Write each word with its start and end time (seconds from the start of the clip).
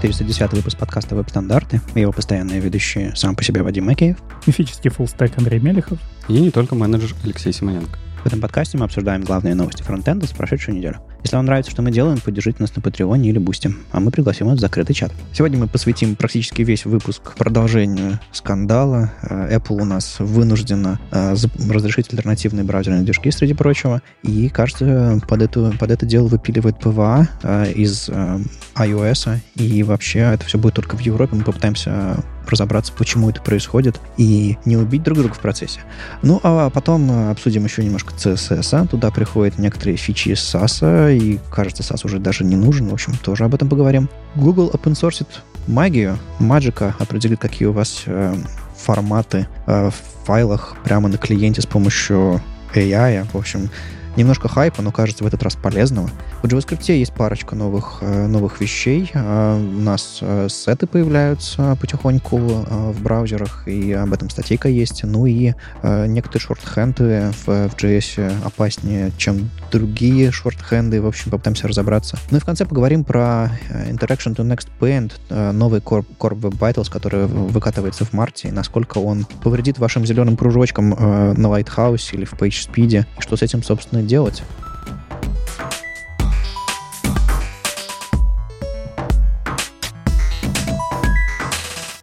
Привет! 0.00 0.16
С 0.16 0.20
вами 0.20 0.30
410 0.30 0.52
выпуск 0.54 0.78
подкаста 0.78 1.14
«Веб-стандарты» 1.14 1.82
и 1.94 2.00
его 2.00 2.10
постоянные 2.10 2.58
ведущие 2.58 3.14
сам 3.16 3.36
по 3.36 3.44
себе 3.44 3.62
Вадим 3.62 3.84
Макеев, 3.84 4.16
мифический 4.46 4.90
fullstack 4.90 5.36
Андрей 5.36 5.60
Мелехов 5.60 5.98
и 6.26 6.40
не 6.40 6.50
только 6.50 6.74
менеджер 6.74 7.14
Алексей 7.22 7.52
Симоненко. 7.52 7.98
В 8.22 8.26
этом 8.26 8.40
подкасте 8.40 8.78
мы 8.78 8.86
обсуждаем 8.86 9.22
главные 9.22 9.54
новости 9.54 9.82
фронтенда 9.82 10.26
с 10.26 10.30
прошедшую 10.30 10.78
неделю. 10.78 11.00
Если 11.22 11.36
вам 11.36 11.46
нравится, 11.46 11.70
что 11.70 11.82
мы 11.82 11.90
делаем, 11.90 12.18
поддержите 12.18 12.58
нас 12.60 12.74
на 12.74 12.82
Патреоне 12.82 13.28
или 13.28 13.38
Бусти, 13.38 13.74
а 13.92 14.00
мы 14.00 14.10
пригласим 14.10 14.46
вас 14.46 14.58
в 14.58 14.60
закрытый 14.60 14.94
чат. 14.94 15.12
Сегодня 15.32 15.58
мы 15.58 15.68
посвятим 15.68 16.16
практически 16.16 16.62
весь 16.62 16.86
выпуск 16.86 17.34
продолжению 17.36 18.18
скандала. 18.32 19.12
Э, 19.22 19.56
Apple 19.56 19.80
у 19.80 19.84
нас 19.84 20.16
вынуждена 20.18 20.98
э, 21.10 21.34
разрешить 21.70 22.12
альтернативные 22.12 22.64
браузерные 22.64 23.02
движки, 23.02 23.30
среди 23.30 23.54
прочего, 23.54 24.02
и, 24.22 24.48
кажется, 24.48 25.20
под, 25.28 25.42
эту, 25.42 25.72
под 25.78 25.90
это 25.90 26.06
дело 26.06 26.26
выпиливает 26.26 26.78
PWA 26.78 27.28
э, 27.42 27.72
из 27.72 28.08
iOS, 28.08 29.38
и 29.56 29.82
вообще 29.82 30.20
это 30.20 30.44
все 30.46 30.58
будет 30.58 30.74
только 30.74 30.96
в 30.96 31.00
Европе. 31.00 31.36
Мы 31.36 31.44
попытаемся 31.44 32.24
разобраться, 32.46 32.92
почему 32.96 33.30
это 33.30 33.40
происходит, 33.42 34.00
и 34.16 34.56
не 34.64 34.76
убить 34.76 35.02
друг 35.02 35.18
друга 35.18 35.34
в 35.34 35.38
процессе. 35.38 35.80
Ну, 36.22 36.40
а 36.42 36.70
потом 36.70 37.30
обсудим 37.30 37.64
еще 37.64 37.84
немножко 37.84 38.12
CSS. 38.14 38.88
Туда 38.88 39.10
приходят 39.10 39.58
некоторые 39.58 39.96
фичи 39.96 40.30
из 40.30 40.38
SAS, 40.38 41.09
и, 41.16 41.38
кажется, 41.50 41.82
SAS 41.82 42.04
уже 42.04 42.18
даже 42.18 42.44
не 42.44 42.56
нужен. 42.56 42.88
В 42.88 42.92
общем, 42.92 43.14
тоже 43.22 43.44
об 43.44 43.54
этом 43.54 43.68
поговорим. 43.68 44.08
Google 44.34 44.70
open 44.70 44.92
sourced 44.92 45.26
магию, 45.66 46.18
Magic 46.38 46.94
определит, 46.98 47.40
какие 47.40 47.68
у 47.68 47.72
вас 47.72 48.02
э, 48.06 48.34
форматы 48.76 49.46
э, 49.66 49.90
в 49.90 50.26
файлах 50.26 50.76
прямо 50.84 51.08
на 51.08 51.18
клиенте 51.18 51.60
с 51.60 51.66
помощью 51.66 52.42
AI. 52.74 53.26
В 53.32 53.36
общем, 53.36 53.70
немножко 54.16 54.48
хайпа, 54.48 54.82
но 54.82 54.92
кажется 54.92 55.24
в 55.24 55.26
этот 55.26 55.42
раз 55.42 55.56
полезного. 55.56 56.10
В 56.42 56.46
JavaScript 56.46 56.92
есть 56.92 57.12
парочка 57.12 57.54
новых, 57.54 57.98
э, 58.00 58.26
новых 58.26 58.60
вещей. 58.60 59.10
А, 59.14 59.56
у 59.56 59.80
нас 59.80 60.18
э, 60.20 60.48
сеты 60.50 60.86
появляются 60.86 61.76
потихоньку 61.80 62.38
э, 62.38 62.92
в 62.92 63.02
браузерах, 63.02 63.66
и 63.66 63.92
об 63.92 64.12
этом 64.12 64.30
статейка 64.30 64.68
есть. 64.68 65.04
Ну 65.04 65.26
и 65.26 65.52
некоторые 65.82 66.40
шортхенды 66.40 67.32
в, 67.44 67.68
в 67.68 67.76
JS 67.76 68.44
опаснее, 68.44 69.12
чем 69.16 69.50
другие 69.70 70.30
шортхенды. 70.30 71.00
В 71.00 71.06
общем, 71.06 71.30
попытаемся 71.30 71.68
разобраться. 71.68 72.18
Ну 72.30 72.38
и 72.38 72.40
в 72.40 72.44
конце 72.44 72.64
поговорим 72.64 73.04
про 73.04 73.50
Interaction 73.70 74.34
to 74.34 74.44
Next 74.44 74.68
Paint, 74.80 75.52
новый 75.52 75.80
Core, 75.80 76.04
Core 76.18 76.38
Web 76.38 76.58
Vitals, 76.58 76.90
который 76.90 77.26
выкатывается 77.26 78.04
в 78.04 78.12
марте, 78.12 78.48
и 78.48 78.50
насколько 78.50 78.98
он 78.98 79.26
повредит 79.42 79.78
вашим 79.78 80.06
зеленым 80.06 80.36
кружочкам 80.36 80.90
на 80.90 81.46
Lighthouse 81.46 82.10
или 82.12 82.24
в 82.24 82.34
PageSpeed, 82.34 83.06
и 83.18 83.20
что 83.20 83.36
с 83.36 83.42
этим, 83.42 83.62
собственно, 83.62 83.99
делать. 84.02 84.42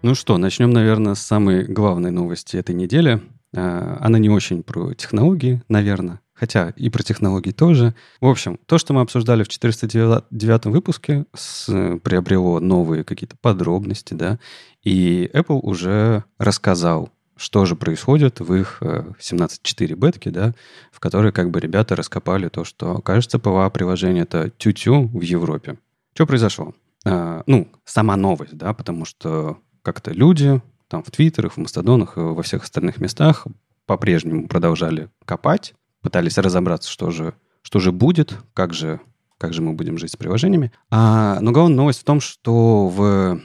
Ну 0.08 0.16
что, 0.16 0.38
начнем, 0.38 0.70
наверное, 0.70 1.16
с 1.16 1.20
самой 1.20 1.66
главной 1.66 2.12
новости 2.12 2.56
этой 2.56 2.74
недели. 2.74 3.22
А, 3.54 3.98
она 4.00 4.20
не 4.20 4.30
очень 4.30 4.64
про 4.64 4.94
технологии, 4.94 5.62
наверное, 5.68 6.22
хотя 6.34 6.70
и 6.78 6.90
про 6.90 7.04
технологии 7.04 7.52
тоже. 7.52 7.94
В 8.22 8.28
общем, 8.28 8.58
то, 8.68 8.78
что 8.78 8.94
мы 8.94 9.02
обсуждали 9.02 9.44
в 9.44 9.50
409 9.50 10.66
выпуске, 10.68 11.26
с, 11.36 11.66
приобрело 12.04 12.62
новые 12.62 13.04
какие-то 13.04 13.36
подробности, 13.42 14.14
да, 14.14 14.40
и 14.82 15.30
Apple 15.34 15.60
уже 15.62 16.24
рассказал, 16.38 17.10
что 17.38 17.66
же 17.66 17.76
происходит 17.76 18.40
в 18.40 18.54
их 18.54 18.80
17.4 18.82 19.92
э, 19.92 19.96
бетке, 19.96 20.32
да, 20.32 20.54
в 20.92 21.00
которой 21.00 21.32
как 21.32 21.52
бы 21.52 21.60
ребята 21.60 21.96
раскопали 21.96 22.50
то, 22.50 22.64
что, 22.64 23.00
кажется, 23.00 23.40
ПВА-приложение 23.40 24.24
это 24.24 24.50
тю-тю 24.58 25.08
в 25.08 25.22
Европе. 25.22 25.78
Что 26.14 26.26
произошло? 26.26 26.74
А, 27.06 27.44
ну, 27.46 27.68
сама 27.86 28.16
новость, 28.16 28.58
да, 28.58 28.74
потому 28.74 29.06
что 29.06 29.60
как-то 29.82 30.12
люди 30.12 30.62
там 30.88 31.04
в 31.04 31.12
Твиттерах, 31.12 31.54
в 31.54 31.58
Мастодонах 31.58 32.18
и 32.18 32.22
во 32.22 32.42
всех 32.44 32.64
остальных 32.64 32.98
местах 32.98 33.46
по-прежнему 33.86 34.48
продолжали 34.48 35.10
копать, 35.26 35.74
пытались 36.02 36.38
разобраться, 36.38 36.90
что 36.90 37.12
же, 37.12 37.34
что 37.62 37.80
же 37.80 37.92
будет, 37.92 38.38
как 38.54 38.74
же, 38.74 39.00
как 39.38 39.54
же 39.54 39.62
мы 39.62 39.74
будем 39.74 39.98
жить 39.98 40.12
с 40.12 40.16
приложениями. 40.18 40.72
А, 40.90 41.40
но 41.40 41.52
главная 41.52 41.78
новость 41.78 42.02
в 42.02 42.04
том, 42.04 42.20
что 42.20 42.88
в 42.88 43.40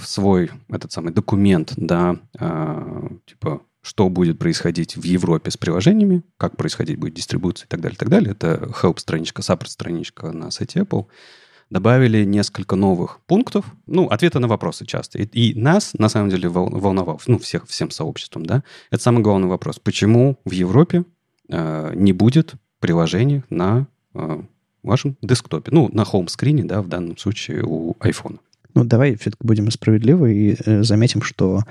в 0.00 0.08
свой 0.08 0.50
этот 0.68 0.92
самый 0.92 1.12
документ, 1.12 1.74
да, 1.76 2.16
э, 2.38 3.08
типа, 3.26 3.62
что 3.82 4.08
будет 4.08 4.38
происходить 4.38 4.96
в 4.96 5.04
Европе 5.04 5.50
с 5.50 5.56
приложениями, 5.56 6.22
как 6.36 6.56
происходить 6.56 6.98
будет 6.98 7.14
дистрибуция 7.14 7.66
и 7.66 7.68
так 7.68 7.80
далее, 7.80 7.96
и 7.96 7.98
так 7.98 8.08
далее. 8.08 8.32
Это 8.32 8.70
help-страничка, 8.82 9.42
support-страничка 9.42 10.32
на 10.32 10.50
сайте 10.50 10.80
Apple. 10.80 11.06
Добавили 11.70 12.24
несколько 12.24 12.74
новых 12.74 13.20
пунктов, 13.26 13.64
ну, 13.86 14.08
ответы 14.08 14.40
на 14.40 14.48
вопросы 14.48 14.84
часто. 14.84 15.18
И, 15.18 15.24
и 15.24 15.58
нас, 15.58 15.94
на 15.94 16.08
самом 16.08 16.28
деле, 16.28 16.48
волновал, 16.48 17.20
ну, 17.26 17.38
всех, 17.38 17.66
всем 17.68 17.90
сообществом, 17.90 18.44
да, 18.44 18.64
это 18.90 19.02
самый 19.02 19.22
главный 19.22 19.46
вопрос. 19.46 19.78
Почему 19.78 20.38
в 20.44 20.50
Европе 20.50 21.04
э, 21.48 21.92
не 21.94 22.12
будет 22.12 22.54
приложений 22.80 23.44
на 23.50 23.86
э, 24.14 24.42
вашем 24.82 25.16
десктопе? 25.22 25.70
Ну, 25.72 25.88
на 25.92 26.04
хоум-скрине, 26.04 26.64
да, 26.64 26.82
в 26.82 26.88
данном 26.88 27.16
случае 27.16 27.62
у 27.64 27.92
iPhone. 28.00 28.40
Ну, 28.74 28.84
давай 28.84 29.16
все-таки 29.16 29.46
будем 29.46 29.70
справедливы 29.70 30.34
и 30.34 30.56
э, 30.64 30.82
заметим, 30.82 31.22
что 31.22 31.62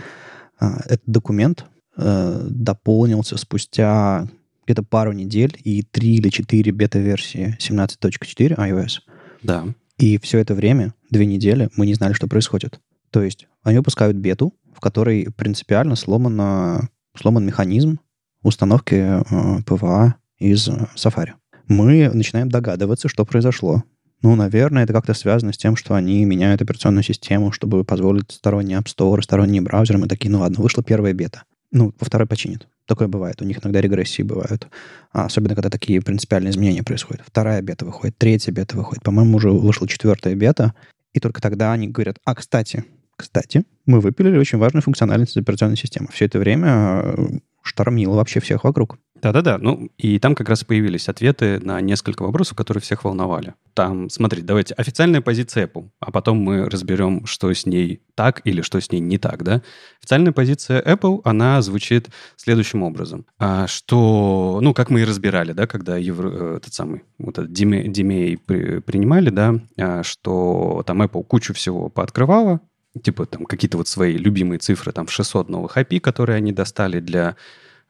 э, 0.60 0.66
этот 0.86 1.04
документ 1.06 1.66
э, 1.98 2.48
дополнился 2.50 3.38
спустя 3.38 4.28
где-то 4.66 4.84
пару 4.84 5.12
недель 5.14 5.58
и 5.64 5.82
три 5.82 6.16
или 6.16 6.30
четыре 6.30 6.72
бета-версии 6.72 7.58
17.4 7.60 8.56
iOS. 8.56 9.00
Да. 9.42 9.66
И 9.98 10.18
все 10.20 10.40
это 10.40 10.54
время, 10.54 10.94
две 11.10 11.26
недели, 11.26 11.70
мы 11.76 11.86
не 11.86 11.94
знали, 11.94 12.14
что 12.14 12.28
происходит. 12.28 12.80
То 13.12 13.22
есть 13.22 13.48
они 13.64 13.78
выпускают 13.78 14.18
бету, 14.18 14.54
в 14.74 14.80
которой 14.80 15.28
принципиально 15.36 15.96
сломано, 15.96 16.90
сломан 17.18 17.46
механизм 17.46 18.00
установки 18.44 18.96
э, 18.96 19.62
PWA 19.66 20.16
из 20.38 20.68
э, 20.68 20.88
Safari. 20.96 21.32
Мы 21.68 22.10
начинаем 22.14 22.50
догадываться, 22.50 23.10
что 23.10 23.26
произошло. 23.26 23.84
Ну, 24.22 24.36
наверное, 24.36 24.84
это 24.84 24.94
как-то 24.94 25.14
связано 25.14 25.54
с 25.54 25.58
тем, 25.58 25.76
что 25.76 25.96
они 25.96 26.26
меняют 26.26 26.62
операционную 26.62 27.04
систему, 27.04 27.52
чтобы 27.52 27.86
позволить 27.86 28.32
сторонние 28.32 28.80
App 28.80 28.86
Store, 28.86 29.22
сторонние 29.22 29.62
браузеры. 29.62 30.00
Мы 30.00 30.08
такие, 30.08 30.30
ну 30.30 30.40
ладно, 30.40 30.62
вышла 30.62 30.84
первая 30.84 31.14
бета. 31.14 31.44
Ну, 31.72 31.94
во 32.00 32.06
второй 32.06 32.28
починит. 32.28 32.68
Такое 32.86 33.08
бывает. 33.08 33.42
У 33.42 33.46
них 33.46 33.60
иногда 33.64 33.80
регрессии 33.80 34.24
бывают. 34.24 34.68
А, 35.14 35.26
особенно, 35.26 35.56
когда 35.56 35.70
такие 35.70 36.02
принципиальные 36.02 36.52
изменения 36.52 36.84
происходят. 36.84 37.22
Вторая 37.26 37.62
бета 37.62 37.86
выходит, 37.86 38.18
третья 38.18 38.52
бета 38.52 38.76
выходит. 38.76 39.04
По-моему, 39.04 39.38
уже 39.38 39.52
вышла 39.52 39.88
четвертая 39.88 40.36
бета. 40.36 40.74
И 41.14 41.20
только 41.20 41.42
тогда 41.42 41.72
они 41.72 41.88
говорят, 41.88 42.18
а, 42.26 42.36
кстати, 42.36 42.84
кстати, 43.16 43.66
мы 43.86 44.00
выпилили 44.00 44.38
очень 44.38 44.58
важную 44.58 44.82
функциональность 44.82 45.38
операционной 45.38 45.78
системы. 45.78 46.08
Все 46.12 46.26
это 46.26 46.40
время 46.40 47.02
э, 47.04 47.28
штормило 47.62 48.16
вообще 48.16 48.40
всех 48.40 48.64
вокруг. 48.64 48.98
Да-да-да. 49.22 49.58
Ну, 49.58 49.90
и 49.98 50.20
там 50.20 50.36
как 50.36 50.50
раз 50.50 50.64
появились 50.64 51.10
ответы 51.10 51.60
на 51.60 51.82
несколько 51.82 52.24
вопросов, 52.24 52.56
которые 52.56 52.82
всех 52.82 53.04
волновали. 53.04 53.54
Там, 53.74 54.10
смотри, 54.10 54.42
давайте, 54.42 54.74
официальная 54.76 55.22
позиция 55.22 55.68
Apple, 55.68 55.90
а 56.00 56.12
потом 56.12 56.38
мы 56.38 56.70
разберем, 56.70 57.26
что 57.26 57.54
с 57.54 57.66
ней 57.66 58.02
так 58.16 58.42
или 58.46 58.62
что 58.62 58.80
с 58.80 58.92
ней 58.92 59.00
не 59.00 59.18
так, 59.18 59.44
да? 59.44 59.62
Официальная 60.02 60.32
позиция 60.32 60.82
Apple, 60.82 61.22
она 61.24 61.62
звучит 61.62 62.10
следующим 62.38 62.84
образом, 62.84 63.26
а, 63.38 63.68
что, 63.68 64.60
ну, 64.62 64.74
как 64.74 64.90
мы 64.90 65.02
и 65.02 65.06
разбирали, 65.06 65.52
да, 65.52 65.68
когда 65.68 65.98
евро, 65.98 66.30
э, 66.30 66.58
этот 66.58 66.74
самый, 66.74 67.04
вот 67.18 67.38
этот 67.38 67.54
при, 67.54 68.80
принимали, 68.80 69.30
да, 69.30 69.56
а, 69.78 70.04
что 70.04 70.84
там 70.86 71.02
Apple 71.02 71.24
кучу 71.24 71.54
всего 71.54 71.90
пооткрывала, 71.90 72.62
типа 73.02 73.26
там 73.26 73.46
какие-то 73.46 73.78
вот 73.78 73.88
свои 73.88 74.18
любимые 74.18 74.60
цифры, 74.60 74.92
там 74.92 75.08
600 75.08 75.50
новых 75.50 75.78
API, 75.78 76.00
которые 76.00 76.38
они 76.38 76.52
достали 76.52 77.00
для 77.00 77.36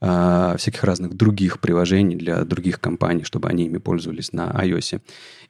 э, 0.02 0.56
всяких 0.58 0.84
разных 0.84 1.16
других 1.16 1.60
приложений, 1.60 2.16
для 2.16 2.44
других 2.44 2.80
компаний, 2.80 3.24
чтобы 3.24 3.50
они 3.50 3.66
ими 3.66 3.78
пользовались 3.78 4.34
на 4.34 4.52
iOS. 4.52 5.02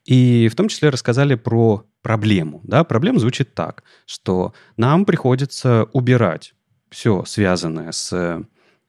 И 0.06 0.48
в 0.51 0.56
том 0.56 0.68
числе 0.68 0.90
рассказали 0.90 1.36
про 1.36 1.86
проблему. 2.01 2.62
Да? 2.63 2.84
Проблема 2.84 3.19
звучит 3.19 3.54
так, 3.54 3.84
что 4.06 4.54
нам 4.78 5.06
приходится 5.06 5.86
убирать 5.94 6.54
все 6.90 7.24
связанное 7.25 7.92
с 7.92 8.12
э, 8.13 8.42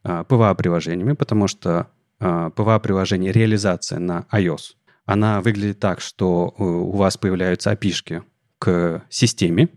PWA-приложениями, 0.04 1.12
потому 1.12 1.48
что 1.48 1.88
э, 2.18 2.50
PWA-приложение, 2.56 3.32
реализация 3.32 3.98
на 3.98 4.26
iOS, 4.32 4.74
она 5.04 5.40
выглядит 5.40 5.80
так, 5.80 6.00
что 6.00 6.54
у 6.56 6.96
вас 6.96 7.16
появляются 7.16 7.72
api 7.72 8.22
к 8.58 9.02
системе, 9.08 9.68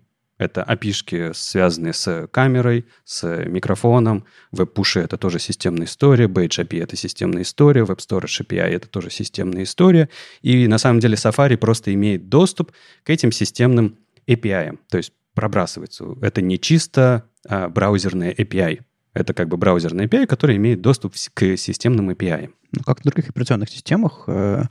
это 0.44 0.66
api 0.68 1.34
связанные 1.34 1.94
с 1.94 2.28
камерой, 2.32 2.86
с 3.06 3.46
микрофоном. 3.46 4.26
Веб-пуши— 4.52 5.00
это 5.02 5.18
тоже 5.18 5.40
системная 5.40 5.86
история. 5.86 6.26
Badge 6.26 6.64
API— 6.66 6.84
это 6.84 6.96
системная 6.96 7.44
история. 7.44 7.82
Web 7.84 7.98
Storage 7.98 8.46
API— 8.46 8.58
это 8.76 8.88
тоже 8.88 9.10
системная 9.10 9.64
история. 9.64 10.10
И 10.42 10.68
на 10.68 10.78
самом 10.78 11.00
деле 11.00 11.16
Safari 11.16 11.58
просто 11.58 11.94
имеет 11.94 12.30
доступ 12.30 12.72
к 13.04 13.10
этим 13.10 13.32
системным 13.32 13.98
API. 14.28 14.78
То 14.90 14.98
есть 14.98 15.14
пробрасывается. 15.34 16.06
Это 16.22 16.42
не 16.42 16.60
чисто 16.60 17.24
а, 17.48 17.70
браузерная 17.70 18.34
API. 18.34 18.82
Это 19.14 19.34
как 19.34 19.48
бы 19.48 19.58
браузерная 19.58 20.08
API, 20.08 20.26
которая 20.26 20.58
имеет 20.58 20.82
доступ 20.82 21.14
к 21.34 21.58
системным 21.58 22.10
API. 22.10 22.50
Ну, 22.72 22.84
как 22.84 23.00
в 23.00 23.04
других 23.04 23.30
операционных 23.30 23.70
системах, 23.70 24.24
э, 24.28 24.64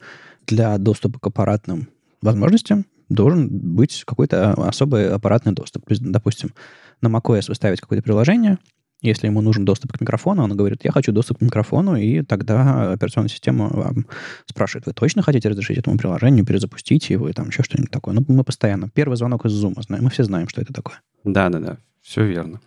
для 0.47 0.77
доступа 0.79 1.21
к 1.21 1.27
аппаратным 1.27 1.89
возможностям 2.21 2.85
должен 3.15 3.49
быть 3.51 4.05
какой-то 4.07 4.53
особый 4.53 5.09
аппаратный 5.09 5.53
доступ. 5.53 5.87
То 5.87 5.93
есть, 5.93 6.03
допустим, 6.03 6.51
на 7.01 7.09
macOS 7.09 7.47
вы 7.49 7.55
ставите 7.55 7.83
какое-то 7.83 8.03
приложение, 8.03 8.59
если 9.03 9.27
ему 9.27 9.41
нужен 9.41 9.65
доступ 9.65 9.93
к 9.93 10.01
микрофону, 10.01 10.45
он 10.45 10.57
говорит, 10.57 10.85
я 10.85 10.93
хочу 10.93 11.11
доступ 11.11 11.39
к 11.39 11.41
микрофону, 11.41 11.97
и 11.97 12.23
тогда 12.23 12.93
операционная 12.93 13.29
система 13.29 13.69
вам 13.69 14.07
спрашивает, 14.47 14.87
вы 14.87 14.93
точно 14.93 15.23
хотите 15.23 15.49
разрешить 15.49 15.79
этому 15.79 15.99
приложению, 15.99 16.47
перезапустить 16.47 17.11
его 17.11 17.29
и 17.29 17.33
там 17.33 17.49
еще 17.49 17.65
что-нибудь 17.65 17.91
такое. 17.91 18.15
Ну, 18.15 18.25
мы 18.29 18.45
постоянно. 18.45 18.89
Первый 18.89 19.17
звонок 19.17 19.45
из 19.45 19.53
Zoom, 19.53 19.75
мы 19.89 20.11
все 20.11 20.23
знаем, 20.23 20.49
что 20.49 20.63
это 20.63 20.73
такое. 20.73 21.01
Да-да-да, 21.25 21.79
все 22.01 22.25
верно. 22.25 22.61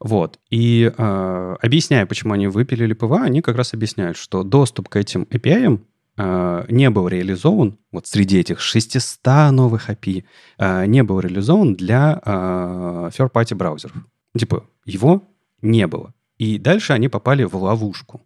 Вот. 0.00 0.38
И 0.50 0.90
э, 0.96 1.56
объясняя, 1.60 2.06
почему 2.06 2.32
они 2.32 2.46
выпилили 2.46 2.94
PWA, 2.94 3.22
они 3.22 3.42
как 3.42 3.56
раз 3.56 3.74
объясняют, 3.74 4.16
что 4.16 4.42
доступ 4.42 4.88
к 4.88 4.96
этим 4.96 5.24
API 5.30 5.80
э, 6.16 6.66
не 6.68 6.90
был 6.90 7.08
реализован, 7.08 7.78
вот 7.92 8.06
среди 8.06 8.38
этих 8.38 8.60
600 8.60 9.52
новых 9.52 9.90
API, 9.90 10.24
э, 10.58 10.86
не 10.86 11.02
был 11.02 11.20
реализован 11.20 11.74
для 11.74 12.20
э, 12.24 13.10
third-party 13.16 13.54
браузеров. 13.54 13.96
Типа, 14.36 14.64
его 14.84 15.22
не 15.62 15.86
было. 15.86 16.12
И 16.38 16.58
дальше 16.58 16.92
они 16.92 17.08
попали 17.08 17.44
в 17.44 17.54
ловушку. 17.56 18.20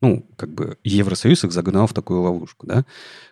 Ну, 0.00 0.26
как 0.36 0.52
бы 0.52 0.78
Евросоюз 0.82 1.44
их 1.44 1.52
загнал 1.52 1.86
в 1.86 1.94
такую 1.94 2.22
ловушку, 2.22 2.66
да, 2.66 2.84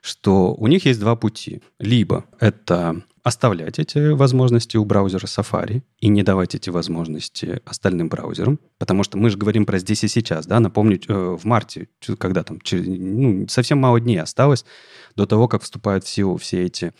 что 0.02 0.54
у 0.54 0.68
них 0.68 0.86
есть 0.86 1.00
два 1.00 1.16
пути. 1.16 1.62
Либо 1.80 2.24
это 2.38 3.02
оставлять 3.22 3.78
эти 3.78 4.11
возможности 4.11 4.76
у 4.76 4.84
браузера 4.84 5.26
Safari 5.26 5.82
и 5.99 6.08
не 6.08 6.22
давать 6.22 6.55
эти 6.55 6.70
возможности 6.70 7.61
остальным 7.64 8.08
браузерам, 8.08 8.58
потому 8.78 9.02
что 9.02 9.19
мы 9.19 9.31
же 9.31 9.38
говорим 9.38 9.67
про 9.67 9.78
здесь 9.78 10.05
и 10.05 10.08
сейчас, 10.08 10.46
да, 10.46 10.61
напомню, 10.61 11.00
э, 11.06 11.37
в 11.38 11.44
марте, 11.44 11.88
когда 12.19 12.43
там, 12.43 12.58
ну, 12.72 13.46
совсем 13.49 13.78
мало 13.78 14.00
дней 14.00 14.20
осталось 14.20 14.64
до 15.17 15.26
того, 15.26 15.49
как 15.49 15.62
вступают 15.62 16.05
в 16.05 16.08
силу 16.08 16.37
все 16.37 16.64
эти 16.64 16.93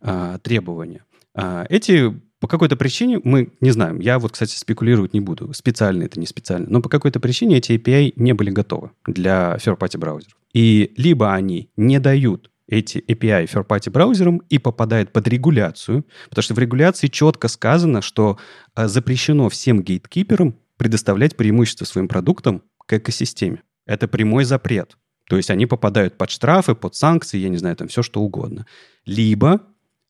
э, 0.00 0.38
требования. 0.42 1.04
Э, 1.34 1.64
эти 1.68 2.14
по 2.40 2.48
какой-то 2.48 2.76
причине, 2.76 3.20
мы 3.24 3.52
не 3.62 3.70
знаем, 3.70 4.00
я 4.00 4.18
вот, 4.18 4.32
кстати, 4.32 4.54
спекулировать 4.54 5.14
не 5.14 5.20
буду, 5.20 5.54
специально 5.54 6.02
это 6.02 6.20
не 6.20 6.26
специально, 6.26 6.66
но 6.68 6.82
по 6.82 6.90
какой-то 6.90 7.18
причине 7.18 7.56
эти 7.56 7.72
API 7.72 8.12
не 8.16 8.34
были 8.34 8.50
готовы 8.50 8.90
для 9.06 9.56
third-party 9.56 9.96
браузеров. 9.96 10.36
И 10.52 10.92
либо 10.98 11.32
они 11.32 11.70
не 11.76 11.98
дают 12.00 12.50
эти 12.66 12.98
API 12.98 13.46
third-party 13.46 13.90
браузерам 13.90 14.38
и 14.48 14.58
попадает 14.58 15.12
под 15.12 15.28
регуляцию, 15.28 16.06
потому 16.28 16.42
что 16.42 16.54
в 16.54 16.58
регуляции 16.58 17.08
четко 17.08 17.48
сказано, 17.48 18.02
что 18.02 18.38
э, 18.74 18.88
запрещено 18.88 19.48
всем 19.48 19.82
гейткиперам 19.82 20.56
предоставлять 20.76 21.36
преимущество 21.36 21.84
своим 21.84 22.08
продуктам 22.08 22.62
к 22.86 22.94
экосистеме. 22.94 23.62
Это 23.86 24.08
прямой 24.08 24.44
запрет. 24.44 24.96
То 25.28 25.36
есть 25.36 25.50
они 25.50 25.66
попадают 25.66 26.18
под 26.18 26.30
штрафы, 26.30 26.74
под 26.74 26.94
санкции, 26.94 27.38
я 27.38 27.48
не 27.48 27.56
знаю, 27.56 27.76
там 27.76 27.88
все 27.88 28.02
что 28.02 28.20
угодно. 28.20 28.66
Либо 29.06 29.62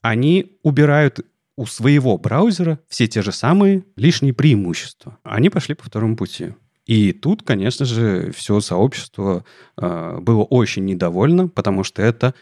они 0.03 0.59
убирают 0.63 1.21
у 1.57 1.67
своего 1.67 2.19
браузера 2.19 2.81
все 2.89 3.07
те 3.07 3.23
же 3.23 3.33
самые 3.33 3.85
лишние 3.97 4.33
преимущества. 4.33 5.19
Они 5.23 5.51
пошли 5.51 5.75
по 5.75 5.85
второму 5.85 6.17
пути. 6.17 6.55
И 6.87 7.13
тут, 7.13 7.43
конечно 7.43 7.87
же, 7.87 8.31
все 8.33 8.61
сообщество 8.61 9.45
э, 9.81 10.19
было 10.21 10.43
очень 10.43 10.85
недовольно, 10.85 11.49
потому 11.49 11.83
что 11.83 12.03
это 12.03 12.35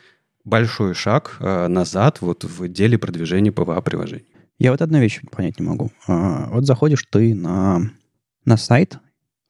большой 0.44 0.94
шаг 0.94 1.36
э, 1.38 1.68
назад 1.68 2.20
вот 2.20 2.44
в 2.44 2.68
деле 2.68 2.98
продвижения 2.98 3.52
ПВА-приложений. 3.52 4.26
Я 4.58 4.72
вот 4.72 4.82
одну 4.82 4.98
вещь 4.98 5.20
понять 5.30 5.60
не 5.60 5.66
могу. 5.66 5.90
А, 6.06 6.48
вот 6.50 6.66
заходишь 6.66 7.04
ты 7.10 7.34
на, 7.34 7.90
на 8.44 8.56
сайт 8.56 8.98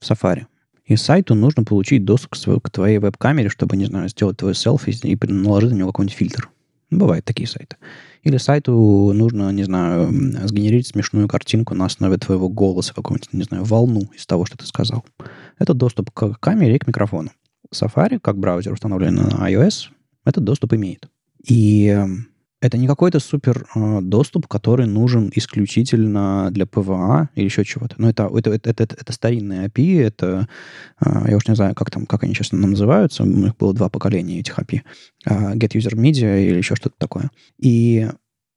в 0.00 0.10
Safari, 0.10 0.46
и 0.84 0.96
сайту 0.96 1.34
нужно 1.34 1.64
получить 1.64 2.04
доступ 2.04 2.32
к, 2.32 2.60
к 2.60 2.70
твоей 2.70 2.98
веб-камере, 2.98 3.48
чтобы, 3.48 3.76
не 3.76 3.86
знаю, 3.86 4.08
сделать 4.08 4.36
твой 4.36 4.54
селфи 4.54 4.90
и 4.90 5.18
наложить 5.26 5.70
на 5.70 5.76
него 5.76 5.92
какой-нибудь 5.92 6.16
фильтр. 6.16 6.50
Бывают 6.90 7.24
такие 7.24 7.48
сайты. 7.48 7.76
Или 8.22 8.36
сайту 8.36 9.12
нужно, 9.14 9.50
не 9.50 9.64
знаю, 9.64 10.08
сгенерить 10.46 10.86
смешную 10.86 11.26
картинку 11.26 11.74
на 11.74 11.86
основе 11.86 12.16
твоего 12.18 12.48
голоса, 12.48 12.94
какую-нибудь, 12.94 13.32
не 13.32 13.42
знаю, 13.42 13.64
волну 13.64 14.08
из 14.14 14.26
того, 14.26 14.46
что 14.46 14.56
ты 14.56 14.66
сказал. 14.66 15.04
Это 15.58 15.74
доступ 15.74 16.10
к 16.12 16.34
камере 16.38 16.76
и 16.76 16.78
к 16.78 16.86
микрофону. 16.86 17.30
Safari, 17.74 18.20
как 18.20 18.38
браузер, 18.38 18.72
установленный 18.72 19.22
на 19.24 19.50
iOS, 19.50 19.88
этот 20.24 20.44
доступ 20.44 20.74
имеет. 20.74 21.08
И 21.44 21.86
эм, 21.86 22.28
это 22.62 22.78
не 22.78 22.86
какой-то 22.86 23.18
супер 23.18 23.66
э, 23.74 24.00
доступ, 24.00 24.46
который 24.46 24.86
нужен 24.86 25.30
исключительно 25.34 26.48
для 26.52 26.64
PWA 26.64 27.28
или 27.34 27.46
еще 27.46 27.64
чего-то. 27.64 27.96
Но 27.98 28.08
это, 28.08 28.30
это, 28.32 28.50
это, 28.50 28.70
это, 28.70 28.96
это 28.98 29.12
старинные 29.12 29.66
API, 29.66 30.00
это, 30.00 30.48
э, 31.04 31.24
я 31.28 31.36
уж 31.36 31.48
не 31.48 31.56
знаю, 31.56 31.74
как, 31.74 31.90
там, 31.90 32.06
как 32.06 32.22
они 32.22 32.34
сейчас 32.34 32.52
называются, 32.52 33.24
у 33.24 33.26
них 33.26 33.56
было 33.56 33.74
два 33.74 33.88
поколения 33.88 34.38
этих 34.38 34.60
API, 34.60 34.82
э, 35.26 35.54
Get 35.56 35.72
User 35.72 35.94
Media 35.96 36.40
или 36.40 36.58
еще 36.58 36.76
что-то 36.76 36.94
такое. 36.98 37.30
И 37.58 38.08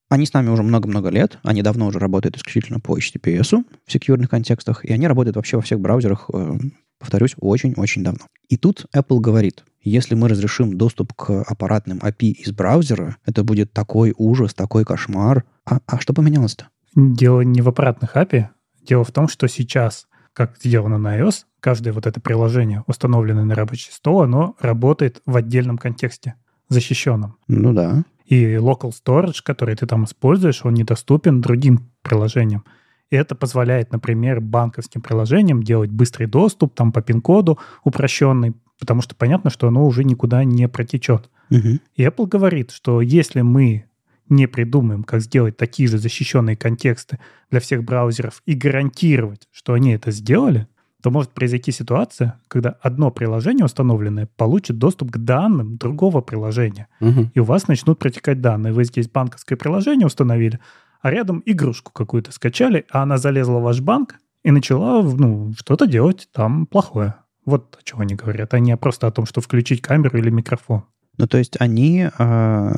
они 0.09 0.27
с 0.27 0.33
нами 0.33 0.49
уже 0.49 0.61
много-много 0.61 1.09
лет, 1.09 1.39
они 1.41 1.63
давно 1.63 1.87
уже 1.87 1.97
работают 1.97 2.37
исключительно 2.37 2.79
по 2.79 2.95
HTTPS 2.95 3.63
в 3.87 3.91
секьюрных 3.91 4.29
контекстах, 4.29 4.85
и 4.85 4.93
они 4.93 5.07
работают 5.07 5.35
вообще 5.35 5.55
во 5.57 5.63
всех 5.63 5.79
браузерах, 5.79 6.29
э, 6.31 6.57
повторюсь, 6.99 7.33
очень-очень 7.39 8.03
давно. 8.03 8.27
И 8.49 8.57
тут 8.57 8.85
Apple 8.95 9.19
говорит, 9.19 9.63
если 9.89 10.15
мы 10.15 10.27
разрешим 10.27 10.77
доступ 10.77 11.13
к 11.13 11.43
аппаратным 11.43 11.99
API 11.99 12.31
из 12.31 12.51
браузера, 12.51 13.17
это 13.25 13.43
будет 13.43 13.71
такой 13.71 14.13
ужас, 14.17 14.53
такой 14.53 14.83
кошмар. 14.83 15.45
А, 15.65 15.79
а 15.85 15.99
что 15.99 16.13
поменялось-то? 16.13 16.67
Дело 16.95 17.41
не 17.41 17.61
в 17.61 17.69
аппаратных 17.69 18.15
API. 18.15 18.47
Дело 18.87 19.03
в 19.03 19.11
том, 19.11 19.27
что 19.27 19.47
сейчас, 19.47 20.07
как 20.33 20.57
сделано 20.61 20.97
на 20.97 21.19
iOS, 21.19 21.43
каждое 21.59 21.93
вот 21.93 22.05
это 22.05 22.19
приложение, 22.19 22.83
установленное 22.87 23.43
на 23.43 23.55
рабочий 23.55 23.91
стол, 23.91 24.21
оно 24.21 24.55
работает 24.59 25.21
в 25.25 25.35
отдельном 25.35 25.77
контексте, 25.77 26.35
защищенном. 26.69 27.37
Ну 27.47 27.73
да. 27.73 28.03
И 28.25 28.53
local 28.55 28.91
storage, 28.91 29.41
который 29.43 29.75
ты 29.75 29.85
там 29.85 30.05
используешь, 30.05 30.65
он 30.65 30.73
недоступен 30.73 31.41
другим 31.41 31.91
приложениям. 32.01 32.63
И 33.11 33.15
это 33.15 33.35
позволяет, 33.35 33.91
например, 33.91 34.41
банковским 34.41 35.01
приложениям 35.01 35.61
делать 35.61 35.91
быстрый 35.91 36.25
доступ 36.25 36.73
там 36.73 36.91
по 36.91 37.01
пин-коду 37.01 37.59
упрощенный, 37.83 38.55
потому 38.79 39.01
что 39.01 39.15
понятно, 39.15 39.49
что 39.49 39.67
оно 39.67 39.85
уже 39.85 40.03
никуда 40.03 40.43
не 40.43 40.67
протечет. 40.67 41.29
Угу. 41.49 41.79
И 41.95 42.03
Apple 42.03 42.27
говорит, 42.27 42.71
что 42.71 43.01
если 43.01 43.41
мы 43.41 43.85
не 44.29 44.47
придумаем, 44.47 45.03
как 45.03 45.21
сделать 45.21 45.57
такие 45.57 45.87
же 45.87 45.97
защищенные 45.97 46.55
контексты 46.55 47.19
для 47.51 47.59
всех 47.59 47.83
браузеров 47.83 48.41
и 48.45 48.53
гарантировать, 48.53 49.47
что 49.51 49.73
они 49.73 49.91
это 49.91 50.11
сделали, 50.11 50.67
то 51.05 51.11
может 51.11 51.31
произойти 51.31 51.71
ситуация, 51.71 52.39
когда 52.47 52.71
одно 52.81 53.11
приложение 53.11 53.65
установленное 53.65 54.27
получит 54.37 54.79
доступ 54.79 55.11
к 55.11 55.17
данным 55.17 55.77
другого 55.77 56.21
приложения. 56.21 56.87
Угу. 56.99 57.29
И 57.35 57.39
у 57.39 57.43
вас 57.43 57.67
начнут 57.67 57.99
протекать 57.99 58.41
данные. 58.41 58.73
Вы 58.73 58.85
здесь 58.85 59.07
банковское 59.07 59.55
приложение 59.55 60.07
установили, 60.07 60.59
а 61.01 61.11
рядом 61.11 61.43
игрушку 61.45 61.91
какую-то 61.91 62.31
скачали, 62.31 62.87
а 62.89 63.03
она 63.03 63.19
залезла 63.19 63.59
в 63.59 63.63
ваш 63.63 63.81
банк 63.81 64.15
и 64.43 64.49
начала 64.49 65.03
ну, 65.03 65.53
что-то 65.55 65.85
делать 65.85 66.27
там 66.33 66.65
плохое. 66.65 67.13
Вот 67.45 67.77
о 67.79 67.83
чем 67.83 68.01
они 68.01 68.15
говорят, 68.15 68.53
а 68.53 68.59
не 68.59 68.75
просто 68.75 69.07
о 69.07 69.11
том, 69.11 69.25
что 69.25 69.41
включить 69.41 69.81
камеру 69.81 70.17
или 70.17 70.29
микрофон. 70.29 70.85
Ну, 71.17 71.27
то 71.27 71.37
есть 71.37 71.55
они 71.59 72.09
э, 72.17 72.71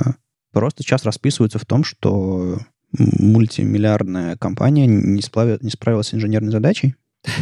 просто 0.51 0.83
сейчас 0.83 1.03
расписываются 1.03 1.57
в 1.57 1.65
том, 1.65 1.83
что 1.83 2.59
мультимиллиардная 2.91 4.37
компания 4.37 4.85
не, 4.87 5.21
сплавит, 5.21 5.63
не 5.63 5.69
справилась 5.69 6.07
с 6.07 6.13
инженерной 6.13 6.51
задачей? 6.51 6.95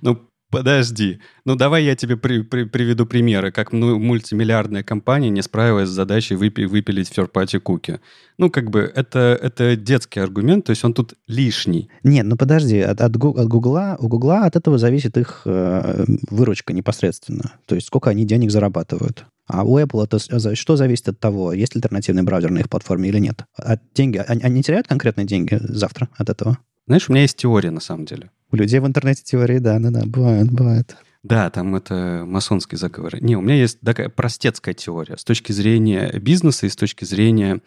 Ну, 0.00 0.28
Подожди. 0.52 1.18
Ну, 1.46 1.56
давай 1.56 1.82
я 1.84 1.96
тебе 1.96 2.18
при, 2.18 2.42
при, 2.42 2.64
приведу 2.64 3.06
примеры, 3.06 3.50
как 3.50 3.72
ну, 3.72 3.98
мультимиллиардная 3.98 4.82
компания 4.82 5.30
не 5.30 5.40
справилась 5.40 5.88
с 5.88 5.92
задачей 5.92 6.34
выпи, 6.34 6.66
выпилить 6.66 7.10
third-party 7.10 7.58
куки. 7.58 8.00
Ну, 8.36 8.50
как 8.50 8.68
бы, 8.68 8.80
это, 8.80 9.38
это 9.42 9.76
детский 9.76 10.20
аргумент, 10.20 10.66
то 10.66 10.70
есть 10.70 10.84
он 10.84 10.92
тут 10.92 11.14
лишний. 11.26 11.88
Нет, 12.04 12.26
ну 12.26 12.36
подожди, 12.36 12.80
от, 12.80 13.00
от, 13.00 13.16
от 13.16 13.48
Гугла, 13.48 13.96
у 13.98 14.08
Гугла 14.08 14.44
от 14.44 14.54
этого 14.54 14.76
зависит 14.76 15.16
их 15.16 15.40
э, 15.46 16.04
выручка 16.28 16.74
непосредственно. 16.74 17.52
То 17.64 17.74
есть 17.74 17.86
сколько 17.86 18.10
они 18.10 18.26
денег 18.26 18.50
зарабатывают. 18.50 19.24
А 19.46 19.64
у 19.64 19.78
Apple 19.78 20.04
это 20.04 20.54
что 20.54 20.76
зависит 20.76 21.08
от 21.08 21.18
того, 21.18 21.54
есть 21.54 21.74
альтернативный 21.74 22.24
браузер 22.24 22.50
на 22.50 22.58
их 22.58 22.68
платформе 22.68 23.08
или 23.08 23.18
нет? 23.18 23.46
От 23.56 23.80
деньги, 23.94 24.18
они, 24.18 24.42
они 24.42 24.62
теряют 24.62 24.86
конкретные 24.86 25.26
деньги 25.26 25.58
завтра 25.62 26.10
от 26.14 26.28
этого? 26.28 26.58
Знаешь, 26.86 27.08
у 27.08 27.12
меня 27.12 27.22
есть 27.22 27.38
теория 27.38 27.70
на 27.70 27.80
самом 27.80 28.04
деле. 28.04 28.30
У 28.52 28.56
людей 28.56 28.80
в 28.80 28.86
интернете 28.86 29.22
теории, 29.24 29.58
да, 29.58 29.78
да, 29.78 29.90
да, 29.90 30.02
бывает, 30.04 30.52
бывает. 30.52 30.96
Да, 31.22 31.48
там 31.50 31.74
это 31.74 32.24
масонский 32.26 32.76
заговор. 32.76 33.22
Не, 33.22 33.36
у 33.36 33.40
меня 33.40 33.54
есть 33.54 33.80
такая 33.80 34.08
простецкая 34.08 34.74
теория 34.74 35.16
с 35.16 35.24
точки 35.24 35.52
зрения 35.52 36.12
бизнеса 36.18 36.66
и 36.66 36.68
с 36.68 36.76
точки 36.76 37.04
зрения 37.04 37.60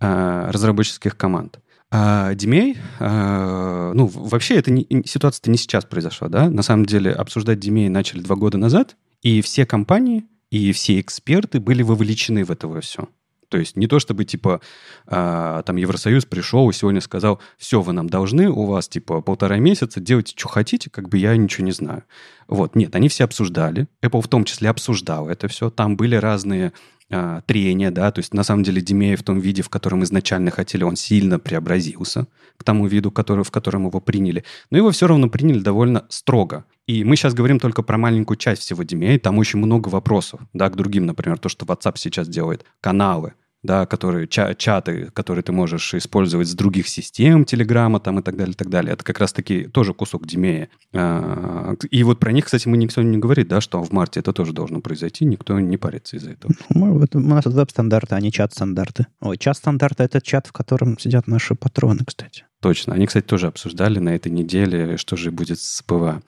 э, 0.00 0.50
разработческих 0.50 1.16
команд. 1.16 1.58
А 1.90 2.34
Димей, 2.34 2.76
э, 3.00 3.92
ну, 3.94 4.06
вообще 4.06 4.56
эта 4.56 4.70
не, 4.70 4.86
ситуация-то 5.06 5.50
не 5.50 5.56
сейчас 5.56 5.86
произошла, 5.86 6.28
да? 6.28 6.50
На 6.50 6.62
самом 6.62 6.84
деле 6.86 7.12
обсуждать 7.12 7.58
Димей 7.58 7.88
начали 7.88 8.20
два 8.20 8.36
года 8.36 8.58
назад, 8.58 8.96
и 9.22 9.40
все 9.40 9.66
компании 9.66 10.26
и 10.50 10.72
все 10.72 11.00
эксперты 11.00 11.60
были 11.60 11.82
вовлечены 11.82 12.44
в 12.44 12.50
это 12.50 12.80
все. 12.80 13.08
То 13.48 13.58
есть 13.58 13.76
не 13.76 13.86
то, 13.86 13.98
чтобы, 13.98 14.24
типа, 14.24 14.60
э, 15.06 15.62
там 15.64 15.76
Евросоюз 15.76 16.24
пришел 16.26 16.68
и 16.68 16.72
сегодня 16.72 17.00
сказал, 17.00 17.40
все, 17.56 17.80
вы 17.80 17.92
нам 17.92 18.08
должны, 18.08 18.48
у 18.48 18.64
вас, 18.66 18.88
типа, 18.88 19.20
полтора 19.20 19.58
месяца, 19.58 20.00
делайте, 20.00 20.34
что 20.36 20.48
хотите, 20.48 20.90
как 20.90 21.08
бы 21.08 21.18
я 21.18 21.36
ничего 21.36 21.64
не 21.64 21.72
знаю. 21.72 22.04
Вот, 22.46 22.76
нет, 22.76 22.94
они 22.94 23.08
все 23.08 23.24
обсуждали, 23.24 23.88
Apple 24.02 24.22
в 24.22 24.28
том 24.28 24.44
числе 24.44 24.70
обсуждал 24.70 25.28
это 25.28 25.48
все, 25.48 25.70
там 25.70 25.96
были 25.96 26.16
разные 26.16 26.72
а, 27.10 27.40
трения, 27.42 27.90
да, 27.90 28.10
то 28.10 28.18
есть 28.18 28.34
на 28.34 28.42
самом 28.42 28.62
деле 28.62 28.82
DMA 28.82 29.16
в 29.16 29.22
том 29.22 29.38
виде, 29.38 29.62
в 29.62 29.68
котором 29.68 30.04
изначально 30.04 30.50
хотели, 30.50 30.84
он 30.84 30.96
сильно 30.96 31.38
преобразился 31.38 32.26
к 32.56 32.64
тому 32.64 32.86
виду, 32.86 33.10
который, 33.10 33.44
в 33.44 33.50
котором 33.50 33.86
его 33.86 34.00
приняли, 34.00 34.44
но 34.70 34.78
его 34.78 34.90
все 34.90 35.06
равно 35.06 35.28
приняли 35.28 35.60
довольно 35.60 36.04
строго. 36.10 36.64
И 36.88 37.04
мы 37.04 37.16
сейчас 37.16 37.34
говорим 37.34 37.60
только 37.60 37.82
про 37.82 37.98
маленькую 37.98 38.38
часть 38.38 38.62
всего 38.62 38.82
DMA, 38.82 39.18
там 39.18 39.38
очень 39.38 39.58
много 39.58 39.88
вопросов, 39.88 40.40
да, 40.54 40.70
к 40.70 40.76
другим, 40.76 41.04
например, 41.04 41.38
то, 41.38 41.50
что 41.50 41.66
WhatsApp 41.66 41.92
сейчас 41.96 42.28
делает, 42.28 42.64
каналы, 42.80 43.34
да, 43.62 43.84
которые, 43.84 44.26
ча 44.26 44.54
чаты, 44.54 45.10
которые 45.12 45.42
ты 45.42 45.52
можешь 45.52 45.92
использовать 45.92 46.48
с 46.48 46.54
других 46.54 46.88
систем, 46.88 47.44
Телеграма 47.44 48.00
там 48.00 48.20
и 48.20 48.22
так 48.22 48.36
далее, 48.36 48.52
и 48.52 48.56
так 48.56 48.70
далее. 48.70 48.94
Это 48.94 49.04
как 49.04 49.18
раз-таки 49.18 49.64
тоже 49.64 49.92
кусок 49.92 50.26
DMA. 50.26 50.70
А, 50.94 51.74
и 51.90 52.02
вот 52.04 52.20
про 52.20 52.32
них, 52.32 52.46
кстати, 52.46 52.66
мы 52.68 52.78
никто 52.78 53.02
не 53.02 53.18
говорит, 53.18 53.48
да, 53.48 53.60
что 53.60 53.82
в 53.82 53.92
марте 53.92 54.20
это 54.20 54.32
тоже 54.32 54.54
должно 54.54 54.80
произойти, 54.80 55.26
никто 55.26 55.60
не 55.60 55.76
парится 55.76 56.16
из-за 56.16 56.30
этого. 56.30 56.54
Ну, 56.70 57.04
у 57.12 57.18
нас 57.18 57.44
веб-стандарты, 57.44 58.14
а 58.14 58.20
не 58.20 58.32
чат-стандарты. 58.32 59.08
Ой, 59.20 59.36
чат-стандарты— 59.36 60.02
это 60.04 60.22
чат, 60.22 60.46
в 60.46 60.52
котором 60.52 60.98
сидят 60.98 61.26
наши 61.26 61.54
патроны, 61.54 62.00
кстати. 62.06 62.44
Точно. 62.62 62.94
Они, 62.94 63.06
кстати, 63.06 63.26
тоже 63.26 63.48
обсуждали 63.48 63.98
на 63.98 64.14
этой 64.14 64.32
неделе, 64.32 64.96
что 64.96 65.16
же 65.16 65.30
будет 65.30 65.60
с 65.60 65.82
PWA. 65.82 66.22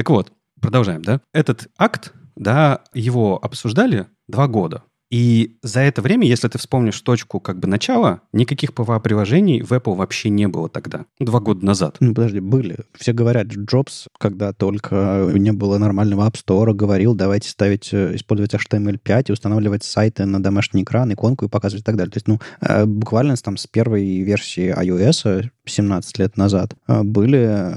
Так 0.00 0.08
вот, 0.08 0.32
продолжаем, 0.62 1.02
да? 1.02 1.20
Этот 1.34 1.68
акт, 1.76 2.14
да, 2.34 2.84
его 2.94 3.38
обсуждали 3.44 4.06
два 4.28 4.46
года. 4.46 4.82
И 5.10 5.56
за 5.62 5.80
это 5.80 6.02
время, 6.02 6.26
если 6.26 6.46
ты 6.46 6.58
вспомнишь 6.58 7.00
точку 7.00 7.40
как 7.40 7.58
бы 7.58 7.66
начала, 7.66 8.20
никаких 8.32 8.70
PWA-приложений 8.70 9.62
в 9.62 9.72
Apple 9.72 9.96
вообще 9.96 10.28
не 10.30 10.46
было 10.46 10.68
тогда, 10.68 11.04
два 11.18 11.40
года 11.40 11.66
назад. 11.66 11.96
Ну, 11.98 12.14
подожди, 12.14 12.38
были. 12.38 12.78
Все 12.94 13.12
говорят, 13.12 13.48
Джобс, 13.48 14.06
когда 14.18 14.52
только 14.52 15.32
не 15.34 15.52
было 15.52 15.78
нормального 15.78 16.28
App 16.28 16.36
Store, 16.36 16.72
говорил, 16.72 17.14
давайте 17.14 17.48
ставить, 17.48 17.92
э, 17.92 18.14
использовать 18.14 18.54
HTML5 18.54 19.24
и 19.28 19.32
устанавливать 19.32 19.82
сайты 19.82 20.26
на 20.26 20.40
домашний 20.40 20.82
экран, 20.82 21.12
иконку 21.12 21.46
и 21.46 21.48
показывать 21.48 21.82
и 21.82 21.84
так 21.84 21.96
далее. 21.96 22.12
То 22.12 22.16
есть, 22.18 22.28
ну, 22.28 22.38
э, 22.60 22.84
буквально 22.86 23.34
там 23.36 23.56
с 23.56 23.66
первой 23.66 24.20
версии 24.20 24.72
iOS 24.72 25.50
17 25.64 26.18
лет 26.18 26.36
назад 26.36 26.74
э, 26.86 27.02
были 27.02 27.74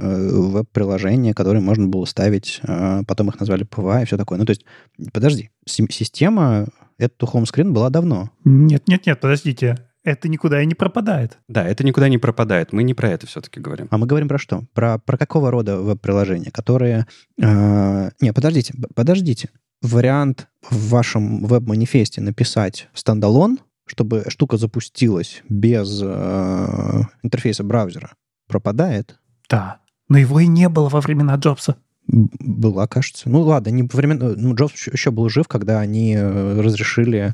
веб-приложения, 0.52 1.34
которые 1.34 1.62
можно 1.62 1.88
было 1.88 2.06
ставить, 2.06 2.62
потом 3.08 3.30
их 3.30 3.40
назвали 3.40 3.66
PWA 3.66 4.02
и 4.04 4.06
все 4.06 4.18
такое. 4.18 4.38
Ну, 4.38 4.46
то 4.46 4.52
есть, 4.52 4.66
подожди, 5.14 5.50
система 5.66 6.68
add 7.04 7.26
to 7.26 7.34
home 7.34 7.50
screen 7.50 7.74
была 7.74 7.90
давно. 7.90 8.32
Нет, 8.44 8.88
нет, 8.88 9.06
нет, 9.06 9.20
подождите. 9.20 9.88
Это 10.04 10.28
никуда 10.28 10.62
и 10.62 10.66
не 10.66 10.76
пропадает. 10.76 11.38
Да, 11.48 11.66
это 11.66 11.86
никуда 11.86 12.10
не 12.10 12.18
пропадает. 12.18 12.74
Мы 12.74 12.84
не 12.84 12.94
про 12.94 13.10
это 13.10 13.26
все-таки 13.26 13.60
говорим. 13.60 13.88
А 13.90 13.98
мы 13.98 14.06
говорим 14.06 14.28
про 14.28 14.38
что? 14.38 14.64
Про, 14.74 15.00
про 15.00 15.18
какого 15.18 15.50
рода 15.50 15.78
веб-приложения, 15.78 16.52
которые... 16.52 17.08
Э, 17.42 18.10
не, 18.20 18.34
подождите, 18.34 18.74
подождите. 18.96 19.50
Вариант 19.82 20.48
в 20.70 20.90
вашем 20.90 21.46
веб-манифесте 21.46 22.20
написать 22.20 22.90
standalone, 22.94 23.60
чтобы 23.86 24.26
штука 24.28 24.58
запустилась 24.58 25.42
без 25.48 26.02
э, 26.04 27.02
интерфейса 27.22 27.64
браузера, 27.64 28.14
пропадает? 28.48 29.20
Да, 29.50 29.80
но 30.10 30.18
его 30.18 30.40
и 30.40 30.48
не 30.48 30.68
было 30.70 30.90
во 30.90 31.02
времена 31.02 31.36
Джобса. 31.36 31.78
Была, 32.08 32.88
кажется. 32.88 33.30
Ну 33.30 33.42
ладно, 33.42 33.70
не 33.70 33.84
времен... 33.84 34.20
ну, 34.38 34.56
Джобс 34.56 34.88
еще 34.88 35.12
был 35.12 35.30
жив, 35.30 35.48
когда 35.48 35.80
они 35.80 36.16
э, 36.16 36.62
разрешили 36.62 37.34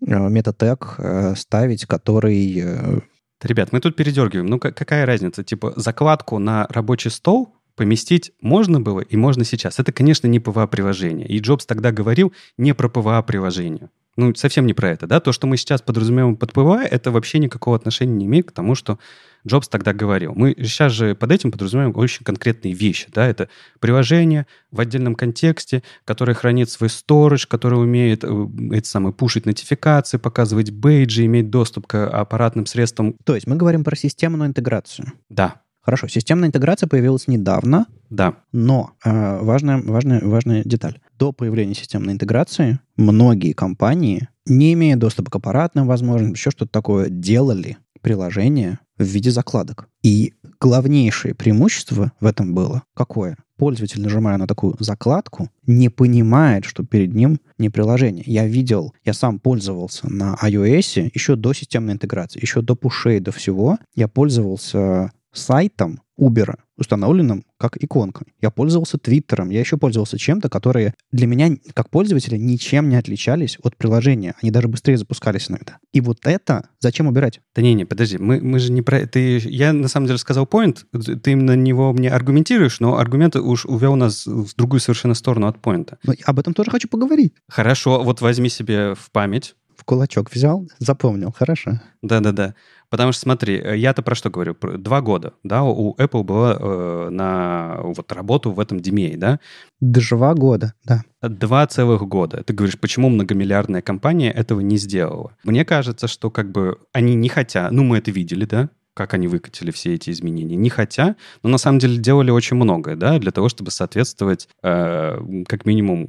э, 0.00 0.28
метатег 0.28 0.96
э, 0.98 1.34
ставить, 1.36 1.86
который... 1.86 3.02
Ребят, 3.42 3.72
мы 3.72 3.80
тут 3.80 3.96
передергиваем. 3.96 4.46
Ну 4.46 4.60
какая 4.60 5.04
разница? 5.04 5.42
Типа 5.42 5.72
закладку 5.74 6.38
на 6.38 6.66
рабочий 6.70 7.10
стол 7.10 7.56
поместить 7.74 8.32
можно 8.40 8.80
было 8.80 9.00
и 9.00 9.16
можно 9.16 9.44
сейчас. 9.44 9.80
Это, 9.80 9.90
конечно, 9.90 10.28
не 10.28 10.38
PWA-приложение. 10.38 11.26
И 11.26 11.40
Джобс 11.40 11.66
тогда 11.66 11.90
говорил 11.90 12.32
не 12.56 12.74
про 12.74 12.88
PWA-приложение. 12.88 13.90
Ну, 14.16 14.34
совсем 14.34 14.66
не 14.66 14.74
про 14.74 14.90
это, 14.90 15.06
да? 15.06 15.20
То, 15.20 15.32
что 15.32 15.46
мы 15.46 15.56
сейчас 15.56 15.80
подразумеваем 15.80 16.36
под 16.36 16.52
PWA, 16.52 16.82
это 16.82 17.10
вообще 17.10 17.38
никакого 17.38 17.76
отношения 17.76 18.12
не 18.14 18.26
имеет 18.26 18.48
к 18.48 18.52
тому, 18.52 18.74
что 18.74 18.98
Джобс 19.46 19.68
тогда 19.68 19.92
говорил. 19.92 20.34
Мы 20.34 20.54
сейчас 20.58 20.92
же 20.92 21.14
под 21.14 21.32
этим 21.32 21.50
подразумеваем 21.50 21.96
очень 21.96 22.24
конкретные 22.24 22.74
вещи. 22.74 23.08
Да? 23.12 23.26
Это 23.26 23.48
приложение 23.80 24.46
в 24.70 24.80
отдельном 24.80 25.14
контексте, 25.14 25.82
которое 26.04 26.34
хранит 26.34 26.70
свой 26.70 26.90
сторож, 26.90 27.46
которое 27.46 27.76
умеет 27.76 28.22
э, 28.22 28.46
эти 28.72 28.86
самые 28.86 29.12
пушить 29.12 29.46
нотификации, 29.46 30.18
показывать 30.18 30.70
бейджи, 30.70 31.24
иметь 31.24 31.50
доступ 31.50 31.86
к 31.86 32.06
аппаратным 32.06 32.66
средствам. 32.66 33.14
То 33.24 33.34
есть 33.34 33.46
мы 33.46 33.56
говорим 33.56 33.82
про 33.82 33.96
системную 33.96 34.48
интеграцию. 34.48 35.12
Да. 35.28 35.62
Хорошо, 35.80 36.06
системная 36.06 36.48
интеграция 36.48 36.86
появилась 36.86 37.26
недавно. 37.26 37.86
Да. 38.10 38.34
Но 38.52 38.92
э, 39.04 39.42
важная, 39.42 39.82
важная, 39.82 40.20
важная 40.22 40.62
деталь. 40.64 41.00
До 41.18 41.32
появления 41.32 41.74
системной 41.74 42.14
интеграции 42.14 42.80
многие 42.96 43.52
компании, 43.52 44.28
не 44.46 44.72
имея 44.72 44.96
доступа 44.96 45.30
к 45.30 45.36
аппаратным 45.36 45.86
возможностям, 45.86 46.34
еще 46.34 46.50
что-то 46.50 46.72
такое, 46.72 47.08
делали 47.08 47.78
приложение 48.00 48.80
в 48.98 49.04
виде 49.04 49.30
закладок. 49.30 49.88
И 50.02 50.34
главнейшее 50.60 51.34
преимущество 51.34 52.12
в 52.20 52.26
этом 52.26 52.54
было 52.54 52.82
какое? 52.94 53.36
Пользователь, 53.56 54.02
нажимая 54.02 54.38
на 54.38 54.46
такую 54.46 54.76
закладку, 54.80 55.48
не 55.66 55.88
понимает, 55.88 56.64
что 56.64 56.84
перед 56.84 57.14
ним 57.14 57.38
не 57.58 57.70
приложение. 57.70 58.24
Я 58.26 58.46
видел, 58.46 58.92
я 59.04 59.12
сам 59.12 59.38
пользовался 59.38 60.12
на 60.12 60.36
iOS 60.42 61.10
еще 61.14 61.36
до 61.36 61.52
системной 61.52 61.94
интеграции, 61.94 62.40
еще 62.40 62.60
до 62.60 62.74
пушей, 62.74 63.20
до 63.20 63.30
всего. 63.30 63.78
Я 63.94 64.08
пользовался 64.08 65.12
сайтом 65.32 66.00
Uber, 66.18 66.56
установленным 66.76 67.44
как 67.58 67.82
иконка. 67.82 68.24
Я 68.40 68.50
пользовался 68.50 68.98
Твиттером, 68.98 69.50
я 69.50 69.60
еще 69.60 69.76
пользовался 69.76 70.18
чем-то, 70.18 70.48
которые 70.48 70.94
для 71.10 71.26
меня, 71.26 71.56
как 71.74 71.90
пользователя, 71.90 72.36
ничем 72.36 72.88
не 72.88 72.96
отличались 72.96 73.58
от 73.62 73.76
приложения. 73.76 74.34
Они 74.42 74.50
даже 74.50 74.68
быстрее 74.68 74.96
запускались 74.96 75.50
иногда. 75.50 75.78
И 75.92 76.00
вот 76.00 76.18
это 76.24 76.68
зачем 76.80 77.06
убирать? 77.06 77.40
Да 77.54 77.62
не-не, 77.62 77.84
подожди, 77.84 78.18
мы, 78.18 78.40
мы 78.40 78.58
же 78.58 78.72
не 78.72 78.82
про... 78.82 79.06
Ты, 79.06 79.38
я 79.38 79.72
на 79.72 79.88
самом 79.88 80.06
деле 80.06 80.18
сказал 80.18 80.44
point, 80.44 80.78
ты 81.20 81.36
на 81.36 81.56
него 81.56 81.92
мне 81.92 82.10
аргументируешь, 82.10 82.80
но 82.80 82.98
аргумент 82.98 83.36
уж 83.36 83.64
увел 83.64 83.96
нас 83.96 84.26
в 84.26 84.54
другую 84.56 84.80
совершенно 84.80 85.14
сторону 85.14 85.46
от 85.46 85.60
поинта. 85.60 85.98
Но 86.04 86.14
об 86.24 86.38
этом 86.38 86.54
тоже 86.54 86.70
хочу 86.70 86.88
поговорить. 86.88 87.34
Хорошо, 87.48 88.02
вот 88.02 88.20
возьми 88.20 88.48
себе 88.48 88.94
в 88.94 89.10
память. 89.12 89.54
В 89.82 89.84
кулачок 89.84 90.30
взял, 90.30 90.68
запомнил, 90.78 91.32
хорошо. 91.32 91.80
Да-да-да. 92.02 92.54
Потому 92.88 93.10
что, 93.10 93.22
смотри, 93.22 93.58
э, 93.58 93.76
я-то 93.76 94.02
про 94.02 94.14
что 94.14 94.30
говорю? 94.30 94.56
Два 94.78 95.00
года, 95.00 95.32
да, 95.42 95.64
у 95.64 95.96
Apple 95.96 96.22
было 96.22 96.56
э, 96.56 97.08
на 97.10 97.78
вот 97.82 98.12
работу 98.12 98.52
в 98.52 98.60
этом 98.60 98.78
DMA, 98.78 99.16
да? 99.16 99.40
Два 99.80 100.34
года, 100.34 100.74
да. 100.84 101.02
Два 101.20 101.66
целых 101.66 102.02
года. 102.02 102.44
Ты 102.44 102.52
говоришь, 102.52 102.78
почему 102.78 103.08
многомиллиардная 103.08 103.82
компания 103.82 104.30
этого 104.30 104.60
не 104.60 104.76
сделала? 104.76 105.34
Мне 105.42 105.64
кажется, 105.64 106.06
что 106.06 106.30
как 106.30 106.52
бы 106.52 106.78
они 106.92 107.16
не 107.16 107.28
хотят, 107.28 107.72
ну, 107.72 107.82
мы 107.82 107.98
это 107.98 108.12
видели, 108.12 108.44
да, 108.44 108.70
как 108.94 109.14
они 109.14 109.28
выкатили 109.28 109.70
все 109.70 109.94
эти 109.94 110.10
изменения. 110.10 110.56
Не 110.56 110.70
хотя, 110.70 111.16
но 111.42 111.50
на 111.50 111.58
самом 111.58 111.78
деле 111.78 111.96
делали 111.96 112.30
очень 112.30 112.56
многое, 112.56 112.96
да, 112.96 113.18
для 113.18 113.30
того, 113.30 113.48
чтобы 113.48 113.70
соответствовать 113.70 114.48
э, 114.62 115.44
как 115.48 115.66
минимум 115.66 116.08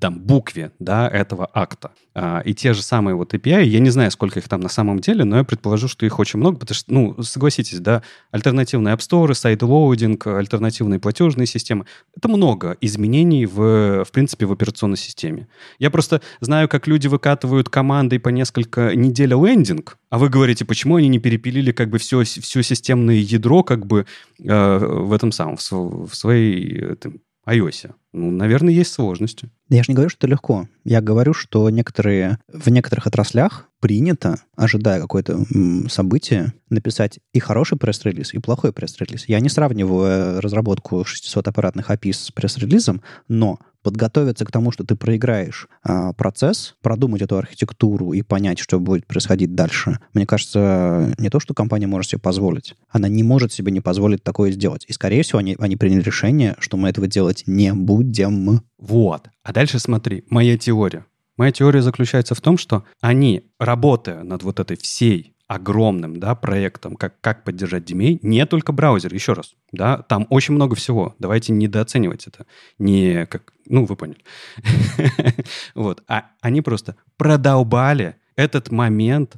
там, 0.00 0.20
букве, 0.20 0.72
да, 0.78 1.08
этого 1.08 1.48
акта. 1.52 1.92
А, 2.14 2.40
и 2.44 2.52
те 2.54 2.74
же 2.74 2.82
самые 2.82 3.14
вот 3.14 3.32
API, 3.32 3.64
я 3.64 3.80
не 3.80 3.90
знаю, 3.90 4.10
сколько 4.10 4.38
их 4.38 4.48
там 4.48 4.60
на 4.60 4.68
самом 4.68 4.98
деле, 4.98 5.24
но 5.24 5.38
я 5.38 5.44
предположу, 5.44 5.88
что 5.88 6.04
их 6.04 6.18
очень 6.18 6.38
много, 6.38 6.58
потому 6.58 6.74
что, 6.74 6.92
ну, 6.92 7.22
согласитесь, 7.22 7.80
да, 7.80 8.02
альтернативные 8.30 8.94
App 8.94 8.98
Store, 8.98 9.32
sideloading, 9.32 10.26
альтернативные 10.26 11.00
платежные 11.00 11.46
системы, 11.46 11.86
это 12.14 12.28
много 12.28 12.76
изменений 12.80 13.46
в, 13.46 14.04
в 14.04 14.10
принципе, 14.12 14.46
в 14.46 14.52
операционной 14.52 14.98
системе. 14.98 15.48
Я 15.78 15.90
просто 15.90 16.20
знаю, 16.40 16.68
как 16.68 16.86
люди 16.86 17.06
выкатывают 17.06 17.68
командой 17.70 18.18
по 18.18 18.28
несколько 18.28 18.94
недель 18.94 19.32
лендинг, 19.32 19.96
а 20.10 20.18
вы 20.18 20.28
говорите, 20.28 20.66
почему 20.66 20.96
они 20.96 21.08
не 21.08 21.18
перепилили 21.18 21.72
как 21.72 21.88
бы 21.88 21.96
все, 21.96 22.21
все 22.24 22.62
системное 22.62 23.16
ядро 23.16 23.62
как 23.62 23.86
бы 23.86 24.06
э, 24.38 24.78
в 24.78 25.12
этом 25.12 25.32
самом, 25.32 25.56
в, 25.56 26.06
в 26.06 26.14
своей 26.14 26.78
этом, 26.78 27.20
iOS? 27.46 27.92
Ну, 28.12 28.30
наверное, 28.30 28.72
есть 28.72 28.92
сложности. 28.92 29.48
Я 29.68 29.82
же 29.82 29.90
не 29.90 29.94
говорю, 29.94 30.10
что 30.10 30.18
это 30.18 30.26
легко. 30.26 30.68
Я 30.84 31.00
говорю, 31.00 31.32
что 31.32 31.70
некоторые, 31.70 32.38
в 32.48 32.68
некоторых 32.68 33.06
отраслях 33.06 33.68
принято, 33.80 34.36
ожидая 34.54 35.00
какое-то 35.00 35.44
событие, 35.88 36.52
написать 36.68 37.20
и 37.32 37.40
хороший 37.40 37.78
пресс-релиз, 37.78 38.34
и 38.34 38.38
плохой 38.38 38.72
пресс-релиз. 38.72 39.24
Я 39.28 39.40
не 39.40 39.48
сравниваю 39.48 40.04
э, 40.04 40.40
разработку 40.40 41.04
600 41.04 41.48
аппаратных 41.48 41.90
API 41.90 42.12
с 42.12 42.30
пресс-релизом, 42.30 43.02
но 43.28 43.58
подготовиться 43.82 44.44
к 44.44 44.50
тому, 44.50 44.70
что 44.70 44.84
ты 44.84 44.96
проиграешь 44.96 45.68
а, 45.82 46.12
процесс, 46.12 46.74
продумать 46.82 47.22
эту 47.22 47.36
архитектуру 47.36 48.12
и 48.12 48.22
понять, 48.22 48.58
что 48.58 48.80
будет 48.80 49.06
происходить 49.06 49.54
дальше, 49.54 49.98
мне 50.14 50.26
кажется, 50.26 51.14
не 51.18 51.30
то, 51.30 51.40
что 51.40 51.54
компания 51.54 51.86
может 51.86 52.10
себе 52.10 52.20
позволить. 52.20 52.74
Она 52.88 53.08
не 53.08 53.22
может 53.22 53.52
себе 53.52 53.72
не 53.72 53.80
позволить 53.80 54.22
такое 54.22 54.52
сделать. 54.52 54.84
И, 54.88 54.92
скорее 54.92 55.22
всего, 55.22 55.38
они, 55.38 55.56
они 55.58 55.76
приняли 55.76 56.02
решение, 56.02 56.56
что 56.58 56.76
мы 56.76 56.88
этого 56.88 57.06
делать 57.06 57.44
не 57.46 57.72
будем. 57.72 58.62
Вот. 58.78 59.28
А 59.42 59.52
дальше 59.52 59.78
смотри, 59.78 60.24
моя 60.28 60.56
теория. 60.56 61.04
Моя 61.36 61.50
теория 61.50 61.82
заключается 61.82 62.34
в 62.34 62.40
том, 62.40 62.58
что 62.58 62.84
они, 63.00 63.50
работая 63.58 64.22
над 64.22 64.42
вот 64.42 64.60
этой 64.60 64.76
всей 64.76 65.31
огромным, 65.52 66.18
да, 66.18 66.34
проектом, 66.34 66.96
как, 66.96 67.20
как 67.20 67.44
поддержать 67.44 67.90
DMA, 67.90 68.18
не 68.22 68.46
только 68.46 68.72
браузер, 68.72 69.12
еще 69.12 69.34
раз, 69.34 69.54
да, 69.70 69.98
там 69.98 70.26
очень 70.30 70.54
много 70.54 70.74
всего, 70.74 71.14
давайте 71.18 71.52
недооценивать 71.52 72.26
это, 72.26 72.46
не 72.78 73.26
как, 73.26 73.52
ну, 73.66 73.84
вы 73.84 73.96
поняли. 73.96 74.20
Вот, 75.74 76.02
а 76.08 76.30
они 76.40 76.62
просто 76.62 76.96
продолбали 77.18 78.16
этот 78.34 78.70
момент, 78.70 79.36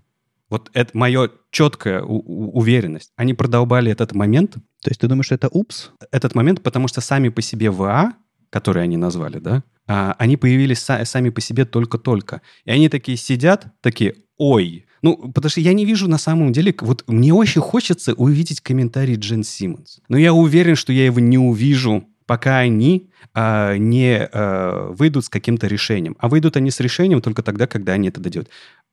вот 0.50 0.71
это 0.73 0.97
мое 0.97 1.30
четкая 1.50 2.02
уверенность, 2.02 3.11
они 3.16 3.35
продолбали 3.35 3.90
этот 3.90 4.12
момент. 4.12 4.54
То 4.83 4.90
есть 4.90 5.00
ты 5.00 5.09
думаешь, 5.09 5.26
что 5.26 5.35
это 5.35 5.49
упс? 5.49 5.90
Этот 6.12 6.37
момент, 6.37 6.62
потому 6.62 6.87
что 6.87 7.00
сами 7.00 7.28
по 7.28 7.42
себе 7.42 7.71
ВА, 7.71 8.12
которые 8.50 8.85
они 8.85 8.97
назвали, 8.97 9.40
да, 9.40 9.64
а, 9.88 10.14
они 10.18 10.37
появились 10.37 10.78
сами 10.78 11.30
по 11.30 11.40
себе 11.40 11.64
только-только. 11.64 12.40
И 12.64 12.71
они 12.71 12.88
такие 12.88 13.18
сидят, 13.18 13.66
такие, 13.80 14.14
ой, 14.37 14.87
ну, 15.04 15.30
потому 15.34 15.50
что 15.50 15.61
я 15.61 15.75
не 15.75 15.84
вижу 15.84 16.08
на 16.08 16.16
самом 16.16 16.50
деле... 16.50 16.75
Вот 16.80 17.04
мне 17.06 17.34
очень 17.34 17.61
хочется 17.61 18.14
увидеть 18.14 18.62
комментарий 18.62 19.16
Джен 19.16 19.44
Симмонс. 19.44 20.00
Но 20.08 20.16
я 20.16 20.32
уверен, 20.32 20.76
что 20.76 20.94
я 20.94 21.04
его 21.04 21.20
не 21.20 21.37
увижу, 21.37 22.08
пока 22.25 22.61
они 22.61 23.11
а, 23.34 23.76
не 23.76 24.16
а, 24.16 24.88
выйдут 24.92 25.26
с 25.26 25.28
каким-то 25.28 25.66
решением. 25.66 26.16
А 26.18 26.30
выйдут 26.30 26.56
они 26.56 26.70
с 26.70 26.80
решением 26.80 27.20
только 27.20 27.42
тогда, 27.42 27.66
когда 27.66 27.92
они 27.92 28.08
это 28.08 28.18
дадут. 28.18 28.49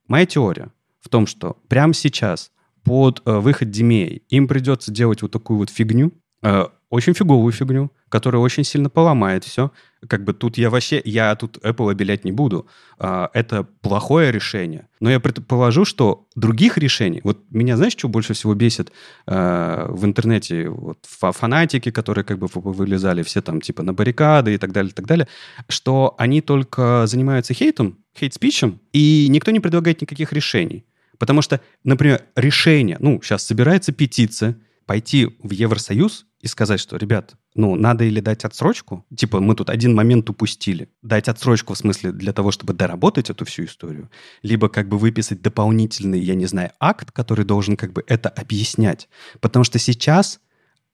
Моя 0.06 0.26
теория 0.26 0.68
в 1.00 1.08
том, 1.08 1.26
что 1.26 1.56
прямо 1.68 1.94
сейчас 1.94 2.50
под 2.84 3.22
а, 3.24 3.40
выход 3.40 3.68
DMA 3.68 4.20
им 4.28 4.48
придется 4.48 4.92
делать 4.92 5.22
вот 5.22 5.30
такую 5.30 5.60
вот 5.60 5.70
фигню, 5.70 6.12
а, 6.42 6.70
очень 6.90 7.14
фиговую 7.14 7.52
фигню, 7.52 7.90
которая 8.10 8.42
очень 8.42 8.64
сильно 8.64 8.90
поломает 8.90 9.44
все. 9.44 9.72
Как 10.08 10.24
бы 10.24 10.34
тут 10.34 10.58
я 10.58 10.68
вообще, 10.68 11.00
я 11.04 11.34
тут 11.36 11.56
Apple 11.64 11.90
обелять 11.90 12.24
не 12.24 12.32
буду. 12.32 12.66
А, 12.98 13.30
это 13.32 13.64
плохое 13.80 14.30
решение. 14.30 14.88
Но 15.00 15.10
я 15.10 15.18
предположу, 15.18 15.86
что 15.86 16.26
других 16.34 16.76
решений... 16.76 17.20
Вот 17.24 17.38
меня, 17.50 17.78
знаешь, 17.78 17.94
что 17.94 18.08
больше 18.08 18.34
всего 18.34 18.54
бесит 18.54 18.92
а, 19.26 19.86
в 19.88 20.04
интернете? 20.04 20.68
Вот 20.68 20.98
фанатики, 21.06 21.90
которые 21.90 22.24
как 22.24 22.38
бы 22.38 22.48
вылезали 22.52 23.22
все 23.22 23.40
там 23.40 23.62
типа 23.62 23.82
на 23.82 23.94
баррикады 23.94 24.52
и 24.52 24.58
так 24.58 24.72
далее, 24.72 24.90
и 24.90 24.94
так 24.94 25.06
далее, 25.06 25.28
что 25.68 26.14
они 26.18 26.42
только 26.42 27.06
занимаются 27.06 27.54
хейтом, 27.54 27.96
хейт-спичем, 28.20 28.80
и 28.92 29.28
никто 29.30 29.50
не 29.50 29.60
предлагает 29.60 30.02
никаких 30.02 30.34
решений. 30.34 30.84
Потому 31.18 31.40
что, 31.40 31.60
например, 31.84 32.22
решение... 32.36 32.96
Ну, 33.00 33.22
сейчас 33.22 33.46
собирается 33.46 33.92
петиция, 33.92 34.56
пойти 34.86 35.36
в 35.42 35.50
Евросоюз 35.50 36.26
и 36.40 36.46
сказать, 36.46 36.80
что, 36.80 36.96
ребят, 36.96 37.34
ну, 37.54 37.76
надо 37.76 38.04
или 38.04 38.20
дать 38.20 38.44
отсрочку, 38.44 39.04
типа 39.14 39.40
мы 39.40 39.54
тут 39.54 39.70
один 39.70 39.94
момент 39.94 40.28
упустили, 40.30 40.88
дать 41.02 41.28
отсрочку 41.28 41.74
в 41.74 41.78
смысле 41.78 42.12
для 42.12 42.32
того, 42.32 42.50
чтобы 42.50 42.72
доработать 42.72 43.30
эту 43.30 43.44
всю 43.44 43.64
историю, 43.64 44.10
либо 44.42 44.68
как 44.68 44.88
бы 44.88 44.98
выписать 44.98 45.42
дополнительный, 45.42 46.20
я 46.20 46.34
не 46.34 46.46
знаю, 46.46 46.72
акт, 46.80 47.12
который 47.12 47.44
должен 47.44 47.76
как 47.76 47.92
бы 47.92 48.02
это 48.06 48.28
объяснять. 48.28 49.08
Потому 49.40 49.64
что 49.64 49.78
сейчас 49.78 50.40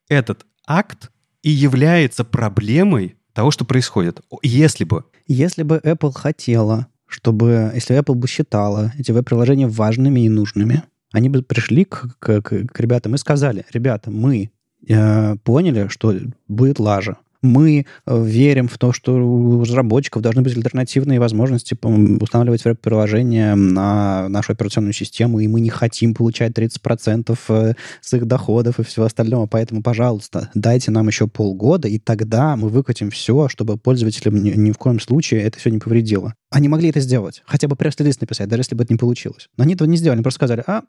этот 0.09 0.45
акт 0.66 1.11
и 1.42 1.50
является 1.50 2.25
проблемой 2.25 3.16
того, 3.33 3.50
что 3.50 3.64
происходит. 3.64 4.21
Если 4.42 4.85
бы... 4.85 5.04
Если 5.26 5.62
бы 5.62 5.80
Apple 5.85 6.12
хотела, 6.12 6.88
чтобы... 7.07 7.71
Если 7.75 7.97
Apple 7.97 8.14
бы 8.14 8.26
считала 8.26 8.92
эти 8.99 9.12
веб-приложения 9.12 9.68
важными 9.68 10.21
и 10.21 10.28
нужными, 10.28 10.83
они 11.12 11.29
бы 11.29 11.43
пришли 11.43 11.85
к, 11.85 12.17
к, 12.19 12.41
к 12.41 12.81
ребятам 12.81 13.15
и 13.15 13.19
сказали, 13.19 13.65
ребята, 13.73 14.11
мы 14.11 14.50
э, 14.88 15.37
поняли, 15.37 15.88
что 15.88 16.15
будет 16.49 16.79
лажа. 16.79 17.17
Мы 17.42 17.87
э, 18.07 18.25
верим 18.25 18.68
в 18.68 18.78
то, 18.78 18.92
что 18.92 19.14
у 19.14 19.61
разработчиков 19.62 20.23
должны 20.23 20.42
быть 20.42 20.57
альтернативные 20.57 21.21
возможности 21.21 21.76
устанавливать 22.21 22.64
веб-приложения 22.64 23.54
на 23.54 24.28
нашу 24.28 24.52
операционную 24.52 24.92
систему, 24.92 25.38
и 25.40 25.47
мы 25.47 25.61
не 25.61 25.71
хотим 25.71 26.14
получать 26.14 26.52
30% 26.52 27.38
э, 27.49 27.75
с 28.00 28.14
их 28.14 28.26
доходов 28.26 28.80
и 28.80 28.83
всего 28.83 29.07
остального. 29.07 29.47
Поэтому, 29.47 29.83
пожалуйста, 29.83 30.50
дайте 30.54 30.90
нам 30.90 31.07
еще 31.07 31.28
полгода, 31.28 31.88
и 31.88 31.99
тогда 31.99 32.57
мы 32.57 32.68
выкатим 32.68 33.11
все, 33.11 33.48
чтобы 33.48 33.77
пользователям 33.77 34.42
ни, 34.42 34.51
ни 34.51 34.72
в 34.72 34.79
коем 34.79 34.98
случае 34.98 35.42
это 35.42 35.59
все 35.59 35.70
не 35.70 35.79
повредило. 35.79 36.35
Они 36.51 36.68
могли 36.68 36.88
это 36.88 37.01
сделать, 37.01 37.42
хотя 37.46 37.68
бы 37.68 37.77
пресс-лист 37.77 38.20
написать, 38.20 38.48
даже 38.48 38.61
если 38.61 38.74
бы 38.74 38.85
это 38.85 38.92
не 38.92 38.98
получилось. 38.98 39.48
Но 39.57 39.64
они 39.64 39.74
этого 39.74 39.87
не 39.87 39.96
сделали, 39.96 40.16
они 40.16 40.22
просто 40.22 40.38
сказали, 40.38 40.64
а, 40.66 40.83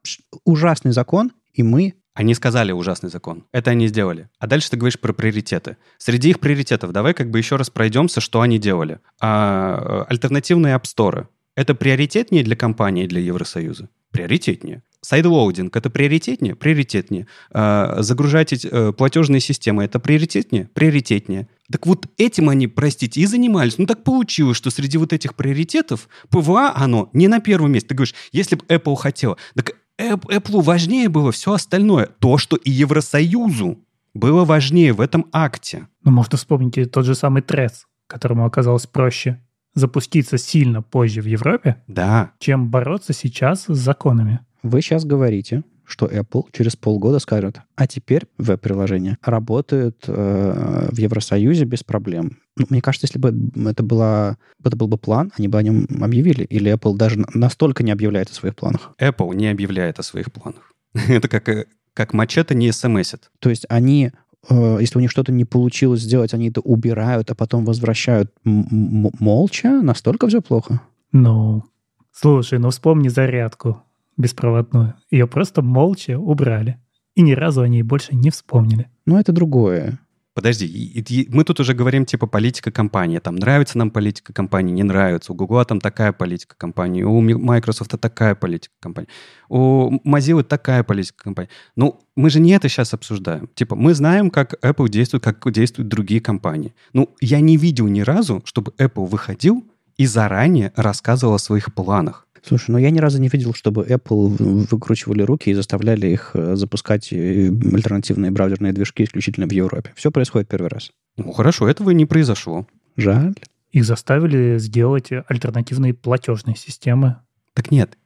ужасный 0.46 0.92
закон, 0.92 1.32
и 1.54 1.64
мы 1.64 1.94
они 2.14 2.34
сказали 2.34 2.72
ужасный 2.72 3.10
закон. 3.10 3.46
Это 3.52 3.72
они 3.72 3.88
сделали. 3.88 4.30
А 4.40 4.48
дальше 4.48 4.70
ты 4.72 4.78
говоришь 4.78 5.00
про 5.00 5.14
приоритеты. 5.14 5.78
Среди 5.98 6.32
их 6.32 6.40
приоритетов 6.40 6.92
давай 6.92 7.14
как 7.14 7.30
бы 7.30 7.38
еще 7.38 7.56
раз 7.56 7.70
пройдемся, 7.70 8.22
что 8.22 8.42
они 8.42 8.60
делали. 8.60 9.00
А, 9.22 10.06
э, 10.08 10.12
альтернативные 10.12 10.76
Store. 10.76 11.28
Это 11.56 11.76
приоритетнее 11.76 12.44
для 12.44 12.56
компании, 12.56 13.08
для 13.08 13.22
Евросоюза? 13.22 13.90
Приоритетнее. 14.12 14.82
Sideloading– 15.02 15.76
это 15.78 15.90
приоритетнее? 15.90 16.56
Приоритетнее. 16.56 17.28
А, 17.52 18.02
загружать 18.02 18.66
а, 18.66 18.92
платежные 18.92 19.40
системы– 19.40 19.84
это 19.86 20.00
приоритетнее? 20.00 20.70
Приоритетнее. 20.74 21.48
Так 21.72 21.86
вот 21.86 22.08
этим 22.18 22.50
они, 22.50 22.68
простите, 22.68 23.22
и 23.22 23.26
занимались. 23.26 23.78
Ну 23.78 23.86
так 23.86 24.04
получилось, 24.04 24.58
что 24.58 24.72
среди 24.72 24.98
вот 24.98 25.14
этих 25.14 25.36
приоритетов 25.36 26.10
PWA, 26.30 26.74
оно 26.76 27.10
не 27.14 27.28
на 27.28 27.40
первом 27.40 27.72
месте. 27.72 27.90
Ты 27.90 27.96
говоришь, 27.96 28.16
если 28.32 28.56
бы 28.56 28.66
Apple 28.66 28.96
хотела, 28.96 29.38
так 29.56 29.76
Apple 30.00 30.62
важнее 30.62 31.10
было 31.10 31.32
все 31.32 31.54
остальное. 31.54 32.08
То, 32.20 32.38
что 32.38 32.56
и 32.56 32.72
Евросоюзу 32.72 33.80
было 34.14 34.46
важнее 34.46 34.94
в 34.94 35.02
этом 35.02 35.26
акте. 35.32 35.88
Ну, 36.04 36.12
можно 36.12 36.38
вспомнить 36.38 36.92
тот 36.92 37.06
же 37.06 37.16
самый 37.16 37.42
Трес, 37.42 37.86
которому 38.08 38.46
оказалось 38.46 38.88
проще 38.88 39.40
запуститься 39.76 40.38
сильно 40.38 40.82
позже 40.82 41.22
в 41.22 41.26
Европе, 41.26 41.82
да. 41.88 42.32
чем 42.40 42.70
бороться 42.70 43.14
сейчас 43.14 43.66
с 43.68 43.78
законами. 43.78 44.40
Вы 44.64 44.82
сейчас 44.82 45.06
говорите, 45.06 45.64
что 45.90 46.06
Apple 46.06 46.46
через 46.52 46.76
полгода 46.76 47.20
скажет, 47.20 47.62
а 47.76 47.88
теперь 47.88 48.28
веб-приложения 48.38 49.18
работают 49.24 50.06
э, 50.08 50.90
в 50.92 50.98
Евросоюзе 50.98 51.66
без 51.66 51.84
проблем. 51.84 52.38
Ну, 52.56 52.68
мне 52.70 52.82
кажется, 52.82 53.08
если 53.08 53.20
бы 53.20 53.34
это, 53.70 53.84
была, 53.84 54.38
это 54.64 54.76
был 54.76 54.88
бы 54.88 54.98
план, 54.98 55.32
они 55.38 55.48
бы 55.48 55.58
о 55.58 55.64
нем 55.64 55.88
объявили. 56.02 56.44
Или 56.44 56.72
Apple 56.72 56.96
даже 56.96 57.24
настолько 57.34 57.84
не 57.84 57.92
объявляет 57.92 58.30
о 58.30 58.34
своих 58.34 58.56
планах? 58.56 58.92
Apple 59.00 59.34
не 59.36 59.48
объявляет 59.48 60.00
о 60.00 60.04
своих 60.04 60.32
планах. 60.32 60.74
это 60.94 61.28
как, 61.28 61.50
э, 61.50 61.66
как 61.94 62.14
мачете 62.14 62.54
не 62.54 62.72
смсит. 62.72 63.32
То 63.40 63.50
есть 63.50 63.66
они 63.68 64.12
э, 64.50 64.78
если 64.80 65.00
у 65.00 65.02
них 65.02 65.10
что-то 65.10 65.32
не 65.32 65.46
получилось 65.46 66.02
сделать, 66.02 66.34
они 66.34 66.50
это 66.50 66.62
убирают, 66.62 67.32
а 67.32 67.36
потом 67.36 67.66
возвращают 67.66 68.32
молча? 68.44 69.82
Настолько 69.82 70.28
все 70.28 70.42
плохо? 70.42 70.82
Ну, 71.12 71.64
слушай, 72.12 72.60
ну 72.60 72.70
вспомни 72.70 73.08
зарядку 73.08 73.84
беспроводную. 74.20 74.94
Ее 75.10 75.26
просто 75.26 75.64
молча 75.64 76.20
убрали. 76.20 76.78
И 77.16 77.22
ни 77.22 77.32
разу 77.32 77.62
о 77.62 77.68
ней 77.68 77.82
больше 77.82 78.16
не 78.16 78.30
вспомнили. 78.30 78.90
Ну, 79.06 79.18
это 79.18 79.32
другое. 79.32 80.00
Подожди, 80.36 81.28
мы 81.32 81.44
тут 81.44 81.60
уже 81.60 81.74
говорим 81.74 82.06
типа 82.06 82.26
политика 82.28 82.72
компании. 82.72 83.20
Там 83.20 83.36
нравится 83.36 83.78
нам 83.78 83.92
политика 83.92 84.32
компании, 84.32 84.72
не 84.72 84.84
нравится. 84.84 85.34
У 85.34 85.36
Google 85.36 85.66
там 85.66 85.82
такая 85.82 86.14
политика 86.14 86.56
компании, 86.56 87.04
у 87.04 87.20
Microsoft 87.20 88.00
такая 88.00 88.36
политика 88.36 88.74
компании, 88.80 89.10
у 89.50 90.00
Mozilla 90.06 90.44
такая 90.44 90.84
политика 90.84 91.24
компании. 91.24 91.50
Ну, 91.76 92.00
мы 92.16 92.30
же 92.30 92.40
не 92.40 92.52
это 92.52 92.70
сейчас 92.70 92.94
обсуждаем. 92.94 93.50
Типа, 93.54 93.76
мы 93.76 93.94
знаем, 93.94 94.30
как 94.30 94.54
Apple 94.64 94.88
действует, 94.88 95.24
как 95.24 95.52
действуют 95.52 95.90
другие 95.90 96.22
компании. 96.22 96.74
Ну, 96.94 97.14
я 97.20 97.42
не 97.42 97.58
видел 97.58 97.88
ни 97.88 98.02
разу, 98.02 98.42
чтобы 98.46 98.72
Apple 98.78 99.08
выходил 99.08 99.66
и 99.98 100.06
заранее 100.06 100.72
рассказывал 100.78 101.34
о 101.34 101.40
своих 101.40 101.74
планах. 101.74 102.29
Слушай, 102.44 102.72
ну 102.72 102.78
я 102.78 102.90
ни 102.90 103.00
разу 103.00 103.20
не 103.20 103.28
видел, 103.28 103.54
чтобы 103.54 103.86
Apple 103.86 104.66
выкручивали 104.70 105.22
руки 105.24 105.50
и 105.50 105.54
заставляли 105.54 106.08
их 106.08 106.32
э, 106.34 106.56
запускать 106.56 107.12
э, 107.12 107.48
альтернативные 107.48 108.32
браузерные 108.32 108.74
движки 108.74 109.04
исключительно 109.04 109.48
в 109.48 109.52
Европе. 109.52 109.92
Все 109.96 110.12
происходит 110.12 110.48
первый 110.48 110.70
раз. 110.70 110.92
Ну 111.18 111.32
хорошо, 111.32 111.68
этого 111.68 111.92
не 111.92 112.06
произошло. 112.06 112.68
Жаль. 112.96 113.36
Их 113.72 113.86
заставили 113.86 114.58
сделать 114.58 115.10
альтернативные 115.28 115.94
платежные 115.94 116.56
системы. 116.56 117.18
Так 117.54 117.72
нет, 117.72 117.98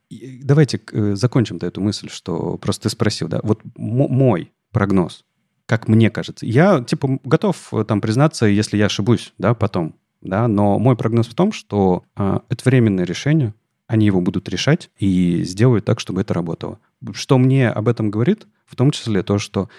давайте 0.44 0.82
э, 0.92 1.16
закончим-то 1.16 1.66
эту 1.66 1.82
мысль, 1.82 2.10
что 2.10 2.58
просто 2.58 2.84
ты 2.84 2.90
спросил, 2.90 3.28
да, 3.28 3.40
вот 3.44 3.62
мой 3.76 4.52
прогноз, 4.72 5.26
как 5.66 5.88
мне 5.88 6.10
кажется. 6.10 6.46
Я, 6.46 6.82
типа, 6.82 7.20
готов 7.24 7.72
там 7.88 8.02
признаться, 8.02 8.46
если 8.46 8.78
я 8.78 8.88
ошибусь, 8.88 9.34
да, 9.38 9.54
потом, 9.54 9.96
да, 10.22 10.48
но 10.48 10.80
мой 10.80 10.96
прогноз 10.96 11.28
в 11.28 11.36
том, 11.36 11.52
что 11.52 12.04
э, 12.16 12.40
это 12.50 12.62
временное 12.66 13.06
решение, 13.06 13.54
они 13.88 14.06
его 14.06 14.22
будут 14.22 14.50
решать 14.50 14.90
и 14.98 15.44
сделают 15.44 15.86
так, 15.86 16.00
чтобы 16.00 16.22
это 16.22 16.34
работало. 16.34 16.80
Что 17.14 17.38
мне 17.38 17.70
об 17.70 17.88
этом 17.88 18.10
говорит? 18.10 18.48
В 18.66 18.76
том 18.76 18.92
числе 18.92 19.24
то, 19.24 19.40
что 19.40 19.70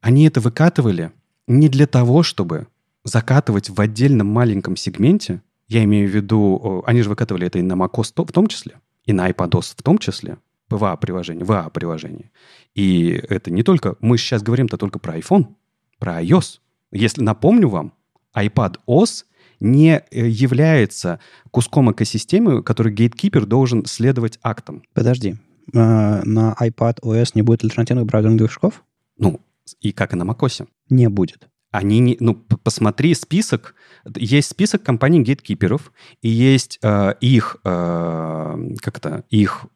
они 0.00 0.26
это 0.26 0.40
выкатывали 0.40 1.12
не 1.46 1.68
для 1.68 1.86
того, 1.86 2.22
чтобы 2.22 2.68
закатывать 3.04 3.70
в 3.70 3.80
отдельном 3.80 4.26
маленьком 4.28 4.76
сегменте. 4.76 5.42
Я 5.68 5.84
имею 5.84 6.08
в 6.08 6.14
виду, 6.14 6.82
они 6.86 7.02
же 7.02 7.08
выкатывали 7.08 7.46
это 7.46 7.58
и 7.58 7.62
на 7.62 7.74
macOS 7.74 8.12
в 8.16 8.32
том 8.32 8.46
числе, 8.46 8.80
и 9.04 9.12
на 9.12 9.30
iPadOS 9.30 9.74
в 9.76 9.82
том 9.82 9.98
числе, 9.98 10.38
PWA-приложение, 10.68 11.44
VA-приложение. 11.44 12.30
И 12.74 13.10
это 13.28 13.50
не 13.50 13.62
только... 13.62 13.96
Мы 14.00 14.18
сейчас 14.18 14.42
говорим-то 14.42 14.76
только 14.76 14.98
про 14.98 15.18
iPhone, 15.18 15.54
про 15.98 16.22
iOS. 16.22 16.60
Если 16.92 17.22
напомню 17.22 17.68
вам, 17.68 17.92
iPad 18.36 18.78
OS 18.86 19.24
не 19.60 20.02
э, 20.10 20.28
является 20.28 21.20
куском 21.50 21.92
экосистемы, 21.92 22.62
который 22.62 22.92
гейткипер 22.92 23.46
должен 23.46 23.84
следовать 23.84 24.38
актам. 24.42 24.82
Подожди. 24.94 25.36
э, 25.72 26.22
на 26.24 26.56
iPad 26.60 27.00
OS 27.02 27.32
не 27.34 27.42
будет 27.42 27.62
альтернативных 27.64 28.06
браузерных 28.06 28.38
движков? 28.38 28.82
Ну, 29.18 29.40
и 29.80 29.92
как 29.92 30.12
и 30.12 30.16
на 30.16 30.24
macOS. 30.24 30.66
Не 30.88 31.08
будет. 31.08 31.48
Они 31.70 32.00
не, 32.00 32.16
ну, 32.18 32.34
посмотри 32.34 33.14
список. 33.14 33.74
Есть 34.16 34.50
список 34.50 34.82
компаний 34.82 35.22
гейткиперов, 35.22 35.92
и 36.20 36.28
есть 36.28 36.78
э, 36.82 37.14
их, 37.20 37.58
э, 37.64 38.68
как 38.82 38.98
то 38.98 39.24
их 39.30 39.66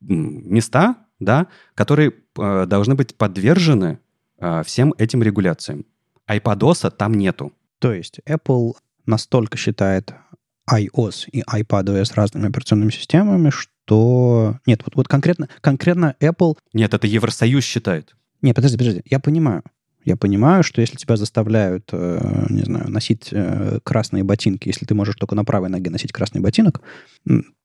места, 0.00 0.96
да, 1.18 1.46
которые 1.74 2.12
э, 2.38 2.66
должны 2.66 2.94
быть 2.94 3.14
подвержены 3.14 4.00
э, 4.38 4.62
всем 4.64 4.92
этим 4.98 5.22
регуляциям. 5.22 5.86
iPadOS 6.28 6.90
там 6.90 7.14
нету. 7.14 7.52
То 7.78 7.92
есть 7.92 8.20
Apple 8.28 8.74
настолько 9.06 9.56
считает 9.56 10.14
iOS 10.70 11.28
и 11.30 11.42
iPadOS 11.42 12.12
разными 12.14 12.48
операционными 12.48 12.90
системами, 12.90 13.50
что... 13.50 14.58
Нет, 14.66 14.82
вот, 14.84 14.94
вот 14.96 15.08
конкретно, 15.08 15.48
конкретно 15.60 16.14
Apple... 16.20 16.56
Нет, 16.72 16.94
это 16.94 17.06
Евросоюз 17.06 17.64
считает. 17.64 18.14
Нет, 18.42 18.56
подожди, 18.56 18.78
подожди. 18.78 19.02
Я 19.04 19.20
понимаю. 19.20 19.62
Я 20.04 20.16
понимаю, 20.16 20.62
что 20.62 20.80
если 20.80 20.96
тебя 20.96 21.16
заставляют, 21.16 21.90
э, 21.92 22.46
не 22.48 22.62
знаю, 22.62 22.90
носить 22.90 23.28
э, 23.32 23.80
красные 23.82 24.24
ботинки, 24.24 24.68
если 24.68 24.86
ты 24.86 24.94
можешь 24.94 25.16
только 25.16 25.34
на 25.34 25.44
правой 25.44 25.68
ноге 25.68 25.90
носить 25.90 26.12
красный 26.12 26.40
ботинок, 26.40 26.80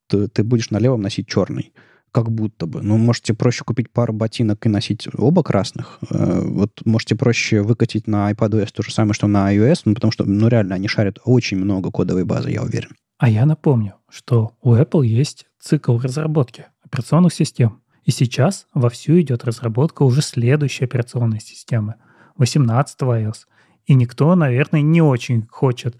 то 0.08 0.28
ты 0.28 0.44
будешь 0.44 0.70
на 0.70 0.78
левом 0.78 1.02
носить 1.02 1.28
черный 1.28 1.72
как 2.12 2.32
будто 2.32 2.66
бы. 2.66 2.82
Ну, 2.82 2.98
можете 2.98 3.34
проще 3.34 3.64
купить 3.64 3.92
пару 3.92 4.14
ботинок 4.14 4.66
и 4.66 4.70
носить 4.70 5.08
оба 5.18 5.44
красных. 5.44 6.00
Э, 6.10 6.42
вот 6.42 6.82
можете 6.86 7.16
проще 7.16 7.62
выкатить 7.62 8.08
на 8.08 8.32
iPadOS 8.32 8.70
то 8.74 8.84
же 8.84 8.94
самое, 8.94 9.14
что 9.14 9.28
на 9.28 9.54
iOS, 9.54 9.82
ну, 9.86 9.96
потому 9.96 10.12
что, 10.12 10.24
ну, 10.26 10.48
реально, 10.48 10.76
они 10.76 10.88
шарят 10.88 11.20
очень 11.26 11.58
много 11.58 11.92
кодовой 11.92 12.24
базы, 12.24 12.52
я 12.52 12.64
уверен. 12.64 12.92
А 13.18 13.30
я 13.30 13.46
напомню, 13.46 13.96
что 14.10 14.54
у 14.62 14.76
Apple 14.76 15.06
есть 15.06 15.46
цикл 15.60 15.98
разработки 15.98 16.68
операционных 16.84 17.34
систем. 17.34 17.82
И 18.04 18.12
сейчас 18.12 18.68
вовсю 18.74 19.20
идет 19.20 19.44
разработка 19.46 20.04
уже 20.04 20.22
следующей 20.22 20.86
операционной 20.86 21.40
системы, 21.40 21.96
18 22.38 23.02
iOS. 23.02 23.46
И 23.86 23.94
никто, 23.94 24.34
наверное, 24.36 24.82
не 24.82 25.02
очень 25.02 25.48
хочет 25.50 25.98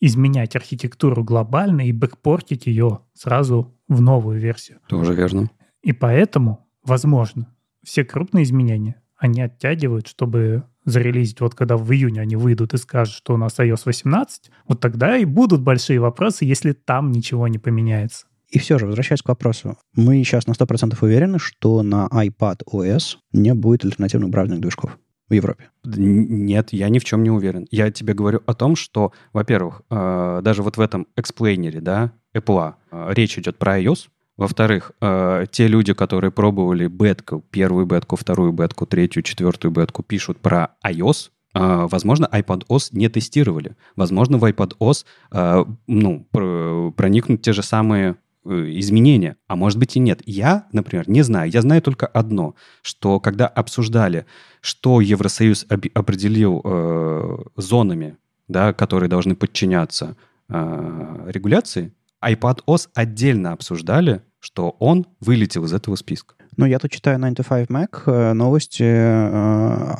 изменять 0.00 0.56
архитектуру 0.56 1.24
глобально 1.24 1.88
и 1.88 1.92
бэкпортить 1.92 2.66
ее 2.66 3.00
сразу 3.14 3.74
в 3.88 4.00
новую 4.00 4.38
версию. 4.38 4.78
Тоже 4.88 5.14
верно. 5.14 5.50
И 5.82 5.92
поэтому, 5.92 6.66
возможно, 6.84 7.54
все 7.82 8.04
крупные 8.04 8.44
изменения 8.44 9.02
они 9.18 9.42
оттягивают, 9.42 10.06
чтобы 10.06 10.64
зарелизить, 10.84 11.40
вот 11.40 11.54
когда 11.54 11.76
в 11.76 11.92
июне 11.92 12.20
они 12.20 12.36
выйдут 12.36 12.72
и 12.72 12.78
скажут, 12.78 13.14
что 13.14 13.34
у 13.34 13.36
нас 13.36 13.58
iOS 13.58 13.82
18, 13.84 14.50
вот 14.68 14.80
тогда 14.80 15.18
и 15.18 15.24
будут 15.24 15.60
большие 15.60 16.00
вопросы, 16.00 16.44
если 16.44 16.72
там 16.72 17.10
ничего 17.10 17.48
не 17.48 17.58
поменяется. 17.58 18.26
И 18.48 18.58
все 18.58 18.78
же, 18.78 18.86
возвращаясь 18.86 19.20
к 19.20 19.28
вопросу, 19.28 19.76
мы 19.94 20.22
сейчас 20.24 20.46
на 20.46 20.52
100% 20.52 20.96
уверены, 21.02 21.38
что 21.38 21.82
на 21.82 22.08
iPad 22.10 22.60
OS 22.72 23.16
не 23.32 23.52
будет 23.52 23.84
альтернативных 23.84 24.30
браузерных 24.30 24.62
движков 24.62 24.98
в 25.28 25.34
Европе? 25.34 25.70
Нет, 25.84 26.72
я 26.72 26.88
ни 26.88 26.98
в 26.98 27.04
чем 27.04 27.22
не 27.22 27.30
уверен. 27.30 27.66
Я 27.70 27.90
тебе 27.90 28.14
говорю 28.14 28.42
о 28.46 28.54
том, 28.54 28.76
что, 28.76 29.12
во-первых, 29.32 29.82
э, 29.90 30.40
даже 30.42 30.62
вот 30.62 30.76
в 30.76 30.80
этом 30.80 31.06
эксплейнере, 31.16 31.80
да, 31.80 32.12
Apple, 32.34 32.74
э, 32.90 33.12
речь 33.14 33.38
идет 33.38 33.58
про 33.58 33.80
iOS. 33.80 34.08
Во-вторых, 34.36 34.92
э, 35.00 35.46
те 35.50 35.66
люди, 35.66 35.94
которые 35.94 36.30
пробовали 36.30 36.86
бетку, 36.86 37.44
первую 37.50 37.86
бетку, 37.86 38.16
вторую 38.16 38.52
бетку, 38.52 38.86
третью, 38.86 39.22
четвертую 39.22 39.72
бетку, 39.72 40.02
пишут 40.02 40.38
про 40.38 40.76
iOS, 40.84 41.30
Возможно, 41.54 42.28
iPadOS 42.30 42.90
не 42.92 43.08
тестировали. 43.08 43.74
Возможно, 43.96 44.38
в 44.38 44.44
iPadOS 44.44 45.66
ну, 45.88 46.26
проникнут 46.92 47.42
те 47.42 47.52
же 47.52 47.62
самые 47.62 48.16
изменения, 48.44 49.36
а 49.46 49.56
может 49.56 49.78
быть 49.78 49.96
и 49.96 50.00
нет. 50.00 50.22
Я, 50.24 50.66
например, 50.72 51.08
не 51.08 51.22
знаю. 51.22 51.50
Я 51.50 51.62
знаю 51.62 51.82
только 51.82 52.06
одно, 52.06 52.54
что 52.82 53.20
когда 53.20 53.46
обсуждали, 53.46 54.26
что 54.60 55.00
Евросоюз 55.00 55.66
определил 55.68 56.60
э, 56.64 57.36
зонами, 57.56 58.16
да, 58.48 58.72
которые 58.72 59.08
должны 59.08 59.36
подчиняться 59.36 60.16
э, 60.48 61.24
регуляции, 61.28 61.92
iPadOS 62.24 62.88
отдельно 62.94 63.52
обсуждали, 63.52 64.22
что 64.40 64.76
он 64.78 65.06
вылетел 65.20 65.64
из 65.64 65.72
этого 65.72 65.96
списка. 65.96 66.34
Ну, 66.56 66.66
я 66.66 66.78
тут 66.78 66.90
читаю 66.90 67.18
9to5Mac, 67.18 68.02
э, 68.06 68.32
новости 68.32 68.82
э, 68.82 69.94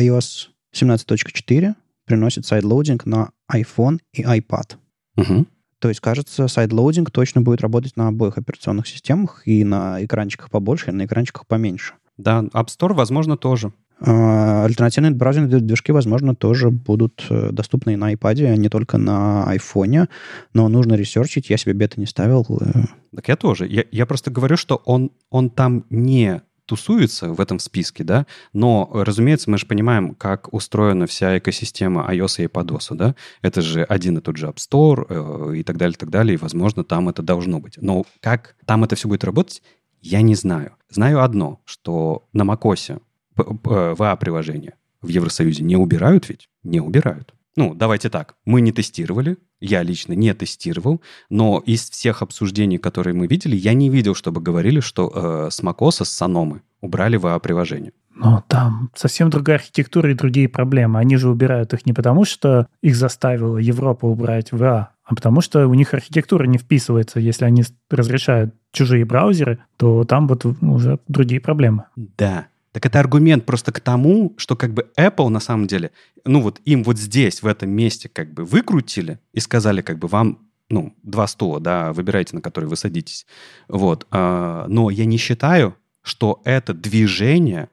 iOS 0.00 0.48
17.4 0.74 1.74
приносит 2.04 2.46
sideloading 2.46 3.06
на 3.06 3.30
iPhone 3.50 3.98
и 4.12 4.22
iPad. 4.22 4.76
Угу. 5.16 5.46
То 5.84 5.90
есть, 5.90 6.00
кажется, 6.00 6.48
sideloading 6.48 7.10
точно 7.10 7.42
будет 7.42 7.60
работать 7.60 7.94
на 7.98 8.08
обоих 8.08 8.38
операционных 8.38 8.86
системах 8.86 9.42
и 9.44 9.64
на 9.64 10.02
экранчиках 10.02 10.48
побольше, 10.48 10.88
и 10.88 10.94
на 10.94 11.04
экранчиках 11.04 11.46
поменьше. 11.46 11.92
Да, 12.16 12.40
App 12.54 12.68
Store, 12.68 12.94
возможно, 12.94 13.36
тоже. 13.36 13.74
А, 14.00 14.64
альтернативные 14.64 15.12
браузерные 15.12 15.60
движки, 15.60 15.92
возможно, 15.92 16.34
тоже 16.34 16.70
будут 16.70 17.26
э, 17.28 17.50
доступны 17.52 17.98
на 17.98 18.14
iPad, 18.14 18.46
а 18.46 18.56
не 18.56 18.70
только 18.70 18.96
на 18.96 19.44
iPhone, 19.54 20.08
но 20.54 20.68
нужно 20.68 20.94
ресерчить, 20.94 21.50
я 21.50 21.58
себе 21.58 21.74
бета 21.74 22.00
не 22.00 22.06
ставил. 22.06 22.46
Э. 22.62 22.84
Так 23.14 23.28
я 23.28 23.36
тоже. 23.36 23.66
Я, 23.66 23.84
я 23.92 24.06
просто 24.06 24.30
говорю, 24.30 24.56
что 24.56 24.76
он, 24.86 25.10
он 25.28 25.50
там 25.50 25.84
не 25.90 26.40
тусуется 26.66 27.32
в 27.32 27.40
этом 27.40 27.58
списке, 27.58 28.04
да, 28.04 28.26
но, 28.52 28.90
разумеется, 28.92 29.50
мы 29.50 29.58
же 29.58 29.66
понимаем, 29.66 30.14
как 30.14 30.52
устроена 30.52 31.06
вся 31.06 31.38
экосистема 31.38 32.08
iOS 32.10 32.42
и 32.42 32.46
iPadOS, 32.46 32.94
да, 32.94 33.14
это 33.42 33.60
же 33.60 33.84
один 33.84 34.18
и 34.18 34.20
тот 34.20 34.36
же 34.36 34.46
App 34.46 34.56
Store 34.56 35.06
э, 35.08 35.56
и 35.56 35.62
так 35.62 35.76
далее, 35.76 35.96
так 35.96 36.10
далее, 36.10 36.34
и, 36.34 36.38
возможно, 36.38 36.84
там 36.84 37.08
это 37.08 37.22
должно 37.22 37.60
быть. 37.60 37.76
Но 37.80 38.04
как 38.20 38.56
там 38.64 38.84
это 38.84 38.96
все 38.96 39.08
будет 39.08 39.24
работать, 39.24 39.62
я 40.00 40.22
не 40.22 40.34
знаю. 40.34 40.76
Знаю 40.90 41.22
одно, 41.22 41.60
что 41.64 42.26
на 42.32 42.42
macOS 42.42 43.00
VA-приложения 43.36 44.74
в 45.02 45.08
Евросоюзе 45.08 45.62
не 45.62 45.76
убирают 45.76 46.28
ведь? 46.28 46.48
Не 46.62 46.80
убирают. 46.80 47.34
Ну, 47.56 47.74
давайте 47.74 48.10
так, 48.10 48.34
мы 48.44 48.60
не 48.60 48.72
тестировали, 48.72 49.36
я 49.64 49.82
лично 49.82 50.12
не 50.12 50.34
тестировал, 50.34 51.00
но 51.30 51.62
из 51.64 51.88
всех 51.88 52.22
обсуждений, 52.22 52.78
которые 52.78 53.14
мы 53.14 53.26
видели, 53.26 53.56
я 53.56 53.74
не 53.74 53.88
видел, 53.88 54.14
чтобы 54.14 54.40
говорили, 54.40 54.80
что 54.80 55.10
э, 55.14 55.50
с 55.50 55.62
macOS, 55.62 56.04
с 56.04 56.10
Саномы 56.10 56.62
убрали 56.80 57.18
VA-приложение. 57.18 57.92
Но 58.14 58.44
там 58.46 58.90
совсем 58.94 59.30
другая 59.30 59.56
архитектура 59.56 60.10
и 60.10 60.14
другие 60.14 60.48
проблемы. 60.48 61.00
Они 61.00 61.16
же 61.16 61.28
убирают 61.28 61.72
их 61.72 61.84
не 61.86 61.92
потому, 61.92 62.24
что 62.24 62.68
их 62.80 62.94
заставила 62.94 63.58
Европа 63.58 64.06
убрать 64.06 64.52
VA, 64.52 64.88
а 65.04 65.14
потому 65.14 65.40
что 65.40 65.66
у 65.66 65.74
них 65.74 65.94
архитектура 65.94 66.44
не 66.44 66.58
вписывается. 66.58 67.18
Если 67.18 67.44
они 67.44 67.64
разрешают 67.90 68.54
чужие 68.72 69.04
браузеры, 69.04 69.58
то 69.76 70.04
там 70.04 70.28
вот 70.28 70.44
уже 70.44 70.98
другие 71.08 71.40
проблемы. 71.40 71.84
Да, 71.96 72.46
так 72.74 72.86
это 72.86 72.98
аргумент 72.98 73.46
просто 73.46 73.70
к 73.70 73.78
тому, 73.78 74.34
что 74.36 74.56
как 74.56 74.74
бы 74.74 74.90
Apple 74.98 75.28
на 75.28 75.38
самом 75.38 75.68
деле, 75.68 75.92
ну 76.24 76.40
вот 76.40 76.60
им 76.64 76.82
вот 76.82 76.98
здесь, 76.98 77.40
в 77.40 77.46
этом 77.46 77.70
месте 77.70 78.08
как 78.08 78.34
бы 78.34 78.44
выкрутили 78.44 79.20
и 79.32 79.38
сказали 79.38 79.80
как 79.80 80.00
бы 80.00 80.08
вам 80.08 80.40
ну, 80.68 80.92
два 81.04 81.28
стула, 81.28 81.60
да, 81.60 81.92
выбирайте, 81.92 82.34
на 82.34 82.42
который 82.42 82.64
вы 82.64 82.74
садитесь. 82.74 83.26
Вот. 83.68 84.08
А, 84.10 84.66
но 84.66 84.90
я 84.90 85.04
не 85.04 85.18
считаю, 85.18 85.76
что 86.02 86.42
это 86.44 86.74
движение 86.74 87.68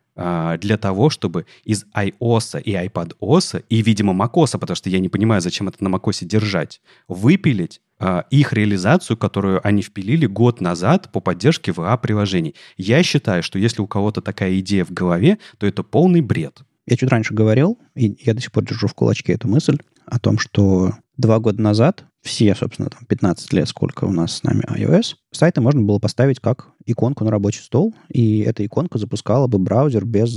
для 0.60 0.78
того, 0.78 1.10
чтобы 1.10 1.46
из 1.64 1.86
iOS 1.96 2.62
и 2.62 2.74
iPadOS, 2.74 3.64
и, 3.70 3.82
видимо, 3.82 4.14
macOS, 4.14 4.58
потому 4.60 4.76
что 4.76 4.90
я 4.90 5.00
не 5.00 5.10
понимаю, 5.10 5.42
зачем 5.42 5.68
это 5.68 5.84
на 5.84 5.88
macOS 5.88 6.26
держать, 6.26 6.82
выпилить 7.08 7.82
а, 8.04 8.26
их 8.32 8.52
реализацию, 8.54 9.16
которую 9.16 9.66
они 9.66 9.84
впилили 9.84 10.26
год 10.26 10.60
назад 10.60 11.12
по 11.12 11.20
поддержке 11.20 11.72
PWA-приложений. 11.72 12.56
Я 12.76 13.04
считаю, 13.04 13.44
что 13.44 13.60
если 13.60 13.82
у 13.82 13.88
кого-то 13.88 14.22
такая 14.22 14.60
идея 14.60 14.86
в 14.86 14.92
голове, 14.92 15.38
то 15.60 15.68
это 15.68 15.84
полный 15.84 16.22
бред. 16.22 16.62
Я 16.88 16.98
чуть 16.98 17.10
раньше 17.10 17.36
говорил, 17.36 17.78
и 17.96 18.18
я 18.22 18.34
до 18.34 18.42
сих 18.42 18.52
пор 18.52 18.66
держу 18.66 18.88
в 18.88 18.96
кулачке 18.96 19.34
эту 19.34 19.48
мысль 19.48 19.78
о 20.08 20.18
том, 20.18 20.40
что 20.40 20.94
два 21.22 21.40
года 21.40 21.62
назад 21.62 22.06
все, 22.22 22.54
собственно, 22.54 22.90
там 22.90 23.06
15 23.06 23.54
лет, 23.54 23.68
сколько 23.68 24.06
у 24.06 24.12
нас 24.12 24.38
с 24.38 24.44
нами 24.44 24.64
iOS, 24.70 25.16
сайты 25.32 25.62
можно 25.62 25.82
было 25.82 26.00
поставить 26.00 26.40
как 26.40 26.68
иконку 26.86 27.24
на 27.24 27.32
рабочий 27.32 27.62
стол, 27.62 27.96
и 28.10 28.42
эта 28.42 28.66
иконка 28.66 28.98
запускала 28.98 29.48
бы 29.48 29.58
браузер 29.58 30.06
без, 30.06 30.36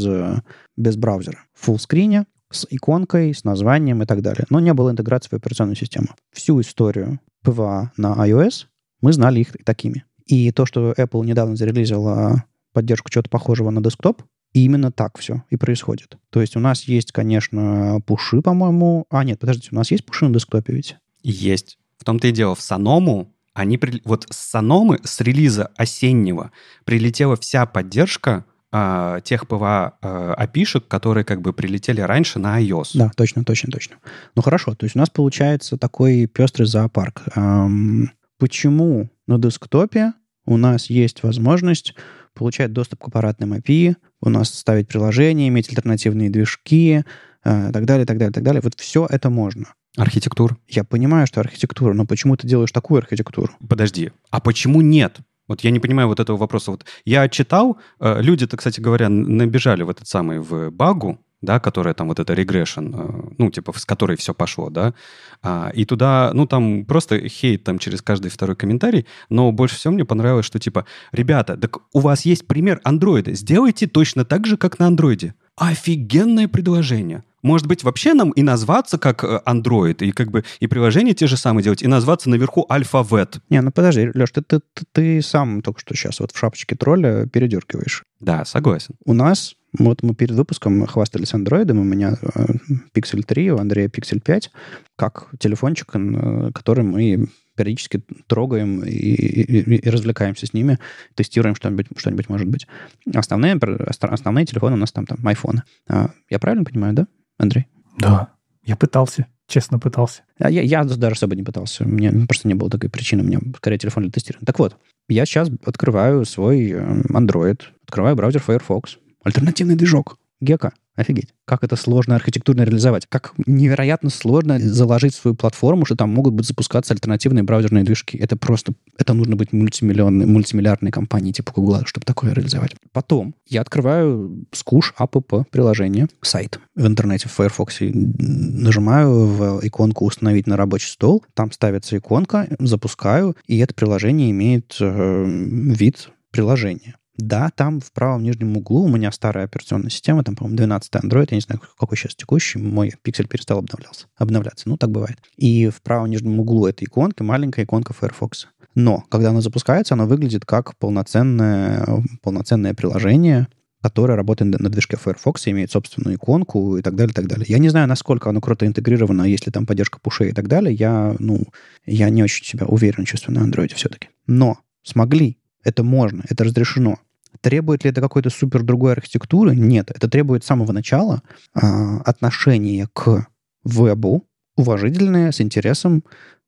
без 0.76 0.96
браузера. 0.96 1.40
В 1.52 1.66
фуллскрине, 1.66 2.26
с 2.50 2.66
иконкой, 2.70 3.34
с 3.34 3.44
названием 3.44 4.02
и 4.02 4.06
так 4.06 4.22
далее. 4.22 4.46
Но 4.48 4.60
не 4.60 4.72
было 4.72 4.90
интеграции 4.90 5.28
в 5.30 5.34
операционную 5.34 5.76
систему. 5.76 6.08
Всю 6.32 6.60
историю 6.60 7.20
PWA 7.42 7.92
на 7.96 8.14
iOS, 8.26 8.66
мы 9.00 9.12
знали 9.12 9.40
их 9.40 9.52
такими. 9.64 10.04
И 10.26 10.52
то, 10.52 10.64
что 10.64 10.92
Apple 10.92 11.26
недавно 11.26 11.56
зарелизила 11.56 12.44
поддержку 12.72 13.10
чего-то 13.10 13.28
похожего 13.28 13.70
на 13.70 13.82
десктоп, 13.82 14.22
именно 14.62 14.90
так 14.90 15.18
все 15.18 15.44
и 15.50 15.56
происходит. 15.56 16.16
То 16.30 16.40
есть 16.40 16.56
у 16.56 16.60
нас 16.60 16.84
есть, 16.84 17.12
конечно, 17.12 18.00
пуши, 18.06 18.40
по-моему. 18.40 19.06
А, 19.10 19.24
нет, 19.24 19.38
подождите, 19.40 19.68
у 19.72 19.74
нас 19.74 19.90
есть 19.90 20.06
пуши 20.06 20.26
на 20.26 20.32
десктопе 20.32 20.72
ведь? 20.72 20.96
Есть. 21.22 21.78
В 21.98 22.04
том-то 22.04 22.28
и 22.28 22.32
дело, 22.32 22.54
в 22.54 22.60
Соному 22.60 23.34
они... 23.52 23.78
Вот 24.04 24.26
с 24.30 24.36
Сономы, 24.36 24.98
с 25.04 25.20
релиза 25.20 25.70
осеннего, 25.76 26.50
прилетела 26.84 27.36
вся 27.36 27.66
поддержка 27.66 28.44
э, 28.72 29.20
тех 29.24 29.46
PWA 29.48 29.96
э, 30.02 30.34
апишек, 30.36 30.86
которые 30.88 31.24
как 31.24 31.40
бы 31.40 31.52
прилетели 31.52 32.00
раньше 32.00 32.38
на 32.38 32.60
iOS. 32.60 32.90
Да, 32.94 33.10
точно, 33.16 33.44
точно, 33.44 33.70
точно. 33.72 33.96
Ну 34.34 34.42
хорошо, 34.42 34.74
то 34.74 34.84
есть 34.84 34.96
у 34.96 34.98
нас 34.98 35.10
получается 35.10 35.76
такой 35.76 36.26
пестрый 36.26 36.66
зоопарк. 36.66 37.22
Эм, 37.36 38.10
почему 38.38 39.08
на 39.26 39.38
десктопе 39.38 40.12
у 40.46 40.56
нас 40.56 40.90
есть 40.90 41.22
возможность 41.22 41.94
получать 42.34 42.72
доступ 42.72 43.04
к 43.04 43.08
аппаратным 43.08 43.54
API, 43.54 43.96
у 44.20 44.28
нас 44.28 44.52
ставить 44.52 44.88
приложения, 44.88 45.48
иметь 45.48 45.68
альтернативные 45.68 46.30
движки, 46.30 47.04
э, 47.44 47.70
так 47.72 47.84
далее, 47.84 48.06
так 48.06 48.18
далее, 48.18 48.32
так 48.32 48.42
далее. 48.42 48.60
Вот 48.62 48.74
все 48.78 49.06
это 49.08 49.30
можно. 49.30 49.66
Архитектура. 49.96 50.56
Я 50.68 50.84
понимаю, 50.84 51.26
что 51.26 51.40
архитектура, 51.40 51.94
но 51.94 52.04
почему 52.04 52.36
ты 52.36 52.48
делаешь 52.48 52.72
такую 52.72 52.98
архитектуру? 52.98 53.52
Подожди, 53.68 54.10
а 54.30 54.40
почему 54.40 54.80
нет? 54.80 55.18
Вот 55.46 55.60
я 55.60 55.70
не 55.70 55.78
понимаю 55.78 56.08
вот 56.08 56.20
этого 56.20 56.36
вопроса. 56.36 56.70
Вот 56.70 56.84
я 57.04 57.28
читал, 57.28 57.78
э, 58.00 58.22
люди-то, 58.22 58.56
кстати 58.56 58.80
говоря, 58.80 59.08
набежали 59.08 59.82
в 59.82 59.90
этот 59.90 60.08
самый 60.08 60.40
в 60.40 60.70
багу, 60.70 61.20
да, 61.44 61.60
которая 61.60 61.94
там 61.94 62.08
вот 62.08 62.20
эта 62.20 62.34
регрессион, 62.34 62.94
э, 62.94 63.34
ну, 63.38 63.50
типа, 63.50 63.72
с 63.76 63.84
которой 63.84 64.16
все 64.16 64.34
пошло, 64.34 64.70
да, 64.70 64.94
а, 65.42 65.70
и 65.74 65.84
туда, 65.84 66.30
ну, 66.34 66.46
там 66.46 66.84
просто 66.84 67.28
хейт 67.28 67.64
там 67.64 67.78
через 67.78 68.02
каждый 68.02 68.30
второй 68.30 68.56
комментарий, 68.56 69.06
но 69.28 69.52
больше 69.52 69.76
всего 69.76 69.94
мне 69.94 70.04
понравилось, 70.04 70.46
что, 70.46 70.58
типа, 70.58 70.86
ребята, 71.12 71.56
так 71.56 71.78
у 71.92 72.00
вас 72.00 72.24
есть 72.24 72.46
пример 72.46 72.80
андроида, 72.84 73.32
сделайте 73.34 73.86
точно 73.86 74.24
так 74.24 74.46
же, 74.46 74.56
как 74.56 74.78
на 74.78 74.86
андроиде. 74.86 75.34
Офигенное 75.56 76.48
предложение. 76.48 77.22
Может 77.44 77.66
быть, 77.66 77.84
вообще 77.84 78.14
нам 78.14 78.30
и 78.30 78.42
назваться 78.42 78.96
как 78.96 79.22
э, 79.22 79.38
Android, 79.44 79.98
и 79.98 80.12
как 80.12 80.30
бы 80.30 80.44
и 80.60 80.66
приложения 80.66 81.12
те 81.12 81.26
же 81.26 81.36
самые 81.36 81.62
делать, 81.62 81.82
и 81.82 81.86
назваться 81.86 82.30
наверху 82.30 82.64
альфавет. 82.70 83.40
Не, 83.50 83.60
ну 83.60 83.70
подожди, 83.70 84.10
Леш, 84.14 84.30
ты, 84.30 84.40
ты, 84.40 84.60
ты, 84.72 84.84
ты 84.92 85.22
сам 85.22 85.60
только 85.60 85.78
что 85.80 85.94
сейчас 85.94 86.20
вот 86.20 86.32
в 86.32 86.38
шапочке 86.38 86.74
тролля 86.74 87.26
передергиваешь. 87.26 88.02
Да, 88.18 88.46
согласен. 88.46 88.94
У 89.04 89.12
нас, 89.12 89.56
вот 89.78 90.02
мы 90.02 90.14
перед 90.14 90.32
выпуском 90.32 90.86
хвастались 90.86 91.34
андроидом, 91.34 91.78
у 91.80 91.84
меня 91.84 92.16
э, 92.20 92.46
Pixel 92.94 93.22
3, 93.22 93.52
у 93.52 93.58
Андрея 93.58 93.88
Pixel 93.88 94.20
5, 94.20 94.50
как 94.96 95.28
телефончик, 95.38 95.88
э, 95.94 96.50
который 96.52 96.84
мы 96.84 97.28
периодически 97.56 98.02
трогаем 98.26 98.82
и, 98.82 98.90
и, 98.90 99.76
и 99.76 99.90
развлекаемся 99.90 100.46
с 100.46 100.52
ними, 100.52 100.78
тестируем 101.14 101.54
что-нибудь, 101.54 101.86
что-нибудь 101.96 102.28
может 102.28 102.48
быть. 102.48 102.66
Основные, 103.14 103.58
основные 104.00 104.46
телефоны 104.46 104.74
у 104.74 104.78
нас 104.78 104.92
там, 104.92 105.06
там 105.06 105.18
iPhone. 105.26 105.60
А, 105.88 106.10
я 106.30 106.38
правильно 106.38 106.64
понимаю, 106.64 106.94
да? 106.94 107.06
Андрей? 107.38 107.66
Да, 107.98 108.32
я 108.64 108.76
пытался, 108.76 109.26
честно 109.46 109.78
пытался. 109.78 110.22
А 110.38 110.50
я, 110.50 110.62
я 110.62 110.84
даже 110.84 111.14
особо 111.14 111.36
не 111.36 111.42
пытался. 111.42 111.84
У 111.84 111.88
меня 111.88 112.12
просто 112.26 112.48
не 112.48 112.54
было 112.54 112.70
такой 112.70 112.90
причины. 112.90 113.22
У 113.22 113.26
меня 113.26 113.40
скорее 113.56 113.78
телефон 113.78 114.04
для 114.04 114.12
тестирования. 114.12 114.46
Так 114.46 114.58
вот, 114.58 114.76
я 115.08 115.26
сейчас 115.26 115.50
открываю 115.64 116.24
свой 116.24 116.70
э, 116.70 117.02
Android, 117.10 117.60
открываю 117.86 118.16
браузер 118.16 118.40
Firefox. 118.40 118.98
Альтернативный 119.24 119.74
движок. 119.74 120.18
Гека. 120.40 120.72
Офигеть. 120.96 121.34
Как 121.44 121.64
это 121.64 121.74
сложно 121.74 122.14
архитектурно 122.14 122.62
реализовать. 122.62 123.06
Как 123.08 123.32
невероятно 123.46 124.10
сложно 124.10 124.60
заложить 124.60 125.14
свою 125.14 125.34
платформу, 125.34 125.84
что 125.86 125.96
там 125.96 126.10
могут 126.10 126.34
быть 126.34 126.46
запускаться 126.46 126.94
альтернативные 126.94 127.42
браузерные 127.42 127.82
движки. 127.82 128.16
Это 128.16 128.36
просто... 128.36 128.74
Это 128.96 129.12
нужно 129.12 129.34
быть 129.34 129.52
мультимиллионной, 129.52 130.26
мультимиллиардной 130.26 130.92
компанией 130.92 131.32
типа 131.32 131.52
Google, 131.52 131.84
чтобы 131.86 132.06
такое 132.06 132.32
реализовать. 132.32 132.76
Потом 132.92 133.34
я 133.48 133.62
открываю 133.62 134.46
скуш 134.52 134.94
app 134.96 135.44
приложение, 135.50 136.06
сайт 136.22 136.60
в 136.76 136.86
интернете 136.86 137.28
в 137.28 137.32
Firefox. 137.32 137.78
Нажимаю 137.80 139.26
в 139.26 139.66
иконку 139.66 140.04
«Установить 140.04 140.46
на 140.46 140.56
рабочий 140.56 140.90
стол». 140.90 141.24
Там 141.34 141.50
ставится 141.50 141.96
иконка, 141.96 142.46
запускаю, 142.60 143.36
и 143.48 143.58
это 143.58 143.74
приложение 143.74 144.30
имеет 144.30 144.76
э, 144.80 145.24
вид 145.26 146.10
приложения. 146.30 146.94
Да, 147.16 147.50
там 147.54 147.80
в 147.80 147.92
правом 147.92 148.24
нижнем 148.24 148.56
углу 148.56 148.84
у 148.84 148.88
меня 148.88 149.12
старая 149.12 149.44
операционная 149.44 149.90
система, 149.90 150.24
там, 150.24 150.34
по-моему, 150.34 150.56
12 150.56 150.94
Android, 150.94 151.28
я 151.30 151.36
не 151.36 151.40
знаю, 151.40 151.60
какой 151.78 151.96
сейчас 151.96 152.16
текущий, 152.16 152.58
мой 152.58 152.92
пиксель 153.02 153.28
перестал 153.28 153.58
обновляться, 153.58 154.06
обновляться. 154.16 154.68
Ну, 154.68 154.76
так 154.76 154.90
бывает. 154.90 155.18
И 155.36 155.68
в 155.68 155.80
правом 155.82 156.10
нижнем 156.10 156.40
углу 156.40 156.66
этой 156.66 156.84
иконки 156.84 157.22
маленькая 157.22 157.64
иконка 157.64 157.94
Firefox. 157.94 158.48
Но, 158.74 159.04
когда 159.08 159.30
она 159.30 159.40
запускается, 159.40 159.94
она 159.94 160.06
выглядит 160.06 160.44
как 160.44 160.76
полноценное, 160.78 161.86
полноценное 162.22 162.74
приложение, 162.74 163.46
которое 163.80 164.16
работает 164.16 164.58
на 164.58 164.68
движке 164.68 164.96
Firefox, 164.96 165.46
имеет 165.48 165.70
собственную 165.70 166.16
иконку 166.16 166.76
и 166.78 166.82
так 166.82 166.96
далее, 166.96 167.12
и 167.12 167.14
так 167.14 167.28
далее. 167.28 167.46
Я 167.48 167.58
не 167.58 167.68
знаю, 167.68 167.86
насколько 167.86 168.30
оно 168.30 168.40
круто 168.40 168.66
интегрировано, 168.66 169.22
если 169.22 169.50
там 169.50 169.66
поддержка 169.66 170.00
пушей 170.00 170.30
и 170.30 170.32
так 170.32 170.48
далее. 170.48 170.74
Я, 170.74 171.14
ну, 171.18 171.44
я 171.86 172.08
не 172.10 172.22
очень 172.24 172.44
себя 172.44 172.66
уверен 172.66 173.04
чувствую 173.04 173.38
на 173.38 173.46
Android 173.46 173.72
все-таки. 173.74 174.08
Но 174.26 174.58
смогли 174.82 175.38
это 175.64 175.82
можно, 175.82 176.22
это 176.28 176.44
разрешено. 176.44 176.98
Требует 177.40 177.84
ли 177.84 177.90
это 177.90 178.00
какой-то 178.00 178.30
супер 178.30 178.62
другой 178.62 178.92
архитектуры? 178.92 179.56
Нет. 179.56 179.90
Это 179.90 180.08
требует 180.08 180.44
с 180.44 180.46
самого 180.46 180.72
начала 180.72 181.22
а, 181.52 181.98
отношения 182.02 182.88
к 182.92 183.26
вебу, 183.64 184.24
уважительное, 184.56 185.32
с 185.32 185.40
интересом. 185.40 186.04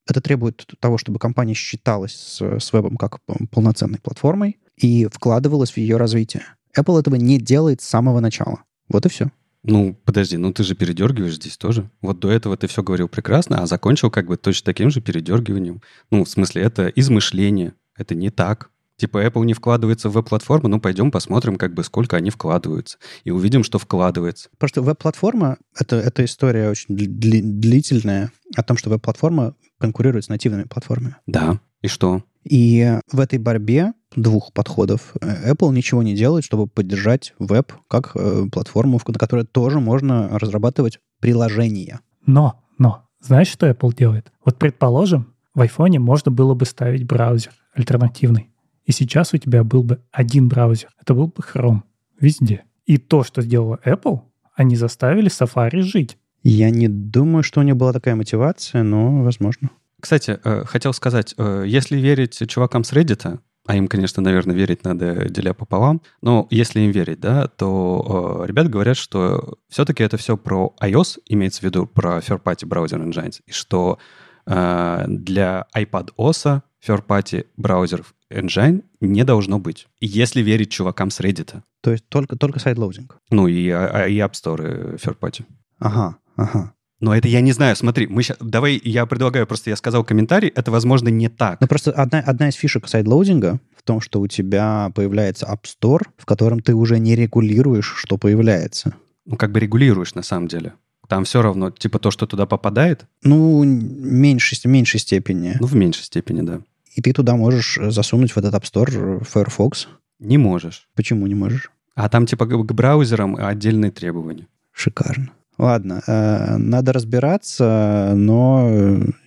Это 0.07 0.21
требует 0.21 0.67
того, 0.79 0.99
чтобы 0.99 1.19
компания 1.19 1.55
считалась 1.55 2.15
с, 2.15 2.41
с 2.41 2.73
вебом 2.73 2.97
как 2.97 3.19
полноценной 3.51 3.99
платформой 3.99 4.59
и 4.77 5.09
вкладывалась 5.13 5.73
в 5.73 5.77
ее 5.79 5.97
развитие. 5.97 6.45
Apple 6.79 7.01
этого 7.01 7.17
не 7.17 7.39
делает 7.39 7.81
с 7.81 7.87
самого 7.87 8.21
начала. 8.21 8.63
Вот 8.89 9.07
и 9.07 9.09
все. 9.09 9.31
Ну, 9.65 9.99
подожди, 10.05 10.37
ну 10.37 10.53
ты 10.53 10.63
же 10.63 10.77
передергиваешь 10.77 11.35
здесь 11.35 11.57
тоже. 11.57 11.91
Вот 12.01 12.21
до 12.21 12.31
этого 12.31 12.57
ты 12.57 12.69
все 12.69 12.85
говорил 12.85 13.09
прекрасно, 13.09 13.63
а 13.63 13.67
закончил 13.67 14.11
как 14.11 14.27
бы 14.27 14.37
точно 14.37 14.67
таким 14.67 14.91
же 14.91 15.01
передергиванием. 15.01 15.83
Ну, 16.13 16.25
в 16.25 16.29
смысле, 16.29 16.63
это 16.63 16.87
измышление. 16.87 17.73
Это 17.97 18.15
не 18.15 18.31
так. 18.31 18.71
Типа 18.97 19.25
Apple 19.25 19.45
не 19.45 19.53
вкладывается 19.53 20.09
в 20.09 20.13
веб-платформу, 20.13 20.69
ну 20.69 20.81
пойдем 20.81 21.11
посмотрим, 21.11 21.57
как 21.57 21.75
бы 21.75 21.85
сколько 21.85 22.17
они 22.17 22.31
вкладываются. 22.31 22.99
И 23.25 23.31
увидим, 23.31 23.63
что 23.63 23.79
вкладывается. 23.79 24.49
Просто 24.59 24.81
веб-платформа 24.81 25.59
это, 25.79 25.97
это 25.97 26.25
история 26.25 26.71
очень 26.71 26.95
дли- 26.95 27.43
длительная 27.43 28.33
о 28.55 28.63
том, 28.63 28.77
что 28.77 28.89
веб-платформа 28.89 29.55
конкурирует 29.79 30.25
с 30.25 30.29
нативными 30.29 30.65
платформами. 30.65 31.17
Да. 31.27 31.61
И 31.83 31.89
что? 31.89 32.23
И 32.45 32.99
в 33.13 33.21
этой 33.21 33.39
борьбе 33.39 33.93
двух 34.15 34.53
подходов 34.53 35.13
э, 35.21 35.53
Apple 35.53 35.73
ничего 35.73 36.03
не 36.03 36.15
делает, 36.15 36.45
чтобы 36.45 36.67
поддержать 36.67 37.35
веб 37.39 37.73
как 37.89 38.13
э, 38.15 38.47
платформу, 38.51 39.01
на 39.07 39.19
которой 39.19 39.45
тоже 39.45 39.81
можно 39.81 40.39
разрабатывать 40.39 41.01
приложения. 41.21 42.01
Но, 42.25 42.63
но, 42.79 43.07
знаешь, 43.21 43.49
что 43.49 43.69
Apple 43.69 43.95
делает? 43.95 44.33
Вот 44.45 44.57
предположим, 44.59 45.35
в 45.55 45.61
iPhone 45.61 45.99
можно 45.99 46.31
было 46.31 46.55
бы 46.55 46.65
ставить 46.67 47.05
браузер 47.05 47.53
альтернативный 47.75 48.51
и 48.87 48.93
сейчас 48.93 49.35
у 49.35 49.37
тебя 49.37 49.65
был 49.65 49.83
бы 49.83 50.01
один 50.13 50.49
браузер. 50.49 50.89
Это 51.01 51.13
был 51.13 51.27
бы 51.27 51.43
Chrome 51.43 51.83
везде. 52.19 52.65
И 52.87 52.99
то, 52.99 53.25
что 53.25 53.43
сделала 53.43 53.81
Apple, 53.85 54.21
они 54.55 54.77
заставили 54.77 55.29
Safari 55.29 55.83
жить. 55.83 56.17
Я 56.43 56.71
не 56.71 56.89
думаю, 56.89 57.43
что 57.43 57.61
у 57.61 57.65
них 57.65 57.77
была 57.77 57.93
такая 57.93 58.15
мотивация, 58.15 58.85
но 58.85 59.23
возможно. 59.23 59.71
Кстати, 60.01 60.39
э, 60.43 60.65
хотел 60.65 60.93
сказать, 60.93 61.35
э, 61.37 61.65
если 61.67 61.97
верить 61.97 62.41
чувакам 62.49 62.85
с 62.85 62.93
Reddit, 62.93 63.41
а 63.67 63.77
им, 63.77 63.89
конечно, 63.89 64.23
наверное, 64.23 64.55
верить 64.55 64.85
надо 64.85 65.29
деля 65.29 65.53
пополам, 65.53 66.01
но 66.23 66.47
если 66.51 66.81
им 66.81 66.93
верить, 66.93 67.19
да, 67.19 67.49
то 67.49 68.45
э, 68.45 68.47
ребята 68.47 68.69
говорят, 68.69 68.97
что 68.97 69.59
все-таки 69.69 70.05
это 70.05 70.17
все 70.17 70.37
про 70.37 70.77
iOS, 70.81 71.19
имеется 71.27 71.61
в 71.61 71.65
виду 71.65 71.87
про 71.87 72.19
third-party 72.19 72.67
браузер 72.67 73.01
engines, 73.01 73.41
и 73.45 73.51
что 73.51 73.99
э, 74.47 75.05
для 75.09 75.67
iPad 75.77 76.11
OS 76.17 76.63
third-party 76.87 77.47
браузеров 77.57 78.15
engine 78.33 78.83
не 79.01 79.25
должно 79.25 79.59
быть, 79.59 79.87
если 80.01 80.43
верить 80.43 80.71
чувакам 80.71 81.11
с 81.11 81.21
Reddit. 81.21 81.63
То 81.83 81.93
есть 81.93 82.09
только, 82.09 82.37
только 82.37 82.59
сайдлоудинг? 82.59 83.19
Ну, 83.31 83.47
и, 83.47 83.69
а, 83.71 83.87
а, 83.87 84.07
и 84.09 84.17
App 84.19 84.33
Store 84.33 84.99
third-party. 84.99 85.45
Ага, 85.79 86.17
ага. 86.37 86.73
Но 86.99 87.15
это 87.15 87.29
я 87.29 87.43
не 87.43 87.53
знаю, 87.53 87.77
смотри, 87.77 88.07
мы 88.07 88.23
сейчас, 88.23 88.39
давай 88.41 88.81
я 88.83 89.05
предлагаю, 89.05 89.47
просто 89.47 89.69
я 89.69 89.77
сказал 89.77 90.03
комментарий, 90.03 90.49
это, 90.49 90.71
возможно, 90.71 91.09
не 91.09 91.29
так. 91.29 91.61
Ну, 91.61 91.67
просто 91.67 91.93
одна, 91.93 92.21
одна 92.21 92.49
из 92.49 92.55
фишек 92.55 92.89
сайдлоудинга 92.89 93.61
в 93.77 93.83
том, 93.83 94.01
что 94.01 94.21
у 94.21 94.27
тебя 94.27 94.91
появляется 94.95 95.47
App 95.47 95.65
Store, 95.65 96.07
в 96.17 96.25
котором 96.25 96.61
ты 96.61 96.75
уже 96.75 96.99
не 96.99 97.15
регулируешь, 97.15 97.95
что 97.97 98.17
появляется. 98.17 98.95
Ну, 99.27 99.37
как 99.37 99.53
бы 99.53 99.61
регулируешь, 99.61 100.15
на 100.15 100.23
самом 100.23 100.49
деле. 100.49 100.73
Там 101.07 101.25
все 101.25 101.43
равно, 101.43 101.71
типа, 101.71 101.99
то, 101.99 102.11
что 102.11 102.27
туда 102.27 102.47
попадает? 102.47 103.05
Ну, 103.23 103.63
меньшей, 103.63 104.59
в 104.59 104.65
меньшей 104.65 104.99
степени. 104.99 105.57
Ну, 105.61 105.67
в 105.67 105.77
меньшей 105.77 106.03
степени, 106.03 106.41
да 106.41 106.63
и 106.97 107.03
ты 107.03 107.13
туда 107.13 107.37
можешь 107.37 107.79
э, 107.79 107.91
засунуть 107.91 108.33
в 108.33 108.39
этот 108.39 108.55
App 108.55 108.65
Store 108.65 109.23
Firefox. 109.23 109.89
Не 110.19 110.39
можешь. 110.39 110.89
Почему 110.95 111.27
не 111.27 111.35
можешь? 111.35 111.71
А 111.95 112.09
там 112.09 112.27
типа 112.27 112.47
к 112.47 112.73
браузерам 112.73 113.37
отдельные 113.37 113.91
требования. 113.91 114.49
Шикарно. 114.73 115.31
Ладно, 115.59 116.03
э, 116.07 116.57
надо 116.57 116.93
разбираться, 116.93 118.13
но 118.15 118.71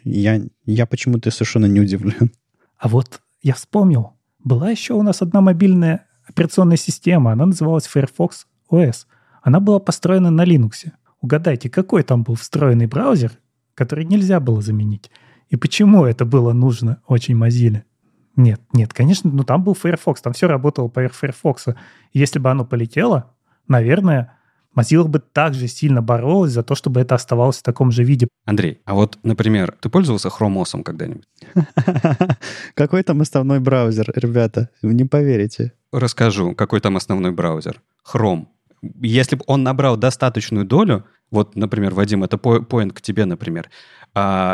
я, 0.03 0.41
я 0.65 0.85
почему-то 0.85 1.31
совершенно 1.31 1.67
не 1.67 1.79
удивлен. 1.79 2.31
А 2.77 2.87
вот 2.87 3.21
я 3.41 3.53
вспомнил, 3.53 4.13
была 4.43 4.71
еще 4.71 4.93
у 4.93 5.03
нас 5.03 5.21
одна 5.21 5.41
мобильная 5.41 6.05
операционная 6.27 6.77
система, 6.77 7.33
она 7.33 7.47
называлась 7.47 7.87
Firefox 7.87 8.47
OS. 8.71 9.05
Она 9.41 9.59
была 9.59 9.79
построена 9.79 10.29
на 10.31 10.45
Linux. 10.45 10.91
Угадайте, 11.21 11.69
какой 11.69 12.03
там 12.03 12.23
был 12.23 12.35
встроенный 12.35 12.87
браузер, 12.87 13.31
который 13.73 14.05
нельзя 14.05 14.39
было 14.39 14.61
заменить? 14.61 15.11
И 15.49 15.55
почему 15.55 16.05
это 16.05 16.25
было 16.25 16.53
нужно 16.53 17.01
очень 17.07 17.37
Mozilla? 17.37 17.83
Нет, 18.35 18.61
нет, 18.71 18.93
конечно, 18.93 19.29
ну 19.29 19.43
там 19.43 19.63
был 19.63 19.73
Firefox, 19.73 20.21
там 20.21 20.33
все 20.33 20.47
работало 20.47 20.87
по 20.87 21.07
Firefox. 21.07 21.65
Если 22.13 22.39
бы 22.39 22.49
оно 22.49 22.63
полетело, 22.65 23.33
наверное, 23.67 24.37
Mozilla 24.75 25.07
бы 25.07 25.19
также 25.19 25.67
сильно 25.67 26.01
боролась 26.01 26.51
за 26.51 26.63
то, 26.63 26.75
чтобы 26.75 27.01
это 27.01 27.15
оставалось 27.15 27.57
в 27.57 27.63
таком 27.63 27.91
же 27.91 28.03
виде. 28.03 28.27
Андрей, 28.45 28.79
а 28.85 28.93
вот, 28.93 29.19
например, 29.23 29.75
ты 29.79 29.89
пользовался 29.89 30.29
Chrome 30.29 30.63
OS 30.63 30.83
когда-нибудь? 30.83 31.27
Какой 32.75 33.03
там 33.03 33.21
основной 33.21 33.59
браузер, 33.59 34.11
ребята? 34.15 34.69
Не 34.81 35.05
поверите. 35.05 35.73
Расскажу, 35.91 36.53
какой 36.53 36.81
там 36.81 36.97
основной 36.97 37.31
браузер. 37.31 37.81
Chrome. 38.05 38.45
Если 39.01 39.35
бы 39.35 39.43
он 39.47 39.63
набрал 39.63 39.97
достаточную 39.97 40.65
долю, 40.65 41.05
вот, 41.31 41.55
например, 41.55 41.93
Вадим, 41.93 42.23
это 42.23 42.37
поинт 42.37 42.93
к 42.93 43.01
тебе, 43.01 43.25
например, 43.25 43.69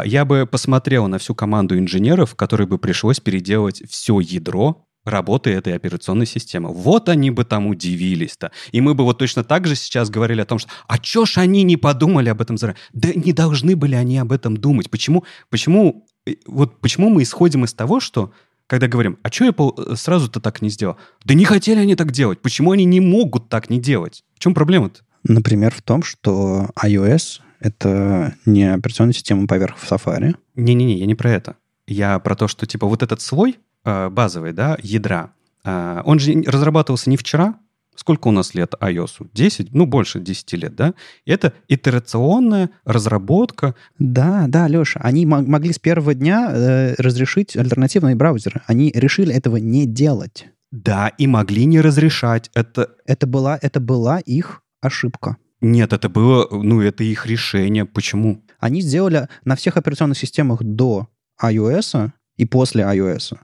я 0.06 0.26
бы 0.26 0.46
посмотрел 0.46 1.08
на 1.08 1.18
всю 1.18 1.36
команду 1.36 1.78
инженеров, 1.78 2.36
которые 2.36 2.68
бы 2.68 2.78
пришлось 2.78 3.20
переделать 3.20 3.82
все 3.90 4.20
ядро 4.20 4.86
работы 5.06 5.52
этой 5.52 5.76
операционной 5.76 6.26
системы. 6.26 6.74
Вот 6.74 7.10
они 7.10 7.32
бы 7.32 7.46
там 7.46 7.68
удивились-то. 7.68 8.52
И 8.72 8.82
мы 8.82 8.96
бы 8.96 9.04
вот 9.04 9.20
точно 9.20 9.44
так 9.44 9.68
же 9.68 9.76
сейчас 9.76 10.10
говорили 10.10 10.42
о 10.42 10.46
том, 10.46 10.60
что 10.60 10.70
а 10.88 10.98
чё 10.98 11.26
ж 11.26 11.38
они 11.38 11.64
не 11.64 11.78
подумали 11.78 12.30
об 12.30 12.42
этом 12.42 12.58
заранее? 12.58 12.82
Да 12.94 13.10
не 13.14 13.32
должны 13.32 13.76
были 13.76 13.96
они 13.96 14.18
об 14.18 14.32
этом 14.32 14.58
думать. 14.58 14.90
Почему, 14.90 15.24
почему, 15.50 16.08
э, 16.26 16.36
вот 16.48 16.82
почему 16.82 17.10
мы 17.10 17.24
исходим 17.24 17.64
из 17.66 17.74
того, 17.74 18.00
что 18.00 18.34
когда 18.68 18.88
говорим, 18.88 19.20
а 19.22 19.32
что 19.32 19.48
Apple 19.48 19.94
э, 19.94 19.96
сразу-то 19.96 20.40
так 20.40 20.62
не 20.62 20.70
сделал? 20.70 20.98
Да 21.24 21.36
не 21.36 21.46
хотели 21.46 21.80
они 21.80 21.96
так 21.96 22.12
делать. 22.12 22.42
Почему 22.42 22.72
они 22.72 22.86
не 22.86 23.00
могут 23.00 23.48
так 23.48 23.70
не 23.70 23.80
делать? 23.80 24.24
В 24.36 24.40
чем 24.40 24.56
проблема-то? 24.56 25.02
Например, 25.24 25.74
в 25.76 25.82
том, 25.82 26.04
что 26.04 26.70
iOS— 26.84 27.42
это 27.66 28.36
не 28.46 28.74
операционная 28.74 29.14
система 29.14 29.48
поверх 29.48 29.76
Safari. 29.84 30.36
Не-не-не, 30.56 30.98
я 30.98 31.06
не 31.06 31.16
про 31.16 31.32
это. 31.32 31.56
Я 31.88 32.18
про 32.20 32.36
то, 32.36 32.48
что 32.48 32.66
типа 32.66 32.88
вот 32.88 33.04
этот 33.04 33.22
слой, 33.22 33.58
Э, 33.86 34.10
базовый, 34.10 34.52
да, 34.52 34.78
ядра, 34.82 35.30
э, 35.64 36.02
он 36.06 36.18
же 36.18 36.42
разрабатывался 36.46 37.10
не 37.10 37.18
вчера, 37.18 37.56
Сколько 37.98 38.28
у 38.28 38.32
нас 38.32 38.54
лет 38.54 38.74
iOS? 38.82 39.26
10? 39.34 39.74
Ну, 39.74 39.86
больше 39.86 40.20
10 40.20 40.52
лет, 40.56 40.76
да? 40.76 40.94
Это 41.26 41.54
итерационная 41.70 42.70
разработка. 42.84 43.74
Да, 43.98 44.48
да, 44.50 44.68
Леша, 44.68 45.00
они 45.02 45.26
могли 45.26 45.72
с 45.72 45.80
первого 45.80 46.14
дня 46.14 46.52
э, 46.52 46.96
разрешить 46.98 47.56
альтернативные 47.56 48.18
браузеры. 48.18 48.64
Они 48.68 48.92
решили 48.94 49.34
этого 49.34 49.56
не 49.56 49.86
делать. 49.86 50.48
Да, 50.74 51.08
и 51.18 51.26
могли 51.26 51.64
не 51.64 51.80
разрешать. 51.80 52.52
Это, 52.54 52.90
это, 53.06 53.28
была, 53.28 53.58
это 53.62 53.80
была 53.80 54.20
их 54.20 54.62
ошибка. 54.82 55.38
Нет, 55.68 55.94
это 55.94 56.10
было, 56.10 56.48
ну, 56.52 56.80
это 56.82 57.04
их 57.04 57.26
решение. 57.26 57.86
Почему? 57.86 58.44
Они 58.60 58.82
сделали 58.82 59.28
на 59.46 59.56
всех 59.56 59.78
операционных 59.78 60.16
системах 60.16 60.62
до 60.62 61.08
iOS 61.42 62.12
и 62.38 62.46
после 62.46 62.84
iOS 62.84 63.36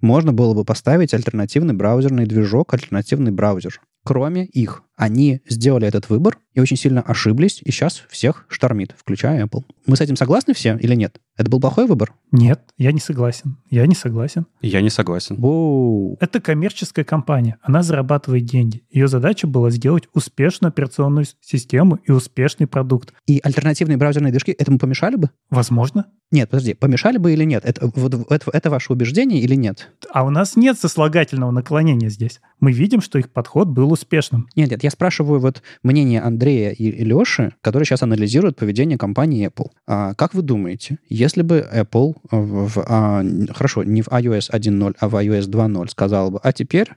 можно 0.00 0.32
было 0.32 0.54
бы 0.54 0.64
поставить 0.64 1.14
альтернативный 1.14 1.74
браузерный 1.74 2.26
движок, 2.26 2.74
альтернативный 2.74 3.32
браузер. 3.32 3.80
Кроме 4.04 4.44
их, 4.46 4.82
они 4.96 5.40
сделали 5.48 5.86
этот 5.86 6.08
выбор 6.08 6.38
и 6.54 6.60
очень 6.60 6.76
сильно 6.76 7.00
ошиблись, 7.00 7.60
и 7.64 7.70
сейчас 7.70 8.02
всех 8.08 8.46
штормит, 8.48 8.94
включая 8.98 9.44
Apple. 9.44 9.64
Мы 9.86 9.96
с 9.96 10.00
этим 10.00 10.16
согласны 10.16 10.54
все 10.54 10.76
или 10.76 10.94
нет? 10.94 11.20
Это 11.36 11.50
был 11.50 11.60
плохой 11.60 11.86
выбор? 11.86 12.12
Нет, 12.32 12.60
я 12.76 12.92
не 12.92 13.00
согласен. 13.00 13.56
Я 13.70 13.86
не 13.86 13.94
согласен. 13.94 14.46
Я 14.60 14.82
не 14.82 14.90
согласен. 14.90 15.36
Воу. 15.36 16.16
Это 16.20 16.40
коммерческая 16.40 17.04
компания. 17.04 17.56
Она 17.62 17.82
зарабатывает 17.82 18.44
деньги. 18.44 18.82
Ее 18.90 19.08
задача 19.08 19.46
была 19.46 19.70
сделать 19.70 20.08
успешную 20.12 20.68
операционную 20.68 21.24
систему 21.40 21.98
и 22.04 22.12
успешный 22.12 22.66
продукт. 22.66 23.14
И 23.26 23.40
альтернативные 23.42 23.96
браузерные 23.96 24.32
движки 24.32 24.52
этому 24.52 24.78
помешали 24.78 25.16
бы? 25.16 25.30
Возможно. 25.50 26.06
Нет, 26.32 26.48
подожди, 26.48 26.74
помешали 26.74 27.18
бы 27.18 27.32
или 27.32 27.42
нет? 27.42 27.64
Это, 27.64 27.90
вот, 27.92 28.30
это, 28.30 28.50
это 28.52 28.70
ваше 28.70 28.92
убеждение 28.92 29.40
или 29.40 29.56
нет? 29.56 29.90
А 30.12 30.24
у 30.24 30.30
нас 30.30 30.54
нет 30.54 30.78
сослагательного 30.78 31.50
наклонения 31.50 32.08
здесь. 32.08 32.40
Мы 32.60 32.72
видим, 32.72 33.00
что 33.00 33.18
их 33.18 33.30
подход 33.32 33.66
был 33.66 33.90
успешным. 33.90 34.46
Нет, 34.54 34.70
нет, 34.70 34.84
я 34.84 34.90
спрашиваю 34.90 35.40
вот 35.40 35.62
мнение 35.82 36.20
Андрея 36.40 36.70
и 36.70 37.04
Леши, 37.04 37.52
которые 37.60 37.84
сейчас 37.84 38.02
анализируют 38.02 38.56
поведение 38.56 38.96
компании 38.96 39.46
Apple. 39.46 39.72
А, 39.86 40.14
как 40.14 40.32
вы 40.32 40.40
думаете, 40.40 40.96
если 41.10 41.42
бы 41.42 41.68
Apple 41.70 42.16
в, 42.30 42.68
в 42.68 42.84
а, 42.88 43.22
хорошо, 43.52 43.82
не 43.84 44.00
в 44.00 44.08
iOS 44.08 44.50
1.0, 44.50 44.96
а 44.98 45.08
в 45.10 45.16
iOS 45.16 45.50
2.0 45.50 45.90
сказал 45.90 46.30
бы, 46.30 46.40
а 46.42 46.52
теперь 46.54 46.88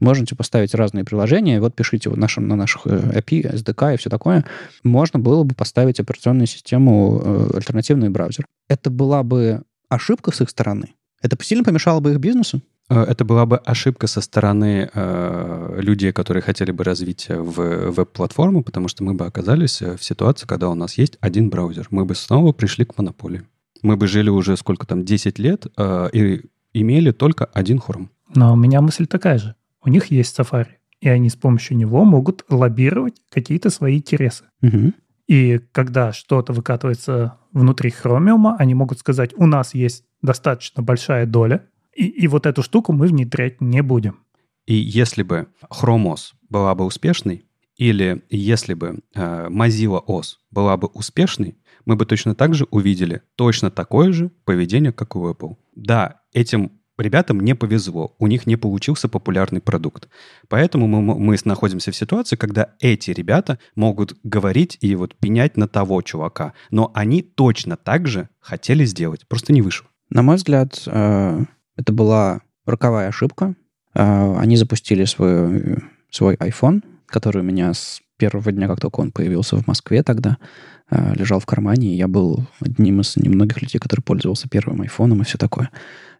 можете 0.00 0.36
поставить 0.36 0.74
разные 0.74 1.04
приложения, 1.04 1.60
вот 1.60 1.74
пишите 1.74 2.10
нашим, 2.10 2.46
на 2.46 2.56
наших 2.56 2.82
э, 2.84 3.20
API, 3.20 3.54
SDK 3.54 3.94
и 3.94 3.96
все 3.96 4.10
такое, 4.10 4.44
можно 4.84 5.18
было 5.18 5.44
бы 5.44 5.54
поставить 5.54 5.98
операционную 5.98 6.46
систему, 6.46 7.22
э, 7.24 7.56
альтернативный 7.56 8.10
браузер. 8.10 8.44
Это 8.68 8.90
была 8.90 9.22
бы 9.22 9.62
ошибка 9.88 10.30
с 10.30 10.42
их 10.42 10.50
стороны? 10.50 10.92
Это 11.22 11.42
сильно 11.42 11.64
помешало 11.64 12.00
бы 12.00 12.12
их 12.12 12.18
бизнесу? 12.18 12.60
Э, 12.90 13.04
это 13.04 13.24
была 13.24 13.46
бы 13.46 13.56
ошибка 13.56 14.06
со 14.06 14.20
стороны 14.20 14.90
э, 14.92 15.80
людей, 15.80 16.12
которые 16.12 16.42
хотели 16.42 16.72
бы 16.72 16.84
развить 16.84 17.28
в 17.28 17.90
веб-платформу, 17.90 18.62
потому 18.62 18.88
что 18.88 19.04
мы 19.04 19.14
бы 19.14 19.24
оказались 19.24 19.80
в 19.80 20.02
ситуации, 20.02 20.46
когда 20.46 20.68
у 20.68 20.74
нас 20.74 20.98
есть 20.98 21.16
один 21.20 21.48
браузер. 21.48 21.86
Мы 21.90 22.04
бы 22.04 22.14
снова 22.14 22.52
пришли 22.52 22.84
к 22.84 22.98
монополии. 22.98 23.42
Мы 23.82 23.96
бы 23.96 24.06
жили 24.08 24.28
уже 24.28 24.56
сколько 24.56 24.86
там, 24.86 25.04
10 25.04 25.38
лет 25.38 25.66
э, 25.76 26.10
и 26.12 26.42
имели 26.74 27.12
только 27.12 27.46
один 27.46 27.78
Chrome. 27.78 28.08
Но 28.34 28.52
у 28.52 28.56
меня 28.56 28.80
мысль 28.80 29.06
такая 29.06 29.38
же. 29.38 29.54
У 29.82 29.88
них 29.88 30.06
есть 30.06 30.38
Safari, 30.38 30.68
и 31.00 31.08
они 31.08 31.30
с 31.30 31.36
помощью 31.36 31.76
него 31.76 32.04
могут 32.04 32.44
лоббировать 32.50 33.14
какие-то 33.30 33.70
свои 33.70 33.96
интересы. 33.96 34.44
Угу. 34.62 34.92
И 35.28 35.60
когда 35.72 36.12
что-то 36.12 36.52
выкатывается 36.52 37.38
внутри 37.52 37.90
Chromium, 37.90 38.56
они 38.58 38.74
могут 38.74 38.98
сказать, 38.98 39.32
у 39.36 39.46
нас 39.46 39.74
есть 39.74 40.04
достаточно 40.22 40.82
большая 40.82 41.24
доля, 41.24 41.64
и, 42.00 42.06
и 42.06 42.28
вот 42.28 42.46
эту 42.46 42.62
штуку 42.62 42.92
мы 42.92 43.06
внедрять 43.06 43.60
не 43.60 43.82
будем. 43.82 44.20
И 44.66 44.74
если 44.74 45.22
бы 45.22 45.48
Chrome 45.70 46.14
OS 46.14 46.32
была 46.48 46.74
бы 46.74 46.84
успешной, 46.84 47.44
или 47.76 48.22
если 48.30 48.74
бы 48.74 49.00
э, 49.14 49.48
Mozilla 49.48 50.02
OS 50.06 50.36
была 50.50 50.76
бы 50.76 50.88
успешной, 50.88 51.56
мы 51.84 51.96
бы 51.96 52.06
точно 52.06 52.34
так 52.34 52.54
же 52.54 52.66
увидели 52.70 53.22
точно 53.36 53.70
такое 53.70 54.12
же 54.12 54.30
поведение, 54.44 54.92
как 54.92 55.16
у 55.16 55.28
Apple. 55.28 55.56
Да, 55.74 56.20
этим 56.32 56.72
ребятам 56.98 57.40
не 57.40 57.54
повезло, 57.54 58.14
у 58.18 58.26
них 58.26 58.46
не 58.46 58.56
получился 58.56 59.08
популярный 59.08 59.60
продукт. 59.60 60.08
Поэтому 60.48 60.86
мы, 60.86 61.18
мы 61.18 61.36
находимся 61.44 61.90
в 61.90 61.96
ситуации, 61.96 62.36
когда 62.36 62.74
эти 62.80 63.10
ребята 63.10 63.58
могут 63.74 64.16
говорить 64.22 64.76
и 64.80 64.94
вот 64.94 65.16
пенять 65.16 65.56
на 65.56 65.68
того 65.68 66.02
чувака, 66.02 66.52
но 66.70 66.90
они 66.94 67.22
точно 67.22 67.76
так 67.76 68.06
же 68.06 68.28
хотели 68.40 68.84
сделать, 68.84 69.26
просто 69.26 69.52
не 69.52 69.62
вышло. 69.62 69.88
На 70.10 70.22
мой 70.22 70.36
взгляд, 70.36 70.82
э, 70.86 71.44
это 71.80 71.92
была 71.92 72.40
роковая 72.66 73.08
ошибка. 73.08 73.54
Э, 73.94 74.36
они 74.38 74.56
запустили 74.56 75.04
свой, 75.04 75.78
свой 76.10 76.34
iPhone, 76.36 76.82
который 77.06 77.40
у 77.40 77.44
меня 77.44 77.72
с 77.72 78.00
первого 78.18 78.52
дня, 78.52 78.68
как 78.68 78.80
только 78.80 79.00
он 79.00 79.12
появился 79.12 79.56
в 79.56 79.66
Москве 79.66 80.02
тогда, 80.02 80.36
э, 80.90 81.14
лежал 81.14 81.40
в 81.40 81.46
кармане, 81.46 81.96
я 81.96 82.06
был 82.06 82.46
одним 82.60 83.00
из 83.00 83.16
немногих 83.16 83.62
людей, 83.62 83.78
который 83.78 84.02
пользовался 84.02 84.48
первым 84.48 84.82
айфоном 84.82 85.22
и 85.22 85.24
все 85.24 85.38
такое. 85.38 85.70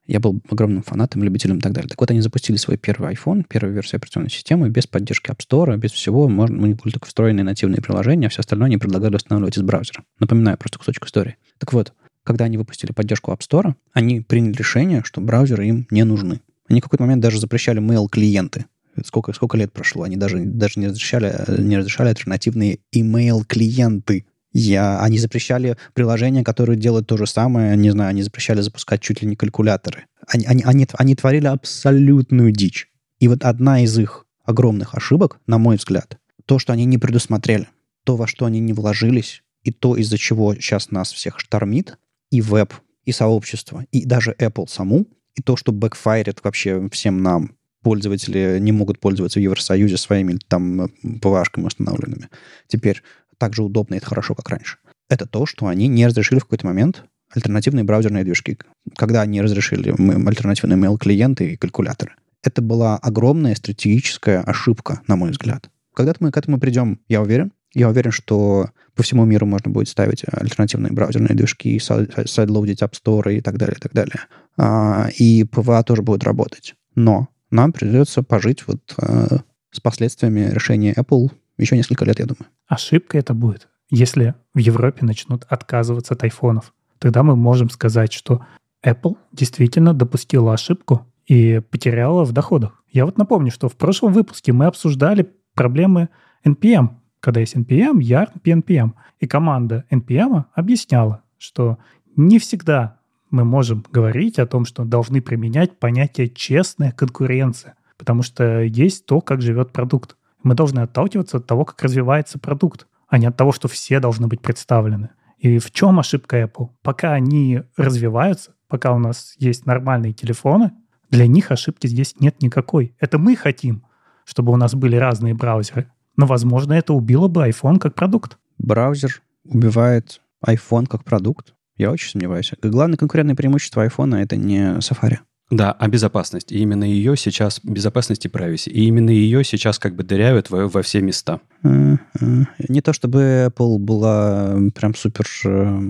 Я 0.06 0.18
был 0.18 0.40
огромным 0.50 0.82
фанатом, 0.82 1.22
любителем 1.22 1.58
и 1.58 1.60
так 1.60 1.72
далее. 1.72 1.88
Так 1.88 2.00
вот, 2.00 2.10
они 2.10 2.20
запустили 2.20 2.56
свой 2.56 2.78
первый 2.78 3.12
iPhone, 3.12 3.44
первую 3.46 3.74
версию 3.74 3.98
операционной 3.98 4.30
системы, 4.30 4.70
без 4.70 4.86
поддержки 4.86 5.30
App 5.30 5.38
Store, 5.38 5.76
без 5.76 5.92
всего. 5.92 6.26
Можно, 6.28 6.62
у 6.62 6.66
них 6.66 6.78
были 6.78 6.94
только 6.94 7.06
встроенные 7.06 7.44
нативные 7.44 7.82
приложения, 7.82 8.26
а 8.26 8.30
все 8.30 8.40
остальное 8.40 8.66
они 8.66 8.78
предлагали 8.78 9.14
устанавливать 9.14 9.58
из 9.58 9.62
браузера. 9.62 10.02
Напоминаю 10.18 10.56
просто 10.56 10.78
кусочек 10.78 11.06
истории. 11.06 11.36
Так 11.58 11.72
вот, 11.74 11.92
когда 12.24 12.44
они 12.46 12.58
выпустили 12.58 12.92
поддержку 12.92 13.32
App 13.32 13.40
Store, 13.40 13.74
они 13.92 14.20
приняли 14.20 14.54
решение, 14.54 15.02
что 15.04 15.20
браузеры 15.20 15.66
им 15.66 15.86
не 15.90 16.04
нужны. 16.04 16.40
Они 16.68 16.80
в 16.80 16.84
какой-то 16.84 17.04
момент 17.04 17.22
даже 17.22 17.40
запрещали 17.40 17.80
mail-клиенты. 17.80 18.66
Сколько, 19.04 19.32
сколько 19.32 19.56
лет 19.56 19.72
прошло? 19.72 20.02
Они 20.02 20.16
даже, 20.16 20.44
даже 20.44 20.78
не, 20.78 20.88
разрешали, 20.88 21.60
не 21.60 21.78
разрешали 21.78 22.08
альтернативные 22.08 22.78
email-клиенты. 22.94 24.26
Я, 24.52 25.00
они 25.00 25.18
запрещали 25.18 25.76
приложения, 25.94 26.42
которые 26.42 26.76
делают 26.76 27.06
то 27.06 27.16
же 27.16 27.26
самое, 27.26 27.76
не 27.76 27.90
знаю, 27.90 28.10
они 28.10 28.22
запрещали 28.22 28.60
запускать 28.60 29.00
чуть 29.00 29.22
ли 29.22 29.28
не 29.28 29.36
калькуляторы. 29.36 30.06
Они, 30.26 30.44
они, 30.44 30.62
они, 30.64 30.86
они 30.94 31.14
творили 31.14 31.46
абсолютную 31.46 32.50
дичь. 32.50 32.88
И 33.20 33.28
вот 33.28 33.44
одна 33.44 33.82
из 33.82 33.96
их 33.98 34.26
огромных 34.44 34.94
ошибок, 34.94 35.38
на 35.46 35.58
мой 35.58 35.76
взгляд, 35.76 36.18
то, 36.46 36.58
что 36.58 36.72
они 36.72 36.84
не 36.84 36.98
предусмотрели, 36.98 37.68
то, 38.04 38.16
во 38.16 38.26
что 38.26 38.44
они 38.44 38.58
не 38.58 38.72
вложились, 38.72 39.42
и 39.62 39.70
то, 39.70 39.96
из-за 39.96 40.18
чего 40.18 40.54
сейчас 40.54 40.90
нас 40.90 41.12
всех 41.12 41.38
штормит, 41.38 41.98
и 42.30 42.40
веб, 42.40 42.74
и 43.04 43.12
сообщество, 43.12 43.84
и 43.92 44.04
даже 44.04 44.34
Apple 44.38 44.68
саму, 44.68 45.06
и 45.34 45.42
то, 45.42 45.56
что 45.56 45.72
бэкфайрит 45.72 46.42
вообще 46.42 46.88
всем 46.90 47.22
нам, 47.22 47.56
пользователи 47.82 48.58
не 48.60 48.72
могут 48.72 49.00
пользоваться 49.00 49.38
в 49.38 49.42
Евросоюзе 49.42 49.96
своими 49.96 50.38
там 50.48 50.90
PWA 51.20 51.35
шками 51.35 51.66
установленными. 51.66 52.28
Теперь 52.66 53.02
так 53.38 53.54
же 53.54 53.62
удобно 53.62 53.94
и 53.94 54.00
хорошо, 54.00 54.34
как 54.34 54.48
раньше. 54.50 54.78
Это 55.08 55.26
то, 55.26 55.46
что 55.46 55.66
они 55.66 55.88
не 55.88 56.06
разрешили 56.06 56.38
в 56.38 56.44
какой-то 56.44 56.66
момент 56.66 57.04
альтернативные 57.32 57.84
браузерные 57.84 58.24
движки, 58.24 58.58
когда 58.96 59.22
они 59.22 59.40
разрешили 59.40 59.90
альтернативные 59.90 60.78
mail-клиенты 60.78 61.52
и 61.52 61.56
калькуляторы. 61.56 62.14
Это 62.42 62.62
была 62.62 62.96
огромная 62.96 63.54
стратегическая 63.54 64.40
ошибка, 64.40 65.02
на 65.06 65.16
мой 65.16 65.30
взгляд. 65.30 65.70
Когда 65.94 66.14
мы 66.20 66.30
к 66.30 66.36
этому 66.36 66.58
придем, 66.58 67.00
я 67.08 67.20
уверен, 67.22 67.52
я 67.74 67.88
уверен, 67.88 68.10
что 68.10 68.70
по 68.94 69.02
всему 69.02 69.24
миру 69.24 69.46
можно 69.46 69.70
будет 69.70 69.88
ставить 69.88 70.24
альтернативные 70.30 70.92
браузерные 70.92 71.36
движки, 71.36 71.78
сайдлоудить 71.78 72.82
App 72.82 72.92
Store 72.92 73.34
и 73.34 73.40
так 73.40 73.56
далее, 73.58 73.76
и 73.76 73.80
так 73.80 73.92
далее. 73.92 74.20
А, 74.56 75.08
и 75.16 75.44
PWA 75.44 75.82
тоже 75.82 76.02
будет 76.02 76.24
работать. 76.24 76.74
Но 76.94 77.28
нам 77.50 77.72
придется 77.72 78.22
пожить 78.22 78.66
вот 78.66 78.94
э, 78.98 79.38
с 79.70 79.80
последствиями 79.80 80.50
решения 80.50 80.92
Apple 80.92 81.30
Еще 81.58 81.76
несколько 81.76 82.04
лет, 82.04 82.18
я 82.18 82.26
думаю. 82.26 82.46
Ошибка 82.66 83.18
это 83.18 83.34
будет, 83.34 83.68
если 83.90 84.34
в 84.54 84.58
Европе 84.58 85.04
начнут 85.04 85.44
отказываться 85.48 86.14
от 86.14 86.22
айфонов. 86.24 86.72
Тогда 86.98 87.22
мы 87.22 87.36
можем 87.36 87.70
сказать, 87.70 88.12
что 88.12 88.44
Apple 88.84 89.16
действительно 89.32 89.94
допустила 89.94 90.54
ошибку 90.54 91.06
и 91.26 91.60
потеряла 91.60 92.24
в 92.24 92.32
доходах. 92.32 92.82
Я 92.90 93.04
вот 93.06 93.18
напомню, 93.18 93.50
что 93.50 93.68
в 93.68 93.76
прошлом 93.76 94.12
выпуске 94.12 94.52
мы 94.52 94.66
обсуждали 94.66 95.32
проблемы 95.54 96.08
NPM. 96.44 96.90
Когда 97.20 97.40
есть 97.40 97.54
NPM, 97.54 97.98
YARN, 97.98 98.40
PNPM. 98.42 98.92
И 99.18 99.26
команда 99.26 99.84
NPM 99.90 100.44
объясняла, 100.54 101.22
что 101.38 101.78
не 102.16 102.38
всегда 102.38 102.98
мы 103.30 103.44
можем 103.44 103.84
говорить 103.92 104.38
о 104.38 104.46
том, 104.46 104.64
что 104.64 104.84
должны 104.84 105.20
применять 105.22 105.78
понятие 105.78 106.28
«честная 106.28 106.92
конкуренция», 106.92 107.76
потому 107.96 108.22
что 108.22 108.62
есть 108.62 109.06
то, 109.06 109.20
как 109.20 109.40
живет 109.40 109.72
продукт. 109.72 110.16
Мы 110.42 110.54
должны 110.54 110.80
отталкиваться 110.80 111.36
от 111.36 111.46
того, 111.46 111.64
как 111.64 111.82
развивается 111.82 112.38
продукт, 112.38 112.86
а 113.08 113.18
не 113.18 113.26
от 113.26 113.36
того, 113.36 113.52
что 113.52 113.68
все 113.68 114.00
должны 114.00 114.26
быть 114.26 114.40
представлены. 114.40 115.10
И 115.38 115.58
в 115.58 115.70
чем 115.70 115.98
ошибка 115.98 116.42
Apple? 116.42 116.70
Пока 116.82 117.12
они 117.12 117.62
развиваются, 117.76 118.54
пока 118.68 118.92
у 118.92 118.98
нас 118.98 119.34
есть 119.38 119.66
нормальные 119.66 120.12
телефоны, 120.12 120.72
для 121.10 121.26
них 121.26 121.50
ошибки 121.50 121.86
здесь 121.86 122.14
нет 122.20 122.40
никакой. 122.42 122.94
Это 123.00 123.18
мы 123.18 123.36
хотим, 123.36 123.84
чтобы 124.24 124.52
у 124.52 124.56
нас 124.56 124.74
были 124.74 124.96
разные 124.96 125.34
браузеры. 125.34 125.90
Но, 126.20 126.26
возможно, 126.26 126.74
это 126.74 126.92
убило 126.92 127.28
бы 127.28 127.48
iPhone 127.48 127.78
как 127.78 127.94
продукт. 127.94 128.36
Браузер 128.58 129.22
убивает 129.42 130.20
iPhone 130.46 130.86
как 130.86 131.02
продукт? 131.02 131.54
Я 131.78 131.90
очень 131.90 132.10
сомневаюсь. 132.10 132.52
Главное 132.62 132.98
конкурентное 132.98 133.34
преимущество 133.34 133.86
iPhone— 133.86 134.14
это 134.22 134.36
не 134.36 134.76
Safari. 134.80 135.20
Да, 135.50 135.72
а 135.72 135.88
безопасность. 135.88 136.52
И 136.52 136.58
именно 136.58 136.84
ее 136.84 137.16
сейчас, 137.16 137.60
безопасность 137.62 138.26
и 138.26 138.28
privacy, 138.28 138.68
и 138.68 138.84
именно 138.84 139.08
ее 139.08 139.44
сейчас 139.44 139.78
как 139.78 139.96
бы 139.96 140.02
дырявят 140.02 140.50
во, 140.50 140.68
во 140.68 140.82
все 140.82 141.00
места. 141.00 141.40
Не 141.62 142.82
то 142.82 142.92
чтобы 142.92 143.50
Apple 143.50 143.78
была 143.78 144.58
прям 144.74 144.94
супер 144.94 145.26
э, 145.46 145.80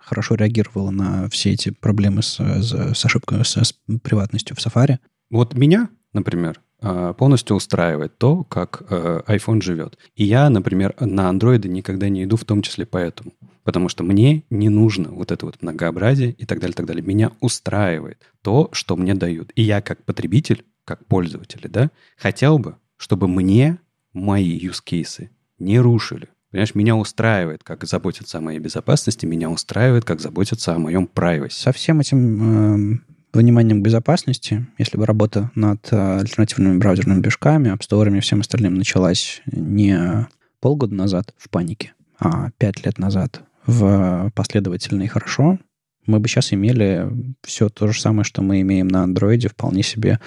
хорошо 0.00 0.36
реагировала 0.36 0.92
на 0.92 1.28
все 1.28 1.50
эти 1.50 1.72
проблемы 1.72 2.22
с, 2.22 2.40
с, 2.40 3.04
ошибкой, 3.04 3.44
с, 3.44 3.54
с 3.54 3.74
приватностью 4.02 4.56
в 4.56 4.60
Safari. 4.60 4.96
Вот 5.28 5.52
меня, 5.52 5.90
например, 6.14 6.58
э, 6.73 6.73
полностью 7.14 7.56
устраивает 7.56 8.18
то, 8.18 8.44
как 8.44 8.82
э, 8.88 9.22
iPhone 9.26 9.62
живет. 9.62 9.98
И 10.14 10.24
я, 10.24 10.50
например, 10.50 10.94
на 11.00 11.30
Android 11.30 11.66
никогда 11.68 12.08
не 12.08 12.24
иду, 12.24 12.36
в 12.36 12.44
том 12.44 12.62
числе 12.62 12.86
поэтому 12.86 13.32
потому 13.64 13.88
что 13.88 14.04
мне 14.04 14.44
не 14.50 14.68
нужно 14.68 15.10
вот 15.10 15.32
это 15.32 15.46
вот 15.46 15.62
многообразие 15.62 16.32
и 16.32 16.44
так 16.44 16.60
далее, 16.60 16.74
так 16.74 16.86
далее. 16.86 17.02
Меня 17.02 17.32
устраивает 17.40 18.18
то, 18.42 18.68
что 18.72 18.94
мне 18.94 19.14
дают. 19.14 19.50
И 19.56 19.62
я 19.62 19.80
как 19.80 20.04
потребитель, 20.04 20.64
как 20.84 21.04
пользователь, 21.06 21.66
да, 21.68 21.90
хотел 22.16 22.58
бы, 22.58 22.76
чтобы 22.96 23.26
мне 23.26 23.78
мои 24.12 24.58
cases 24.60 25.28
не 25.58 25.80
рушили. 25.80 26.28
Понимаешь, 26.50 26.74
меня 26.76 26.94
устраивает, 26.94 27.64
как 27.64 27.84
заботиться 27.84 28.38
о 28.38 28.40
моей 28.40 28.60
безопасности, 28.60 29.26
меня 29.26 29.50
устраивает, 29.50 30.04
как 30.04 30.20
заботиться 30.20 30.72
о 30.74 30.78
моем 30.78 31.10
privacy. 31.12 31.50
Со 31.50 31.72
всем 31.72 31.98
этим 31.98 32.94
э, 32.94 32.98
вниманием 33.38 33.80
к 33.80 33.84
безопасности, 33.84 34.66
если 34.78 34.96
бы 34.96 35.06
работа 35.06 35.50
над 35.54 35.88
э, 35.90 36.18
альтернативными 36.20 36.78
браузерными 36.78 37.20
движками, 37.20 37.76
Store 37.78 38.16
и 38.16 38.20
всем 38.20 38.40
остальным 38.40 38.74
началась 38.74 39.42
не 39.46 40.26
полгода 40.60 40.94
назад 40.94 41.34
в 41.36 41.50
панике, 41.50 41.92
а 42.18 42.50
пять 42.58 42.84
лет 42.84 42.98
назад 42.98 43.42
в 43.66 44.30
последовательно 44.34 45.02
и 45.02 45.08
хорошо, 45.08 45.58
мы 46.06 46.20
бы 46.20 46.28
сейчас 46.28 46.52
имели 46.52 47.08
все 47.42 47.68
то 47.68 47.88
же 47.88 48.00
самое, 48.00 48.24
что 48.24 48.42
мы 48.42 48.60
имеем 48.60 48.88
на 48.88 49.02
андроиде, 49.02 49.48
вполне 49.48 49.82
себе 49.82 50.20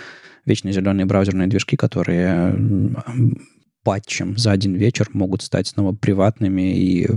вечно 0.45 0.71
зеленые 0.71 1.05
браузерные 1.05 1.47
движки, 1.47 1.75
которые 1.75 2.55
патчем 3.83 4.37
за 4.37 4.51
один 4.51 4.73
вечер 4.73 5.07
могут 5.13 5.41
стать 5.43 5.67
снова 5.67 5.93
приватными 5.93 6.77
и 6.77 7.07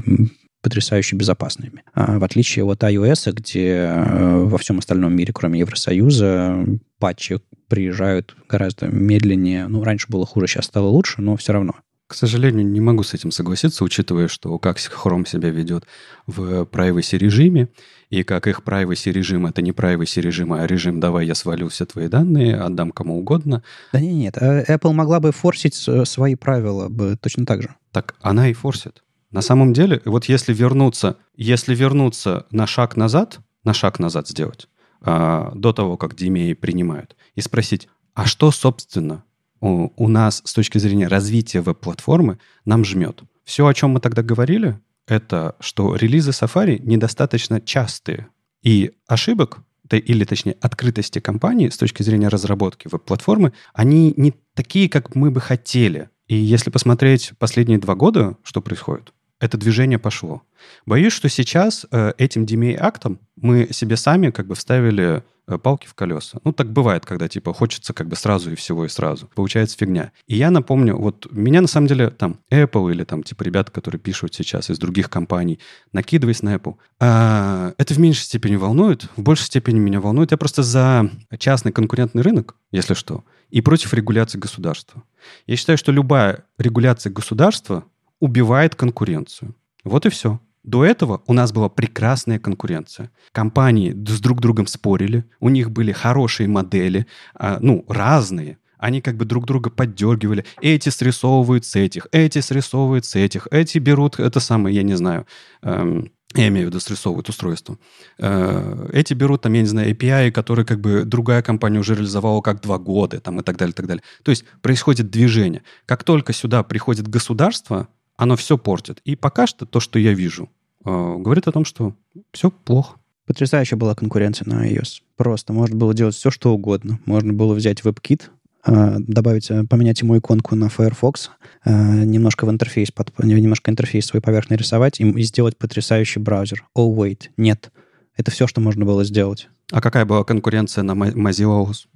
потрясающе 0.62 1.16
безопасными. 1.16 1.82
А 1.94 2.18
в 2.18 2.24
отличие 2.24 2.64
от 2.64 2.82
iOS, 2.82 3.32
где 3.32 3.68
э, 3.68 4.44
во 4.44 4.58
всем 4.58 4.78
остальном 4.78 5.14
мире, 5.14 5.32
кроме 5.32 5.60
Евросоюза, 5.60 6.64
патчи 6.98 7.40
приезжают 7.68 8.36
гораздо 8.48 8.88
медленнее. 8.88 9.68
Ну, 9.68 9.82
раньше 9.82 10.06
было 10.08 10.26
хуже, 10.26 10.46
сейчас 10.46 10.66
стало 10.66 10.88
лучше, 10.88 11.22
но 11.22 11.36
все 11.36 11.52
равно. 11.52 11.76
К 12.10 12.14
сожалению, 12.14 12.66
не 12.66 12.80
могу 12.80 13.04
с 13.04 13.14
этим 13.14 13.30
согласиться, 13.30 13.84
учитывая, 13.84 14.26
что 14.26 14.58
как 14.58 14.78
Chrome 14.78 15.28
себя 15.28 15.50
ведет 15.50 15.84
в 16.26 16.62
privacy 16.64 17.16
режиме, 17.16 17.68
и 18.08 18.24
как 18.24 18.48
их 18.48 18.62
privacy 18.66 19.12
режим 19.12 19.46
это 19.46 19.62
не 19.62 19.70
privacy 19.70 20.20
режим, 20.20 20.52
а 20.52 20.66
режим 20.66 20.98
«давай 20.98 21.26
я 21.26 21.36
свалю 21.36 21.68
все 21.68 21.86
твои 21.86 22.08
данные, 22.08 22.56
отдам 22.56 22.90
кому 22.90 23.16
угодно». 23.16 23.62
Да 23.92 24.00
нет, 24.00 24.14
нет, 24.14 24.38
э, 24.40 24.64
Apple 24.74 24.92
могла 24.92 25.20
бы 25.20 25.30
форсить 25.30 25.74
свои 25.74 26.34
правила 26.34 26.88
бы 26.88 27.16
точно 27.16 27.46
так 27.46 27.62
же. 27.62 27.76
Так 27.92 28.16
она 28.20 28.48
и 28.48 28.54
форсит. 28.54 29.04
На 29.30 29.42
самом 29.42 29.72
деле, 29.72 30.02
вот 30.04 30.24
если 30.24 30.52
вернуться, 30.52 31.16
если 31.36 31.74
вернуться 31.74 32.46
на 32.50 32.66
шаг 32.66 32.96
назад, 32.96 33.40
на 33.64 33.72
шаг 33.72 33.98
назад 33.98 34.28
сделать, 34.28 34.68
а, 35.02 35.52
до 35.54 35.72
того, 35.72 35.96
как 35.96 36.14
DMA 36.14 36.54
принимают, 36.54 37.16
и 37.34 37.40
спросить, 37.40 37.88
а 38.14 38.26
что, 38.26 38.50
собственно, 38.50 39.24
у, 39.60 39.90
у 39.96 40.08
нас 40.08 40.42
с 40.44 40.52
точки 40.52 40.78
зрения 40.78 41.06
развития 41.06 41.60
веб-платформы 41.60 42.38
нам 42.64 42.84
жмет. 42.84 43.22
Все, 43.44 43.66
о 43.66 43.74
чем 43.74 43.90
мы 43.90 44.00
тогда 44.00 44.22
говорили, 44.22 44.78
это 45.06 45.56
что 45.60 45.94
релизы 45.96 46.30
Safari 46.30 46.80
недостаточно 46.82 47.60
частые. 47.60 48.28
И 48.62 48.92
ошибок, 49.06 49.60
или 49.90 50.24
точнее 50.24 50.56
открытости 50.60 51.18
компании 51.18 51.68
с 51.68 51.76
точки 51.76 52.02
зрения 52.02 52.28
разработки 52.28 52.88
веб-платформы, 52.88 53.52
они 53.74 54.14
не 54.16 54.34
такие, 54.54 54.88
как 54.88 55.14
мы 55.14 55.30
бы 55.30 55.40
хотели. 55.40 56.10
И 56.26 56.36
если 56.36 56.70
посмотреть 56.70 57.32
последние 57.38 57.78
два 57.78 57.94
года, 57.94 58.36
что 58.44 58.60
происходит, 58.60 59.12
это 59.40 59.56
движение 59.56 59.98
пошло. 59.98 60.42
Боюсь, 60.86 61.14
что 61.14 61.28
сейчас 61.28 61.86
э, 61.90 62.12
этим 62.18 62.44
DMA-актом 62.44 63.18
мы 63.36 63.68
себе 63.72 63.96
сами 63.96 64.30
как 64.30 64.46
бы 64.46 64.54
вставили 64.54 65.24
э, 65.46 65.58
палки 65.58 65.86
в 65.86 65.94
колеса. 65.94 66.38
Ну, 66.44 66.52
так 66.52 66.70
бывает, 66.70 67.06
когда, 67.06 67.26
типа, 67.26 67.54
хочется 67.54 67.94
как 67.94 68.06
бы 68.06 68.16
сразу 68.16 68.52
и 68.52 68.54
всего 68.54 68.84
и 68.84 68.88
сразу. 68.88 69.30
Получается 69.34 69.78
фигня. 69.78 70.12
И 70.26 70.36
я 70.36 70.50
напомню, 70.50 70.96
вот 70.96 71.26
меня 71.32 71.62
на 71.62 71.68
самом 71.68 71.86
деле 71.86 72.10
там 72.10 72.38
Apple 72.50 72.92
или 72.92 73.04
там 73.04 73.22
типа 73.22 73.42
ребята, 73.42 73.72
которые 73.72 73.98
пишут 73.98 74.34
сейчас 74.34 74.68
из 74.68 74.78
других 74.78 75.08
компаний, 75.08 75.58
накидываясь 75.92 76.42
на 76.42 76.56
Apple, 76.56 76.74
а, 77.00 77.72
это 77.78 77.94
в 77.94 77.98
меньшей 77.98 78.24
степени 78.24 78.56
волнует, 78.56 79.08
в 79.16 79.22
большей 79.22 79.46
степени 79.46 79.78
меня 79.78 80.00
волнует. 80.00 80.32
Я 80.32 80.36
просто 80.36 80.62
за 80.62 81.10
частный 81.38 81.72
конкурентный 81.72 82.22
рынок, 82.22 82.56
если 82.72 82.92
что, 82.92 83.24
и 83.48 83.62
против 83.62 83.94
регуляции 83.94 84.38
государства. 84.38 85.02
Я 85.46 85.56
считаю, 85.56 85.78
что 85.78 85.92
любая 85.92 86.44
регуляция 86.58 87.10
государства 87.10 87.84
убивает 88.20 88.74
конкуренцию. 88.74 89.54
Вот 89.84 90.06
и 90.06 90.10
все. 90.10 90.40
До 90.62 90.84
этого 90.84 91.22
у 91.26 91.32
нас 91.32 91.52
была 91.52 91.68
прекрасная 91.68 92.38
конкуренция. 92.38 93.10
Компании 93.32 93.92
с 93.92 94.20
друг 94.20 94.40
другом 94.40 94.66
спорили, 94.66 95.24
у 95.40 95.48
них 95.48 95.70
были 95.70 95.90
хорошие 95.90 96.48
модели, 96.48 97.06
а, 97.34 97.58
ну, 97.60 97.84
разные. 97.88 98.58
Они 98.78 99.00
как 99.00 99.16
бы 99.16 99.24
друг 99.24 99.46
друга 99.46 99.70
поддергивали. 99.70 100.44
Эти 100.60 100.90
срисовывают 100.90 101.64
с 101.64 101.76
этих, 101.76 102.06
эти 102.12 102.40
срисовывают 102.40 103.04
с 103.04 103.16
этих, 103.16 103.48
эти 103.50 103.78
берут 103.78 104.18
это 104.18 104.40
самое, 104.40 104.76
я 104.76 104.82
не 104.82 104.96
знаю, 104.96 105.26
эм, 105.62 106.10
я 106.34 106.48
имею 106.48 106.66
в 106.66 106.70
виду 106.70 106.80
срисовывают 106.80 107.28
устройство. 107.28 107.76
Э, 108.18 108.88
эти 108.92 109.14
берут, 109.14 109.42
там, 109.42 109.52
я 109.54 109.62
не 109.62 109.66
знаю, 109.66 109.90
API, 109.90 110.30
которые 110.30 110.64
как 110.64 110.80
бы 110.80 111.04
другая 111.04 111.42
компания 111.42 111.78
уже 111.78 111.94
реализовала 111.94 112.40
как 112.40 112.60
два 112.60 112.78
года, 112.78 113.20
там, 113.20 113.40
и 113.40 113.42
так 113.42 113.56
далее, 113.56 113.72
и 113.72 113.76
так 113.76 113.86
далее. 113.86 114.02
То 114.22 114.30
есть 114.30 114.44
происходит 114.62 115.10
движение. 115.10 115.62
Как 115.86 116.04
только 116.04 116.32
сюда 116.32 116.62
приходит 116.62 117.08
государство, 117.08 117.88
оно 118.20 118.36
все 118.36 118.58
портит. 118.58 119.00
И 119.06 119.16
пока 119.16 119.46
что 119.46 119.64
то, 119.64 119.80
что 119.80 119.98
я 119.98 120.12
вижу, 120.12 120.50
э, 120.84 120.90
говорит 120.90 121.48
о 121.48 121.52
том, 121.52 121.64
что 121.64 121.94
все 122.32 122.50
плохо. 122.50 122.98
Потрясающая 123.24 123.78
была 123.78 123.94
конкуренция 123.94 124.46
на 124.46 124.70
iOS. 124.70 125.00
Просто 125.16 125.54
можно 125.54 125.74
было 125.74 125.94
делать 125.94 126.14
все, 126.14 126.30
что 126.30 126.52
угодно. 126.52 127.00
Можно 127.06 127.32
было 127.32 127.54
взять 127.54 127.80
WebKit, 127.80 128.24
э, 128.66 128.96
добавить, 128.98 129.50
э, 129.50 129.64
поменять 129.64 130.02
ему 130.02 130.18
иконку 130.18 130.54
на 130.54 130.68
Firefox, 130.68 131.30
немножко 131.64 132.44
в 132.44 132.50
интерфейс, 132.50 132.90
под, 132.90 133.18
немножко 133.24 133.70
интерфейс 133.70 134.04
свой 134.04 134.20
поверхный 134.20 134.58
рисовать 134.58 135.00
и, 135.00 135.08
и 135.08 135.22
сделать 135.22 135.56
потрясающий 135.56 136.20
браузер. 136.20 136.66
Oh, 136.76 136.94
wait, 136.94 137.30
нет. 137.38 137.72
Это 138.18 138.30
все, 138.30 138.46
что 138.46 138.60
можно 138.60 138.84
было 138.84 139.02
сделать. 139.02 139.48
А 139.72 139.80
какая 139.80 140.04
была 140.04 140.24
конкуренция 140.24 140.82
на 140.82 140.92
Mozilla 140.92 141.66
OS? 141.66 141.86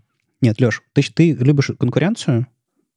Нет, 0.41 0.59
Леш, 0.59 0.83
ты, 0.95 1.03
ты 1.03 1.33
любишь 1.33 1.71
конкуренцию? 1.79 2.47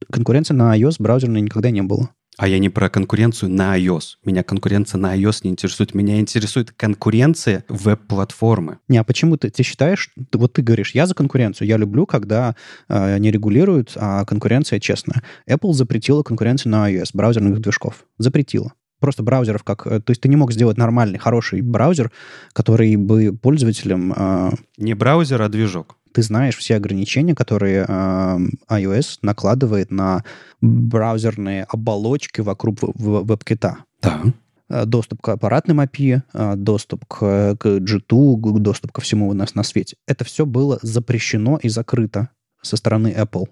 Конкуренции 0.09 0.53
на 0.53 0.77
iOS 0.77 0.95
браузерной 0.99 1.41
никогда 1.41 1.71
не 1.71 1.81
было. 1.81 2.11
А 2.37 2.47
я 2.47 2.59
не 2.59 2.69
про 2.69 2.89
конкуренцию 2.89 3.49
на 3.49 3.77
iOS. 3.79 4.17
Меня 4.23 4.43
конкуренция 4.43 4.99
на 4.99 5.17
iOS 5.17 5.39
не 5.43 5.49
интересует. 5.49 5.95
Меня 5.95 6.19
интересует 6.19 6.71
конкуренция 6.71 7.65
веб-платформы. 7.67 8.77
Не, 8.87 8.99
а 8.99 9.03
почему 9.03 9.37
ты, 9.37 9.49
ты 9.49 9.63
считаешь, 9.63 10.13
вот 10.31 10.53
ты 10.53 10.61
говоришь, 10.61 10.91
я 10.91 11.07
за 11.07 11.15
конкуренцию, 11.15 11.67
я 11.67 11.77
люблю, 11.77 12.05
когда 12.05 12.55
э, 12.89 13.17
не 13.17 13.31
регулируют, 13.31 13.93
а 13.95 14.23
конкуренция 14.25 14.79
честная. 14.79 15.23
Apple 15.49 15.73
запретила 15.73 16.21
конкуренцию 16.21 16.71
на 16.71 16.91
iOS, 16.91 17.09
браузерных 17.13 17.59
движков. 17.59 18.05
Запретила 18.19 18.73
просто 18.99 19.23
браузеров 19.23 19.63
как... 19.63 19.87
Э, 19.87 19.99
то 19.99 20.11
есть 20.11 20.21
ты 20.21 20.29
не 20.29 20.35
мог 20.35 20.51
сделать 20.51 20.77
нормальный, 20.77 21.17
хороший 21.17 21.61
браузер, 21.61 22.11
который 22.53 22.95
бы 22.95 23.35
пользователям... 23.35 24.13
Э... 24.15 24.51
Не 24.77 24.93
браузер, 24.93 25.41
а 25.41 25.49
движок. 25.49 25.97
Ты 26.17 26.23
знаешь 26.23 26.57
все 26.57 26.77
ограничения, 26.77 27.35
которые 27.35 27.85
э, 27.87 28.37
iOS 28.71 29.19
накладывает 29.21 29.91
на 29.91 30.23
браузерные 30.61 31.63
оболочки 31.65 32.41
вокруг 32.41 32.79
веб-кита. 32.81 33.85
Да. 34.01 34.23
Э, 34.67 34.85
доступ 34.85 35.21
к 35.21 35.29
аппаратным 35.29 35.79
API, 35.79 36.23
э, 36.33 36.55
доступ 36.55 37.05
к, 37.05 37.55
к 37.59 37.65
G2, 37.67 38.57
доступ 38.57 38.93
ко 38.93 39.01
всему 39.01 39.29
у 39.29 39.33
нас 39.33 39.53
на 39.53 39.61
свете. 39.61 39.95
Это 40.07 40.25
все 40.25 40.47
было 40.47 40.79
запрещено 40.81 41.59
и 41.61 41.69
закрыто 41.69 42.29
со 42.63 42.77
стороны 42.77 43.13
Apple. 43.15 43.45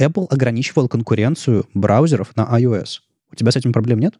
Apple 0.00 0.26
ограничивал 0.28 0.88
конкуренцию 0.88 1.66
браузеров 1.72 2.34
на 2.34 2.48
iOS. 2.58 2.98
У 3.30 3.36
тебя 3.36 3.52
с 3.52 3.56
этим 3.56 3.72
проблем 3.72 4.00
нет? 4.00 4.14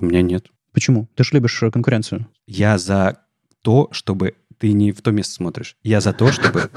У 0.00 0.06
меня 0.06 0.22
нет. 0.22 0.46
Почему? 0.72 1.08
Ты 1.14 1.22
же 1.22 1.30
любишь 1.34 1.62
э, 1.62 1.70
конкуренцию. 1.70 2.26
Я 2.48 2.78
за 2.78 3.20
то, 3.62 3.90
чтобы 3.92 4.34
ты 4.58 4.72
не 4.72 4.92
в 4.92 5.02
то 5.02 5.10
место 5.10 5.34
смотришь. 5.34 5.76
Я 5.82 6.00
за 6.00 6.12
то, 6.12 6.32
чтобы 6.32 6.70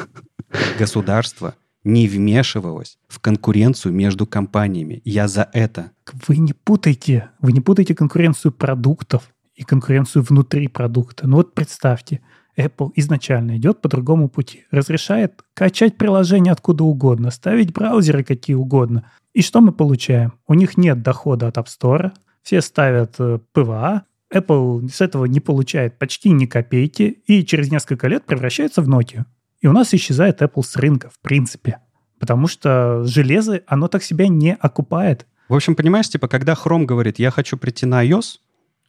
государство 0.77 1.55
не 1.83 2.07
вмешивалось 2.07 2.97
в 3.07 3.19
конкуренцию 3.19 3.93
между 3.93 4.25
компаниями. 4.25 5.01
Я 5.05 5.27
за 5.27 5.49
это. 5.53 5.91
Вы 6.27 6.37
не 6.37 6.53
путайте, 6.53 7.29
вы 7.39 7.53
не 7.53 7.61
путайте 7.61 7.95
конкуренцию 7.95 8.51
продуктов 8.51 9.29
и 9.55 9.63
конкуренцию 9.63 10.23
внутри 10.23 10.67
продукта. 10.67 11.27
Ну 11.27 11.37
вот 11.37 11.53
представьте, 11.53 12.21
Apple 12.57 12.91
изначально 12.95 13.57
идет 13.57 13.81
по 13.81 13.89
другому 13.89 14.29
пути. 14.29 14.65
Разрешает 14.71 15.43
качать 15.53 15.97
приложение 15.97 16.51
откуда 16.51 16.83
угодно, 16.83 17.31
ставить 17.31 17.71
браузеры 17.71 18.23
какие 18.23 18.55
угодно. 18.55 19.09
И 19.33 19.41
что 19.41 19.61
мы 19.61 19.71
получаем? 19.71 20.33
У 20.47 20.55
них 20.55 20.77
нет 20.77 21.03
дохода 21.03 21.47
от 21.47 21.57
App 21.57 21.67
Store, 21.67 22.11
все 22.41 22.61
ставят 22.61 23.15
э, 23.19 23.39
PWA, 23.53 24.03
Apple 24.33 24.89
с 24.89 25.01
этого 25.01 25.25
не 25.25 25.39
получает 25.39 25.97
почти 25.97 26.31
ни 26.31 26.45
копейки 26.45 27.21
и 27.27 27.45
через 27.45 27.71
несколько 27.71 28.07
лет 28.07 28.25
превращается 28.25 28.81
в 28.81 28.89
Nokia. 28.89 29.25
И 29.61 29.67
у 29.67 29.71
нас 29.71 29.93
исчезает 29.93 30.41
Apple 30.41 30.63
с 30.63 30.75
рынка, 30.75 31.09
в 31.09 31.19
принципе. 31.19 31.79
Потому 32.19 32.47
что 32.47 33.03
железо, 33.05 33.61
оно 33.67 33.87
так 33.87 34.03
себя 34.03 34.27
не 34.27 34.55
окупает. 34.55 35.25
В 35.49 35.55
общем, 35.55 35.75
понимаешь, 35.75 36.09
типа, 36.09 36.27
когда 36.27 36.53
Chrome 36.53 36.85
говорит, 36.85 37.19
я 37.19 37.31
хочу 37.31 37.57
прийти 37.57 37.85
на 37.85 38.05
iOS, 38.05 38.37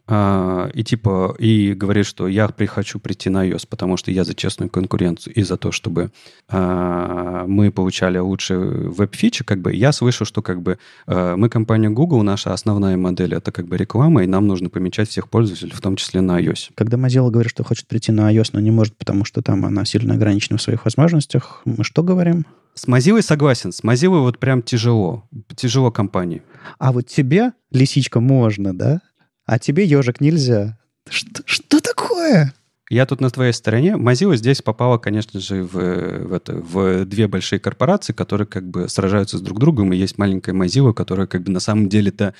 и 0.09 0.84
типа, 0.84 1.34
и 1.38 1.74
говорит, 1.74 2.06
что 2.06 2.28
я 2.28 2.48
хочу 2.66 2.98
прийти 2.98 3.28
на 3.28 3.46
iOS, 3.46 3.66
потому 3.68 3.96
что 3.96 4.11
я 4.11 4.24
за 4.24 4.34
честную 4.34 4.70
конкуренцию 4.70 5.34
и 5.34 5.42
за 5.42 5.56
то, 5.56 5.70
чтобы 5.70 6.11
а, 6.48 7.44
мы 7.46 7.70
получали 7.70 8.18
лучшие 8.18 8.59
веб-фичи, 8.59 9.44
как 9.44 9.61
бы, 9.61 9.74
я 9.74 9.92
слышу, 9.92 10.24
что 10.24 10.40
как 10.40 10.62
бы 10.62 10.78
а, 11.06 11.36
мы 11.36 11.50
компания 11.50 11.90
Google, 11.90 12.22
наша 12.22 12.54
основная 12.54 12.96
модель 12.96 13.34
это 13.34 13.52
как 13.52 13.66
бы 13.66 13.76
реклама, 13.76 14.24
и 14.24 14.26
нам 14.26 14.46
нужно 14.46 14.70
помечать 14.70 15.11
всех 15.11 15.28
пользователей, 15.28 15.72
в 15.72 15.80
том 15.80 15.96
числе 15.96 16.22
на 16.22 16.40
iOS. 16.40 16.70
Когда 16.74 16.96
Mozilla 16.96 17.30
говорит, 17.30 17.50
что 17.50 17.64
хочет 17.64 17.86
прийти 17.86 18.11
на 18.11 18.32
iOS, 18.32 18.50
но 18.54 18.61
не 18.61 18.70
может, 18.70 18.96
потому 18.96 19.26
что 19.26 19.42
там 19.42 19.66
она 19.66 19.84
сильно 19.84 20.14
ограничена 20.14 20.56
в 20.56 20.62
своих 20.62 20.86
возможностях, 20.86 21.61
мы 21.64 21.84
что 21.84 22.02
говорим? 22.02 22.46
С 22.74 22.86
Mozilla 22.86 23.20
согласен. 23.22 23.72
С 23.72 23.82
Mozilla 23.82 24.20
вот 24.20 24.38
прям 24.38 24.62
тяжело. 24.62 25.24
Тяжело 25.56 25.90
компании. 25.90 26.42
А 26.78 26.92
вот 26.92 27.06
тебе, 27.09 27.52
лисичка, 27.72 28.20
можно, 28.20 28.72
да? 28.72 29.00
А 29.49 29.59
тебе, 29.59 29.86
ежик, 29.86 30.20
нельзя. 30.20 30.76
Что, 31.09 31.42
что 31.46 31.80
такое? 31.80 32.53
Я 32.90 33.07
тут 33.07 33.22
на 33.22 33.30
твоей 33.30 33.55
стороне. 33.55 33.92
Mozilla 33.92 34.36
здесь 34.36 34.61
попала, 34.61 34.99
конечно 34.99 35.40
же, 35.40 35.62
в, 35.62 35.72
в, 35.72 36.32
это, 36.34 36.57
в 36.57 37.07
две 37.07 37.28
большие 37.28 37.59
корпорации, 37.59 38.12
которые 38.12 38.46
как 38.46 38.68
бы 38.68 38.90
сражаются 38.90 39.38
с 39.38 39.40
друг 39.40 39.59
другом, 39.59 39.94
и 39.94 39.96
есть 39.96 40.18
маленькая 40.18 40.53
Mozilla, 40.53 40.92
которая 40.92 41.26
как 41.26 41.44
бы 41.44 41.51
на 41.51 41.61
самом 41.61 41.88
деле-то 41.88 42.34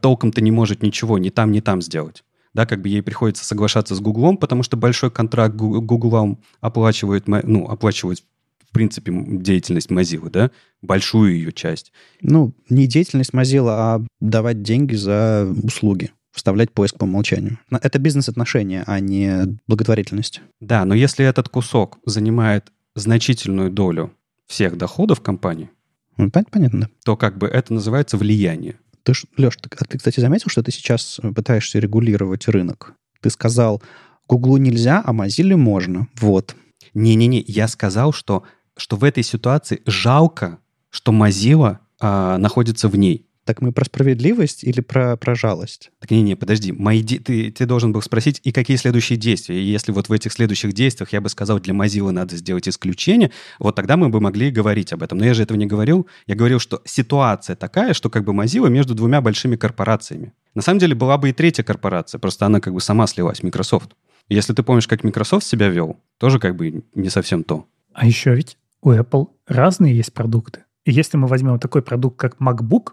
толком-то 0.00 0.40
не 0.40 0.52
может 0.52 0.80
ничего 0.84 1.18
ни 1.18 1.30
там, 1.30 1.50
ни 1.50 1.58
там 1.58 1.82
сделать. 1.82 2.22
Да, 2.54 2.66
как 2.66 2.82
бы 2.82 2.88
ей 2.88 3.02
приходится 3.02 3.44
соглашаться 3.44 3.96
с 3.96 4.00
Гуглом, 4.00 4.36
потому 4.36 4.62
что 4.62 4.76
большой 4.76 5.10
контракт 5.10 5.56
Гуглом 5.56 6.40
оплачивает, 6.60 7.26
ну, 7.26 7.66
оплачивает 7.68 8.22
в 8.68 8.72
принципе, 8.74 9.12
деятельность 9.12 9.90
Mozilla, 9.90 10.30
да, 10.30 10.50
большую 10.82 11.34
ее 11.34 11.52
часть. 11.52 11.92
Ну, 12.20 12.54
не 12.68 12.86
деятельность 12.86 13.30
Mozilla, 13.30 13.70
а 13.70 14.06
давать 14.20 14.62
деньги 14.62 14.94
за 14.94 15.52
услуги 15.64 16.12
вставлять 16.34 16.72
поиск 16.72 16.98
по 16.98 17.04
умолчанию. 17.04 17.58
Это 17.70 17.98
бизнес-отношения, 17.98 18.82
а 18.86 19.00
не 19.00 19.58
благотворительность. 19.66 20.42
Да, 20.60 20.84
но 20.84 20.94
если 20.94 21.24
этот 21.24 21.48
кусок 21.48 21.98
занимает 22.04 22.72
значительную 22.94 23.70
долю 23.70 24.12
всех 24.46 24.76
доходов 24.76 25.20
компании, 25.20 25.70
ну, 26.16 26.30
понятно, 26.30 26.90
то 27.04 27.16
как 27.16 27.38
бы 27.38 27.46
это 27.46 27.72
называется 27.72 28.16
влияние. 28.16 28.78
Ты, 29.02 29.12
Леш, 29.36 29.56
ты, 29.56 29.68
а 29.78 29.84
ты, 29.84 29.98
кстати, 29.98 30.20
заметил, 30.20 30.48
что 30.48 30.62
ты 30.62 30.70
сейчас 30.72 31.20
пытаешься 31.34 31.78
регулировать 31.78 32.48
рынок? 32.48 32.94
Ты 33.20 33.30
сказал, 33.30 33.82
Гуглу 34.28 34.56
нельзя, 34.56 35.02
а 35.04 35.12
Mozilla 35.12 35.56
можно. 35.56 36.08
Вот. 36.20 36.56
Не-не-не, 36.94 37.44
я 37.46 37.68
сказал, 37.68 38.12
что, 38.12 38.44
что 38.76 38.96
в 38.96 39.04
этой 39.04 39.22
ситуации 39.22 39.82
жалко, 39.86 40.58
что 40.90 41.12
Mozilla 41.12 41.78
а, 42.00 42.38
находится 42.38 42.88
в 42.88 42.96
ней. 42.96 43.26
Так 43.44 43.60
мы 43.60 43.72
про 43.72 43.84
справедливость 43.84 44.64
или 44.64 44.80
про, 44.80 45.16
про 45.16 45.34
жалость? 45.34 45.90
Так 46.00 46.10
не-не, 46.10 46.34
подожди. 46.34 46.72
Мои 46.72 47.02
де... 47.02 47.18
ты, 47.18 47.50
ты 47.50 47.66
должен 47.66 47.92
был 47.92 48.00
спросить, 48.00 48.40
и 48.42 48.52
какие 48.52 48.76
следующие 48.78 49.18
действия? 49.18 49.60
И 49.60 49.64
если 49.64 49.92
вот 49.92 50.08
в 50.08 50.12
этих 50.12 50.32
следующих 50.32 50.72
действиях 50.72 51.12
я 51.12 51.20
бы 51.20 51.28
сказал, 51.28 51.60
для 51.60 51.74
Mozilla 51.74 52.10
надо 52.10 52.36
сделать 52.36 52.68
исключение, 52.68 53.30
вот 53.58 53.76
тогда 53.76 53.96
мы 53.96 54.08
бы 54.08 54.20
могли 54.20 54.50
говорить 54.50 54.92
об 54.94 55.02
этом. 55.02 55.18
Но 55.18 55.26
я 55.26 55.34
же 55.34 55.42
этого 55.42 55.58
не 55.58 55.66
говорил. 55.66 56.06
Я 56.26 56.36
говорил, 56.36 56.58
что 56.58 56.80
ситуация 56.86 57.54
такая, 57.54 57.92
что 57.92 58.08
как 58.08 58.24
бы 58.24 58.32
Mozilla 58.32 58.70
между 58.70 58.94
двумя 58.94 59.20
большими 59.20 59.56
корпорациями. 59.56 60.32
На 60.54 60.62
самом 60.62 60.78
деле 60.78 60.94
была 60.94 61.18
бы 61.18 61.28
и 61.30 61.32
третья 61.32 61.62
корпорация, 61.62 62.18
просто 62.18 62.46
она 62.46 62.60
как 62.60 62.72
бы 62.72 62.80
сама 62.80 63.06
слилась, 63.06 63.42
Microsoft. 63.42 63.90
Если 64.28 64.54
ты 64.54 64.62
помнишь, 64.62 64.88
как 64.88 65.04
Microsoft 65.04 65.46
себя 65.46 65.68
вел, 65.68 66.00
тоже 66.18 66.38
как 66.38 66.56
бы 66.56 66.82
не 66.94 67.10
совсем 67.10 67.44
то. 67.44 67.66
А 67.92 68.06
еще 68.06 68.34
ведь 68.34 68.56
у 68.80 68.92
Apple 68.92 69.28
разные 69.46 69.94
есть 69.94 70.14
продукты. 70.14 70.64
И 70.84 70.92
если 70.92 71.16
мы 71.16 71.26
возьмем 71.26 71.58
такой 71.58 71.82
продукт, 71.82 72.18
как 72.18 72.36
MacBook, 72.38 72.92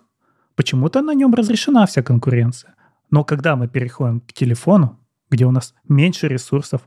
Почему-то 0.56 1.02
на 1.02 1.14
нем 1.14 1.34
разрешена 1.34 1.86
вся 1.86 2.04
конкуренция. 2.04 2.76
Но 3.10 3.24
когда 3.24 3.56
мы 3.56 3.68
переходим 3.68 4.22
к 4.22 4.34
телефону, 4.34 5.00
где 5.30 5.46
у 5.46 5.52
нас 5.52 5.74
меньше 5.88 6.28
ресурсов, 6.28 6.82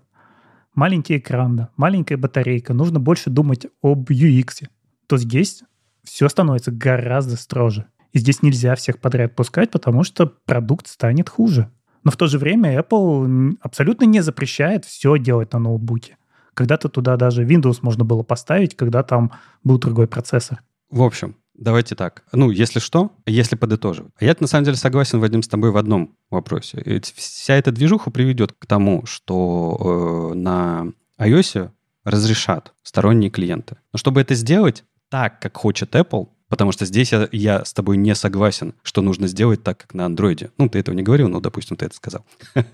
маленький 0.75 1.19
экран, 1.19 1.57
да, 1.57 1.69
маленькая 1.77 2.17
батарейка, 2.17 2.75
нужно 2.75 3.01
больше 3.01 3.31
думать 3.31 3.67
об 3.83 4.11
UX, 4.11 4.67
то 5.07 5.17
здесь 5.17 5.63
все 6.03 6.29
становится 6.29 6.71
гораздо 6.71 7.37
строже. 7.37 7.87
И 8.13 8.19
здесь 8.19 8.43
нельзя 8.43 8.75
всех 8.77 9.01
подряд 9.01 9.35
пускать, 9.35 9.71
потому 9.71 10.05
что 10.05 10.27
продукт 10.27 10.87
станет 10.87 11.29
хуже. 11.29 11.71
Но 12.05 12.11
в 12.11 12.17
то 12.17 12.27
же 12.27 12.39
время 12.39 12.79
Apple 12.79 13.57
абсолютно 13.61 14.05
не 14.05 14.21
запрещает 14.21 14.85
все 14.85 15.19
делать 15.19 15.53
на 15.53 15.59
ноутбуке. 15.59 16.17
Когда-то 16.53 16.89
туда 16.89 17.17
даже 17.17 17.45
Windows 17.45 17.79
можно 17.83 18.05
было 18.05 18.23
поставить, 18.23 18.77
когда 18.77 19.03
там 19.03 19.33
был 19.65 19.79
другой 19.79 20.07
процессор. 20.07 20.63
В 20.91 21.03
общем, 21.03 21.35
Давайте 21.55 21.95
так. 21.95 22.25
Ну, 22.33 22.51
если 22.51 22.81
что, 22.81 23.13
если 23.27 23.55
подытоживать. 23.57 24.13
Я 24.21 24.35
на 24.41 24.47
самом 24.47 24.65
деле 24.65 24.77
согласен, 24.77 25.21
Вадим, 25.21 25.43
с 25.43 25.49
тобой 25.49 25.71
в 25.71 25.77
одном 25.77 26.17
вопросе. 26.31 26.83
Ведь 26.85 27.13
вся 27.17 27.55
эта 27.55 27.71
движуха 27.71 28.11
приведет 28.11 28.53
к 28.53 28.67
тому, 28.67 29.07
что 29.07 30.33
э, 30.33 30.35
на 30.35 30.87
iOS 31.19 31.71
разрешат 32.05 32.75
сторонние 32.83 33.31
клиенты. 33.31 33.77
Но 33.93 33.99
чтобы 33.99 34.21
это 34.21 34.35
сделать 34.35 34.85
так, 35.09 35.41
как 35.41 35.57
хочет 35.57 35.95
Apple, 35.95 36.29
потому 36.49 36.73
что 36.73 36.87
здесь 36.87 37.13
я, 37.13 37.29
я 37.31 37.65
с 37.65 37.73
тобой 37.73 37.97
не 37.97 38.15
согласен, 38.17 38.75
что 38.83 39.01
нужно 39.01 39.29
сделать 39.29 39.63
так, 39.63 39.79
как 39.79 39.95
на 39.95 40.07
андроиде. 40.07 40.51
Ну, 40.59 40.69
ты 40.69 40.81
этого 40.81 40.95
не 40.95 41.03
говорил, 41.03 41.29
но, 41.29 41.41
допустим, 41.41 41.77
ты 41.77 41.87
это 41.87 41.95
сказал. 41.95 42.27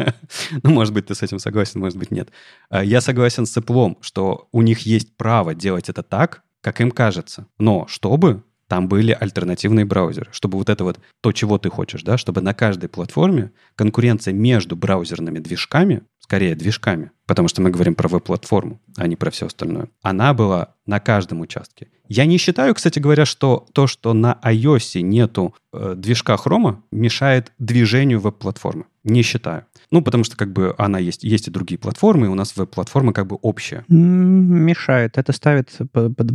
Ну, 0.63 0.71
может 0.71 0.95
быть, 0.95 1.07
ты 1.07 1.15
с 1.15 1.23
этим 1.23 1.39
согласен, 1.39 1.81
может 1.81 1.99
быть, 1.99 2.11
нет. 2.11 2.31
А 2.71 2.83
я 2.83 3.01
согласен 3.01 3.45
с 3.45 3.57
Apple, 3.57 3.99
что 4.01 4.49
у 4.53 4.63
них 4.63 4.81
есть 4.81 5.17
право 5.17 5.55
делать 5.55 5.89
это 5.89 6.03
так, 6.03 6.43
как 6.61 6.81
им 6.81 6.91
кажется. 6.91 7.47
Но 7.59 7.87
чтобы 7.89 8.43
там 8.71 8.87
были 8.87 9.11
альтернативные 9.11 9.85
браузеры, 9.85 10.29
чтобы 10.31 10.57
вот 10.57 10.71
это 10.71 10.85
вот 10.85 11.01
то, 11.21 11.33
чего 11.33 11.59
ты 11.59 11.69
хочешь, 11.71 12.05
да, 12.05 12.17
чтобы 12.17 12.41
на 12.41 12.55
каждой 12.55 12.89
платформе 12.89 13.51
конкуренция 13.75 14.33
между 14.33 14.77
браузерными 14.77 15.41
движками, 15.41 16.03
скорее 16.21 16.55
движками, 16.55 17.11
потому 17.27 17.49
что 17.49 17.63
мы 17.63 17.71
говорим 17.71 17.97
про 17.97 18.07
веб-платформу, 18.07 18.81
а 18.97 19.09
не 19.09 19.17
про 19.17 19.33
все 19.33 19.47
остальное, 19.47 19.89
она 20.03 20.33
была 20.35 20.75
на 20.87 21.01
каждом 21.01 21.41
участке. 21.41 21.89
Я 22.07 22.27
не 22.27 22.39
считаю, 22.39 22.77
кстати 22.77 23.01
говоря, 23.01 23.25
что 23.25 23.67
то, 23.73 23.89
что 23.89 24.15
на 24.15 24.39
iOS 24.45 25.01
нету 25.01 25.53
э, 25.73 25.95
движка 25.97 26.37
хрома, 26.37 26.85
мешает 26.93 27.53
движению 27.59 28.21
веб-платформы. 28.21 28.85
Не 29.03 29.23
считаю. 29.23 29.65
Ну, 29.91 30.03
потому 30.03 30.23
что 30.23 30.37
как 30.37 30.53
бы 30.53 30.77
она 30.79 31.01
есть, 31.01 31.25
есть 31.25 31.49
и 31.49 31.51
другие 31.51 31.79
платформы, 31.79 32.27
и 32.27 32.31
у 32.31 32.35
нас 32.35 32.57
веб-платформа 32.57 33.13
как 33.13 33.27
бы 33.27 33.37
общая. 33.43 33.85
Мешает. 33.89 35.19
Это 35.19 35.33
ставит 35.33 35.77
под, 35.93 36.17
под, 36.17 36.29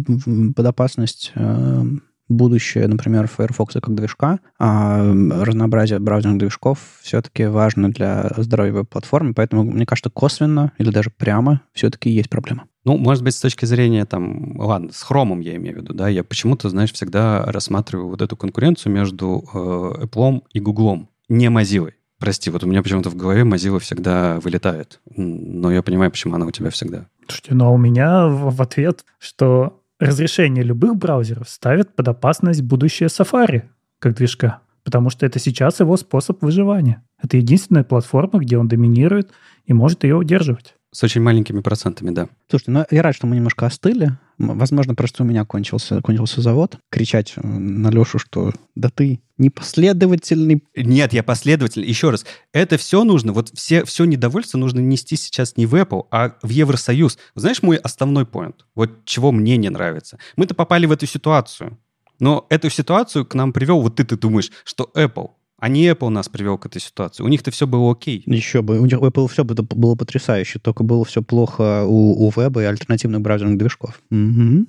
под 0.55 0.65
опасность 0.65 1.31
э, 1.35 1.83
будущее, 2.27 2.87
например, 2.87 3.27
Firefox 3.27 3.75
как 3.75 3.93
движка, 3.93 4.39
а 4.59 5.03
разнообразие 5.03 5.99
браузерных 5.99 6.39
движков 6.39 6.79
все-таки 7.01 7.45
важно 7.45 7.91
для 7.91 8.31
здоровья 8.37 8.73
веб-платформы, 8.73 9.33
поэтому, 9.33 9.63
мне 9.63 9.85
кажется, 9.85 10.09
косвенно 10.09 10.71
или 10.77 10.89
даже 10.89 11.09
прямо 11.09 11.61
все-таки 11.73 12.09
есть 12.09 12.29
проблема. 12.29 12.65
Ну, 12.83 12.97
может 12.97 13.23
быть, 13.23 13.33
с 13.33 13.41
точки 13.41 13.65
зрения, 13.65 14.05
там, 14.05 14.59
ладно, 14.59 14.91
с 14.91 15.01
хромом 15.01 15.39
я 15.39 15.55
имею 15.55 15.77
в 15.77 15.81
виду, 15.81 15.93
да, 15.93 16.07
я 16.07 16.23
почему-то, 16.23 16.69
знаешь, 16.69 16.93
всегда 16.93 17.43
рассматриваю 17.45 18.09
вот 18.09 18.21
эту 18.21 18.37
конкуренцию 18.37 18.93
между 18.93 19.43
э, 19.53 20.05
Apple 20.05 20.43
и 20.53 20.59
Google, 20.59 21.09
не 21.27 21.47
Mozilla. 21.47 21.91
Прости, 22.19 22.49
вот 22.49 22.63
у 22.63 22.67
меня 22.67 22.81
почему-то 22.81 23.09
в 23.09 23.15
голове 23.15 23.41
Mozilla 23.41 23.79
всегда 23.79 24.39
вылетает, 24.39 25.01
но 25.15 25.71
я 25.71 25.81
понимаю, 25.81 26.11
почему 26.11 26.35
она 26.35 26.45
у 26.45 26.51
тебя 26.51 26.69
всегда. 26.69 27.07
Слушайте, 27.27 27.55
ну 27.55 27.65
а 27.65 27.69
у 27.71 27.77
меня 27.77 28.27
в, 28.27 28.55
в 28.55 28.61
ответ, 28.61 29.03
что 29.19 29.81
разрешение 29.99 30.63
любых 30.63 30.95
браузеров 30.95 31.49
ставит 31.49 31.95
под 31.95 32.07
опасность 32.07 32.61
будущее 32.61 33.07
Safari 33.07 33.63
как 33.99 34.15
движка, 34.15 34.61
потому 34.83 35.09
что 35.09 35.25
это 35.25 35.39
сейчас 35.39 35.79
его 35.79 35.97
способ 35.97 36.41
выживания. 36.41 37.03
Это 37.21 37.37
единственная 37.37 37.83
платформа, 37.83 38.39
где 38.39 38.57
он 38.57 38.67
доминирует 38.67 39.31
и 39.65 39.73
может 39.73 40.03
ее 40.03 40.15
удерживать. 40.15 40.75
С 40.91 41.03
очень 41.03 41.21
маленькими 41.21 41.61
процентами, 41.61 42.11
да. 42.11 42.29
Слушайте, 42.49 42.71
ну 42.71 42.85
я 42.89 43.01
рад, 43.01 43.15
что 43.15 43.27
мы 43.27 43.35
немножко 43.35 43.65
остыли. 43.65 44.17
Возможно, 44.37 44.95
просто 44.95 45.23
у 45.23 45.25
меня 45.25 45.45
кончился, 45.45 46.01
кончился 46.01 46.41
завод. 46.41 46.77
Кричать 46.89 47.33
э, 47.37 47.47
на 47.47 47.89
Лешу, 47.89 48.19
что 48.19 48.51
да 48.75 48.89
ты 48.89 49.21
непоследовательный. 49.37 50.63
Нет, 50.75 51.13
я 51.13 51.23
последовательный. 51.23 51.87
Еще 51.87 52.09
раз, 52.09 52.25
это 52.53 52.77
все 52.77 53.03
нужно, 53.03 53.33
вот 53.33 53.49
все, 53.53 53.85
все 53.85 54.05
недовольство 54.05 54.57
нужно 54.57 54.79
нести 54.79 55.15
сейчас 55.15 55.57
не 55.57 55.65
в 55.65 55.75
Apple, 55.75 56.05
а 56.11 56.35
в 56.41 56.49
Евросоюз. 56.49 57.17
Знаешь 57.35 57.61
мой 57.61 57.77
основной 57.77 58.25
поинт? 58.25 58.65
Вот 58.75 59.05
чего 59.05 59.31
мне 59.31 59.57
не 59.57 59.69
нравится. 59.69 60.19
Мы-то 60.35 60.53
попали 60.55 60.85
в 60.85 60.91
эту 60.91 61.05
ситуацию. 61.05 61.77
Но 62.19 62.45
эту 62.49 62.69
ситуацию 62.69 63.25
к 63.25 63.35
нам 63.35 63.51
привел, 63.51 63.81
вот 63.81 63.95
ты, 63.95 64.05
ты 64.05 64.17
думаешь, 64.17 64.51
что 64.63 64.89
Apple. 64.95 65.31
А 65.57 65.69
не 65.69 65.87
Apple 65.87 66.09
нас 66.09 66.27
привел 66.27 66.57
к 66.57 66.65
этой 66.65 66.81
ситуации. 66.81 67.23
У 67.23 67.27
них-то 67.27 67.49
все 67.51 67.65
было 67.65 67.91
окей. 67.91 68.23
Еще 68.25 68.61
бы. 68.61 68.79
У 68.79 68.85
них 68.85 68.99
Apple 68.99 69.27
все 69.27 69.43
было, 69.43 69.61
было 69.61 69.95
потрясающе. 69.95 70.59
Только 70.59 70.83
было 70.83 71.05
все 71.05 71.21
плохо 71.21 71.85
у, 71.85 72.27
у 72.27 72.31
веба 72.35 72.61
и 72.61 72.65
альтернативных 72.65 73.21
браузерных 73.21 73.57
движков. 73.57 74.01
Угу. 74.11 74.65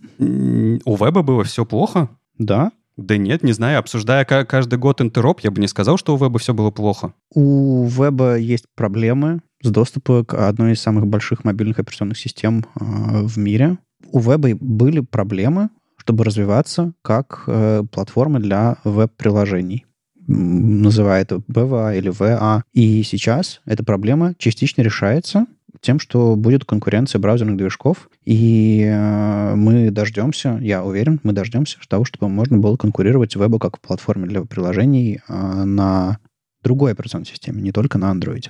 У 0.84 0.96
веба 0.96 1.22
было 1.22 1.44
все 1.44 1.64
плохо? 1.64 2.08
Да. 2.38 2.70
Да 2.96 3.16
нет, 3.16 3.42
не 3.42 3.52
знаю. 3.52 3.78
Обсуждая 3.80 4.24
каждый 4.24 4.78
год 4.78 5.02
интероп, 5.02 5.40
я 5.40 5.50
бы 5.50 5.60
не 5.60 5.68
сказал, 5.68 5.98
что 5.98 6.14
у 6.14 6.18
веба 6.18 6.38
все 6.38 6.54
было 6.54 6.70
плохо. 6.70 7.12
У 7.34 7.86
веба 7.86 8.36
есть 8.36 8.64
проблемы 8.74 9.40
с 9.62 9.70
доступом 9.70 10.24
к 10.24 10.48
одной 10.48 10.72
из 10.72 10.80
самых 10.80 11.06
больших 11.06 11.44
мобильных 11.44 11.78
операционных 11.78 12.18
систем 12.18 12.64
э, 12.74 13.22
в 13.22 13.36
мире. 13.36 13.78
У 14.12 14.20
веба 14.20 14.50
были 14.58 15.00
проблемы, 15.00 15.68
чтобы 15.96 16.24
развиваться 16.24 16.92
как 17.02 17.44
э, 17.48 17.82
платформа 17.90 18.38
для 18.40 18.76
веб-приложений 18.84 19.84
называет 20.26 21.32
БВА 21.48 21.94
или 21.94 22.08
ВА. 22.08 22.64
И 22.72 23.02
сейчас 23.02 23.60
эта 23.64 23.84
проблема 23.84 24.34
частично 24.38 24.82
решается 24.82 25.46
тем, 25.80 26.00
что 26.00 26.36
будет 26.36 26.64
конкуренция 26.64 27.18
браузерных 27.18 27.56
движков, 27.56 28.08
и 28.24 28.82
э, 28.84 29.54
мы 29.54 29.90
дождемся, 29.90 30.58
я 30.60 30.84
уверен, 30.84 31.20
мы 31.22 31.32
дождемся 31.32 31.78
того, 31.88 32.04
чтобы 32.04 32.28
можно 32.28 32.58
было 32.58 32.76
конкурировать 32.76 33.36
вебу 33.36 33.58
как 33.58 33.80
платформе 33.80 34.26
для 34.26 34.42
приложений 34.42 35.20
э, 35.28 35.64
на 35.64 36.18
другой 36.62 36.92
операционной 36.92 37.26
системе, 37.26 37.62
не 37.62 37.72
только 37.72 37.98
на 37.98 38.12
Android. 38.12 38.46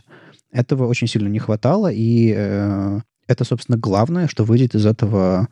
Этого 0.53 0.87
очень 0.87 1.07
сильно 1.07 1.29
не 1.29 1.39
хватало, 1.39 1.91
и 1.93 2.33
э, 2.35 3.01
это, 3.27 3.45
собственно, 3.45 3.77
главное, 3.77 4.29
что 4.29 4.45
выйдет 4.45 4.75
из 4.75 4.87
этого 4.87 5.49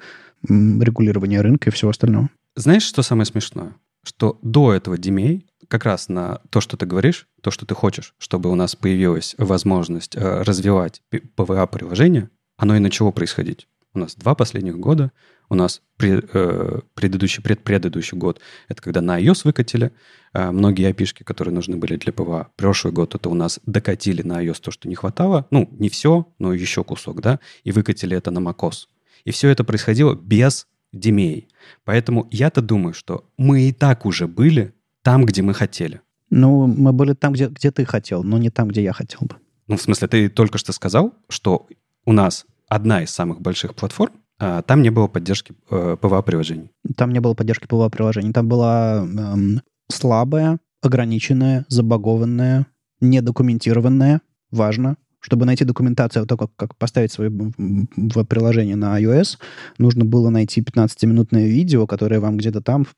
регулирования 0.49 1.41
рынка 1.41 1.70
и 1.70 1.72
всего 1.72 1.91
остального. 1.91 2.29
Знаешь, 2.57 2.85
что 2.85 3.03
самое 3.03 3.27
смешное? 3.27 3.75
Что 4.05 4.39
до 4.43 4.72
этого 4.75 4.97
DMA 4.97 5.43
как 5.69 5.85
раз 5.85 6.09
на 6.09 6.41
то, 6.51 6.61
что 6.61 6.77
ты 6.77 6.87
говоришь, 6.87 7.29
то, 7.41 7.51
что 7.51 7.67
ты 7.67 7.75
хочешь, 7.75 8.15
чтобы 8.19 8.51
у 8.51 8.55
нас 8.55 8.77
появилась 8.77 9.35
возможность 9.39 10.17
э, 10.17 10.43
развивать 10.43 11.03
ПВА-приложение, 11.37 12.31
оно 12.57 12.77
и 12.77 12.81
начало 12.81 13.11
происходить. 13.11 13.69
У 13.95 14.01
нас 14.01 14.17
два 14.17 14.35
последних 14.35 14.77
года, 14.77 15.12
у 15.49 15.55
нас 15.55 15.81
э, 16.01 16.81
предыдущий, 16.95 17.43
предпредыдущий 17.43 18.19
год, 18.19 18.41
это 18.69 18.83
когда 18.83 19.01
на 19.01 19.21
iOS 19.21 19.43
выкатили 19.45 19.93
э, 20.33 20.51
многие 20.51 20.91
API 20.91 21.24
которые 21.25 21.55
нужны 21.55 21.77
были 21.77 21.97
для 21.97 22.12
PWA. 22.12 22.49
Прошлый 22.57 22.93
год 22.93 23.15
это 23.15 23.29
у 23.29 23.35
нас 23.35 23.61
докатили 23.67 24.23
на 24.23 24.45
iOS 24.45 24.61
то, 24.61 24.71
что 24.73 24.89
не 24.89 24.97
хватало. 24.97 25.47
Ну, 25.51 25.69
не 25.79 25.89
все, 25.89 26.27
но 26.39 26.53
еще 26.53 26.83
кусок, 26.83 27.21
да, 27.21 27.39
и 27.62 27.71
выкатили 27.71 28.17
это 28.17 28.33
на 28.33 28.41
macOS. 28.41 28.87
И 29.25 29.31
все 29.31 29.49
это 29.49 29.62
происходило 29.62 30.15
без 30.15 30.67
DMA. 30.95 31.47
Поэтому 31.85 32.27
я-то 32.31 32.62
думаю, 32.62 32.95
что 32.95 33.31
мы 33.37 33.69
и 33.69 33.73
так 33.73 34.07
уже 34.07 34.27
были 34.27 34.74
там, 35.05 35.24
где 35.26 35.42
мы 35.42 35.55
хотели. 35.55 36.00
Ну, 36.30 36.66
мы 36.66 36.92
были 36.92 37.12
там, 37.12 37.34
где, 37.34 37.46
где 37.46 37.70
ты 37.70 37.84
хотел, 37.84 38.24
но 38.24 38.38
не 38.38 38.50
там, 38.50 38.68
где 38.68 38.82
я 38.82 38.92
хотел 38.92 39.20
бы. 39.20 39.36
Ну, 39.68 39.76
в 39.76 39.82
смысле, 39.82 40.09
ты 40.09 40.28
только 40.28 40.59
что 40.59 40.72
сказал, 40.72 41.14
что 41.28 41.68
у 42.05 42.12
нас 42.12 42.46
одна 42.68 43.02
из 43.02 43.11
самых 43.11 43.40
больших 43.40 43.74
платформ, 43.74 44.14
а 44.40 44.62
там 44.62 44.82
не 44.82 44.90
было 44.90 45.07
поддержки 45.07 45.55
э, 45.70 45.96
PWA-приложений. 46.00 46.70
Там 46.96 47.12
не 47.12 47.20
было 47.20 47.34
поддержки 47.34 47.66
PWA-приложений. 47.66 48.32
Там 48.32 48.48
была 48.48 49.05
эм, 49.07 49.61
слабая, 49.88 50.59
ограниченная, 50.82 51.66
забагованная, 51.68 52.66
недокументированная, 53.00 54.22
важно, 54.50 54.96
чтобы 55.25 55.47
найти 55.47 55.64
документацию 55.64 56.22
о 56.22 56.27
том, 56.27 56.37
как, 56.37 56.51
как 56.55 56.77
поставить 56.77 57.11
свое 57.11 57.31
приложение 58.29 58.77
на 58.77 59.01
iOS, 59.01 59.39
нужно 59.79 60.05
было 60.05 60.29
найти 60.29 60.61
15-минутное 60.61 61.47
видео, 61.47 61.87
которое 61.87 62.20
вам 62.20 62.37
где-то 62.37 62.61
там 62.61 62.85
в 62.85 62.95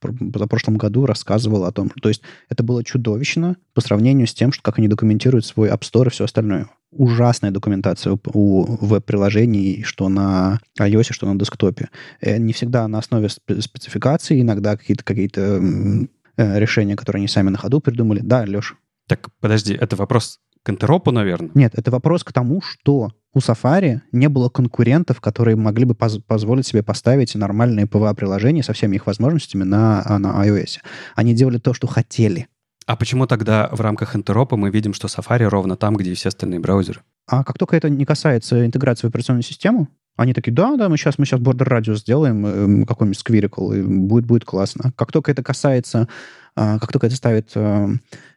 прошлом 0.48 0.76
году 0.76 1.06
рассказывало 1.06 1.68
о 1.68 1.72
том. 1.72 1.88
То 2.02 2.08
есть 2.08 2.22
это 2.48 2.64
было 2.64 2.82
чудовищно 2.82 3.56
по 3.74 3.80
сравнению 3.80 4.26
с 4.26 4.34
тем, 4.34 4.50
что, 4.50 4.60
как 4.64 4.78
они 4.78 4.88
документируют 4.88 5.46
свой 5.46 5.68
App 5.68 5.82
Store 5.82 6.08
и 6.08 6.10
все 6.10 6.24
остальное. 6.24 6.68
Ужасная 6.90 7.52
документация 7.52 8.18
у 8.24 8.76
веб-приложений, 8.84 9.84
что 9.84 10.08
на 10.08 10.58
iOS, 10.80 11.12
что 11.12 11.32
на 11.32 11.38
десктопе. 11.38 11.90
Э, 12.20 12.38
не 12.38 12.52
всегда 12.52 12.88
на 12.88 12.98
основе 12.98 13.28
спецификаций, 13.28 14.40
иногда 14.40 14.76
какие-то 14.76 15.04
какие 15.04 15.30
э, 15.36 16.58
решения, 16.58 16.96
которые 16.96 17.20
они 17.20 17.28
сами 17.28 17.50
на 17.50 17.58
ходу 17.58 17.78
придумали. 17.80 18.18
Да, 18.20 18.42
Леш? 18.42 18.74
Так, 19.06 19.28
подожди, 19.40 19.74
это 19.74 19.94
вопрос 19.94 20.40
к 20.66 20.70
интеропу, 20.70 21.12
наверное? 21.12 21.50
Нет, 21.54 21.74
это 21.76 21.92
вопрос 21.92 22.24
к 22.24 22.32
тому, 22.32 22.60
что 22.60 23.12
у 23.32 23.38
Safari 23.38 24.00
не 24.10 24.28
было 24.28 24.48
конкурентов, 24.48 25.20
которые 25.20 25.54
могли 25.54 25.84
бы 25.84 25.94
поз- 25.94 26.18
позволить 26.18 26.66
себе 26.66 26.82
поставить 26.82 27.36
нормальные 27.36 27.86
PWA-приложения 27.86 28.64
со 28.64 28.72
всеми 28.72 28.96
их 28.96 29.06
возможностями 29.06 29.62
на, 29.62 30.02
а, 30.04 30.18
на 30.18 30.44
iOS. 30.44 30.78
Они 31.14 31.34
делали 31.34 31.58
то, 31.58 31.72
что 31.72 31.86
хотели. 31.86 32.48
А 32.84 32.96
почему 32.96 33.28
тогда 33.28 33.68
в 33.70 33.80
рамках 33.80 34.16
интеропа 34.16 34.56
мы 34.56 34.70
видим, 34.70 34.92
что 34.92 35.06
Safari 35.06 35.44
ровно 35.44 35.76
там, 35.76 35.94
где 35.94 36.10
и 36.10 36.14
все 36.14 36.30
остальные 36.30 36.58
браузеры? 36.58 37.02
А 37.28 37.44
как 37.44 37.58
только 37.58 37.76
это 37.76 37.88
не 37.88 38.04
касается 38.04 38.66
интеграции 38.66 39.06
в 39.06 39.10
операционную 39.10 39.44
систему, 39.44 39.88
они 40.16 40.32
такие, 40.32 40.52
да, 40.52 40.76
да, 40.76 40.88
мы 40.88 40.96
сейчас, 40.96 41.18
мы 41.18 41.26
сейчас 41.26 41.40
border 41.40 41.68
radius 41.68 41.96
сделаем, 41.96 42.82
э, 42.82 42.86
какой-нибудь 42.86 43.20
squirrel, 43.20 43.78
и 43.78 43.82
будет, 43.82 44.26
будет 44.26 44.44
классно. 44.44 44.92
Как 44.96 45.12
только 45.12 45.30
это 45.30 45.42
касается 45.42 46.00
а, 46.00 46.08
как 46.56 46.90
только 46.90 47.06
это 47.06 47.16
ставит 47.16 47.52
э, 47.54 47.88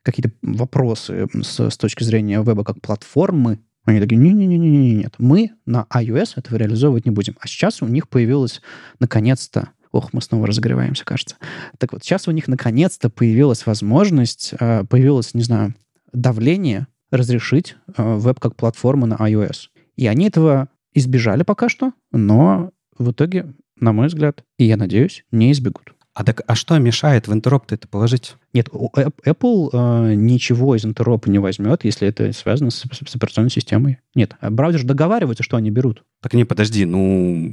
какие-то 0.04 0.32
вопросы 0.42 1.28
с, 1.42 1.70
с 1.70 1.78
точки 1.78 2.04
зрения 2.04 2.44
веба 2.44 2.64
как 2.64 2.82
платформы, 2.82 3.60
они 3.86 4.00
такие, 4.00 4.18
не-не-не-не, 4.18 4.96
нет, 4.96 5.16
мы 5.18 5.52
на 5.66 5.88
iOS 5.94 6.34
этого 6.36 6.58
реализовывать 6.58 7.06
не 7.06 7.12
будем. 7.12 7.36
А 7.40 7.48
сейчас 7.48 7.82
у 7.82 7.88
них 7.88 8.10
появилась 8.10 8.62
наконец-то 9.00 9.70
Ох, 9.92 10.14
мы 10.14 10.22
снова 10.22 10.46
разогреваемся, 10.46 11.04
кажется. 11.04 11.38
Так 11.80 11.94
вот, 11.94 12.04
сейчас 12.04 12.28
у 12.28 12.32
них 12.32 12.48
наконец-то 12.48 13.10
появилась 13.10 13.66
возможность, 13.66 14.54
э, 14.60 14.84
появилось, 14.84 15.34
не 15.34 15.42
знаю, 15.42 15.74
давление 16.14 16.86
разрешить 17.10 17.76
э, 17.98 18.16
веб 18.18 18.40
как 18.40 18.56
платформу 18.56 19.08
на 19.08 19.16
iOS. 19.16 19.70
И 19.96 20.06
они 20.06 20.28
этого 20.28 20.70
избежали 20.94 21.42
пока 21.42 21.70
что, 21.70 21.94
но 22.12 22.72
в 23.00 23.12
итоге, 23.12 23.54
на 23.80 23.92
мой 23.92 24.08
взгляд, 24.08 24.44
и 24.58 24.66
я 24.66 24.78
надеюсь, 24.78 25.26
не 25.32 25.52
избегут. 25.52 25.96
А 26.20 26.24
так, 26.26 26.42
а 26.48 26.56
что 26.56 26.78
мешает 26.80 27.30
в 27.30 27.34
интероп 27.34 27.72
это 27.72 27.88
положить? 27.88 28.36
Нет, 28.52 28.68
Apple 28.68 29.70
э, 29.72 30.14
ничего 30.16 30.76
из 30.76 30.84
интеропа 30.84 31.30
не 31.30 31.40
возьмет, 31.40 31.86
если 31.86 32.10
это 32.10 32.34
связано 32.34 32.72
с, 32.72 32.84
с 32.92 33.16
операционной 33.16 33.50
системой. 33.50 34.00
Нет, 34.16 34.36
а 34.42 34.50
браузер 34.50 34.84
договаривается, 34.84 35.44
что 35.44 35.56
они 35.56 35.72
берут. 35.72 36.04
Так 36.22 36.34
не, 36.34 36.44
подожди, 36.44 36.84
ну, 36.84 37.50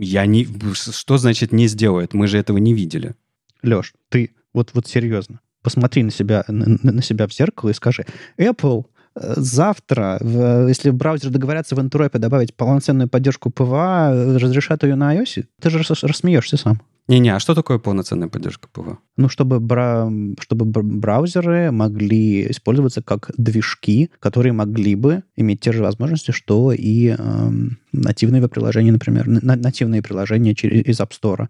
я 0.00 0.26
не... 0.26 0.44
Что 0.74 1.18
значит 1.18 1.52
не 1.52 1.68
сделает? 1.68 2.14
Мы 2.14 2.26
же 2.26 2.36
этого 2.36 2.58
не 2.58 2.74
видели. 2.74 3.14
Леш, 3.62 3.94
ты 4.08 4.32
вот, 4.52 4.70
вот 4.74 4.88
серьезно, 4.88 5.38
посмотри 5.62 6.02
на 6.02 6.10
себя, 6.10 6.44
на, 6.48 6.76
на 6.82 7.00
себя 7.00 7.28
в 7.28 7.32
зеркало 7.32 7.70
и 7.70 7.74
скажи, 7.74 8.06
Apple 8.36 8.86
э, 9.14 9.34
завтра, 9.36 10.18
в, 10.20 10.66
если 10.66 10.90
браузер 10.90 11.30
договорятся 11.30 11.76
в 11.76 11.80
интеропе 11.80 12.18
добавить 12.18 12.56
полноценную 12.56 13.08
поддержку 13.08 13.50
PWA, 13.50 14.34
разрешат 14.40 14.82
ее 14.82 14.96
на 14.96 15.14
iOS, 15.14 15.44
ты 15.60 15.70
же 15.70 15.80
рассмеешься 16.02 16.56
сам. 16.56 16.82
Не-не, 17.06 17.34
а 17.34 17.38
что 17.38 17.54
такое 17.54 17.78
полноценная 17.78 18.28
поддержка 18.28 18.66
PWA? 18.72 18.98
Ну, 19.18 19.28
чтобы, 19.28 19.60
бра... 19.60 20.10
чтобы 20.40 20.64
браузеры 20.64 21.70
могли 21.70 22.50
использоваться 22.50 23.02
как 23.02 23.30
движки, 23.36 24.10
которые 24.20 24.54
могли 24.54 24.94
бы 24.94 25.22
иметь 25.36 25.60
те 25.60 25.72
же 25.72 25.82
возможности, 25.82 26.30
что 26.30 26.72
и 26.72 27.14
э, 27.16 27.50
нативные 27.92 28.40
веб-приложения, 28.40 28.90
например, 28.90 29.26
на- 29.28 29.56
нативные 29.56 30.00
приложения 30.00 30.54
через, 30.54 30.86
из 30.86 31.00
App 31.00 31.10
Store 31.10 31.48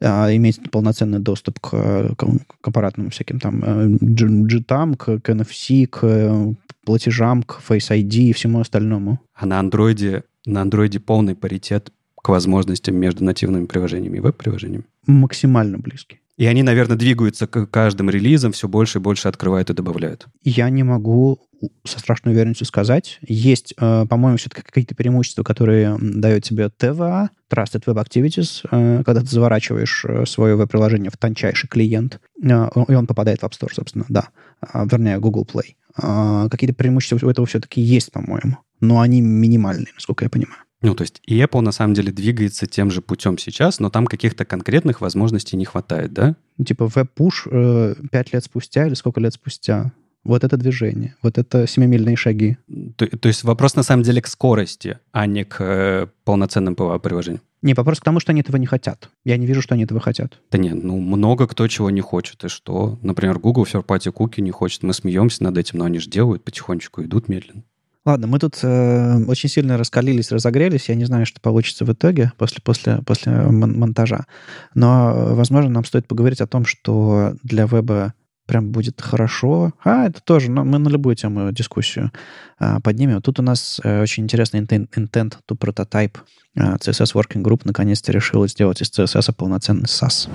а, 0.00 0.34
иметь 0.34 0.70
полноценный 0.70 1.18
доступ 1.18 1.60
к, 1.60 2.14
к, 2.16 2.26
к 2.60 2.68
аппаратным 2.68 3.10
всяким 3.10 3.40
там 3.40 3.62
JIT, 3.62 4.96
к, 4.96 5.20
к 5.20 5.28
NFC, 5.28 5.86
к 5.86 6.56
платежам, 6.84 7.42
к 7.42 7.60
Face 7.68 7.90
ID 7.90 8.30
и 8.30 8.32
всему 8.32 8.60
остальному. 8.60 9.20
А 9.34 9.44
на 9.46 9.58
андроиде, 9.58 10.24
на 10.46 10.62
андроиде 10.62 10.98
полный 10.98 11.34
паритет 11.34 11.92
к 12.22 12.28
возможностям 12.30 12.96
между 12.96 13.22
нативными 13.24 13.66
приложениями 13.66 14.16
и 14.16 14.20
веб-приложениями? 14.20 14.84
Максимально 15.06 15.78
близкий. 15.78 16.20
И 16.36 16.46
они, 16.46 16.64
наверное, 16.64 16.96
двигаются 16.96 17.46
к 17.46 17.66
каждым 17.66 18.10
релизам, 18.10 18.50
все 18.52 18.66
больше 18.68 18.98
и 18.98 19.00
больше 19.00 19.28
открывают 19.28 19.70
и 19.70 19.74
добавляют. 19.74 20.26
Я 20.42 20.68
не 20.68 20.82
могу 20.82 21.40
со 21.84 21.98
страшной 21.98 22.34
уверенностью 22.34 22.66
сказать. 22.66 23.18
Есть, 23.22 23.74
э, 23.78 24.06
по-моему, 24.08 24.36
все-таки 24.36 24.62
какие-то 24.62 24.94
преимущества, 24.94 25.44
которые 25.44 25.96
дает 26.00 26.42
тебе 26.42 26.70
TVA, 26.76 27.28
Trusted 27.50 27.84
Web 27.86 28.04
Activities, 28.04 28.66
э, 28.70 29.02
когда 29.04 29.20
ты 29.20 29.26
заворачиваешь 29.26 30.04
э, 30.06 30.26
свое 30.26 30.56
веб-приложение 30.56 31.10
в 31.10 31.16
тончайший 31.16 31.68
клиент, 31.68 32.20
и 32.42 32.52
он 32.52 33.06
попадает 33.06 33.40
в 33.40 33.44
App 33.44 33.52
Store, 33.52 33.72
собственно, 33.72 34.04
да. 34.08 34.28
А, 34.60 34.84
вернее, 34.84 35.18
Google 35.20 35.48
Play. 35.50 35.76
А, 35.96 36.48
какие-то 36.48 36.74
преимущества 36.74 37.24
у 37.24 37.30
этого 37.30 37.46
все-таки 37.46 37.80
есть, 37.80 38.10
по-моему. 38.10 38.58
Но 38.80 39.00
они 39.00 39.20
минимальные, 39.20 39.92
насколько 39.94 40.24
я 40.24 40.30
понимаю. 40.30 40.63
Ну, 40.84 40.94
то 40.94 41.02
есть 41.02 41.22
и 41.24 41.40
Apple 41.40 41.62
на 41.62 41.72
самом 41.72 41.94
деле 41.94 42.12
двигается 42.12 42.66
тем 42.66 42.90
же 42.90 43.00
путем 43.00 43.38
сейчас, 43.38 43.80
но 43.80 43.88
там 43.88 44.06
каких-то 44.06 44.44
конкретных 44.44 45.00
возможностей 45.00 45.56
не 45.56 45.64
хватает, 45.64 46.12
да? 46.12 46.36
Ну, 46.58 46.64
типа 46.66 46.86
веб-пуш 46.94 47.48
э, 47.50 47.94
5 48.12 48.32
лет 48.34 48.44
спустя 48.44 48.86
или 48.86 48.92
сколько 48.92 49.18
лет 49.18 49.32
спустя. 49.32 49.92
Вот 50.24 50.44
это 50.44 50.56
движение, 50.56 51.16
вот 51.22 51.38
это 51.38 51.66
семимильные 51.66 52.16
шаги. 52.16 52.56
То, 52.96 53.06
то 53.06 53.28
есть 53.28 53.44
вопрос 53.44 53.76
на 53.76 53.82
самом 53.82 54.02
деле 54.02 54.22
к 54.22 54.26
скорости, 54.26 54.98
а 55.12 55.26
не 55.26 55.44
к 55.44 55.56
э, 55.60 56.06
полноценным 56.24 56.74
приложениям. 56.76 57.42
Не, 57.62 57.72
вопрос 57.72 58.00
к 58.00 58.04
тому, 58.04 58.20
что 58.20 58.32
они 58.32 58.42
этого 58.42 58.56
не 58.56 58.66
хотят. 58.66 59.08
Я 59.24 59.38
не 59.38 59.46
вижу, 59.46 59.62
что 59.62 59.74
они 59.74 59.84
этого 59.84 60.00
хотят. 60.00 60.38
Да 60.50 60.58
нет, 60.58 60.82
ну 60.82 61.00
много 61.00 61.46
кто 61.46 61.66
чего 61.66 61.88
не 61.88 62.02
хочет. 62.02 62.44
И 62.44 62.48
что? 62.48 62.98
Например, 63.00 63.38
Google 63.38 63.64
third 63.64 63.86
party 63.86 64.12
cookie 64.12 64.42
не 64.42 64.50
хочет. 64.50 64.82
Мы 64.82 64.92
смеемся 64.92 65.44
над 65.44 65.56
этим, 65.56 65.78
но 65.78 65.86
они 65.86 65.98
же 65.98 66.10
делают 66.10 66.44
потихонечку, 66.44 67.02
идут 67.02 67.28
медленно. 67.28 67.62
Ладно, 68.04 68.26
мы 68.26 68.38
тут 68.38 68.58
э, 68.62 69.24
очень 69.26 69.48
сильно 69.48 69.78
раскалились, 69.78 70.30
разогрелись. 70.30 70.90
Я 70.90 70.94
не 70.94 71.06
знаю, 71.06 71.24
что 71.24 71.40
получится 71.40 71.86
в 71.86 71.92
итоге 71.92 72.32
после, 72.36 72.58
после, 72.62 72.98
после 72.98 73.32
монтажа. 73.32 74.26
Но, 74.74 75.34
возможно, 75.34 75.70
нам 75.70 75.84
стоит 75.84 76.06
поговорить 76.06 76.42
о 76.42 76.46
том, 76.46 76.66
что 76.66 77.34
для 77.42 77.64
веба 77.64 78.12
прям 78.46 78.72
будет 78.72 79.00
хорошо. 79.00 79.72
А, 79.82 80.06
это 80.06 80.20
тоже, 80.22 80.50
но 80.50 80.64
мы 80.64 80.78
на 80.78 80.88
любую 80.88 81.16
тему 81.16 81.50
дискуссию 81.50 82.12
а, 82.58 82.80
поднимем. 82.80 83.22
Тут 83.22 83.40
у 83.40 83.42
нас 83.42 83.80
а, 83.82 84.02
очень 84.02 84.24
интересный 84.24 84.60
intent, 84.60 84.90
intent 84.96 85.38
to 85.48 85.56
prototype. 85.58 86.16
А, 86.56 86.76
CSS 86.76 87.14
Working 87.14 87.42
Group 87.42 87.62
наконец-то 87.64 88.12
решил 88.12 88.46
сделать 88.48 88.82
из 88.82 88.90
CSS 88.90 89.32
полноценный 89.34 89.86
SAS. 89.86 90.28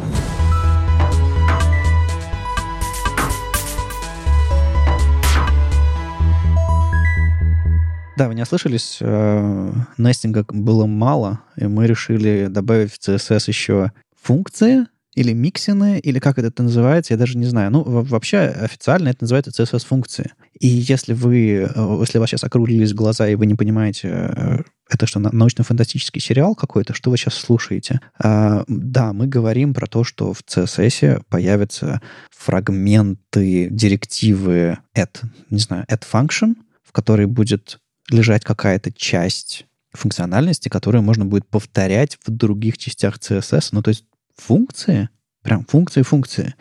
Да, 8.20 8.28
вы 8.28 8.36
не 8.36 8.42
ослышались, 8.42 8.98
э, 9.00 9.72
нестинга 9.98 10.46
было 10.50 10.86
мало, 10.86 11.40
и 11.56 11.68
мы 11.68 11.88
решили 11.88 12.48
добавить 12.50 12.92
в 12.92 13.00
CSS 13.00 13.46
еще 13.48 13.94
функции, 14.22 14.88
или 15.16 15.32
миксины, 15.32 16.00
или 16.00 16.20
как 16.20 16.38
это 16.38 16.62
называется, 16.62 17.14
я 17.14 17.18
даже 17.18 17.38
не 17.38 17.46
знаю. 17.46 17.72
Ну, 17.72 17.82
вообще 17.82 18.40
официально 18.40 19.08
это 19.08 19.20
называется 19.24 19.52
CSS-функции. 19.52 20.34
И 20.60 20.68
если 20.68 21.14
вы, 21.14 21.70
э, 21.74 21.98
если 22.02 22.18
у 22.18 22.22
вас 22.22 22.30
сейчас 22.30 22.44
округлились 22.44 22.94
глаза, 22.94 23.26
и 23.26 23.36
вы 23.36 23.46
не 23.46 23.56
понимаете, 23.56 24.10
э, 24.10 24.64
это 24.90 25.08
что, 25.08 25.22
научно-фантастический 25.22 26.20
сериал 26.20 26.56
какой-то, 26.56 26.94
что 26.94 27.12
вы 27.12 27.16
сейчас 27.16 27.36
слушаете? 27.36 28.02
Да, 28.20 29.14
мы 29.14 29.28
говорим 29.28 29.74
про 29.74 29.88
то, 29.88 30.04
что 30.04 30.34
в 30.34 30.42
CSS 30.42 31.24
появятся 31.30 32.02
фрагменты 32.32 33.70
директивы 33.72 34.78
add, 34.94 35.22
не 35.50 35.60
знаю, 35.60 35.86
add 35.90 36.04
function, 36.12 36.56
в 36.84 36.92
которой 36.92 37.26
будет 37.26 37.80
лежать 38.10 38.44
какая-то 38.44 38.92
часть 38.92 39.66
функциональности, 39.92 40.70
которую 40.70 41.04
можно 41.04 41.26
будет 41.26 41.48
повторять 41.48 42.18
в 42.26 42.32
других 42.32 42.78
частях 42.78 43.18
CSS. 43.18 43.70
Ну, 43.72 43.82
то 43.82 43.90
есть 43.90 44.06
функции, 44.36 45.10
прям 45.42 45.66
функции, 45.66 46.02
функции. 46.02 46.56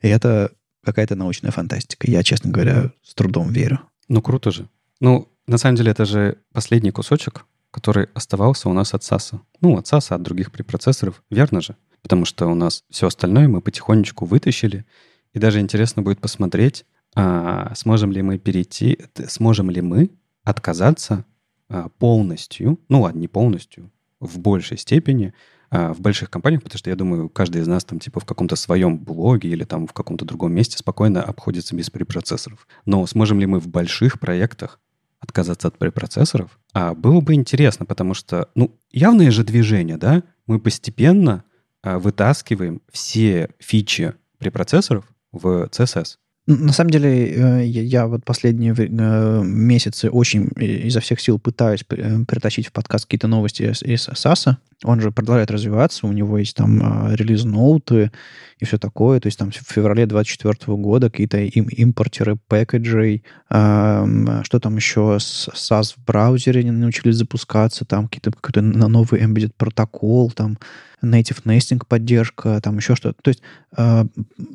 И 0.00 0.08
это 0.08 0.52
какая-то 0.84 1.14
научная 1.14 1.50
фантастика. 1.50 2.10
Я, 2.10 2.22
честно 2.22 2.50
говоря, 2.50 2.92
с 3.02 3.14
трудом 3.14 3.50
верю. 3.52 3.80
Ну, 4.08 4.20
круто 4.20 4.50
же. 4.50 4.68
Ну, 5.00 5.28
на 5.46 5.58
самом 5.58 5.76
деле, 5.76 5.92
это 5.92 6.04
же 6.04 6.38
последний 6.52 6.90
кусочек, 6.90 7.46
который 7.70 8.08
оставался 8.14 8.68
у 8.68 8.72
нас 8.72 8.94
от 8.94 9.04
САСа. 9.04 9.40
Ну, 9.60 9.78
от 9.78 9.86
САСа, 9.86 10.16
от 10.16 10.22
других 10.22 10.50
препроцессоров. 10.50 11.22
Верно 11.30 11.60
же? 11.60 11.76
Потому 12.02 12.24
что 12.24 12.46
у 12.46 12.54
нас 12.54 12.82
все 12.90 13.06
остальное 13.06 13.48
мы 13.48 13.60
потихонечку 13.60 14.24
вытащили. 14.24 14.84
И 15.32 15.38
даже 15.38 15.60
интересно 15.60 16.02
будет 16.02 16.20
посмотреть, 16.20 16.84
а, 17.14 17.72
сможем 17.74 18.12
ли 18.12 18.22
мы 18.22 18.38
перейти, 18.38 18.98
сможем 19.28 19.70
ли 19.70 19.80
мы 19.80 20.10
отказаться 20.44 21.24
а, 21.68 21.88
полностью, 21.98 22.78
ну 22.88 23.02
ладно, 23.02 23.18
не 23.18 23.28
полностью, 23.28 23.90
в 24.20 24.38
большей 24.38 24.78
степени 24.78 25.34
а, 25.70 25.94
в 25.94 26.00
больших 26.00 26.30
компаниях, 26.30 26.62
потому 26.62 26.78
что 26.78 26.90
я 26.90 26.96
думаю, 26.96 27.28
каждый 27.30 27.62
из 27.62 27.66
нас 27.66 27.84
там 27.84 27.98
типа 27.98 28.20
в 28.20 28.26
каком-то 28.26 28.56
своем 28.56 28.98
блоге 28.98 29.48
или 29.48 29.64
там 29.64 29.86
в 29.86 29.94
каком-то 29.94 30.26
другом 30.26 30.52
месте 30.52 30.76
спокойно 30.76 31.22
обходится 31.22 31.74
без 31.74 31.88
препроцессоров. 31.88 32.66
Но 32.84 33.06
сможем 33.06 33.40
ли 33.40 33.46
мы 33.46 33.58
в 33.58 33.68
больших 33.68 34.20
проектах 34.20 34.80
отказаться 35.18 35.68
от 35.68 35.78
препроцессоров? 35.78 36.58
А 36.74 36.94
было 36.94 37.20
бы 37.20 37.32
интересно, 37.32 37.86
потому 37.86 38.12
что, 38.12 38.50
ну, 38.54 38.78
явное 38.90 39.30
же 39.30 39.44
движение, 39.44 39.96
да? 39.96 40.24
Мы 40.46 40.60
постепенно 40.60 41.44
а, 41.82 41.98
вытаскиваем 41.98 42.82
все 42.92 43.48
фичи 43.58 44.14
препроцессоров 44.38 45.06
в 45.32 45.68
CSS. 45.70 46.16
На 46.46 46.72
самом 46.72 46.90
деле, 46.90 47.62
э, 47.62 47.66
я 47.66 48.08
вот 48.08 48.24
последние 48.24 48.74
э, 48.76 49.42
месяцы 49.44 50.10
очень 50.10 50.50
изо 50.56 50.98
всех 50.98 51.20
сил 51.20 51.38
пытаюсь 51.38 51.84
э, 51.90 52.24
притащить 52.26 52.66
в 52.66 52.72
подкаст 52.72 53.04
какие-то 53.04 53.28
новости 53.28 53.72
из 53.84 54.08
САСа. 54.12 54.58
Он 54.82 55.00
же 55.00 55.12
продолжает 55.12 55.52
развиваться, 55.52 56.08
у 56.08 56.12
него 56.12 56.38
есть 56.38 56.56
там 56.56 57.14
релиз-ноуты 57.14 58.10
и 58.58 58.64
все 58.64 58.76
такое. 58.78 59.20
То 59.20 59.28
есть 59.28 59.38
там 59.38 59.52
в 59.52 59.72
феврале 59.72 60.04
2024 60.06 60.76
года 60.76 61.10
какие-то 61.10 61.38
им, 61.38 61.66
импортеры 61.68 62.36
пэкэджей, 62.48 63.22
что 63.48 64.58
там 64.60 64.74
еще 64.74 65.18
с 65.20 65.48
SAS 65.54 65.94
в 65.96 66.04
браузере 66.04 66.68
научились 66.72 67.14
запускаться, 67.14 67.84
там 67.84 68.08
какие-то 68.08 68.32
какой-то 68.32 68.62
новый 68.62 69.22
embedded 69.22 69.52
протокол, 69.56 70.32
там 70.32 70.58
native 71.02 71.42
nesting 71.44 71.82
поддержка, 71.86 72.60
там 72.62 72.78
еще 72.78 72.94
что-то. 72.94 73.20
То 73.22 73.28
есть 73.28 73.42
э, 73.76 74.04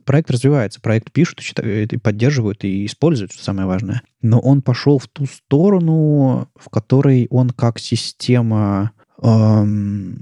проект 0.05 0.31
развивается, 0.31 0.81
проект 0.81 1.11
пишут, 1.11 1.41
и 1.59 1.97
поддерживают 1.97 2.63
и 2.63 2.85
используют, 2.85 3.33
что 3.33 3.43
самое 3.43 3.67
важное. 3.67 4.01
Но 4.21 4.39
он 4.39 4.61
пошел 4.61 4.99
в 4.99 5.07
ту 5.07 5.25
сторону, 5.25 6.49
в 6.55 6.69
которой 6.69 7.27
он 7.29 7.49
как 7.51 7.79
система 7.79 8.91
эм, 9.21 10.21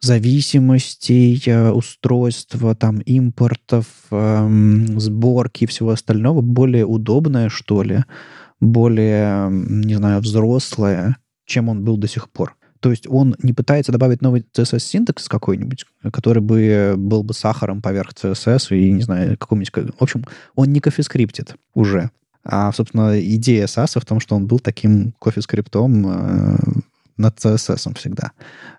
зависимостей, 0.00 1.42
э, 1.46 1.70
устройства, 1.70 2.74
там, 2.74 2.98
импортов, 3.00 3.86
эм, 4.10 4.98
сборки 4.98 5.64
и 5.64 5.66
всего 5.66 5.90
остального 5.90 6.40
более 6.40 6.86
удобная, 6.86 7.48
что 7.48 7.82
ли, 7.82 8.04
более, 8.60 9.48
не 9.50 9.94
знаю, 9.94 10.20
взрослая, 10.20 11.16
чем 11.44 11.68
он 11.68 11.84
был 11.84 11.96
до 11.96 12.08
сих 12.08 12.30
пор. 12.30 12.56
То 12.80 12.90
есть 12.90 13.06
он 13.08 13.36
не 13.42 13.52
пытается 13.52 13.92
добавить 13.92 14.22
новый 14.22 14.44
CSS-синтекс 14.54 15.28
какой-нибудь, 15.28 15.86
который 16.12 16.42
бы 16.42 16.94
был 16.96 17.22
бы 17.22 17.34
сахаром 17.34 17.82
поверх 17.82 18.12
CSS 18.12 18.76
и, 18.76 18.90
не 18.90 19.02
знаю, 19.02 19.36
каком-нибудь... 19.38 19.94
В 19.98 20.02
общем, 20.02 20.24
он 20.54 20.72
не 20.72 20.80
кофескриптит 20.80 21.56
уже. 21.74 22.10
А, 22.44 22.72
собственно, 22.72 23.20
идея 23.20 23.66
SAS 23.66 23.98
в 24.00 24.04
том, 24.04 24.20
что 24.20 24.36
он 24.36 24.46
был 24.46 24.60
таким 24.60 25.12
кофескриптом 25.18 26.06
э, 26.06 26.56
над 27.16 27.36
CSS 27.38 27.94
всегда. 27.96 28.32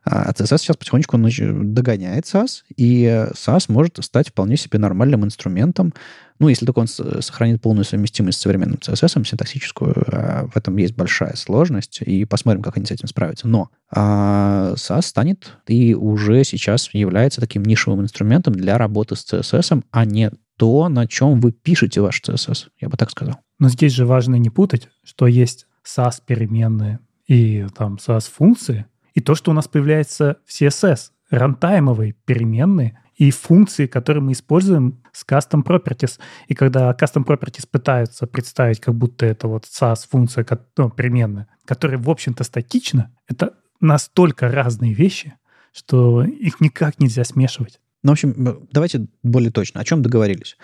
А 0.03 0.31
CSS 0.31 0.57
сейчас 0.59 0.77
потихонечку 0.77 1.17
догоняет 1.17 2.25
SAS, 2.25 2.63
и 2.75 3.03
SAS 3.33 3.65
может 3.67 4.03
стать 4.03 4.29
вполне 4.29 4.57
себе 4.57 4.79
нормальным 4.79 5.25
инструментом, 5.25 5.93
ну, 6.39 6.49
если 6.49 6.67
только 6.67 6.79
он 6.79 6.87
сохранит 6.87 7.61
полную 7.61 7.83
совместимость 7.83 8.37
с 8.37 8.41
современным 8.41 8.77
CSS, 8.77 9.25
синтаксическую, 9.25 9.95
а 10.11 10.47
в 10.47 10.55
этом 10.55 10.77
есть 10.77 10.95
большая 10.95 11.35
сложность, 11.35 12.01
и 12.01 12.25
посмотрим, 12.25 12.61
как 12.61 12.77
они 12.77 12.85
с 12.85 12.91
этим 12.91 13.07
справятся. 13.07 13.47
Но 13.47 13.69
а 13.89 14.73
SAS 14.75 15.03
станет 15.03 15.57
и 15.67 15.95
уже 15.95 16.43
сейчас 16.43 16.93
является 16.93 17.41
таким 17.41 17.63
нишевым 17.63 18.01
инструментом 18.01 18.53
для 18.53 18.77
работы 18.77 19.15
с 19.15 19.25
CSS, 19.25 19.83
а 19.91 20.05
не 20.05 20.31
то, 20.57 20.89
на 20.89 21.07
чем 21.07 21.39
вы 21.39 21.51
пишете 21.51 22.01
ваш 22.01 22.21
CSS, 22.21 22.67
я 22.81 22.89
бы 22.89 22.97
так 22.97 23.09
сказал. 23.09 23.37
Но 23.59 23.69
здесь 23.69 23.93
же 23.93 24.05
важно 24.05 24.35
не 24.35 24.49
путать, 24.49 24.89
что 25.03 25.25
есть 25.25 25.67
SAS-переменные, 25.85 26.99
и 27.27 27.67
там 27.75 27.97
SAS-функции, 27.97 28.85
и 29.13 29.21
то, 29.21 29.35
что 29.35 29.51
у 29.51 29.53
нас 29.53 29.67
появляется 29.67 30.37
в 30.45 30.51
CSS, 30.51 31.11
рантаймовые 31.29 32.13
переменные 32.25 32.99
и 33.15 33.31
функции, 33.31 33.87
которые 33.87 34.23
мы 34.23 34.33
используем 34.33 35.01
с 35.11 35.25
custom 35.25 35.63
properties. 35.63 36.19
И 36.47 36.53
когда 36.53 36.91
custom 36.91 37.25
properties 37.25 37.67
пытаются 37.69 38.27
представить, 38.27 38.79
как 38.79 38.95
будто 38.95 39.25
это 39.25 39.47
вот 39.47 39.65
Sass-функция, 39.65 40.45
ну, 40.77 40.89
переменная, 40.89 41.47
которая, 41.65 41.97
в 41.97 42.09
общем-то, 42.09 42.43
статична, 42.43 43.11
это 43.27 43.53
настолько 43.79 44.49
разные 44.49 44.93
вещи, 44.93 45.33
что 45.73 46.23
их 46.23 46.61
никак 46.61 46.99
нельзя 46.99 47.23
смешивать. 47.23 47.79
Ну, 48.03 48.11
в 48.11 48.13
общем, 48.13 48.67
давайте 48.71 49.07
более 49.23 49.51
точно. 49.51 49.81
О 49.81 49.83
чем 49.83 50.01
договорились? 50.01 50.55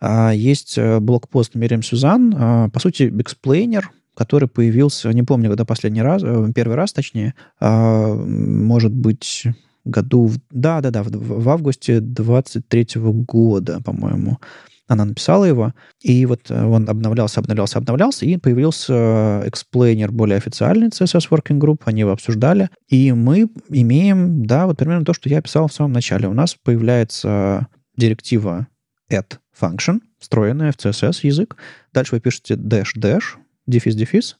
А, 0.00 0.30
есть 0.32 0.76
э, 0.76 1.00
блогпост 1.00 1.54
Мириам 1.54 1.82
Сюзанн, 1.82 2.34
а, 2.36 2.68
по 2.68 2.78
сути, 2.78 3.12
эксплейнер, 3.18 3.90
который 4.22 4.48
появился, 4.48 5.12
не 5.12 5.22
помню, 5.22 5.48
когда 5.48 5.64
последний 5.64 6.02
раз, 6.02 6.22
э, 6.22 6.52
первый 6.54 6.76
раз, 6.76 6.92
точнее, 6.92 7.34
а, 7.60 8.14
может 8.14 8.92
быть, 8.92 9.44
году, 9.84 10.30
да-да-да, 10.50 11.02
в, 11.02 11.10
в 11.10 11.48
августе 11.48 12.00
23 12.00 12.86
года, 12.94 13.80
по-моему, 13.80 14.38
она 14.86 15.04
написала 15.06 15.44
его, 15.44 15.74
и 16.00 16.24
вот 16.26 16.50
э, 16.50 16.64
он 16.64 16.88
обновлялся, 16.88 17.40
обновлялся, 17.40 17.78
обновлялся, 17.78 18.26
и 18.26 18.36
появился 18.36 19.42
эксплейнер 19.44 20.12
более 20.12 20.36
официальный 20.36 20.88
CSS 20.88 21.28
Working 21.30 21.58
Group, 21.58 21.80
они 21.84 22.00
его 22.00 22.12
обсуждали, 22.12 22.70
и 22.88 23.12
мы 23.12 23.48
имеем, 23.70 24.44
да, 24.44 24.66
вот 24.66 24.76
примерно 24.78 25.04
то, 25.04 25.14
что 25.14 25.28
я 25.28 25.42
писал 25.42 25.66
в 25.66 25.72
самом 25.72 25.92
начале. 25.92 26.28
У 26.28 26.34
нас 26.34 26.56
появляется 26.62 27.66
директива 27.96 28.68
at 29.10 29.38
function, 29.58 30.00
встроенная 30.18 30.72
в 30.72 30.76
CSS 30.76 31.20
язык. 31.22 31.56
Дальше 31.92 32.14
вы 32.14 32.20
пишете 32.20 32.54
dash 32.54 32.96
dash, 32.96 33.36
дефис 33.66 33.94
дефис, 33.94 34.38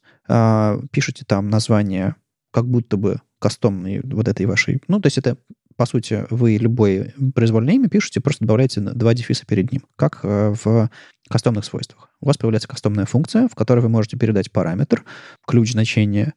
пишете 0.91 1.25
там 1.25 1.49
название 1.49 2.15
как 2.51 2.67
будто 2.67 2.97
бы 2.97 3.19
кастомной 3.39 4.01
вот 4.03 4.27
этой 4.27 4.45
вашей... 4.45 4.81
Ну, 4.87 5.01
то 5.01 5.07
есть 5.07 5.17
это 5.17 5.37
по 5.75 5.85
сути, 5.85 6.25
вы 6.29 6.57
любое 6.57 7.13
произвольное 7.33 7.73
имя 7.73 7.89
пишете, 7.89 8.21
просто 8.21 8.45
добавляете 8.45 8.79
два 8.81 9.13
дефиса 9.13 9.45
перед 9.45 9.71
ним, 9.71 9.81
как 9.95 10.19
э, 10.23 10.53
в 10.63 10.89
кастомных 11.29 11.65
свойствах. 11.65 12.09
У 12.21 12.27
вас 12.27 12.37
появляется 12.37 12.67
кастомная 12.67 13.05
функция, 13.05 13.47
в 13.47 13.55
которой 13.55 13.79
вы 13.79 13.89
можете 13.89 14.17
передать 14.17 14.51
параметр, 14.51 15.03
ключ 15.47 15.71
значения, 15.71 16.33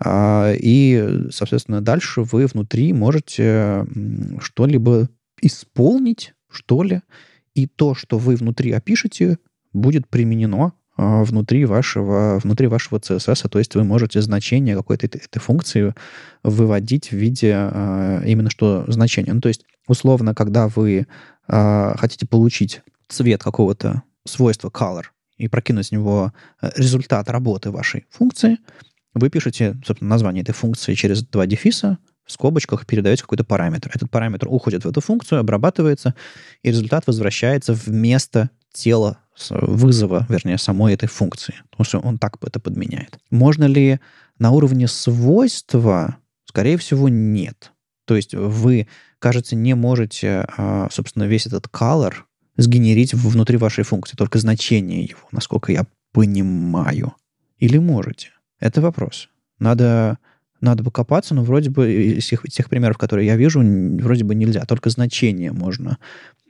а, 0.00 0.52
и, 0.52 1.26
соответственно, 1.30 1.80
дальше 1.80 2.22
вы 2.22 2.46
внутри 2.46 2.92
можете 2.92 3.84
что-либо 4.40 5.08
исполнить, 5.42 6.34
что 6.48 6.82
ли, 6.82 7.02
и 7.54 7.66
то, 7.66 7.94
что 7.94 8.18
вы 8.18 8.36
внутри 8.36 8.72
опишете, 8.72 9.38
будет 9.72 10.08
применено 10.08 10.66
а, 10.66 10.72
внутри 10.98 11.64
вашего, 11.64 12.40
внутри 12.42 12.66
вашего 12.66 12.98
CSS, 12.98 13.48
то 13.48 13.58
есть 13.60 13.74
вы 13.76 13.84
можете 13.84 14.20
значение 14.20 14.74
какой-то 14.74 15.06
этой, 15.06 15.20
этой 15.20 15.38
функции 15.38 15.94
выводить 16.42 17.10
в 17.10 17.12
виде 17.12 17.54
а, 17.54 18.20
именно 18.24 18.50
что 18.50 18.84
значения. 18.88 19.32
Ну, 19.32 19.40
то 19.40 19.48
есть, 19.48 19.64
условно, 19.86 20.34
когда 20.34 20.66
вы 20.66 21.06
а, 21.46 21.96
хотите 21.96 22.26
получить 22.26 22.82
цвет 23.08 23.42
какого-то 23.42 24.02
свойства 24.26 24.70
color 24.70 25.04
и 25.36 25.46
прокинуть 25.46 25.86
с 25.86 25.92
него 25.92 26.32
э, 26.60 26.70
результат 26.76 27.30
работы 27.30 27.70
вашей 27.70 28.04
функции, 28.10 28.58
вы 29.14 29.30
пишете, 29.30 29.76
собственно, 29.86 30.10
название 30.10 30.42
этой 30.42 30.52
функции 30.52 30.94
через 30.94 31.22
два 31.22 31.46
дефиса, 31.46 31.98
в 32.24 32.32
скобочках 32.32 32.86
передаете 32.86 33.22
какой-то 33.22 33.44
параметр. 33.44 33.90
Этот 33.94 34.10
параметр 34.10 34.48
уходит 34.50 34.84
в 34.84 34.88
эту 34.88 35.00
функцию, 35.00 35.40
обрабатывается, 35.40 36.14
и 36.62 36.68
результат 36.70 37.06
возвращается 37.06 37.72
вместо 37.72 38.50
тела 38.72 39.18
вызова, 39.50 40.26
вернее, 40.28 40.58
самой 40.58 40.94
этой 40.94 41.08
функции. 41.08 41.54
Потому 41.70 41.84
что 41.84 41.98
он 42.00 42.18
так 42.18 42.36
это 42.42 42.60
подменяет. 42.60 43.18
Можно 43.30 43.64
ли 43.64 44.00
на 44.38 44.50
уровне 44.50 44.88
свойства? 44.88 46.16
Скорее 46.44 46.76
всего, 46.76 47.08
нет. 47.08 47.72
То 48.04 48.16
есть 48.16 48.34
вы, 48.34 48.88
кажется, 49.18 49.54
не 49.54 49.74
можете, 49.74 50.46
а, 50.56 50.88
собственно, 50.90 51.24
весь 51.24 51.46
этот 51.46 51.66
color 51.66 52.14
сгенерить 52.56 53.14
внутри 53.14 53.56
вашей 53.56 53.84
функции, 53.84 54.16
только 54.16 54.38
значение 54.38 55.04
его, 55.04 55.28
насколько 55.30 55.72
я 55.72 55.86
понимаю. 56.12 57.14
Или 57.58 57.78
можете? 57.78 58.30
Это 58.60 58.80
вопрос. 58.80 59.28
Надо, 59.58 60.18
надо 60.60 60.82
бы 60.82 60.90
копаться, 60.90 61.34
но 61.34 61.42
вроде 61.44 61.70
бы 61.70 61.92
из 61.92 62.26
тех, 62.26 62.42
тех 62.50 62.68
примеров, 62.68 62.98
которые 62.98 63.26
я 63.26 63.36
вижу, 63.36 63.60
вроде 63.60 64.24
бы 64.24 64.34
нельзя. 64.34 64.64
Только 64.64 64.90
значение 64.90 65.52
можно 65.52 65.98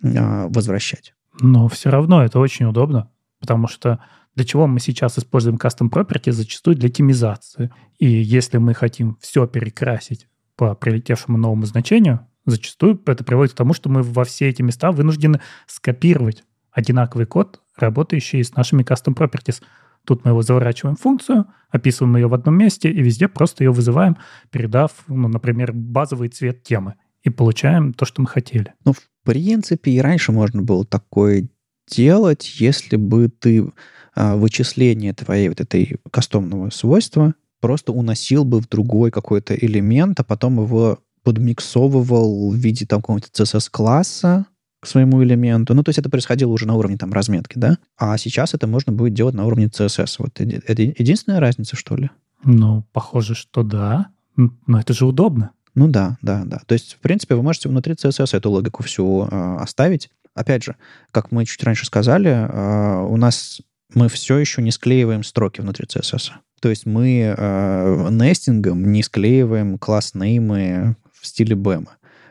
а, 0.03 0.47
возвращать. 0.49 1.15
Но 1.41 1.69
все 1.69 1.91
равно 1.91 2.25
это 2.25 2.39
очень 2.39 2.67
удобно, 2.67 3.11
потому 3.41 3.69
что 3.69 4.01
для 4.35 4.45
чего 4.45 4.67
мы 4.67 4.79
сейчас 4.81 5.19
используем 5.19 5.57
custom 5.57 5.91
property? 5.91 6.31
Зачастую 6.31 6.77
для 6.77 6.89
тимизации. 6.89 7.73
И 7.99 8.07
если 8.07 8.59
мы 8.59 8.75
хотим 8.75 9.17
все 9.21 9.47
перекрасить 9.47 10.29
по 10.57 10.75
прилетевшему 10.75 11.39
новому 11.39 11.65
значению, 11.67 12.27
зачастую 12.47 13.01
это 13.07 13.25
приводит 13.25 13.55
к 13.55 13.57
тому, 13.57 13.75
что 13.75 13.89
мы 13.89 14.03
во 14.03 14.25
все 14.25 14.49
эти 14.49 14.63
места 14.63 14.93
вынуждены 14.93 15.41
скопировать 15.67 16.45
одинаковый 16.71 17.27
код, 17.27 17.61
работающий 17.77 18.43
с 18.45 18.55
нашими 18.55 18.83
custom 18.83 19.15
properties. 19.15 19.63
Тут 20.05 20.25
мы 20.25 20.31
его 20.31 20.43
заворачиваем 20.43 20.97
в 20.97 21.01
функцию, 21.01 21.47
описываем 21.71 22.17
ее 22.17 22.29
в 22.29 22.35
одном 22.35 22.57
месте 22.57 22.91
и 22.91 23.03
везде 23.03 23.29
просто 23.29 23.65
ее 23.65 23.73
вызываем, 23.73 24.17
передав, 24.51 24.93
ну, 25.09 25.29
например, 25.29 25.73
базовый 25.73 26.29
цвет 26.29 26.63
темы. 26.63 26.95
И 27.23 27.31
получаем 27.31 27.93
то, 27.93 28.05
что 28.05 28.23
мы 28.23 28.29
хотели. 28.29 28.75
Ну, 28.85 28.93
в 28.93 29.01
принципе, 29.29 29.91
и 29.91 30.01
раньше 30.01 30.33
можно 30.33 30.63
было 30.63 30.87
такое 30.87 31.49
делать, 31.87 32.61
если 32.61 32.97
бы 32.97 33.29
ты 33.29 33.71
а, 34.15 34.37
вычисление 34.37 35.13
твоей 35.13 35.51
вот 35.51 35.61
этой 35.61 35.99
кастомного 36.11 36.71
свойства 36.71 37.35
просто 37.61 37.93
уносил 37.93 38.47
бы 38.47 38.59
в 38.63 38.69
другой 38.71 39.11
какой-то 39.11 39.55
элемент, 39.55 40.19
а 40.19 40.25
потом 40.25 40.63
его 40.63 41.01
подмиксовывал 41.25 42.51
в 42.51 42.55
виде 42.55 42.87
там 42.87 43.03
какого-нибудь 43.03 43.31
CSS-класса 43.35 44.47
к 44.81 44.87
своему 44.87 45.23
элементу. 45.23 45.75
Ну, 45.75 45.83
то 45.83 45.91
есть 45.91 45.99
это 45.99 46.09
происходило 46.09 46.51
уже 46.51 46.67
на 46.67 46.77
уровне 46.77 46.97
там 46.97 47.13
разметки, 47.13 47.59
да? 47.59 47.77
А 47.99 48.17
сейчас 48.17 48.55
это 48.55 48.67
можно 48.67 48.95
будет 48.95 49.13
делать 49.13 49.35
на 49.35 49.45
уровне 49.45 49.67
CSS. 49.67 50.15
Вот 50.21 50.41
это 50.41 50.83
единственная 50.83 51.41
разница, 51.41 51.77
что 51.77 51.97
ли? 51.97 52.09
Ну, 52.45 52.87
похоже, 52.93 53.35
что 53.35 53.63
да. 53.63 54.07
Но 54.37 54.81
это 54.81 54.95
же 54.95 55.05
удобно. 55.05 55.51
Ну 55.79 55.87
да, 55.87 56.19
да, 56.23 56.43
да. 56.45 56.61
То 56.67 56.73
есть, 56.73 56.95
в 56.95 56.99
принципе, 56.99 57.37
вы 57.37 57.43
можете 57.45 57.69
внутри 57.69 57.95
CSS 57.95 58.37
эту 58.37 58.51
логику 58.51 58.83
всю 58.83 59.29
э, 59.31 59.57
оставить. 59.61 60.11
Опять 60.35 60.65
же, 60.65 60.75
как 61.13 61.31
мы 61.31 61.45
чуть 61.45 61.63
раньше 61.63 61.87
сказали, 61.87 62.31
э, 62.31 63.03
у 63.05 63.17
нас 63.17 63.61
мы 63.95 64.09
все 64.09 64.39
еще 64.39 64.61
не 64.61 64.73
склеиваем 64.73 65.23
строки 65.23 65.61
внутри 65.61 65.87
CSS. 65.87 66.31
То 66.61 66.69
есть 66.69 66.85
мы 66.85 67.33
э, 67.37 68.09
нестингом 68.11 68.91
не 68.91 69.05
склеиваем 69.05 69.79
класс-неймы 69.79 70.97
в 71.13 71.25
стиле 71.25 71.55
BEM. 71.55 71.87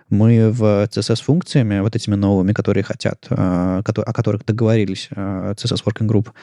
Мы 0.10 0.52
в 0.52 0.84
CSS-функциями, 0.92 1.80
вот 1.80 1.96
этими 1.96 2.16
новыми, 2.16 2.52
которые 2.52 2.84
хотят, 2.84 3.28
э, 3.30 3.82
о 3.82 4.14
которых 4.14 4.46
договорились 4.46 5.08
э, 5.12 5.54
CSS 5.56 5.86
Working 5.86 6.10
Group, 6.10 6.34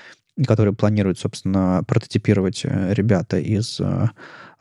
которые 0.47 0.75
планируют, 0.75 1.19
собственно, 1.19 1.83
прототипировать 1.87 2.63
э, 2.65 2.95
ребята 2.95 3.39
из 3.39 3.79
э, 3.79 4.09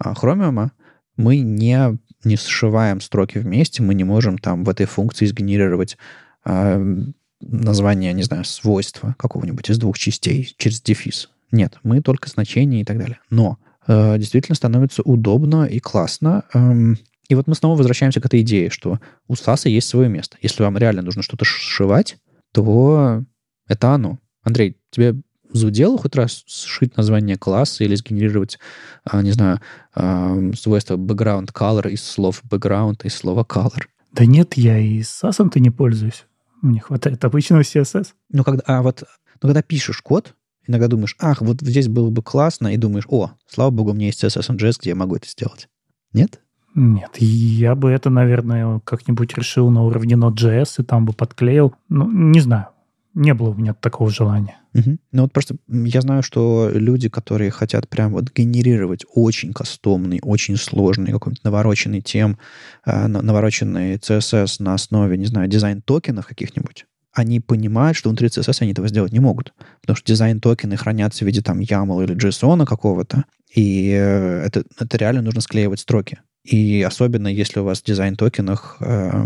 Chromium, 0.03 0.71
мы 1.15 1.37
не 1.37 1.97
не 2.25 2.37
сшиваем 2.37 3.01
строки 3.01 3.37
вместе, 3.37 3.83
мы 3.83 3.93
не 3.93 4.03
можем 4.03 4.37
там 4.37 4.63
в 4.63 4.69
этой 4.69 4.85
функции 4.85 5.25
сгенерировать 5.25 5.97
э, 6.45 7.03
название, 7.41 8.13
не 8.13 8.23
знаю, 8.23 8.45
свойства 8.45 9.15
какого-нибудь 9.17 9.69
из 9.69 9.77
двух 9.77 9.97
частей 9.97 10.53
через 10.57 10.81
дефис. 10.81 11.29
Нет, 11.51 11.77
мы 11.83 12.01
только 12.01 12.29
значения 12.29 12.81
и 12.81 12.85
так 12.85 12.97
далее. 12.97 13.19
Но 13.29 13.59
э, 13.87 14.17
действительно 14.17 14.55
становится 14.55 15.01
удобно 15.03 15.65
и 15.65 15.79
классно. 15.79 16.43
Эм, 16.53 16.97
и 17.29 17.35
вот 17.35 17.47
мы 17.47 17.55
снова 17.55 17.77
возвращаемся 17.77 18.21
к 18.21 18.25
этой 18.25 18.41
идее, 18.41 18.69
что 18.69 18.99
у 19.27 19.35
САСа 19.35 19.69
есть 19.69 19.87
свое 19.87 20.09
место. 20.09 20.37
Если 20.41 20.63
вам 20.63 20.77
реально 20.77 21.01
нужно 21.01 21.21
что-то 21.23 21.45
сшивать, 21.45 22.17
то 22.51 23.23
это 23.67 23.89
оно. 23.91 24.19
Андрей, 24.43 24.77
тебе 24.89 25.15
зудело 25.53 25.97
хоть 25.97 26.15
раз 26.15 26.43
сшить 26.47 26.97
название 26.97 27.37
класса 27.37 27.83
или 27.83 27.95
сгенерировать, 27.95 28.59
а, 29.03 29.21
не 29.21 29.31
знаю, 29.31 29.61
а, 29.95 30.37
свойство 30.55 30.97
background 30.97 31.53
color 31.53 31.89
из 31.89 32.03
слов 32.03 32.41
background, 32.49 33.05
из 33.05 33.15
слова 33.15 33.45
color? 33.47 33.83
Да 34.11 34.25
нет, 34.25 34.55
я 34.55 34.77
и 34.77 35.01
SAS-то 35.01 35.59
не 35.59 35.69
пользуюсь. 35.69 36.25
Мне 36.61 36.79
хватает 36.79 37.23
обычного 37.25 37.61
CSS. 37.61 38.09
Ну, 38.31 38.43
когда, 38.43 38.63
а 38.65 38.81
вот, 38.81 39.03
ну, 39.41 39.47
когда 39.47 39.61
пишешь 39.61 40.01
код, 40.01 40.35
иногда 40.67 40.87
думаешь, 40.87 41.15
ах, 41.19 41.41
вот 41.41 41.61
здесь 41.61 41.87
было 41.87 42.09
бы 42.09 42.21
классно, 42.21 42.73
и 42.73 42.77
думаешь, 42.77 43.05
о, 43.09 43.31
слава 43.47 43.71
богу, 43.71 43.91
у 43.91 43.93
меня 43.93 44.07
есть 44.07 44.23
CSS 44.23 44.55
JS, 44.55 44.75
где 44.79 44.91
я 44.91 44.95
могу 44.95 45.15
это 45.15 45.27
сделать. 45.27 45.67
Нет? 46.13 46.39
Нет, 46.75 47.11
я 47.17 47.75
бы 47.75 47.91
это, 47.91 48.09
наверное, 48.09 48.79
как-нибудь 48.79 49.35
решил 49.35 49.69
на 49.69 49.83
уровне 49.83 50.15
Node.js 50.15 50.81
и 50.81 50.83
там 50.83 51.05
бы 51.05 51.13
подклеил. 51.13 51.75
Ну, 51.89 52.09
не 52.11 52.39
знаю 52.39 52.67
не 53.13 53.33
было 53.33 53.49
у 53.49 53.53
меня 53.53 53.73
такого 53.73 54.09
желания. 54.09 54.57
Угу. 54.73 54.97
Ну 55.11 55.21
вот 55.21 55.33
просто 55.33 55.55
я 55.67 56.01
знаю, 56.01 56.23
что 56.23 56.69
люди, 56.73 57.09
которые 57.09 57.51
хотят 57.51 57.87
прям 57.87 58.13
вот 58.13 58.33
генерировать 58.33 59.05
очень 59.13 59.53
кастомный, 59.53 60.19
очень 60.23 60.57
сложный, 60.57 61.11
какой-нибудь 61.11 61.43
навороченный 61.43 62.01
тем, 62.01 62.37
э, 62.85 63.07
навороченный 63.07 63.95
CSS 63.95 64.55
на 64.59 64.73
основе, 64.73 65.17
не 65.17 65.25
знаю, 65.25 65.47
дизайн-токенов 65.47 66.25
каких-нибудь, 66.25 66.85
они 67.13 67.39
понимают, 67.39 67.95
что 67.95 68.09
внутри 68.09 68.27
CSS 68.27 68.57
они 68.61 68.71
этого 68.71 68.87
сделать 68.87 69.11
не 69.11 69.19
могут. 69.19 69.53
Потому 69.81 69.95
что 69.95 70.07
дизайн-токены 70.07 70.75
хранятся 70.77 71.23
в 71.23 71.27
виде 71.27 71.41
там 71.41 71.59
YAML 71.59 72.03
или 72.03 72.15
JSON 72.15 72.65
какого-то, 72.65 73.25
и 73.53 73.91
э, 73.91 74.43
это, 74.45 74.63
это 74.79 74.97
реально 74.97 75.21
нужно 75.21 75.41
склеивать 75.41 75.79
строки. 75.79 76.19
И 76.43 76.81
особенно 76.81 77.27
если 77.27 77.59
у 77.59 77.63
вас 77.63 77.83
дизайн-токенах 77.83 78.77
э, 78.81 79.25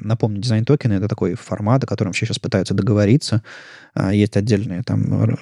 Напомню, 0.00 0.40
дизайн-токены— 0.40 0.94
это 0.94 1.06
такой 1.06 1.34
формат, 1.34 1.84
о 1.84 1.86
котором 1.86 2.14
сейчас 2.14 2.38
пытаются 2.38 2.72
договориться. 2.72 3.42
А, 3.92 4.12
есть 4.12 4.34
отдельные 4.36 4.82
там 4.82 5.36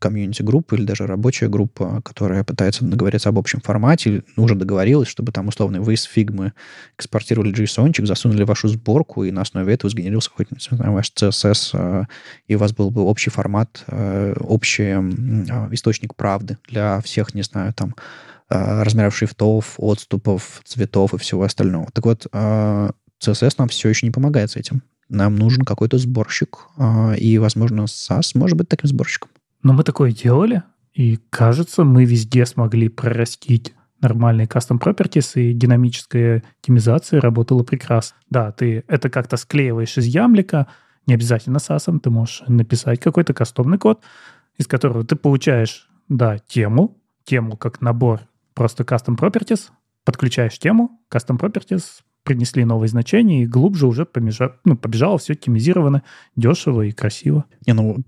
комьюнити-группы 0.00 0.76
или 0.76 0.84
даже 0.84 1.08
рабочая 1.08 1.48
группа, 1.48 2.00
которая 2.02 2.44
пытается 2.44 2.84
договориться 2.84 3.30
об 3.30 3.38
общем 3.38 3.60
формате, 3.60 4.22
уже 4.36 4.54
договорилась, 4.54 5.08
чтобы 5.08 5.32
там 5.32 5.48
условно 5.48 5.80
вы 5.80 5.94
из 5.94 6.04
фигмы 6.04 6.52
экспортировали 6.96 7.52
JSON 7.52 8.06
засунули 8.06 8.44
вашу 8.44 8.68
сборку, 8.68 9.24
и 9.24 9.32
на 9.32 9.42
основе 9.42 9.74
этого 9.74 9.90
сгенерился 9.90 10.30
знаю, 10.58 10.92
ваш 10.92 11.10
CSS, 11.10 11.70
а, 11.72 12.04
и 12.46 12.54
у 12.54 12.58
вас 12.58 12.72
был 12.72 12.92
бы 12.92 13.02
общий 13.02 13.30
формат, 13.30 13.82
а, 13.88 14.34
общий 14.38 14.84
источник 15.72 16.14
правды 16.14 16.58
для 16.68 17.00
всех, 17.00 17.34
не 17.34 17.42
знаю, 17.42 17.72
там, 17.74 17.96
размеров 18.48 19.16
шрифтов, 19.16 19.74
отступов, 19.78 20.60
цветов 20.64 21.14
и 21.14 21.18
всего 21.18 21.42
остального. 21.42 21.88
Так 21.92 22.04
вот, 22.04 22.26
CSS 23.30 23.54
нам 23.58 23.68
все 23.68 23.88
еще 23.88 24.06
не 24.06 24.10
помогает 24.10 24.50
с 24.50 24.56
этим. 24.56 24.82
Нам 25.08 25.36
нужен 25.36 25.64
какой-то 25.64 25.98
сборщик, 25.98 26.68
и, 27.18 27.38
возможно, 27.38 27.82
SAS 27.82 28.30
может 28.34 28.56
быть 28.56 28.68
таким 28.68 28.88
сборщиком. 28.88 29.30
Но 29.62 29.72
мы 29.72 29.82
такое 29.84 30.12
делали, 30.12 30.62
и 30.92 31.18
кажется, 31.30 31.84
мы 31.84 32.04
везде 32.04 32.46
смогли 32.46 32.88
прорастить 32.88 33.74
нормальные 34.00 34.46
custom 34.46 34.78
properties, 34.78 35.40
и 35.40 35.52
динамическая 35.52 36.42
оптимизация 36.58 37.20
работала 37.20 37.62
прекрасно. 37.62 38.16
Да, 38.30 38.52
ты 38.52 38.84
это 38.88 39.10
как-то 39.10 39.36
склеиваешь 39.36 39.96
из 39.96 40.06
ямлика, 40.06 40.66
не 41.06 41.14
обязательно 41.14 41.58
SAS, 41.58 41.98
ты 42.00 42.10
можешь 42.10 42.42
написать 42.46 43.00
какой-то 43.00 43.34
кастомный 43.34 43.78
код, 43.78 44.02
из 44.56 44.66
которого 44.66 45.04
ты 45.04 45.16
получаешь, 45.16 45.88
да, 46.08 46.38
тему, 46.38 46.98
тему 47.24 47.56
как 47.56 47.80
набор 47.80 48.20
просто 48.54 48.84
custom 48.84 49.18
properties, 49.18 49.70
подключаешь 50.04 50.58
тему, 50.58 51.00
custom 51.10 51.38
properties, 51.38 51.84
принесли 52.24 52.64
новые 52.64 52.88
значения, 52.88 53.42
и 53.42 53.46
глубже 53.46 53.86
уже 53.86 54.04
побежало, 54.04 54.56
ну, 54.64 54.76
побежало 54.76 55.18
все 55.18 55.34
оптимизировано, 55.34 56.02
дешево 56.36 56.82
и 56.82 56.92
красиво. 56.92 57.44
Не, 57.66 57.74
ну, 57.74 58.02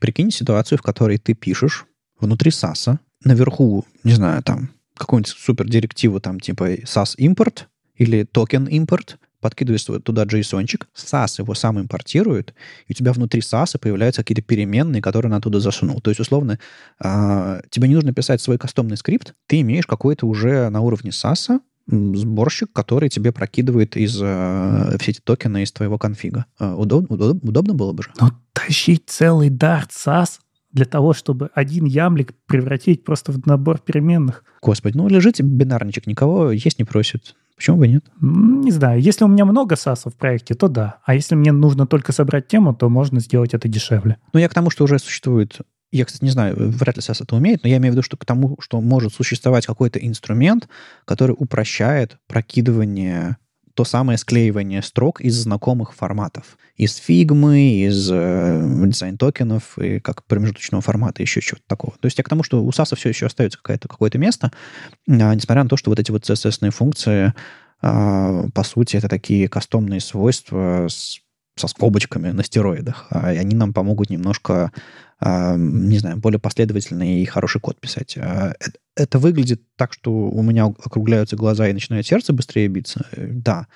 прикинь 0.00 0.30
ситуацию, 0.30 0.78
в 0.78 0.82
которой 0.82 1.18
ты 1.18 1.34
пишешь 1.34 1.86
внутри 2.18 2.50
SAS, 2.50 2.98
наверху, 3.24 3.84
не 4.04 4.12
знаю, 4.12 4.42
там, 4.42 4.70
какую-нибудь 4.96 5.28
супер 5.36 5.68
директиву, 5.68 6.20
там, 6.20 6.40
типа 6.40 6.74
SAS 6.74 7.14
импорт 7.18 7.68
или 7.96 8.24
токен 8.24 8.66
импорт, 8.66 9.18
подкидываешь 9.40 9.84
туда 10.02 10.24
json 10.24 10.66
SAS 10.94 11.34
его 11.38 11.54
сам 11.54 11.78
импортирует, 11.78 12.54
и 12.86 12.92
у 12.92 12.94
тебя 12.94 13.12
внутри 13.12 13.40
SAS 13.40 13.78
появляются 13.78 14.22
какие-то 14.22 14.42
переменные, 14.42 15.02
которые 15.02 15.30
он 15.30 15.38
оттуда 15.38 15.60
засунул. 15.60 16.00
То 16.00 16.10
есть, 16.10 16.20
условно, 16.20 16.58
э, 17.02 17.60
тебе 17.70 17.88
не 17.88 17.94
нужно 17.94 18.12
писать 18.12 18.40
свой 18.40 18.58
кастомный 18.58 18.96
скрипт, 18.96 19.34
ты 19.46 19.60
имеешь 19.60 19.86
какой-то 19.86 20.26
уже 20.26 20.68
на 20.70 20.80
уровне 20.80 21.10
SAS 21.10 21.60
сборщик, 21.88 22.72
который 22.72 23.08
тебе 23.08 23.32
прокидывает 23.32 23.96
из 23.96 24.18
э, 24.20 24.96
все 25.00 25.10
эти 25.12 25.20
токены 25.20 25.62
из 25.62 25.72
твоего 25.72 25.98
конфига. 25.98 26.46
Э, 26.58 26.72
удобно, 26.74 27.14
удобно, 27.14 27.48
удобно 27.48 27.74
было 27.74 27.92
бы 27.92 28.02
же? 28.02 28.10
Но 28.20 28.30
тащить 28.52 29.04
целый 29.06 29.50
дарт 29.50 29.90
SAS 29.90 30.40
для 30.72 30.84
того, 30.84 31.12
чтобы 31.14 31.50
один 31.54 31.84
ямлик 31.84 32.34
превратить 32.46 33.04
просто 33.04 33.32
в 33.32 33.46
набор 33.46 33.78
переменных. 33.78 34.44
Господи, 34.60 34.96
ну 34.96 35.08
лежите 35.08 35.42
бинарничек, 35.42 36.06
никого 36.06 36.50
есть 36.50 36.78
не 36.78 36.84
просит. 36.84 37.34
Почему 37.56 37.78
бы 37.78 37.88
нет? 37.88 38.04
Не 38.20 38.70
знаю. 38.70 39.00
Если 39.00 39.24
у 39.24 39.28
меня 39.28 39.46
много 39.46 39.76
САСов 39.76 40.12
в 40.12 40.16
проекте, 40.16 40.54
то 40.54 40.68
да. 40.68 40.98
А 41.04 41.14
если 41.14 41.34
мне 41.34 41.52
нужно 41.52 41.86
только 41.86 42.12
собрать 42.12 42.48
тему, 42.48 42.74
то 42.74 42.90
можно 42.90 43.18
сделать 43.20 43.54
это 43.54 43.66
дешевле. 43.66 44.18
Ну, 44.34 44.40
я 44.40 44.48
к 44.50 44.54
тому, 44.54 44.68
что 44.68 44.84
уже 44.84 44.98
существует 44.98 45.60
я, 45.92 46.04
кстати, 46.04 46.24
не 46.24 46.30
знаю, 46.30 46.56
вряд 46.56 46.96
ли 46.96 47.02
SAS 47.02 47.22
это 47.22 47.36
умеет, 47.36 47.62
но 47.62 47.68
я 47.68 47.76
имею 47.76 47.92
в 47.92 47.94
виду, 47.96 48.02
что 48.02 48.16
к 48.16 48.24
тому, 48.24 48.56
что 48.60 48.80
может 48.80 49.14
существовать 49.14 49.66
какой-то 49.66 49.98
инструмент, 49.98 50.68
который 51.04 51.34
упрощает 51.38 52.18
прокидывание 52.26 53.36
то 53.76 53.84
самое 53.84 54.16
склеивание 54.16 54.80
строк 54.80 55.20
из 55.20 55.34
знакомых 55.34 55.94
форматов. 55.94 56.56
Из 56.76 56.96
фигмы, 56.96 57.84
из 57.86 58.10
э, 58.10 58.62
дизайн-токенов, 58.86 59.78
и 59.78 60.00
как 60.00 60.24
промежуточного 60.24 60.80
формата, 60.80 61.20
еще 61.20 61.42
чего-то 61.42 61.64
такого. 61.66 61.92
То 62.00 62.06
есть 62.06 62.16
я 62.16 62.24
к 62.24 62.28
тому, 62.28 62.42
что 62.42 62.64
у 62.64 62.70
SAS 62.70 62.96
все 62.96 63.10
еще 63.10 63.26
остается 63.26 63.58
какое-то, 63.58 63.86
какое-то 63.86 64.16
место, 64.16 64.50
а, 65.06 65.34
несмотря 65.34 65.62
на 65.62 65.68
то, 65.68 65.76
что 65.76 65.90
вот 65.90 65.98
эти 66.00 66.10
вот 66.10 66.24
CSS-ные 66.24 66.70
функции, 66.70 67.34
а, 67.82 68.46
по 68.54 68.64
сути, 68.64 68.96
это 68.96 69.10
такие 69.10 69.46
кастомные 69.46 70.00
свойства 70.00 70.86
с 70.88 71.20
со 71.58 71.68
скобочками 71.68 72.30
на 72.30 72.44
стероидах, 72.44 73.06
а 73.10 73.28
они 73.28 73.56
нам 73.56 73.72
помогут 73.72 74.10
немножко, 74.10 74.72
не 75.20 75.98
знаю, 75.98 76.18
более 76.18 76.38
последовательный 76.38 77.22
и 77.22 77.24
хороший 77.24 77.60
код 77.60 77.80
писать. 77.80 78.16
А, 78.18 78.54
это 78.96 79.18
выглядит 79.18 79.62
так, 79.76 79.92
что 79.92 80.10
у 80.12 80.42
меня 80.42 80.66
округляются 80.66 81.36
глаза 81.36 81.68
и 81.68 81.72
начинает 81.72 82.06
сердце 82.06 82.32
быстрее 82.32 82.68
биться. 82.68 83.06
Э, 83.12 83.26
да, 83.28 83.66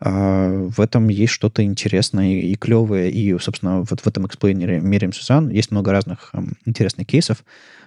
в 0.00 0.80
этом 0.80 1.08
есть 1.08 1.32
что-то 1.32 1.64
интересное 1.64 2.40
и 2.40 2.54
клевое. 2.54 3.10
И, 3.10 3.36
собственно, 3.40 3.80
вот 3.80 4.00
в 4.00 4.06
этом 4.06 4.28
эксплейнере 4.28 4.78
Мириам 4.78 5.12
Сюзан 5.12 5.48
есть 5.48 5.72
много 5.72 5.90
разных 5.90 6.32
интересных 6.64 7.08
кейсов. 7.08 7.44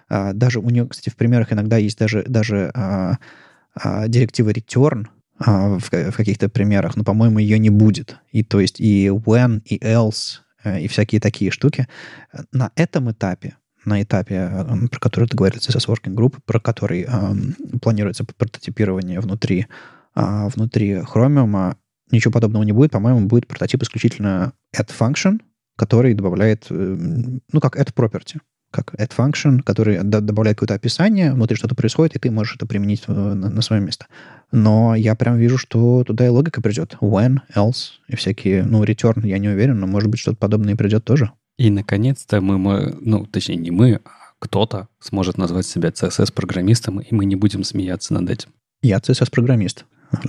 Даже 0.09 0.59
у 0.59 0.69
нее, 0.69 0.85
кстати, 0.89 1.09
в 1.09 1.15
примерах 1.15 1.53
иногда 1.53 1.77
есть 1.77 1.97
даже, 1.97 2.23
даже 2.23 2.69
директива 4.09 4.49
return, 4.49 5.05
а, 5.43 5.79
в, 5.79 5.89
в 5.89 6.15
каких-то 6.15 6.49
примерах, 6.49 6.95
но, 6.95 7.03
по-моему, 7.03 7.39
ее 7.39 7.57
не 7.57 7.69
будет. 7.69 8.17
И 8.31 8.43
то 8.43 8.59
есть 8.59 8.79
и 8.79 9.07
when, 9.07 9.61
и 9.65 9.77
else, 9.79 10.39
э, 10.39 10.50
и 10.63 10.87
всякие 10.87 11.21
такие 11.21 11.51
штуки. 11.51 11.87
На 12.51 12.71
этом 12.75 13.11
этапе, 13.11 13.55
на 13.85 14.01
этапе, 14.01 14.35
э, 14.35 14.87
про 14.89 14.99
который 14.99 15.27
ты 15.27 15.37
говорил, 15.37 15.59
CSS 15.59 15.87
Working 15.87 16.15
Group, 16.15 16.39
про 16.45 16.59
который 16.59 17.05
э, 17.07 17.79
планируется 17.81 18.25
прототипирование 18.25 19.19
внутри, 19.19 19.67
э, 20.15 20.47
внутри 20.49 20.95
Chromium, 20.97 21.75
ничего 22.11 22.31
подобного 22.31 22.63
не 22.63 22.73
будет. 22.73 22.91
По-моему, 22.91 23.27
будет 23.27 23.47
прототип 23.47 23.83
исключительно 23.83 24.53
add 24.75 24.89
function, 24.97 25.39
который 25.77 26.13
добавляет, 26.13 26.67
э, 26.69 26.73
ну, 26.73 27.59
как 27.59 27.77
add 27.77 27.93
property 27.93 28.39
как 28.71 28.93
add 28.95 29.11
function, 29.15 29.61
который 29.61 30.01
добавляет 30.01 30.57
какое-то 30.57 30.73
описание, 30.73 31.33
внутри 31.33 31.57
что-то 31.57 31.75
происходит, 31.75 32.15
и 32.15 32.19
ты 32.19 32.31
можешь 32.31 32.55
это 32.55 32.65
применить 32.65 33.07
на, 33.07 33.35
на 33.35 33.61
свое 33.61 33.81
место. 33.81 34.07
Но 34.51 34.95
я 34.95 35.15
прям 35.15 35.37
вижу, 35.37 35.57
что 35.57 36.03
туда 36.03 36.25
и 36.25 36.29
логика 36.29 36.61
придет. 36.61 36.97
When, 37.01 37.39
else 37.55 37.99
и 38.07 38.15
всякие, 38.15 38.63
ну, 38.63 38.83
return, 38.83 39.27
я 39.27 39.37
не 39.37 39.49
уверен, 39.49 39.79
но 39.79 39.87
может 39.87 40.09
быть 40.09 40.19
что-то 40.19 40.37
подобное 40.37 40.75
придет 40.75 41.03
тоже. 41.03 41.31
И, 41.57 41.69
наконец-то, 41.69 42.41
мы, 42.41 42.57
мы, 42.57 42.97
ну, 43.01 43.25
точнее, 43.25 43.57
не 43.57 43.71
мы, 43.71 43.99
а 44.03 44.09
кто-то 44.39 44.87
сможет 44.99 45.37
назвать 45.37 45.65
себя 45.65 45.89
CSS-программистом, 45.89 46.99
и 46.99 47.13
мы 47.13 47.25
не 47.25 47.35
будем 47.35 47.63
смеяться 47.63 48.13
над 48.13 48.29
этим. 48.29 48.49
Я 48.81 48.97
CSS-программист. 48.97 49.85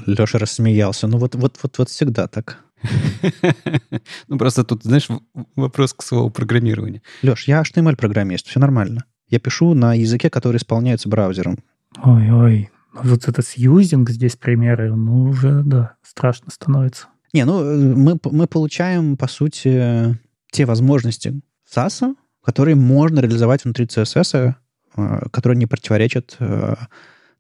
Леша 0.07 0.39
рассмеялся. 0.39 1.07
Ну 1.07 1.19
вот, 1.19 1.35
вот, 1.35 1.59
вот, 1.63 1.79
вот 1.79 1.89
всегда 1.89 2.27
так. 2.29 2.59
Ну, 4.29 4.39
просто 4.39 4.65
тут, 4.65 4.83
знаешь, 4.83 5.09
вопрос 5.57 5.95
к 5.95 6.03
слову 6.03 6.31
программирования. 6.31 7.03
Леш, 7.23 7.49
я 7.49 7.63
HTML-программист, 7.63 8.47
все 8.49 8.61
нормально. 8.61 9.05
Я 9.29 9.39
пишу 9.39 9.75
на 9.75 9.95
языке, 9.95 10.31
который 10.31 10.57
исполняется 10.57 11.09
браузером. 11.09 11.59
Ой-ой, 12.03 12.71
вот 12.93 13.29
этот 13.29 13.47
сьюзинг 13.47 14.11
здесь 14.11 14.37
примеры, 14.37 14.95
ну, 14.95 15.25
уже, 15.25 15.63
да, 15.65 15.95
страшно 16.03 16.51
становится. 16.51 17.07
Не, 17.33 17.45
ну, 17.45 17.63
мы, 17.97 18.19
мы 18.31 18.47
получаем, 18.47 19.17
по 19.17 19.27
сути, 19.27 20.19
те 20.51 20.67
возможности 20.67 21.41
SAS, 21.71 22.15
которые 22.45 22.75
можно 22.75 23.21
реализовать 23.21 23.65
внутри 23.65 23.87
CSS, 23.87 24.55
э, 24.97 25.21
которые 25.31 25.57
не 25.57 25.67
противоречат 25.67 26.37
э, 26.39 26.75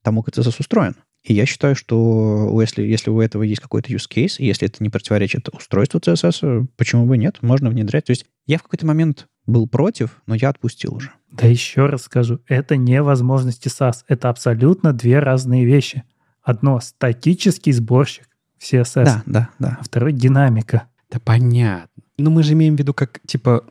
тому, 0.02 0.22
как 0.22 0.34
CSS 0.34 0.56
устроен. 0.60 0.96
И 1.22 1.34
я 1.34 1.46
считаю, 1.46 1.76
что 1.76 2.58
если, 2.60 2.82
если 2.82 3.10
у 3.10 3.20
этого 3.20 3.42
есть 3.44 3.60
какой-то 3.60 3.92
use 3.92 4.08
case, 4.10 4.36
и 4.38 4.46
если 4.46 4.66
это 4.68 4.82
не 4.82 4.90
противоречит 4.90 5.48
устройству 5.50 6.00
CSS, 6.00 6.66
почему 6.76 7.06
бы 7.06 7.16
нет? 7.16 7.38
Можно 7.42 7.70
внедрять. 7.70 8.06
То 8.06 8.10
есть 8.10 8.26
я 8.46 8.58
в 8.58 8.64
какой-то 8.64 8.86
момент 8.86 9.28
был 9.46 9.68
против, 9.68 10.20
но 10.26 10.34
я 10.34 10.48
отпустил 10.48 10.94
уже. 10.94 11.12
Да 11.30 11.46
еще 11.46 11.86
раз 11.86 12.02
скажу, 12.02 12.40
это 12.46 12.76
не 12.76 13.02
возможности 13.02 13.68
SAS. 13.68 14.02
Это 14.08 14.28
абсолютно 14.28 14.92
две 14.92 15.20
разные 15.20 15.64
вещи. 15.64 16.02
Одно— 16.42 16.80
статический 16.82 17.72
сборщик 17.72 18.28
в 18.58 18.72
CSS. 18.72 19.04
Да, 19.04 19.22
да, 19.26 19.48
да. 19.58 19.76
А 19.80 19.84
второй— 19.84 20.12
динамика. 20.14 20.88
Да 21.10 21.20
понятно. 21.20 22.02
Но 22.18 22.30
мы 22.30 22.42
же 22.42 22.54
имеем 22.54 22.76
в 22.76 22.78
виду 22.78 22.94
как, 22.94 23.20
типа, 23.26 23.64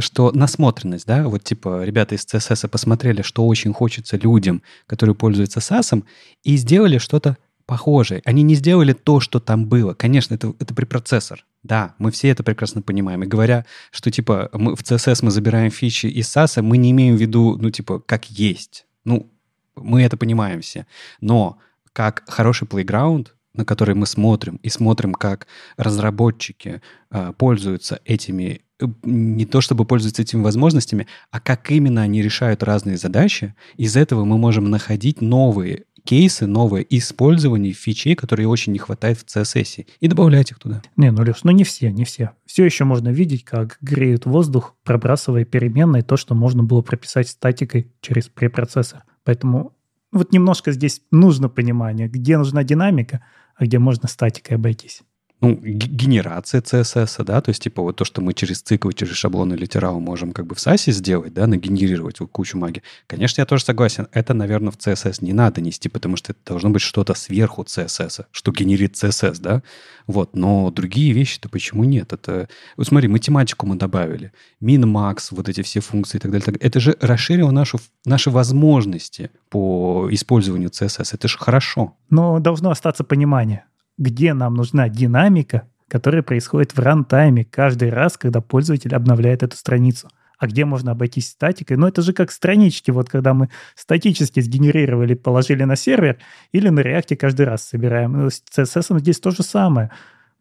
что 0.00 0.30
насмотренность, 0.32 1.06
да, 1.06 1.28
вот 1.28 1.44
типа 1.44 1.84
ребята 1.84 2.14
из 2.14 2.24
CSS 2.24 2.68
посмотрели, 2.68 3.22
что 3.22 3.46
очень 3.46 3.72
хочется 3.72 4.16
людям, 4.16 4.62
которые 4.86 5.14
пользуются 5.14 5.60
SAS, 5.60 6.02
и 6.44 6.56
сделали 6.56 6.98
что-то 6.98 7.36
похожее. 7.66 8.22
Они 8.24 8.42
не 8.42 8.54
сделали 8.54 8.92
то, 8.92 9.20
что 9.20 9.40
там 9.40 9.66
было. 9.66 9.92
Конечно, 9.94 10.34
это, 10.34 10.54
это 10.60 10.72
препроцессор. 10.72 11.44
Да, 11.64 11.94
мы 11.98 12.12
все 12.12 12.28
это 12.28 12.44
прекрасно 12.44 12.80
понимаем. 12.80 13.24
И 13.24 13.26
говоря, 13.26 13.66
что 13.90 14.10
типа 14.10 14.50
мы 14.52 14.76
в 14.76 14.82
CSS 14.82 15.18
мы 15.22 15.30
забираем 15.32 15.70
фичи 15.70 16.06
из 16.06 16.34
SAS, 16.34 16.62
мы 16.62 16.76
не 16.76 16.92
имеем 16.92 17.16
в 17.16 17.20
виду, 17.20 17.56
ну 17.60 17.70
типа, 17.70 17.98
как 17.98 18.30
есть. 18.30 18.86
Ну, 19.04 19.28
мы 19.74 20.02
это 20.02 20.16
понимаем 20.16 20.60
все. 20.60 20.86
Но 21.20 21.58
как 21.92 22.22
хороший 22.28 22.68
плейграунд, 22.68 23.34
на 23.56 23.64
который 23.64 23.94
мы 23.94 24.06
смотрим, 24.06 24.56
и 24.62 24.68
смотрим, 24.68 25.14
как 25.14 25.46
разработчики 25.76 26.80
э, 27.10 27.32
пользуются 27.36 28.00
этими 28.04 28.62
не 29.04 29.46
то 29.46 29.62
чтобы 29.62 29.86
пользоваться 29.86 30.20
этими 30.20 30.42
возможностями, 30.42 31.06
а 31.30 31.40
как 31.40 31.70
именно 31.70 32.02
они 32.02 32.20
решают 32.20 32.62
разные 32.62 32.98
задачи. 32.98 33.54
Из 33.78 33.96
этого 33.96 34.24
мы 34.24 34.36
можем 34.36 34.68
находить 34.68 35.22
новые 35.22 35.84
кейсы, 36.06 36.46
новое 36.46 36.82
использование 36.88 37.72
фичей, 37.72 38.14
которые 38.14 38.48
очень 38.48 38.72
не 38.72 38.78
хватает 38.78 39.18
в 39.18 39.24
CSS, 39.24 39.86
и 40.00 40.08
добавлять 40.08 40.52
их 40.52 40.58
туда. 40.58 40.80
Не, 40.96 41.10
ну, 41.10 41.22
Леш, 41.22 41.42
ну 41.42 41.50
не 41.50 41.64
все, 41.64 41.90
не 41.90 42.04
все. 42.04 42.30
Все 42.46 42.64
еще 42.64 42.84
можно 42.84 43.08
видеть, 43.08 43.44
как 43.44 43.76
греют 43.80 44.24
воздух, 44.24 44.76
пробрасывая 44.84 45.44
переменные 45.44 46.02
то, 46.02 46.16
что 46.16 46.34
можно 46.34 46.62
было 46.62 46.80
прописать 46.80 47.28
статикой 47.28 47.92
через 48.00 48.28
препроцессор. 48.28 49.02
Поэтому 49.24 49.72
вот 50.16 50.32
немножко 50.32 50.72
здесь 50.72 51.02
нужно 51.10 51.48
понимание, 51.48 52.08
где 52.08 52.38
нужна 52.38 52.64
динамика, 52.64 53.24
а 53.54 53.64
где 53.64 53.78
можно 53.78 54.08
статикой 54.08 54.56
обойтись. 54.56 55.02
Ну, 55.40 55.54
генерация 55.62 56.62
CSS, 56.62 57.22
да, 57.24 57.40
то 57.42 57.50
есть, 57.50 57.62
типа, 57.62 57.82
вот 57.82 57.96
то, 57.96 58.04
что 58.06 58.22
мы 58.22 58.32
через 58.32 58.62
циклы, 58.62 58.94
через 58.94 59.16
шаблоны 59.16 59.54
литерал 59.54 60.00
можем 60.00 60.32
как 60.32 60.46
бы 60.46 60.54
в 60.54 60.58
SASE 60.58 60.92
сделать, 60.92 61.34
да, 61.34 61.46
нагенерировать 61.46 62.20
вот 62.20 62.30
кучу 62.30 62.56
магии. 62.56 62.82
Конечно, 63.06 63.42
я 63.42 63.46
тоже 63.46 63.64
согласен, 63.64 64.08
это, 64.12 64.32
наверное, 64.32 64.70
в 64.70 64.78
CSS 64.78 65.18
не 65.20 65.34
надо 65.34 65.60
нести, 65.60 65.90
потому 65.90 66.16
что 66.16 66.32
это 66.32 66.40
должно 66.46 66.70
быть 66.70 66.80
что-то 66.80 67.12
сверху 67.14 67.62
CSS, 67.62 68.24
что 68.30 68.52
генерит 68.52 68.94
CSS, 68.94 69.40
да, 69.40 69.62
вот, 70.06 70.34
но 70.34 70.70
другие 70.70 71.12
вещи-то 71.12 71.50
почему 71.50 71.84
нет? 71.84 72.14
Это, 72.14 72.48
вот 72.78 72.86
смотри, 72.86 73.08
математику 73.08 73.66
мы 73.66 73.76
добавили, 73.76 74.32
min-max, 74.62 75.28
вот 75.32 75.50
эти 75.50 75.62
все 75.62 75.80
функции 75.80 76.16
и 76.16 76.20
так 76.20 76.30
далее, 76.30 76.46
так 76.46 76.56
это 76.64 76.80
же 76.80 76.96
расширило 77.00 77.50
нашу, 77.50 77.78
наши 78.06 78.30
возможности 78.30 79.30
по 79.50 80.08
использованию 80.10 80.70
CSS, 80.70 81.10
это 81.12 81.28
же 81.28 81.36
хорошо. 81.36 81.94
Но 82.08 82.38
должно 82.40 82.70
остаться 82.70 83.04
понимание 83.04 83.64
где 83.98 84.34
нам 84.34 84.54
нужна 84.54 84.88
динамика, 84.88 85.68
которая 85.88 86.22
происходит 86.22 86.76
в 86.76 86.78
рантайме 86.78 87.44
каждый 87.44 87.90
раз, 87.90 88.16
когда 88.16 88.40
пользователь 88.40 88.94
обновляет 88.94 89.42
эту 89.42 89.56
страницу. 89.56 90.08
А 90.38 90.46
где 90.46 90.64
можно 90.64 90.92
обойтись 90.92 91.30
статикой? 91.30 91.76
Ну, 91.78 91.86
это 91.86 92.02
же 92.02 92.12
как 92.12 92.30
странички, 92.30 92.90
вот 92.90 93.08
когда 93.08 93.32
мы 93.32 93.48
статически 93.74 94.40
сгенерировали, 94.40 95.14
положили 95.14 95.64
на 95.64 95.76
сервер, 95.76 96.18
или 96.52 96.68
на 96.68 96.80
реакте 96.80 97.16
каждый 97.16 97.46
раз 97.46 97.64
собираем. 97.64 98.12
Ну, 98.12 98.30
с 98.30 98.42
CSS 98.54 98.98
здесь 98.98 99.18
то 99.18 99.30
же 99.30 99.42
самое. 99.42 99.90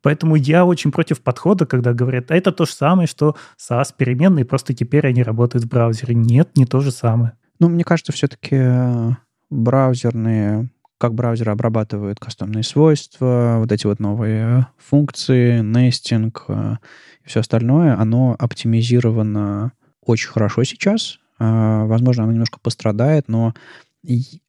Поэтому 0.01 0.35
я 0.35 0.65
очень 0.65 0.91
против 0.91 1.21
подхода, 1.21 1.65
когда 1.65 1.93
говорят, 1.93 2.29
а 2.29 2.35
это 2.35 2.51
то 2.51 2.65
же 2.65 2.73
самое, 2.73 3.07
что 3.07 3.35
SaaS 3.57 3.87
переменные, 3.97 4.45
просто 4.45 4.73
теперь 4.73 5.07
они 5.07 5.23
работают 5.23 5.65
в 5.65 5.67
браузере. 5.67 6.13
Нет, 6.13 6.55
не 6.55 6.65
то 6.65 6.81
же 6.81 6.91
самое. 6.91 7.33
Ну, 7.59 7.69
мне 7.69 7.83
кажется, 7.83 8.11
все-таки 8.11 8.55
э, 8.55 9.11
браузерные 9.49 10.69
как 10.97 11.13
браузеры 11.13 11.51
обрабатывают 11.51 12.19
кастомные 12.19 12.63
свойства, 12.63 13.57
вот 13.59 13.71
эти 13.71 13.85
вот 13.85 13.99
новые 13.99 14.67
функции, 14.77 15.59
нестинг 15.59 16.45
э, 16.47 16.77
и 17.23 17.27
все 17.27 17.41
остальное, 17.41 17.99
оно 17.99 18.35
оптимизировано 18.39 19.73
очень 20.01 20.29
хорошо 20.29 20.63
сейчас. 20.63 21.19
Э, 21.39 21.85
возможно, 21.85 22.23
оно 22.23 22.31
немножко 22.31 22.59
пострадает, 22.61 23.27
но 23.27 23.53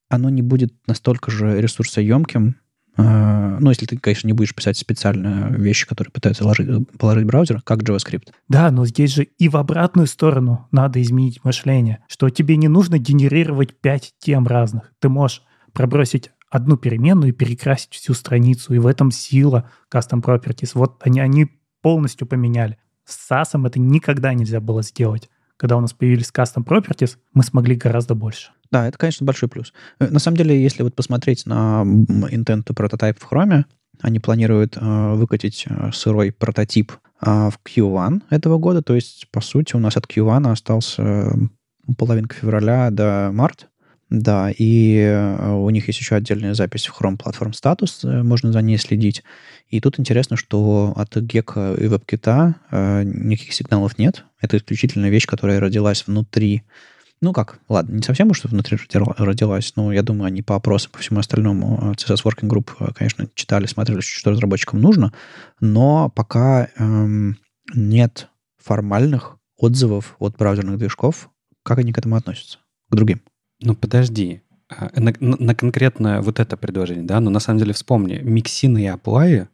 оно 0.09 0.30
не 0.30 0.42
будет 0.42 0.72
настолько 0.86 1.30
же 1.30 1.61
ресурсоемким, 1.61 2.57
э, 2.97 3.59
ну, 3.59 3.70
если 3.70 3.86
ты, 3.86 3.99
конечно, 3.99 4.28
не 4.28 4.32
будешь 4.32 4.55
писать 4.55 4.76
специально 4.76 5.49
вещи, 5.51 5.86
которые 5.86 6.12
пытаются 6.12 6.44
ложить, 6.44 6.68
положить 6.97 7.26
браузер, 7.26 7.61
как 7.62 7.82
JavaScript. 7.82 8.28
Да, 8.49 8.70
но 8.70 8.86
здесь 8.86 9.14
же 9.14 9.24
и 9.24 9.49
в 9.49 9.57
обратную 9.57 10.07
сторону 10.07 10.68
надо 10.70 11.03
изменить 11.03 11.42
мышление, 11.42 12.05
что 12.07 12.30
тебе 12.30 12.57
не 12.57 12.68
нужно 12.68 12.99
генерировать 12.99 13.74
пять 13.80 14.14
тем 14.20 14.47
разных. 14.47 14.92
Ты 15.01 15.09
можешь 15.09 15.42
пробросить 15.72 16.30
одну 16.51 16.76
переменную 16.76 17.30
и 17.30 17.32
перекрасить 17.32 17.92
всю 17.94 18.14
страницу. 18.14 18.74
И 18.74 18.78
в 18.78 18.86
этом 18.86 19.11
сила 19.11 19.70
Custom 19.92 20.22
Properties. 20.22 20.72
Вот 20.74 21.01
они, 21.05 21.20
они 21.20 21.49
полностью 21.82 22.26
поменяли. 22.26 22.78
С 23.05 23.30
SAS 23.30 23.66
это 23.66 23.78
никогда 23.78 24.34
нельзя 24.34 24.61
было 24.61 24.82
сделать. 24.82 25.30
Когда 25.57 25.76
у 25.76 25.80
нас 25.80 25.92
появились 25.92 26.30
Custom 26.34 26.64
Properties, 26.64 27.16
мы 27.32 27.42
смогли 27.42 27.76
гораздо 27.76 28.14
больше. 28.14 28.51
Да, 28.70 28.86
это, 28.86 28.99
конечно, 28.99 29.24
большой 29.24 29.49
плюс. 29.49 29.72
Э, 30.01 30.09
на 30.09 30.18
самом 30.18 30.36
деле, 30.36 30.61
если 30.61 30.82
вот 30.82 30.94
посмотреть 30.94 31.47
на 31.47 31.82
Intent 31.84 32.64
to 32.64 32.74
Prototype 32.74 33.16
в 33.18 33.32
Chrome, 33.32 33.64
они 34.01 34.18
планируют 34.18 34.76
э, 34.76 35.14
выкатить 35.14 35.64
э, 35.68 35.90
сырой 35.92 36.32
прототип 36.32 36.92
э, 36.92 37.51
в 37.51 37.59
Q1 37.64 38.22
этого 38.30 38.59
года. 38.59 38.82
То 38.82 38.94
есть, 38.94 39.28
по 39.30 39.40
сути, 39.40 39.76
у 39.76 39.78
нас 39.78 39.97
от 39.97 40.05
Q1 40.07 40.51
остался 40.51 41.32
половинка 41.97 42.34
февраля 42.34 42.90
до 42.90 43.30
марта. 43.32 43.66
Да, 44.09 44.52
и 44.57 44.98
э, 44.98 45.52
у 45.52 45.68
них 45.70 45.88
есть 45.88 45.98
еще 45.98 46.14
отдельная 46.14 46.54
запись 46.54 46.86
в 46.86 47.00
Chrome 47.00 47.18
Platform 47.18 47.50
Status, 47.50 48.09
э, 48.09 48.22
можно 48.22 48.52
за 48.52 48.62
ней 48.62 48.78
следить. 48.78 49.24
И 49.68 49.80
тут 49.80 49.98
интересно, 49.98 50.36
что 50.36 50.92
от 50.96 51.16
Гека 51.16 51.74
и 51.74 51.86
WebKit 51.86 52.54
э, 52.70 53.02
никаких 53.02 53.52
сигналов 53.52 53.98
нет. 53.98 54.24
Это 54.40 54.59
исключительно 54.59 55.07
вещь, 55.07 55.26
которая 55.26 55.59
родилась 55.59 56.07
внутри. 56.07 56.62
Ну 57.20 57.32
как, 57.32 57.59
ладно, 57.68 57.96
не 57.96 58.02
совсем 58.02 58.30
уж 58.30 58.44
внутри 58.44 58.78
родилась, 58.92 59.72
но 59.74 59.92
я 59.92 60.02
думаю, 60.02 60.26
они 60.26 60.42
по 60.42 60.54
опросам, 60.54 60.92
по 60.92 60.98
всему 60.98 61.18
остальному 61.18 61.94
CSS 61.96 62.22
Working 62.22 62.48
Group, 62.48 62.94
конечно, 62.94 63.26
читали, 63.34 63.66
смотрели, 63.66 64.00
что 64.00 64.30
разработчикам 64.30 64.80
нужно, 64.80 65.12
но 65.59 66.11
пока 66.11 66.68
эм, 66.76 67.38
нет 67.74 68.28
формальных 68.62 69.38
отзывов 69.57 70.14
от 70.18 70.36
браузерных 70.36 70.78
движков, 70.78 71.30
как 71.62 71.78
они 71.78 71.92
к 71.92 71.98
этому 71.98 72.16
относятся, 72.16 72.59
к 72.90 72.94
другим. 72.94 73.22
Ну, 73.61 73.74
подожди. 73.74 74.42
А, 74.68 74.90
на, 74.96 75.12
на, 75.20 75.36
на 75.38 75.54
конкретно 75.54 76.20
вот 76.22 76.40
это 76.40 76.57
предложение, 76.57 77.04
да, 77.04 77.20
но 77.20 77.30
на 77.30 77.40
самом 77.40 77.61
деле 77.61 77.72
вспомни, 77.72 78.18
миксины 78.22 78.84
и 78.84 78.86
аплаи 78.86 79.48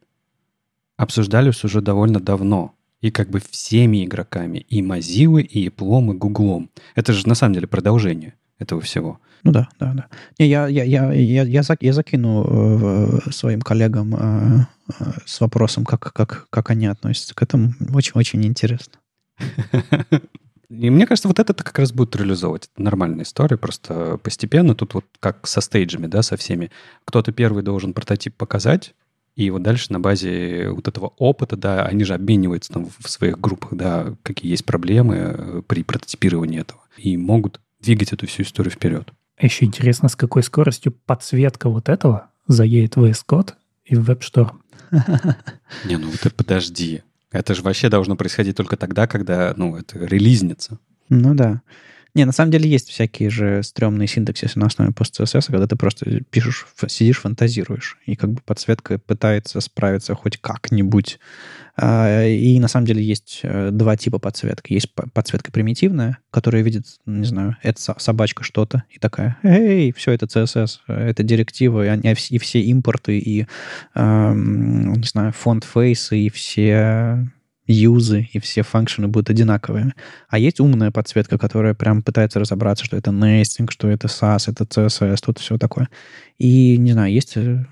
обсуждались 0.97 1.63
уже 1.63 1.81
довольно 1.81 2.19
давно. 2.19 2.73
И 3.01 3.11
как 3.11 3.29
бы 3.29 3.41
всеми 3.49 4.05
игроками. 4.05 4.59
И 4.69 4.81
Mozilla, 4.81 5.41
и 5.41 5.67
Apple, 5.67 6.13
и 6.13 6.17
Google. 6.17 6.69
Это 6.95 7.11
же 7.11 7.27
на 7.27 7.35
самом 7.35 7.53
деле 7.53 7.67
продолжение 7.67 8.35
этого 8.59 8.79
всего. 8.79 9.19
Ну 9.43 9.51
да, 9.51 9.67
да, 9.77 9.93
да. 9.93 10.07
Не, 10.39 10.47
я, 10.47 10.67
я, 10.67 10.85
я, 10.85 11.11
я, 11.11 11.43
я, 11.43 11.63
зак, 11.63 11.83
я 11.83 11.91
закину 11.91 12.45
э, 13.27 13.31
своим 13.31 13.59
коллегам 13.59 14.15
э, 14.15 14.65
э, 14.99 15.11
с 15.25 15.41
вопросом, 15.41 15.83
как, 15.83 16.13
как, 16.13 16.47
как 16.49 16.69
они 16.69 16.85
относятся 16.85 17.35
к 17.35 17.41
этому. 17.41 17.73
Очень, 17.93 18.13
очень 18.15 18.45
интересно. 18.45 18.93
И 20.79 20.89
мне 20.89 21.05
кажется, 21.05 21.27
вот 21.27 21.39
это 21.39 21.53
как 21.53 21.77
раз 21.77 21.91
будет 21.91 22.15
реализовывать. 22.15 22.69
Это 22.73 22.83
нормальная 22.83 23.23
история, 23.23 23.57
просто 23.57 24.17
постепенно. 24.17 24.75
Тут 24.75 24.95
вот 24.95 25.05
как 25.19 25.45
со 25.47 25.61
стейджами, 25.61 26.07
да, 26.07 26.23
со 26.23 26.35
всеми. 26.35 26.71
Кто-то 27.05 27.31
первый 27.31 27.63
должен 27.63 27.93
прототип 27.93 28.35
показать, 28.35 28.93
и 29.35 29.49
вот 29.49 29.63
дальше 29.63 29.91
на 29.91 29.99
базе 29.99 30.69
вот 30.69 30.87
этого 30.87 31.13
опыта, 31.17 31.57
да, 31.57 31.85
они 31.85 32.03
же 32.03 32.13
обмениваются 32.13 32.71
там 32.71 32.89
в 32.99 33.09
своих 33.09 33.39
группах, 33.39 33.73
да, 33.73 34.15
какие 34.21 34.51
есть 34.51 34.65
проблемы 34.65 35.15
э, 35.15 35.61
при 35.65 35.83
прототипировании 35.83 36.61
этого. 36.61 36.81
И 36.97 37.17
могут 37.17 37.59
двигать 37.79 38.13
эту 38.13 38.27
всю 38.27 38.43
историю 38.43 38.71
вперед. 38.71 39.11
Еще 39.39 39.65
интересно, 39.65 40.07
с 40.07 40.15
какой 40.15 40.43
скоростью 40.43 40.91
подсветка 40.91 41.69
вот 41.69 41.89
этого 41.89 42.29
заедет 42.47 42.95
в 42.95 43.03
VS 43.03 43.23
Code 43.27 43.53
и 43.85 43.95
в 43.95 44.07
WebStorm. 44.09 44.51
Не, 45.85 45.97
ну 45.97 46.11
ты 46.21 46.29
подожди. 46.29 47.01
Это 47.33 47.55
же 47.55 47.63
вообще 47.63 47.89
должно 47.89 48.15
происходить 48.15 48.55
только 48.55 48.77
тогда, 48.77 49.07
когда, 49.07 49.53
ну, 49.57 49.75
это 49.75 49.99
релизнится. 49.99 50.79
Ну 51.09 51.33
да. 51.33 51.61
Не, 52.15 52.25
на 52.25 52.31
самом 52.31 52.51
деле 52.51 52.69
есть 52.69 52.89
всякие 52.89 53.31
же 53.31 53.63
стрёмные 53.63 54.07
синтаксисы 54.07 54.59
на 54.59 54.67
основе 54.67 54.91
PostCSS, 54.91 55.47
когда 55.47 55.65
ты 55.65 55.75
просто 55.75 56.23
пишешь, 56.29 56.67
сидишь, 56.87 57.19
фантазируешь, 57.19 57.97
и 58.05 58.15
как 58.15 58.31
бы 58.31 58.41
подсветка 58.45 58.99
пытается 58.99 59.59
справиться 59.61 60.13
хоть 60.13 60.37
как-нибудь. 60.37 61.19
А, 61.75 62.23
и 62.23 62.59
на 62.59 62.67
самом 62.67 62.85
деле 62.85 63.03
есть 63.03 63.39
э, 63.41 63.71
два 63.71 63.97
типа 63.97 64.19
подсветки. 64.19 64.73
Есть 64.73 64.93
подсветка 64.93 65.51
примитивная, 65.51 66.19
которая 66.29 66.61
видит, 66.61 66.85
не 67.07 67.25
знаю, 67.25 67.57
это 67.63 67.81
собачка 67.97 68.43
что-то, 68.43 68.83
и 68.91 68.99
такая, 68.99 69.39
эй, 69.41 69.91
все 69.91 70.11
это 70.11 70.27
CSS, 70.27 70.81
это 70.87 71.23
директива, 71.23 71.95
и 71.95 72.37
все 72.37 72.61
импорты, 72.61 73.17
и, 73.17 73.47
не 73.95 75.07
знаю, 75.07 75.31
фонд 75.31 75.63
фейсы, 75.63 76.19
и 76.19 76.29
все 76.29 77.27
юзы 77.65 78.29
и 78.33 78.39
все 78.39 78.63
функшены 78.63 79.07
будут 79.07 79.29
одинаковыми. 79.29 79.93
А 80.27 80.37
есть 80.37 80.59
умная 80.59 80.91
подсветка, 80.91 81.37
которая 81.37 81.73
прям 81.73 82.03
пытается 82.03 82.39
разобраться, 82.39 82.83
что 82.83 82.97
это 82.97 83.11
nesting, 83.11 83.71
что 83.71 83.89
это 83.89 84.07
SAS, 84.07 84.51
это 84.51 84.65
CSS, 84.65 85.17
тут 85.23 85.39
все 85.39 85.57
такое. 85.57 85.89
И, 86.37 86.77
не 86.77 86.91
знаю, 86.91 87.13
есть 87.13 87.37
э, 87.37 87.65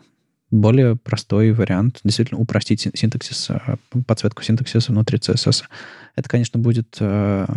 более 0.49 0.95
простой 0.95 1.51
вариант 1.51 1.99
действительно 2.03 2.39
упростить 2.39 2.87
синтаксис, 2.93 3.49
э, 3.49 3.75
подсветку 4.05 4.43
синтаксиса 4.43 4.91
внутри 4.91 5.17
CSS. 5.17 5.63
Это, 6.15 6.29
конечно, 6.29 6.59
будет 6.59 6.97
э, 6.99 7.47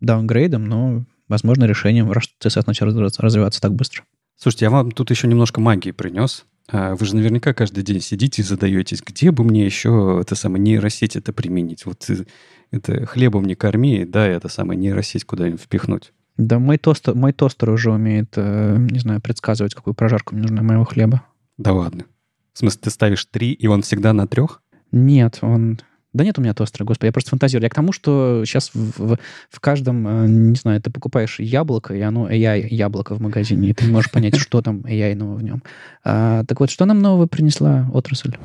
даунгрейдом, 0.00 0.66
но, 0.66 1.04
возможно, 1.28 1.64
решением, 1.64 2.12
раз 2.12 2.24
CSS 2.42 2.64
начал 2.66 2.86
развиваться 2.86 3.60
так 3.60 3.74
быстро. 3.74 4.04
Слушайте, 4.36 4.66
я 4.66 4.70
вам 4.70 4.90
тут 4.90 5.10
еще 5.10 5.28
немножко 5.28 5.60
магии 5.60 5.90
принес. 5.90 6.46
А 6.68 6.94
вы 6.94 7.04
же 7.04 7.16
наверняка 7.16 7.52
каждый 7.52 7.82
день 7.82 8.00
сидите 8.00 8.42
и 8.42 8.44
задаетесь, 8.44 9.02
где 9.04 9.30
бы 9.30 9.44
мне 9.44 9.64
еще 9.64 10.18
это 10.20 10.34
самое 10.34 10.62
нейросеть 10.62 11.16
это 11.16 11.32
применить? 11.32 11.84
Вот 11.84 12.08
э, 12.08 12.24
это 12.70 13.06
хлебом 13.06 13.44
не 13.44 13.54
корми, 13.54 14.04
да, 14.04 14.26
это 14.26 14.48
самое 14.48 14.78
нейросеть 14.78 15.24
куда-нибудь 15.24 15.60
впихнуть. 15.60 16.12
Да, 16.36 16.58
мой 16.58 16.78
тостер, 16.78 17.14
мой 17.14 17.32
тостер 17.32 17.70
уже 17.70 17.90
умеет, 17.92 18.34
э, 18.36 18.76
не 18.78 18.98
знаю, 18.98 19.20
предсказывать, 19.20 19.74
какую 19.74 19.94
прожарку 19.94 20.34
мне 20.34 20.42
нужна 20.42 20.62
моего 20.62 20.84
хлеба. 20.84 21.22
Да 21.58 21.72
ладно. 21.72 22.04
В 22.52 22.58
смысле, 22.58 22.80
ты 22.84 22.90
ставишь 22.90 23.24
три, 23.26 23.52
и 23.52 23.66
он 23.66 23.82
всегда 23.82 24.12
на 24.12 24.26
трех? 24.26 24.62
Нет, 24.92 25.38
он 25.42 25.80
да 26.12 26.24
нет 26.24 26.38
у 26.38 26.42
меня 26.42 26.54
тостера, 26.54 26.84
господи, 26.84 27.08
я 27.08 27.12
просто 27.12 27.30
фантазирую. 27.30 27.64
Я 27.64 27.70
к 27.70 27.74
тому, 27.74 27.92
что 27.92 28.42
сейчас 28.44 28.70
в, 28.74 28.98
в, 28.98 29.18
в 29.50 29.60
каждом, 29.60 30.06
э, 30.06 30.26
не 30.26 30.56
знаю, 30.56 30.80
ты 30.80 30.90
покупаешь 30.90 31.38
яблоко, 31.38 31.94
и 31.94 32.00
оно 32.00 32.28
AI 32.28 32.66
яблоко 32.68 33.14
в 33.14 33.20
магазине, 33.20 33.70
и 33.70 33.72
ты 33.72 33.86
не 33.86 33.92
можешь 33.92 34.10
понять, 34.10 34.36
что 34.38 34.60
там 34.60 34.80
AI 34.80 35.14
нового 35.14 35.36
в 35.36 35.42
нем. 35.42 35.62
А, 36.04 36.44
так 36.44 36.58
вот, 36.60 36.70
что 36.70 36.84
нам 36.84 37.00
нового 37.00 37.26
принесла 37.26 37.88
отрасль? 37.92 38.36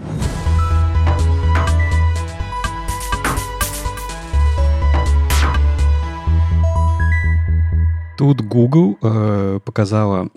Тут 8.18 8.40
Google 8.42 8.98
э, 9.02 9.60
показала, 9.66 10.30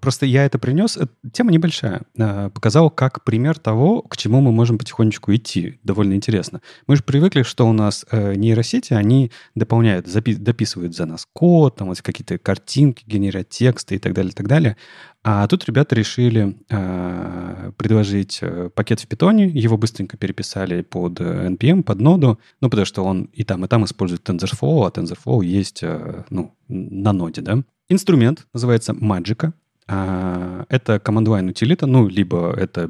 просто 0.00 0.26
я 0.26 0.44
это 0.44 0.58
принес, 0.58 0.96
это, 0.96 1.12
тема 1.32 1.52
небольшая, 1.52 2.02
э, 2.16 2.50
показал 2.52 2.90
как 2.90 3.22
пример 3.22 3.60
того, 3.60 4.02
к 4.02 4.16
чему 4.16 4.40
мы 4.40 4.50
можем 4.50 4.76
потихонечку 4.76 5.32
идти. 5.32 5.78
Довольно 5.84 6.14
интересно. 6.14 6.62
Мы 6.88 6.96
же 6.96 7.04
привыкли, 7.04 7.44
что 7.44 7.68
у 7.68 7.72
нас 7.72 8.04
э, 8.10 8.34
нейросети, 8.34 8.92
они 8.94 9.30
дополняют, 9.54 10.08
запи- 10.08 10.36
дописывают 10.36 10.96
за 10.96 11.06
нас 11.06 11.28
код, 11.32 11.76
там 11.76 11.88
вот 11.88 12.02
какие-то 12.02 12.38
картинки, 12.38 13.04
генерят 13.06 13.48
тексты 13.50 13.94
и 13.94 13.98
так 13.98 14.14
далее, 14.14 14.32
и 14.32 14.34
так 14.34 14.48
далее. 14.48 14.76
А 15.24 15.46
тут 15.46 15.64
ребята 15.66 15.94
решили 15.94 16.56
э, 16.68 17.72
предложить 17.76 18.40
э, 18.42 18.70
пакет 18.74 18.98
в 18.98 19.06
питоне, 19.06 19.46
его 19.46 19.76
быстренько 19.76 20.16
переписали 20.16 20.82
под 20.82 21.20
э, 21.20 21.48
NPM, 21.50 21.84
под 21.84 22.00
ноду, 22.00 22.40
ну, 22.60 22.68
потому 22.68 22.84
что 22.84 23.04
он 23.04 23.24
и 23.32 23.44
там, 23.44 23.64
и 23.64 23.68
там 23.68 23.84
использует 23.84 24.28
TensorFlow, 24.28 24.84
а 24.84 24.90
TensorFlow 24.90 25.44
есть, 25.44 25.84
э, 25.84 26.24
ну, 26.30 26.52
на 26.72 27.12
ноде, 27.12 27.42
да. 27.42 27.62
Инструмент 27.88 28.46
называется 28.52 28.92
Magica. 28.92 29.52
Э, 29.88 30.64
это 30.68 30.96
command 30.96 31.26
line 31.26 31.50
утилита, 31.50 31.86
ну, 31.86 32.08
либо 32.08 32.54
это 32.56 32.88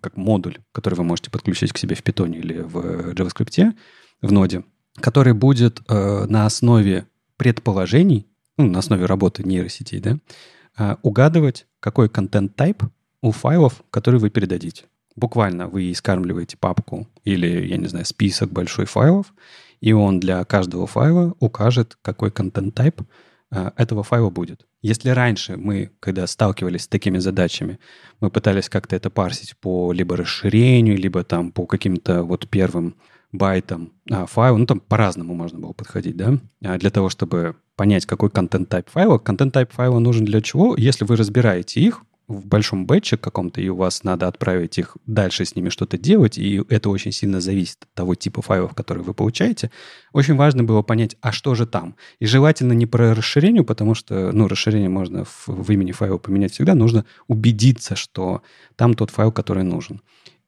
как 0.00 0.16
модуль, 0.16 0.58
который 0.72 0.94
вы 0.94 1.04
можете 1.04 1.30
подключить 1.30 1.72
к 1.72 1.78
себе 1.78 1.94
в 1.94 2.02
питоне 2.02 2.38
или 2.38 2.60
в 2.60 3.12
JavaScript, 3.12 3.74
в 4.20 4.32
ноде, 4.32 4.64
который 5.00 5.32
будет 5.32 5.80
э, 5.88 6.26
на 6.28 6.46
основе 6.46 7.06
предположений, 7.36 8.26
ну, 8.56 8.68
на 8.68 8.80
основе 8.80 9.06
работы 9.06 9.42
нейросетей, 9.42 10.00
да, 10.00 10.18
э, 10.78 10.96
угадывать, 11.02 11.66
какой 11.80 12.08
контент-тайп 12.08 12.82
у 13.22 13.30
файлов, 13.30 13.82
которые 13.90 14.20
вы 14.20 14.30
передадите. 14.30 14.84
Буквально 15.16 15.68
вы 15.68 15.92
скармливаете 15.94 16.56
папку 16.56 17.06
или, 17.24 17.66
я 17.66 17.76
не 17.76 17.86
знаю, 17.86 18.04
список 18.04 18.50
большой 18.50 18.86
файлов, 18.86 19.32
и 19.82 19.92
он 19.92 20.20
для 20.20 20.44
каждого 20.44 20.86
файла 20.86 21.34
укажет, 21.40 21.98
какой 22.02 22.30
контент-тайп 22.30 23.02
э, 23.50 23.72
этого 23.76 24.04
файла 24.04 24.30
будет. 24.30 24.64
Если 24.80 25.10
раньше 25.10 25.56
мы, 25.56 25.90
когда 25.98 26.26
сталкивались 26.28 26.82
с 26.82 26.88
такими 26.88 27.18
задачами, 27.18 27.80
мы 28.20 28.30
пытались 28.30 28.68
как-то 28.68 28.94
это 28.94 29.10
парсить 29.10 29.56
по 29.56 29.92
либо 29.92 30.16
расширению, 30.16 30.96
либо 30.96 31.24
там 31.24 31.50
по 31.50 31.66
каким-то 31.66 32.22
вот 32.22 32.48
первым 32.48 32.94
байтам 33.32 33.92
а, 34.10 34.26
файла, 34.26 34.56
ну 34.56 34.66
там 34.66 34.78
по-разному 34.78 35.34
можно 35.34 35.58
было 35.58 35.72
подходить, 35.72 36.16
да, 36.16 36.38
а 36.62 36.78
для 36.78 36.90
того, 36.90 37.08
чтобы 37.08 37.56
понять, 37.74 38.06
какой 38.06 38.30
контент-тайп 38.30 38.88
файла. 38.88 39.18
Контент-тайп 39.18 39.72
файла 39.72 39.98
нужен 39.98 40.24
для 40.24 40.40
чего? 40.40 40.76
Если 40.76 41.04
вы 41.04 41.16
разбираете 41.16 41.80
их 41.80 42.04
в 42.32 42.46
большом 42.46 42.86
бэтче 42.86 43.16
каком-то, 43.16 43.60
и 43.60 43.68
у 43.68 43.76
вас 43.76 44.04
надо 44.04 44.28
отправить 44.28 44.78
их 44.78 44.96
дальше 45.06 45.44
с 45.44 45.54
ними 45.56 45.68
что-то 45.68 45.98
делать, 45.98 46.38
и 46.38 46.62
это 46.68 46.90
очень 46.90 47.12
сильно 47.12 47.40
зависит 47.40 47.78
от 47.82 47.94
того 47.94 48.14
типа 48.14 48.42
файлов, 48.42 48.74
которые 48.74 49.04
вы 49.04 49.14
получаете, 49.14 49.70
очень 50.12 50.36
важно 50.36 50.64
было 50.64 50.82
понять, 50.82 51.16
а 51.20 51.32
что 51.32 51.54
же 51.54 51.66
там. 51.66 51.96
И 52.18 52.26
желательно 52.26 52.72
не 52.72 52.86
про 52.86 53.14
расширение, 53.14 53.64
потому 53.64 53.94
что, 53.94 54.32
ну, 54.32 54.48
расширение 54.48 54.88
можно 54.88 55.24
в, 55.24 55.48
в 55.48 55.70
имени 55.72 55.92
файла 55.92 56.18
поменять 56.18 56.52
всегда, 56.52 56.74
нужно 56.74 57.04
убедиться, 57.28 57.96
что 57.96 58.42
там 58.76 58.94
тот 58.94 59.10
файл, 59.10 59.32
который 59.32 59.64
нужен. 59.64 60.00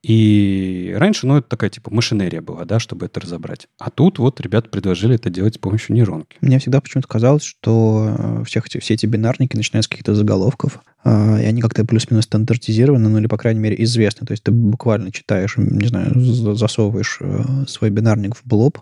И 0.07 0.93
раньше, 0.95 1.25
ну, 1.25 1.37
это 1.37 1.49
такая 1.49 1.71
типа 1.71 1.91
машинерия 1.91 2.39
была, 2.39 2.63
да, 2.65 2.79
чтобы 2.79 3.07
это 3.07 3.21
разобрать. 3.21 3.67
А 3.79 3.89
тут 3.89 4.19
вот 4.19 4.39
ребята 4.39 4.69
предложили 4.69 5.15
это 5.15 5.31
делать 5.31 5.55
с 5.55 5.57
помощью 5.57 5.95
нейронки. 5.95 6.37
Мне 6.41 6.59
всегда 6.59 6.79
почему-то 6.79 7.07
казалось, 7.07 7.41
что 7.41 8.15
э, 8.15 8.43
всех 8.45 8.65
все 8.65 8.93
эти 8.93 9.07
бинарники 9.07 9.55
начинают 9.55 9.85
с 9.85 9.87
каких-то 9.87 10.13
заголовков, 10.13 10.79
э, 11.03 11.41
и 11.41 11.45
они 11.45 11.59
как-то 11.59 11.85
плюс-минус 11.85 12.25
стандартизированы, 12.25 13.09
ну 13.09 13.17
или, 13.17 13.25
по 13.25 13.37
крайней 13.37 13.61
мере, 13.61 13.83
известны. 13.83 14.27
То 14.27 14.33
есть 14.33 14.43
ты 14.43 14.51
буквально 14.51 15.11
читаешь, 15.11 15.55
не 15.57 15.87
знаю, 15.87 16.11
засовываешь 16.55 17.17
э, 17.21 17.65
свой 17.67 17.89
бинарник 17.89 18.35
в 18.35 18.45
блоб, 18.45 18.77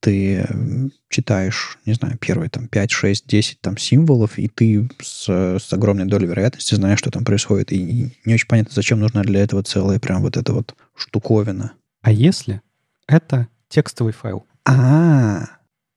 ты 0.00 0.90
читаешь, 1.08 1.78
не 1.86 1.92
знаю, 1.92 2.18
первые 2.18 2.50
там 2.50 2.68
5, 2.68 2.90
6, 2.90 3.26
10 3.26 3.60
там 3.60 3.76
символов, 3.76 4.38
и 4.38 4.48
ты 4.48 4.88
с, 5.00 5.28
с 5.28 5.72
огромной 5.72 6.06
долей 6.06 6.26
вероятности 6.26 6.74
знаешь, 6.74 6.98
что 6.98 7.10
там 7.10 7.24
происходит. 7.24 7.72
И 7.72 8.16
не 8.24 8.34
очень 8.34 8.48
понятно, 8.48 8.72
зачем 8.74 9.00
нужна 9.00 9.22
для 9.22 9.40
этого 9.40 9.62
целая 9.62 10.00
прям 10.00 10.22
вот 10.22 10.36
эта 10.36 10.52
вот 10.52 10.74
штуковина. 10.96 11.72
А 12.02 12.12
если 12.12 12.62
это 13.06 13.48
текстовый 13.68 14.12
файл? 14.12 14.46
А, 14.64 15.44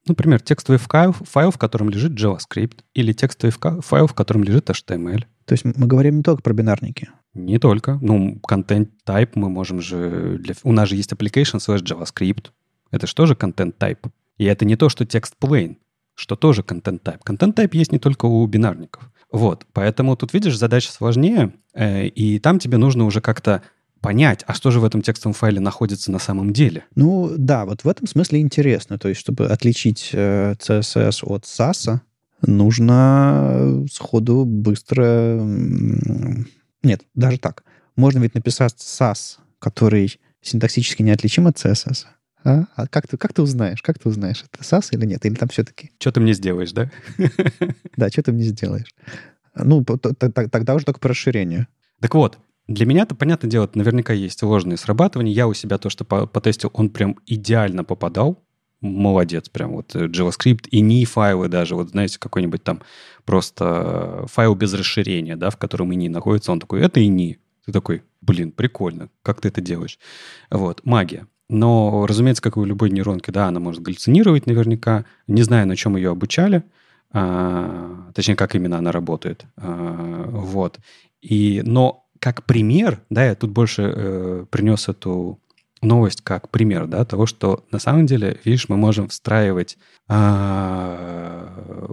Например, 0.06 0.42
текстовый 0.42 0.80
файл, 0.80 1.14
файл, 1.14 1.52
в 1.52 1.58
котором 1.58 1.90
лежит 1.90 2.12
JavaScript, 2.12 2.80
или 2.94 3.14
текстовый 3.14 3.54
файл, 3.82 4.08
в 4.08 4.14
котором 4.14 4.44
лежит 4.44 4.70
HTML. 4.70 5.24
То 5.46 5.54
есть 5.54 5.64
мы 5.64 5.88
говорим 5.88 6.18
не 6.18 6.24
только 6.24 6.42
про 6.42 6.54
бинарники? 6.54 7.10
Не 7.34 7.58
только. 7.58 7.98
Ну, 8.02 8.40
content 8.48 8.90
type 9.06 9.32
мы 9.36 9.50
можем 9.50 9.82
же... 9.82 10.38
Для... 10.40 10.56
У 10.64 10.74
нас 10.74 10.90
же 10.90 10.96
есть 10.96 11.14
application 11.14 11.60
slash 11.60 11.84
JavaScript. 11.84 12.48
Это 12.94 13.08
же 13.08 13.16
тоже 13.16 13.34
type. 13.34 14.12
И 14.38 14.46
это 14.46 14.66
не 14.66 14.76
то, 14.76 14.88
что 14.88 15.04
текст 15.04 15.34
plain, 15.42 15.78
что 16.14 16.36
тоже. 16.36 16.62
Content 16.62 17.02
type 17.02 17.70
есть 17.74 17.92
не 17.92 17.98
только 17.98 18.28
у 18.28 18.46
бинарников. 18.46 19.10
Вот, 19.32 19.66
поэтому 19.74 20.16
тут, 20.16 20.32
видишь, 20.32 20.58
задача 20.60 20.92
сложнее, 20.92 21.54
э, 21.74 22.06
и 22.06 22.38
там 22.38 22.60
тебе 22.60 22.78
нужно 22.78 23.06
уже 23.06 23.20
как-то 23.20 23.64
понять, 24.00 24.44
а 24.46 24.54
что 24.54 24.70
же 24.70 24.80
в 24.80 24.86
этом 24.86 25.02
текстовом 25.02 25.34
файле 25.34 25.60
находится 25.60 26.12
на 26.12 26.20
самом 26.20 26.54
деле. 26.54 26.86
Ну 26.94 27.32
да, 27.36 27.66
вот 27.66 27.84
в 27.84 27.88
этом 27.88 28.06
смысле 28.06 28.42
интересно. 28.42 29.00
То 29.00 29.10
есть, 29.10 29.20
чтобы 29.20 29.48
отличить 29.48 30.12
э, 30.14 30.54
CSS 30.60 31.26
от 31.26 31.46
SAS, 31.46 32.00
нужно 32.42 33.84
сходу 33.92 34.46
быстро... 34.46 35.40
Нет, 36.84 37.02
даже 37.16 37.40
так. 37.40 37.64
Можно 37.96 38.20
ведь 38.20 38.36
написать 38.36 38.76
SAS, 38.76 39.38
который 39.58 40.20
синтаксически 40.42 41.02
неотличим 41.02 41.48
от 41.48 41.56
CSS, 41.56 42.06
а, 42.44 42.66
а 42.76 42.88
как, 42.88 43.08
ты, 43.08 43.18
как 43.18 43.34
ты 43.34 43.42
узнаешь? 43.42 43.82
Как 43.82 44.00
ты 44.00 44.10
узнаешь, 44.10 44.44
это 44.44 44.64
SAS 44.64 44.90
или 44.92 45.06
нет? 45.06 45.26
Или 45.26 45.36
там 45.36 45.50
все-таки... 45.50 45.92
Что 46.00 46.12
ты 46.12 46.20
мне 46.20 46.34
сделаешь, 46.34 46.72
да? 46.72 46.92
Да, 47.98 48.10
что 48.10 48.24
ты 48.24 48.32
мне 48.32 48.44
сделаешь? 48.44 48.94
Ну, 49.56 49.84
тогда 49.84 50.76
уже 50.76 50.86
только 50.86 51.00
по 51.00 51.10
расширению. 51.10 51.68
Так 52.02 52.16
вот, 52.16 52.40
для 52.68 52.86
меня 52.86 53.04
это, 53.04 53.16
понятное 53.16 53.50
дело, 53.50 53.70
наверняка 53.76 54.14
есть 54.14 54.42
ложные 54.42 54.78
срабатывания. 54.78 55.34
Я 55.34 55.48
у 55.48 55.54
себя 55.54 55.78
то, 55.78 55.90
что 55.90 56.06
потестил, 56.06 56.72
он 56.74 56.90
прям 56.90 57.18
идеально 57.26 57.84
попадал. 57.84 58.44
Молодец, 58.82 59.48
прям 59.48 59.72
вот 59.72 59.96
э, 59.96 60.08
JavaScript 60.08 60.68
и 60.70 60.82
не 60.82 61.06
файлы 61.06 61.48
даже. 61.48 61.76
Вот 61.76 61.92
знаете, 61.92 62.20
какой-нибудь 62.20 62.64
там 62.64 62.82
просто 63.24 64.26
файл 64.28 64.56
без 64.56 64.74
расширения, 64.74 65.38
да, 65.38 65.50
в 65.50 65.58
котором 65.58 65.94
и 65.94 65.96
не 65.96 66.10
находится. 66.10 66.52
Он 66.52 66.60
такой, 66.60 66.82
это 66.82 67.00
и 67.00 67.08
не. 67.08 67.38
Ты 67.66 67.72
такой, 67.72 68.04
блин, 68.20 68.52
прикольно, 68.52 69.10
как 69.22 69.40
ты 69.40 69.48
это 69.48 69.62
делаешь? 69.62 70.00
Вот, 70.50 70.82
магия. 70.84 71.28
Но, 71.50 72.06
разумеется, 72.08 72.42
как 72.42 72.58
и 72.58 72.60
у 72.60 72.66
любой 72.66 72.90
нейронки, 72.90 73.32
да, 73.32 73.48
она 73.48 73.60
может 73.60 73.82
галлюцинировать 73.82 74.48
наверняка, 74.48 75.06
не 75.28 75.44
знаю, 75.44 75.68
на 75.68 75.76
чем 75.76 75.96
ее 75.96 76.12
обучали, 76.12 76.64
а, 77.12 78.12
точнее, 78.14 78.36
как 78.36 78.56
именно 78.56 78.78
она 78.78 78.92
работает. 78.92 79.46
А, 79.58 80.26
вот. 80.30 80.80
И, 81.22 81.62
но 81.66 82.06
как 82.20 82.46
пример, 82.46 83.02
да, 83.10 83.26
я 83.26 83.36
тут 83.36 83.52
больше 83.52 83.94
э, 83.96 84.46
принес 84.50 84.88
эту 84.88 85.40
новость 85.82 86.22
как 86.22 86.50
пример, 86.50 86.88
да, 86.88 87.06
того, 87.06 87.26
что 87.26 87.66
на 87.72 87.80
самом 87.80 88.06
деле, 88.06 88.40
видишь, 88.46 88.70
мы 88.70 88.78
можем 88.78 89.10
встраивать 89.10 89.78
а, 90.08 91.88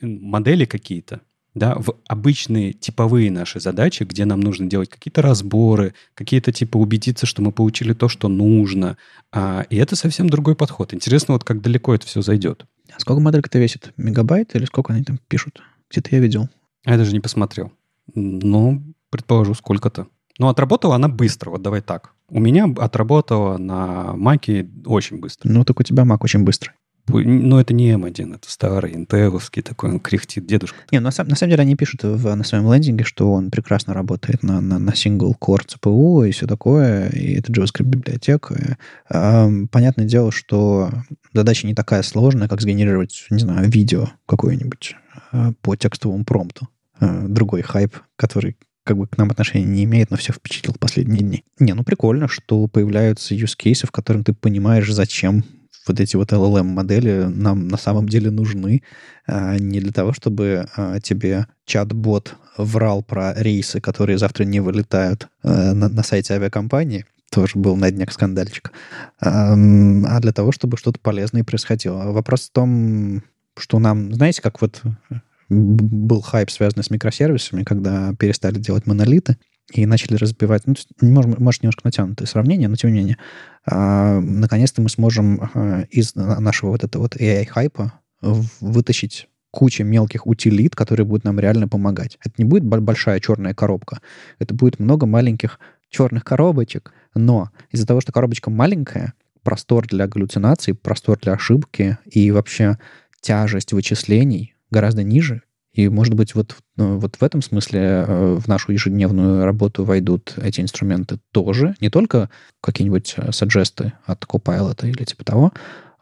модели 0.00 0.64
какие-то, 0.64 1.20
да, 1.58 1.74
в 1.76 1.94
обычные 2.06 2.72
типовые 2.72 3.30
наши 3.30 3.60
задачи, 3.60 4.04
где 4.04 4.24
нам 4.24 4.40
нужно 4.40 4.66
делать 4.66 4.88
какие-то 4.88 5.22
разборы, 5.22 5.94
какие-то 6.14 6.52
типа 6.52 6.76
убедиться, 6.76 7.26
что 7.26 7.42
мы 7.42 7.52
получили 7.52 7.92
то, 7.92 8.08
что 8.08 8.28
нужно. 8.28 8.96
А, 9.32 9.66
и 9.68 9.76
это 9.76 9.96
совсем 9.96 10.28
другой 10.28 10.54
подход. 10.54 10.94
Интересно, 10.94 11.34
вот 11.34 11.44
как 11.44 11.60
далеко 11.60 11.94
это 11.94 12.06
все 12.06 12.22
зайдет. 12.22 12.66
А 12.94 13.00
сколько 13.00 13.20
моделька-то 13.20 13.58
весит? 13.58 13.92
Мегабайт 13.96 14.54
или 14.54 14.64
сколько 14.64 14.92
они 14.92 15.04
там 15.04 15.18
пишут? 15.28 15.62
Где-то 15.90 16.10
я 16.12 16.20
видел. 16.20 16.48
А 16.84 16.92
я 16.92 16.96
даже 16.98 17.12
не 17.12 17.20
посмотрел. 17.20 17.72
Ну, 18.14 18.82
предположу, 19.10 19.54
сколько-то. 19.54 20.06
Но 20.38 20.48
отработала 20.48 20.94
она 20.94 21.08
быстро, 21.08 21.50
вот 21.50 21.62
давай 21.62 21.80
так. 21.80 22.12
У 22.28 22.40
меня 22.40 22.72
отработала 22.78 23.58
на 23.58 24.14
Маке 24.14 24.68
очень 24.86 25.18
быстро. 25.18 25.50
Ну, 25.50 25.64
так 25.64 25.80
у 25.80 25.82
тебя 25.82 26.04
Мак 26.04 26.22
очень 26.24 26.44
быстрый. 26.44 26.72
Ну, 27.08 27.58
это 27.58 27.74
не 27.74 27.92
М1, 27.92 28.36
это 28.36 28.50
старый, 28.50 28.94
интеловский 28.94 29.62
такой, 29.62 29.90
он 29.90 30.00
кряхтит, 30.00 30.46
дедушка. 30.46 30.78
Не, 30.90 31.00
на, 31.00 31.10
на 31.10 31.12
самом 31.12 31.50
деле 31.50 31.62
они 31.62 31.74
пишут 31.74 32.02
в, 32.04 32.34
на 32.34 32.44
своем 32.44 32.72
лендинге, 32.72 33.04
что 33.04 33.32
он 33.32 33.50
прекрасно 33.50 33.94
работает 33.94 34.42
на, 34.42 34.60
на, 34.60 34.78
на 34.78 34.90
single-core 34.90 35.66
CPU 35.66 36.28
и 36.28 36.32
все 36.32 36.46
такое, 36.46 37.08
и 37.10 37.34
это 37.34 37.52
JavaScript-библиотека. 37.52 38.76
Понятное 39.08 40.04
дело, 40.04 40.32
что 40.32 40.90
задача 41.32 41.66
не 41.66 41.74
такая 41.74 42.02
сложная, 42.02 42.48
как 42.48 42.60
сгенерировать, 42.60 43.26
не 43.30 43.38
знаю, 43.38 43.68
видео 43.68 44.08
какое-нибудь 44.26 44.96
а, 45.32 45.52
по 45.62 45.76
текстовому 45.76 46.24
промпту. 46.24 46.68
А, 47.00 47.26
другой 47.26 47.62
хайп, 47.62 47.96
который 48.16 48.56
как 48.84 48.96
бы 48.96 49.06
к 49.06 49.18
нам 49.18 49.30
отношения 49.30 49.66
не 49.66 49.84
имеет, 49.84 50.10
но 50.10 50.16
все 50.16 50.32
впечатлил 50.32 50.74
последние 50.78 51.20
дни. 51.20 51.44
Не, 51.58 51.74
ну 51.74 51.84
прикольно, 51.84 52.26
что 52.26 52.66
появляются 52.68 53.34
use 53.34 53.54
cases, 53.58 53.86
в 53.86 53.90
котором 53.90 54.24
ты 54.24 54.32
понимаешь, 54.32 54.90
зачем 54.90 55.44
вот 55.88 56.00
эти 56.00 56.16
вот 56.16 56.32
LLM-модели 56.32 57.24
нам 57.24 57.68
на 57.68 57.76
самом 57.76 58.08
деле 58.08 58.30
нужны 58.30 58.82
а, 59.26 59.56
не 59.58 59.80
для 59.80 59.92
того, 59.92 60.12
чтобы 60.12 60.66
а, 60.76 61.00
тебе 61.00 61.46
чат-бот 61.64 62.34
врал 62.56 63.02
про 63.02 63.34
рейсы, 63.34 63.80
которые 63.80 64.18
завтра 64.18 64.44
не 64.44 64.60
вылетают 64.60 65.28
а, 65.42 65.74
на, 65.74 65.88
на 65.88 66.02
сайте 66.02 66.34
авиакомпании, 66.34 67.06
тоже 67.30 67.58
был 67.58 67.76
на 67.76 67.90
днях 67.90 68.12
скандальчик, 68.12 68.72
а 69.20 69.54
для 70.20 70.32
того, 70.32 70.50
чтобы 70.50 70.78
что-то 70.78 70.98
полезное 70.98 71.44
происходило. 71.44 72.10
Вопрос 72.12 72.48
в 72.48 72.52
том, 72.52 73.22
что 73.58 73.78
нам, 73.78 74.14
знаете, 74.14 74.40
как 74.40 74.62
вот 74.62 74.82
был 75.50 76.20
хайп, 76.20 76.50
связанный 76.50 76.84
с 76.84 76.90
микросервисами, 76.90 77.64
когда 77.64 78.14
перестали 78.18 78.58
делать 78.58 78.86
монолиты 78.86 79.36
и 79.72 79.86
начали 79.86 80.16
разбивать, 80.16 80.62
ну, 80.66 80.74
может, 81.38 81.62
немножко 81.62 81.82
натянутое 81.84 82.26
сравнение, 82.26 82.68
но 82.68 82.76
тем 82.76 82.90
не 82.90 82.98
менее, 83.00 83.18
а, 83.66 84.20
наконец-то 84.20 84.80
мы 84.80 84.88
сможем 84.88 85.50
а, 85.54 85.82
из 85.90 86.14
нашего 86.14 86.70
вот 86.70 86.84
этого 86.84 87.02
вот 87.02 87.16
AI-хайпа 87.16 87.92
вытащить 88.60 89.28
кучу 89.50 89.84
мелких 89.84 90.26
утилит, 90.26 90.74
которые 90.74 91.06
будут 91.06 91.24
нам 91.24 91.38
реально 91.38 91.68
помогать. 91.68 92.18
Это 92.24 92.34
не 92.38 92.44
будет 92.44 92.64
большая 92.64 93.20
черная 93.20 93.54
коробка, 93.54 94.00
это 94.38 94.54
будет 94.54 94.78
много 94.78 95.06
маленьких 95.06 95.58
черных 95.90 96.24
коробочек, 96.24 96.92
но 97.14 97.50
из-за 97.70 97.86
того, 97.86 98.00
что 98.00 98.12
коробочка 98.12 98.50
маленькая, 98.50 99.14
простор 99.42 99.86
для 99.86 100.06
галлюцинаций, 100.06 100.74
простор 100.74 101.18
для 101.18 101.32
ошибки 101.32 101.98
и 102.04 102.30
вообще 102.30 102.78
тяжесть 103.20 103.72
вычислений 103.72 104.54
гораздо 104.70 105.02
ниже. 105.02 105.42
И, 105.78 105.88
может 105.88 106.14
быть, 106.14 106.34
вот, 106.34 106.56
ну, 106.74 106.98
вот 106.98 107.14
в 107.14 107.22
этом 107.22 107.40
смысле 107.40 107.80
э, 107.80 108.34
в 108.40 108.48
нашу 108.48 108.72
ежедневную 108.72 109.44
работу 109.44 109.84
войдут 109.84 110.34
эти 110.36 110.60
инструменты 110.60 111.20
тоже. 111.30 111.76
Не 111.80 111.88
только 111.88 112.30
какие-нибудь 112.60 113.14
э, 113.16 113.30
саджесты 113.30 113.92
от 114.04 114.24
Copilot 114.24 114.88
или 114.88 115.04
типа 115.04 115.24
того, 115.24 115.52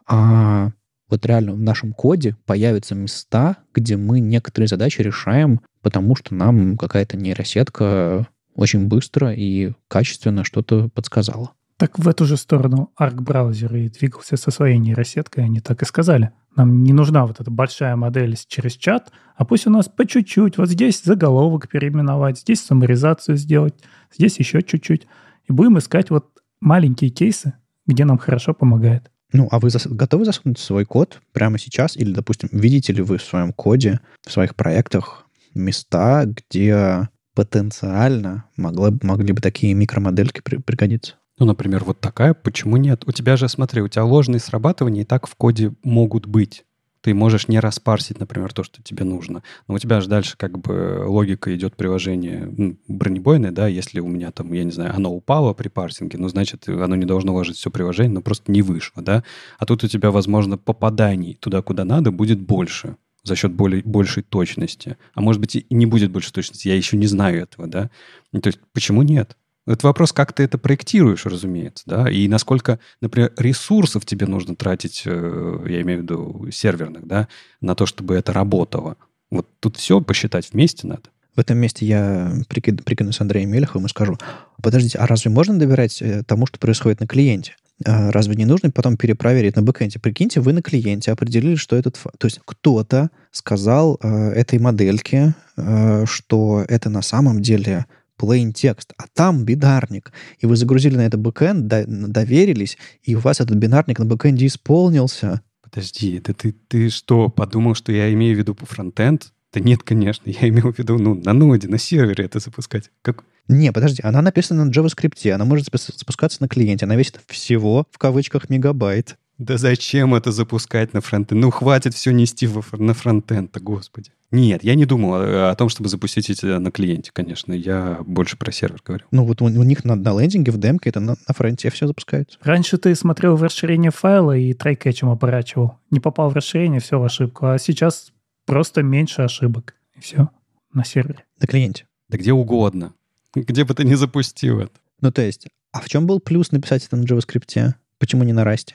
а 0.07 0.71
вот 1.11 1.23
реально 1.27 1.53
в 1.53 1.59
нашем 1.59 1.93
коде 1.93 2.35
появятся 2.47 2.95
места, 2.95 3.57
где 3.71 3.97
мы 3.97 4.19
некоторые 4.19 4.67
задачи 4.67 5.01
решаем, 5.01 5.61
потому 5.83 6.15
что 6.15 6.33
нам 6.33 6.75
какая-то 6.75 7.15
нейросетка 7.15 8.25
очень 8.55 8.87
быстро 8.87 9.31
и 9.31 9.73
качественно 9.89 10.43
что-то 10.43 10.89
подсказала. 10.89 11.51
Так 11.77 11.99
в 11.99 12.07
эту 12.07 12.25
же 12.25 12.37
сторону 12.37 12.91
арк-браузер 12.95 13.75
и 13.75 13.89
двигался 13.89 14.35
со 14.35 14.49
своей 14.49 14.79
нейросеткой, 14.79 15.43
они 15.43 15.59
так 15.59 15.83
и 15.83 15.85
сказали. 15.85 16.31
Нам 16.55 16.81
не 16.81 16.91
нужна 16.91 17.27
вот 17.27 17.39
эта 17.39 17.51
большая 17.51 17.95
модель 17.95 18.35
через 18.47 18.73
чат, 18.73 19.11
а 19.35 19.45
пусть 19.45 19.67
у 19.67 19.69
нас 19.69 19.87
по 19.87 20.07
чуть-чуть, 20.07 20.57
вот 20.57 20.69
здесь 20.69 21.03
заголовок 21.03 21.69
переименовать, 21.69 22.39
здесь 22.39 22.65
саморизацию 22.65 23.37
сделать, 23.37 23.75
здесь 24.11 24.39
еще 24.39 24.63
чуть-чуть. 24.63 25.05
И 25.47 25.53
будем 25.53 25.77
искать 25.77 26.09
вот 26.09 26.25
маленькие 26.59 27.11
кейсы, 27.11 27.53
где 27.85 28.05
нам 28.05 28.17
хорошо 28.17 28.55
помогает. 28.55 29.11
Ну, 29.31 29.47
а 29.51 29.59
вы 29.59 29.69
зас... 29.69 29.85
готовы 29.85 30.25
засунуть 30.25 30.57
свой 30.57 30.83
код 30.83 31.21
прямо 31.31 31.59
сейчас? 31.59 31.95
Или, 31.95 32.11
допустим, 32.11 32.49
видите 32.51 32.91
ли 32.91 33.03
вы 33.03 33.17
в 33.17 33.23
своем 33.23 33.53
коде, 33.53 33.99
в 34.25 34.31
своих 34.31 34.55
проектах 34.55 35.27
места, 35.53 36.25
где 36.25 37.07
потенциально 37.35 38.45
могло, 38.55 38.89
могли 39.03 39.33
бы 39.33 39.41
такие 39.41 39.75
микромодельки 39.75 40.41
при, 40.41 40.57
пригодиться? 40.57 41.16
Ну, 41.39 41.45
например, 41.45 41.83
вот 41.83 41.99
такая, 41.99 42.33
почему 42.33 42.77
нет? 42.77 43.03
У 43.05 43.11
тебя 43.11 43.37
же, 43.37 43.47
смотри, 43.47 43.81
у 43.81 43.87
тебя 43.87 44.03
ложные 44.03 44.39
срабатывания 44.39 45.03
и 45.03 45.05
так 45.05 45.27
в 45.27 45.35
коде 45.35 45.73
могут 45.83 46.25
быть. 46.25 46.65
Ты 47.01 47.13
можешь 47.13 47.47
не 47.47 47.59
распарсить, 47.59 48.19
например, 48.19 48.51
то, 48.53 48.63
что 48.63 48.81
тебе 48.81 49.05
нужно. 49.05 49.43
Но 49.67 49.75
у 49.75 49.79
тебя 49.79 50.01
же 50.01 50.09
дальше 50.09 50.35
как 50.35 50.57
бы 50.57 51.03
логика 51.05 51.55
идет 51.55 51.75
приложение 51.75 52.75
бронебойное, 52.87 53.51
да, 53.51 53.67
если 53.67 53.99
у 53.99 54.07
меня 54.07 54.31
там, 54.31 54.51
я 54.51 54.63
не 54.63 54.71
знаю, 54.71 54.95
оно 54.95 55.13
упало 55.13 55.53
при 55.53 55.69
парсинге, 55.69 56.17
ну, 56.17 56.27
значит, 56.27 56.67
оно 56.67 56.95
не 56.95 57.05
должно 57.05 57.33
ложить 57.35 57.57
все 57.57 57.69
приложение, 57.69 58.13
но 58.13 58.21
просто 58.21 58.51
не 58.51 58.63
вышло, 58.63 59.03
да. 59.03 59.23
А 59.59 59.65
тут 59.65 59.83
у 59.83 59.87
тебя, 59.87 60.09
возможно, 60.09 60.57
попаданий 60.57 61.35
туда, 61.35 61.61
куда 61.61 61.85
надо, 61.85 62.11
будет 62.11 62.41
больше 62.41 62.97
за 63.23 63.35
счет 63.35 63.53
более, 63.53 63.83
большей 63.83 64.23
точности. 64.23 64.97
А 65.13 65.21
может 65.21 65.39
быть, 65.39 65.55
и 65.55 65.65
не 65.69 65.85
будет 65.85 66.11
больше 66.11 66.33
точности, 66.33 66.67
я 66.67 66.75
еще 66.75 66.97
не 66.97 67.07
знаю 67.07 67.41
этого, 67.43 67.67
да. 67.67 67.91
То 68.31 68.47
есть 68.47 68.59
почему 68.73 69.03
нет? 69.03 69.37
Это 69.67 69.85
вопрос, 69.85 70.13
как 70.13 70.33
ты 70.33 70.43
это 70.43 70.57
проектируешь, 70.57 71.25
разумеется, 71.25 71.83
да, 71.85 72.09
и 72.09 72.27
насколько, 72.27 72.79
например, 73.01 73.33
ресурсов 73.37 74.05
тебе 74.05 74.25
нужно 74.25 74.55
тратить, 74.55 75.03
э, 75.05 75.65
я 75.67 75.81
имею 75.81 75.99
в 75.99 76.03
виду 76.03 76.47
серверных, 76.51 77.05
да, 77.05 77.27
на 77.59 77.75
то, 77.75 77.85
чтобы 77.85 78.15
это 78.15 78.31
работало. 78.31 78.95
Вот 79.29 79.47
тут 79.59 79.75
все 79.75 79.99
посчитать 79.99 80.49
вместе 80.53 80.87
надо. 80.87 81.03
В 81.35 81.39
этом 81.39 81.57
месте 81.57 81.85
я 81.85 82.33
прикину, 82.47 82.79
прикину 82.79 83.11
с 83.11 83.21
Андреем 83.21 83.51
Мелеховым 83.51 83.85
и 83.85 83.89
скажу, 83.89 84.17
подождите, 84.63 84.97
а 84.97 85.05
разве 85.05 85.29
можно 85.29 85.59
доверять 85.59 86.01
э, 86.01 86.23
тому, 86.23 86.47
что 86.47 86.57
происходит 86.57 87.01
на 87.01 87.07
клиенте? 87.07 87.55
А 87.85 88.11
разве 88.11 88.35
не 88.35 88.45
нужно 88.45 88.71
потом 88.71 88.97
перепроверить 88.97 89.55
на 89.55 89.61
бэкэнде? 89.61 89.99
Прикиньте, 89.99 90.41
вы 90.41 90.53
на 90.53 90.61
клиенте 90.63 91.11
определили, 91.11 91.55
что 91.55 91.75
этот... 91.75 91.99
То 92.17 92.25
есть 92.25 92.39
кто-то 92.43 93.11
сказал 93.31 93.99
э, 94.01 94.07
этой 94.31 94.57
модельке, 94.57 95.35
э, 95.57 96.05
что 96.07 96.65
это 96.67 96.89
на 96.89 97.03
самом 97.03 97.41
деле 97.41 97.85
plain 98.19 98.51
текст, 98.51 98.93
а 98.97 99.05
там 99.13 99.45
бинарник. 99.45 100.11
И 100.39 100.45
вы 100.45 100.55
загрузили 100.55 100.95
на 100.95 101.05
это 101.05 101.17
бэкэнд, 101.17 101.67
доверились, 102.11 102.77
и 103.03 103.15
у 103.15 103.19
вас 103.19 103.39
этот 103.41 103.57
бинарник 103.57 103.99
на 103.99 104.05
бэкэнде 104.05 104.47
исполнился. 104.47 105.41
Подожди, 105.61 106.19
да 106.19 106.33
ты, 106.33 106.53
ты 106.67 106.89
что, 106.89 107.29
подумал, 107.29 107.75
что 107.75 107.91
я 107.91 108.11
имею 108.13 108.35
в 108.35 108.39
виду 108.39 108.55
про 108.55 108.65
фронтенд? 108.65 109.31
Да 109.53 109.59
нет, 109.59 109.83
конечно, 109.83 110.29
я 110.29 110.49
имел 110.49 110.73
в 110.73 110.77
виду, 110.77 110.97
ну, 110.97 111.15
на 111.15 111.33
ноде, 111.33 111.67
на 111.67 111.77
сервере 111.77 112.25
это 112.25 112.39
запускать. 112.39 112.91
Как? 113.01 113.23
Не, 113.47 113.71
подожди, 113.71 114.01
она 114.03 114.21
написана 114.21 114.65
на 114.65 114.71
JavaScript, 114.71 115.29
она 115.31 115.45
может 115.45 115.65
запускаться 115.65 116.41
на 116.41 116.47
клиенте, 116.47 116.85
она 116.85 116.95
весит 116.95 117.21
всего, 117.27 117.85
в 117.91 117.97
кавычках, 117.97 118.49
мегабайт. 118.49 119.17
Да 119.37 119.57
зачем 119.57 120.15
это 120.15 120.31
запускать 120.31 120.93
на 120.93 121.01
фронтенд? 121.01 121.39
Ну, 121.39 121.51
хватит 121.51 121.93
все 121.93 122.11
нести 122.11 122.49
на 122.73 122.93
фронтенд 122.93 123.55
господи. 123.59 124.11
Нет, 124.31 124.63
я 124.63 124.75
не 124.75 124.85
думал 124.85 125.13
о, 125.13 125.51
о 125.51 125.55
том, 125.55 125.69
чтобы 125.69 125.89
запустить 125.89 126.29
это 126.29 126.59
на 126.59 126.71
клиенте, 126.71 127.11
конечно. 127.13 127.53
Я 127.53 127.99
больше 128.05 128.35
про 128.35 128.51
сервер 128.51 128.81
говорю. 128.83 129.05
Ну, 129.11 129.25
вот 129.25 129.41
у, 129.41 129.45
у 129.45 129.63
них 129.63 129.85
на, 129.85 129.95
на 129.95 130.19
лендинге, 130.19 130.51
в 130.51 130.57
демке, 130.57 130.89
это 130.89 130.99
на, 130.99 131.15
на 131.27 131.33
фронте 131.33 131.69
все 131.69 131.87
запускается. 131.87 132.37
Раньше 132.41 132.77
ты 132.77 132.93
смотрел 132.95 133.35
в 133.35 133.43
расширение 133.43 133.91
файла 133.91 134.35
и 134.35 134.53
трайкетчем 134.53 135.09
оборачивал. 135.09 135.77
Не 135.91 135.99
попал 135.99 136.29
в 136.29 136.33
расширение, 136.33 136.81
все 136.81 136.99
в 136.99 137.03
ошибку. 137.03 137.47
А 137.47 137.59
сейчас 137.59 138.11
просто 138.45 138.83
меньше 138.83 139.21
ошибок. 139.21 139.75
И 139.95 140.01
все. 140.01 140.29
На 140.73 140.83
сервере. 140.83 141.23
На 141.39 141.47
клиенте. 141.47 141.85
Да 142.09 142.17
где 142.17 142.33
угодно. 142.33 142.93
Где 143.35 143.63
бы 143.63 143.73
ты 143.75 143.85
ни 143.85 143.93
запустил 143.93 144.59
это. 144.59 144.73
Ну, 144.99 145.11
то 145.11 145.21
есть, 145.21 145.47
а 145.71 145.79
в 145.79 145.87
чем 145.87 146.07
был 146.07 146.19
плюс 146.19 146.51
написать 146.51 146.85
это 146.85 146.97
на 146.97 147.03
JavaScript? 147.03 147.75
Почему 147.99 148.23
не 148.23 148.33
на 148.33 148.43
Rust? 148.43 148.73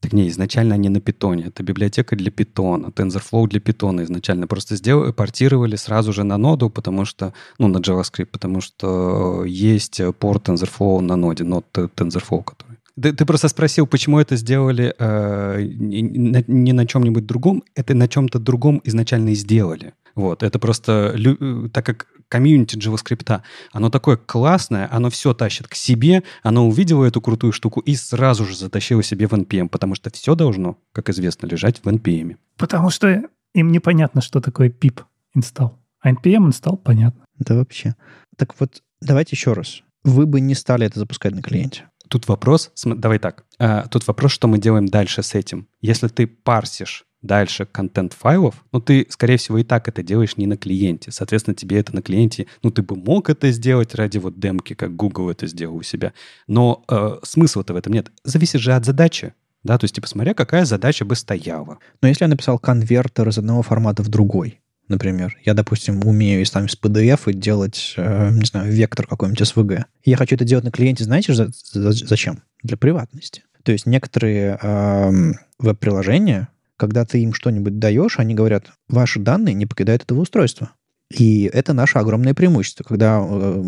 Так 0.00 0.12
не, 0.12 0.28
изначально 0.28 0.74
они 0.74 0.88
на 0.88 1.00
питоне. 1.00 1.46
Это 1.46 1.62
библиотека 1.62 2.16
для 2.16 2.30
питона, 2.30 2.88
TensorFlow 2.88 3.48
для 3.48 3.60
питона 3.60 4.02
изначально. 4.02 4.46
Просто 4.46 4.76
сделали, 4.76 5.12
портировали 5.12 5.76
сразу 5.76 6.12
же 6.12 6.22
на 6.22 6.36
ноду, 6.36 6.70
потому 6.70 7.04
что, 7.06 7.32
ну, 7.58 7.68
на 7.68 7.78
JavaScript, 7.78 8.26
потому 8.26 8.60
что 8.60 9.44
есть 9.44 10.00
порт 10.18 10.48
TensorFlow 10.48 11.00
на 11.00 11.16
ноде, 11.16 11.44
нод 11.44 11.66
TensorFlow, 11.72 12.44
который. 12.44 12.76
Ты, 13.00 13.12
ты 13.12 13.24
просто 13.26 13.48
спросил, 13.48 13.86
почему 13.86 14.18
это 14.18 14.36
сделали 14.36 14.94
э, 14.98 15.62
не, 15.62 16.02
не 16.46 16.72
на 16.72 16.86
чем-нибудь 16.86 17.26
другом. 17.26 17.62
Это 17.74 17.94
на 17.94 18.08
чем-то 18.08 18.38
другом 18.38 18.80
изначально 18.84 19.30
и 19.30 19.34
сделали. 19.34 19.92
Вот, 20.14 20.42
это 20.42 20.58
просто, 20.58 21.14
э, 21.14 21.68
так 21.72 21.84
как 21.84 22.06
комьюнити 22.28 22.76
JavaScript, 22.76 23.40
оно 23.72 23.90
такое 23.90 24.16
классное, 24.16 24.88
оно 24.90 25.10
все 25.10 25.34
тащит 25.34 25.68
к 25.68 25.74
себе, 25.74 26.22
оно 26.42 26.66
увидело 26.68 27.04
эту 27.04 27.20
крутую 27.20 27.52
штуку 27.52 27.80
и 27.80 27.94
сразу 27.94 28.44
же 28.44 28.56
затащило 28.56 29.02
себе 29.02 29.26
в 29.26 29.32
NPM, 29.32 29.68
потому 29.68 29.94
что 29.94 30.10
все 30.10 30.34
должно, 30.34 30.78
как 30.92 31.08
известно, 31.10 31.46
лежать 31.46 31.80
в 31.82 31.88
NPM. 31.88 32.36
Потому 32.56 32.90
что 32.90 33.24
им 33.54 33.72
непонятно, 33.72 34.20
что 34.20 34.40
такое 34.40 34.68
pip 34.68 35.02
install. 35.36 35.74
А 36.00 36.12
NPM 36.12 36.48
install 36.48 36.76
понятно. 36.76 37.24
Да 37.38 37.54
вообще. 37.54 37.94
Так 38.36 38.54
вот, 38.58 38.82
давайте 39.00 39.30
еще 39.34 39.52
раз. 39.52 39.82
Вы 40.04 40.26
бы 40.26 40.40
не 40.40 40.54
стали 40.54 40.86
это 40.86 40.98
запускать 41.00 41.34
на 41.34 41.42
клиенте. 41.42 41.88
Тут 42.08 42.28
вопрос, 42.28 42.70
давай 42.84 43.18
так, 43.18 43.44
а, 43.58 43.88
тут 43.88 44.06
вопрос, 44.06 44.30
что 44.30 44.46
мы 44.46 44.58
делаем 44.58 44.86
дальше 44.86 45.22
с 45.22 45.34
этим. 45.34 45.66
Если 45.80 46.06
ты 46.06 46.26
парсишь 46.28 47.04
дальше 47.26 47.66
контент 47.66 48.12
файлов, 48.12 48.64
ну, 48.72 48.80
ты, 48.80 49.06
скорее 49.10 49.36
всего, 49.36 49.58
и 49.58 49.64
так 49.64 49.88
это 49.88 50.02
делаешь 50.02 50.36
не 50.36 50.46
на 50.46 50.56
клиенте. 50.56 51.10
Соответственно, 51.10 51.54
тебе 51.54 51.78
это 51.78 51.94
на 51.94 52.02
клиенте, 52.02 52.46
ну, 52.62 52.70
ты 52.70 52.82
бы 52.82 52.96
мог 52.96 53.28
это 53.30 53.50
сделать 53.50 53.94
ради 53.94 54.18
вот 54.18 54.38
демки, 54.38 54.74
как 54.74 54.96
Google 54.96 55.30
это 55.30 55.46
сделал 55.46 55.76
у 55.76 55.82
себя. 55.82 56.12
Но 56.46 56.84
э, 56.88 57.16
смысла-то 57.22 57.74
в 57.74 57.76
этом 57.76 57.92
нет. 57.92 58.10
Зависит 58.24 58.60
же 58.60 58.72
от 58.72 58.84
задачи. 58.84 59.34
Да, 59.64 59.78
то 59.78 59.84
есть, 59.84 59.96
типа, 59.96 60.06
смотря, 60.06 60.32
какая 60.32 60.64
задача 60.64 61.04
бы 61.04 61.16
стояла. 61.16 61.78
Но 62.00 62.08
если 62.08 62.24
я 62.24 62.28
написал 62.28 62.58
конвертер 62.58 63.28
из 63.28 63.38
одного 63.38 63.62
формата 63.62 64.02
в 64.04 64.08
другой, 64.08 64.60
например, 64.88 65.36
я, 65.44 65.54
допустим, 65.54 66.06
умею 66.06 66.42
из, 66.42 66.50
там, 66.50 66.66
из 66.66 66.78
PDF 66.80 67.30
и 67.30 67.34
делать, 67.34 67.94
э, 67.96 68.30
не 68.30 68.44
знаю, 68.44 68.72
вектор 68.72 69.06
какой-нибудь 69.06 69.40
SVG. 69.40 69.84
Я 70.04 70.16
хочу 70.16 70.36
это 70.36 70.44
делать 70.44 70.64
на 70.64 70.70
клиенте, 70.70 71.04
знаете, 71.04 71.34
за, 71.34 71.50
за, 71.72 71.92
зачем? 71.92 72.42
Для 72.62 72.76
приватности. 72.76 73.42
То 73.62 73.72
есть 73.72 73.86
некоторые 73.86 74.58
э, 74.62 75.32
веб-приложения, 75.58 76.48
когда 76.76 77.04
ты 77.04 77.22
им 77.22 77.32
что-нибудь 77.32 77.78
даешь, 77.78 78.18
они 78.18 78.34
говорят, 78.34 78.72
ваши 78.88 79.20
данные 79.20 79.54
не 79.54 79.66
покидают 79.66 80.02
этого 80.02 80.20
устройства. 80.20 80.72
И 81.10 81.44
это 81.44 81.72
наше 81.72 81.98
огромное 81.98 82.34
преимущество, 82.34 82.84
когда 82.84 83.20
э, 83.22 83.64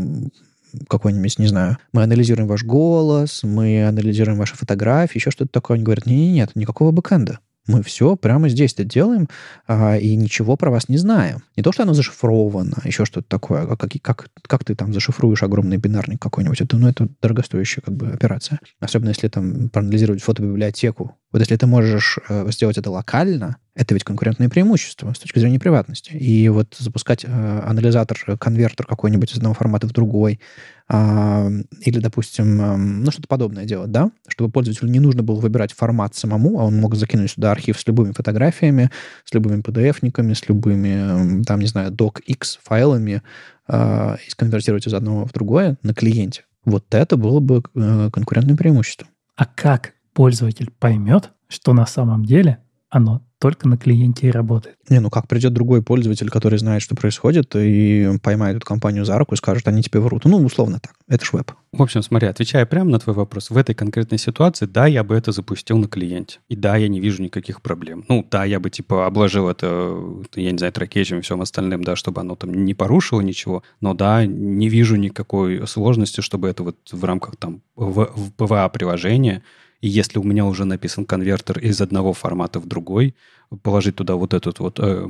какой-нибудь, 0.88 1.38
не 1.38 1.46
знаю, 1.46 1.78
мы 1.92 2.02
анализируем 2.02 2.48
ваш 2.48 2.64
голос, 2.64 3.42
мы 3.42 3.86
анализируем 3.86 4.38
ваши 4.38 4.56
фотографии, 4.56 5.18
еще 5.18 5.30
что-то 5.30 5.52
такое. 5.52 5.76
Они 5.76 5.84
говорят, 5.84 6.06
нет, 6.06 6.34
нет, 6.34 6.56
никакого 6.56 6.90
бэкэнда. 6.90 7.38
Мы 7.68 7.82
все 7.82 8.16
прямо 8.16 8.48
здесь 8.48 8.72
это 8.72 8.82
делаем, 8.82 9.28
а, 9.66 9.96
и 9.98 10.16
ничего 10.16 10.56
про 10.56 10.70
вас 10.70 10.88
не 10.88 10.96
знаем. 10.96 11.42
Не 11.54 11.62
то, 11.62 11.70
что 11.70 11.82
оно 11.82 11.92
зашифровано, 11.92 12.78
еще 12.84 13.04
что-то 13.04 13.28
такое. 13.28 13.62
А 13.70 13.76
как, 13.76 13.90
как, 14.02 14.30
как 14.42 14.64
ты 14.64 14.74
там 14.74 14.92
зашифруешь 14.94 15.42
огромный 15.42 15.76
бинарник 15.76 16.20
какой-нибудь? 16.20 16.62
Это, 16.62 16.78
ну, 16.78 16.88
это 16.88 17.08
дорогостоящая 17.20 17.82
как 17.82 17.94
бы 17.94 18.08
операция. 18.08 18.58
Особенно 18.80 19.10
если 19.10 19.28
там 19.28 19.68
проанализировать 19.68 20.22
фотобиблиотеку. 20.22 21.16
Вот 21.30 21.40
если 21.40 21.56
ты 21.56 21.66
можешь 21.66 22.18
э, 22.28 22.50
сделать 22.50 22.78
это 22.78 22.90
локально, 22.90 23.58
Это 23.78 23.94
ведь 23.94 24.02
конкурентное 24.02 24.48
преимущество 24.48 25.12
с 25.12 25.20
точки 25.20 25.38
зрения 25.38 25.60
приватности. 25.60 26.10
И 26.10 26.48
вот 26.48 26.74
запускать 26.76 27.24
э, 27.24 27.60
анализатор, 27.64 28.18
конвертер 28.36 28.84
какой-нибудь 28.84 29.32
из 29.32 29.36
одного 29.36 29.54
формата 29.54 29.86
в 29.86 29.92
другой, 29.92 30.40
э, 30.88 31.48
или, 31.82 32.00
допустим, 32.00 32.60
э, 32.60 32.76
ну, 32.76 33.10
что-то 33.12 33.28
подобное 33.28 33.66
делать, 33.66 33.92
да, 33.92 34.10
чтобы 34.26 34.50
пользователю 34.50 34.90
не 34.90 34.98
нужно 34.98 35.22
было 35.22 35.38
выбирать 35.38 35.72
формат 35.72 36.16
самому, 36.16 36.58
а 36.58 36.64
он 36.64 36.76
мог 36.80 36.96
закинуть 36.96 37.30
сюда 37.30 37.52
архив 37.52 37.78
с 37.78 37.86
любыми 37.86 38.10
фотографиями, 38.10 38.90
с 39.24 39.32
любыми 39.32 39.60
PDF-никами, 39.60 40.32
с 40.32 40.48
любыми, 40.48 41.44
там, 41.44 41.60
не 41.60 41.66
знаю, 41.66 41.92
docx 41.92 42.58
файлами, 42.60 43.22
э, 43.68 44.16
и 44.26 44.30
сконвертировать 44.30 44.88
из 44.88 44.94
одного 44.94 45.24
в 45.24 45.32
другое 45.32 45.78
на 45.84 45.94
клиенте. 45.94 46.42
Вот 46.64 46.92
это 46.92 47.16
было 47.16 47.38
бы 47.38 47.62
э, 47.76 48.10
конкурентным 48.12 48.56
преимуществом. 48.56 49.06
А 49.36 49.46
как 49.46 49.92
пользователь 50.14 50.72
поймет, 50.80 51.30
что 51.46 51.72
на 51.74 51.86
самом 51.86 52.24
деле 52.24 52.58
оно 52.90 53.22
только 53.38 53.68
на 53.68 53.76
клиенте 53.76 54.28
и 54.28 54.30
работает. 54.30 54.76
Не, 54.88 54.98
ну 54.98 55.10
как 55.10 55.28
придет 55.28 55.52
другой 55.52 55.82
пользователь, 55.82 56.28
который 56.28 56.58
знает, 56.58 56.82
что 56.82 56.96
происходит, 56.96 57.54
и 57.54 58.18
поймает 58.22 58.56
эту 58.56 58.66
компанию 58.66 59.04
за 59.04 59.16
руку 59.16 59.34
и 59.34 59.38
скажет, 59.38 59.68
они 59.68 59.82
тебе 59.82 60.00
врут. 60.00 60.24
Ну, 60.24 60.38
условно 60.38 60.80
так. 60.80 60.94
Это 61.06 61.24
ж 61.24 61.32
веб. 61.32 61.52
В 61.72 61.82
общем, 61.82 62.02
смотри, 62.02 62.28
отвечая 62.28 62.66
прямо 62.66 62.90
на 62.90 62.98
твой 62.98 63.14
вопрос, 63.14 63.50
в 63.50 63.56
этой 63.56 63.74
конкретной 63.74 64.18
ситуации, 64.18 64.66
да, 64.66 64.86
я 64.86 65.04
бы 65.04 65.14
это 65.14 65.30
запустил 65.32 65.78
на 65.78 65.86
клиенте. 65.86 66.40
И 66.48 66.56
да, 66.56 66.76
я 66.76 66.88
не 66.88 66.98
вижу 66.98 67.22
никаких 67.22 67.62
проблем. 67.62 68.04
Ну, 68.08 68.26
да, 68.28 68.44
я 68.44 68.58
бы, 68.58 68.70
типа, 68.70 69.06
обложил 69.06 69.48
это, 69.48 69.96
я 70.34 70.50
не 70.50 70.58
знаю, 70.58 70.72
трекетчем 70.72 71.18
и 71.18 71.20
всем 71.20 71.40
остальным, 71.40 71.84
да, 71.84 71.94
чтобы 71.94 72.20
оно 72.22 72.34
там 72.34 72.52
не 72.52 72.74
порушило 72.74 73.20
ничего. 73.20 73.62
Но 73.80 73.94
да, 73.94 74.26
не 74.26 74.68
вижу 74.68 74.96
никакой 74.96 75.66
сложности, 75.68 76.22
чтобы 76.22 76.48
это 76.48 76.64
вот 76.64 76.76
в 76.90 77.04
рамках 77.04 77.36
там 77.36 77.62
в, 77.76 78.10
в 78.16 78.32
PVA-приложения 78.36 79.42
и 79.80 79.88
если 79.88 80.18
у 80.18 80.24
меня 80.24 80.44
уже 80.44 80.64
написан 80.64 81.04
конвертер 81.04 81.58
из 81.58 81.80
одного 81.80 82.12
формата 82.12 82.60
в 82.60 82.66
другой, 82.66 83.14
положить 83.62 83.96
туда 83.96 84.16
вот 84.16 84.34
эту 84.34 84.54
вот 84.58 84.78
э, 84.78 85.06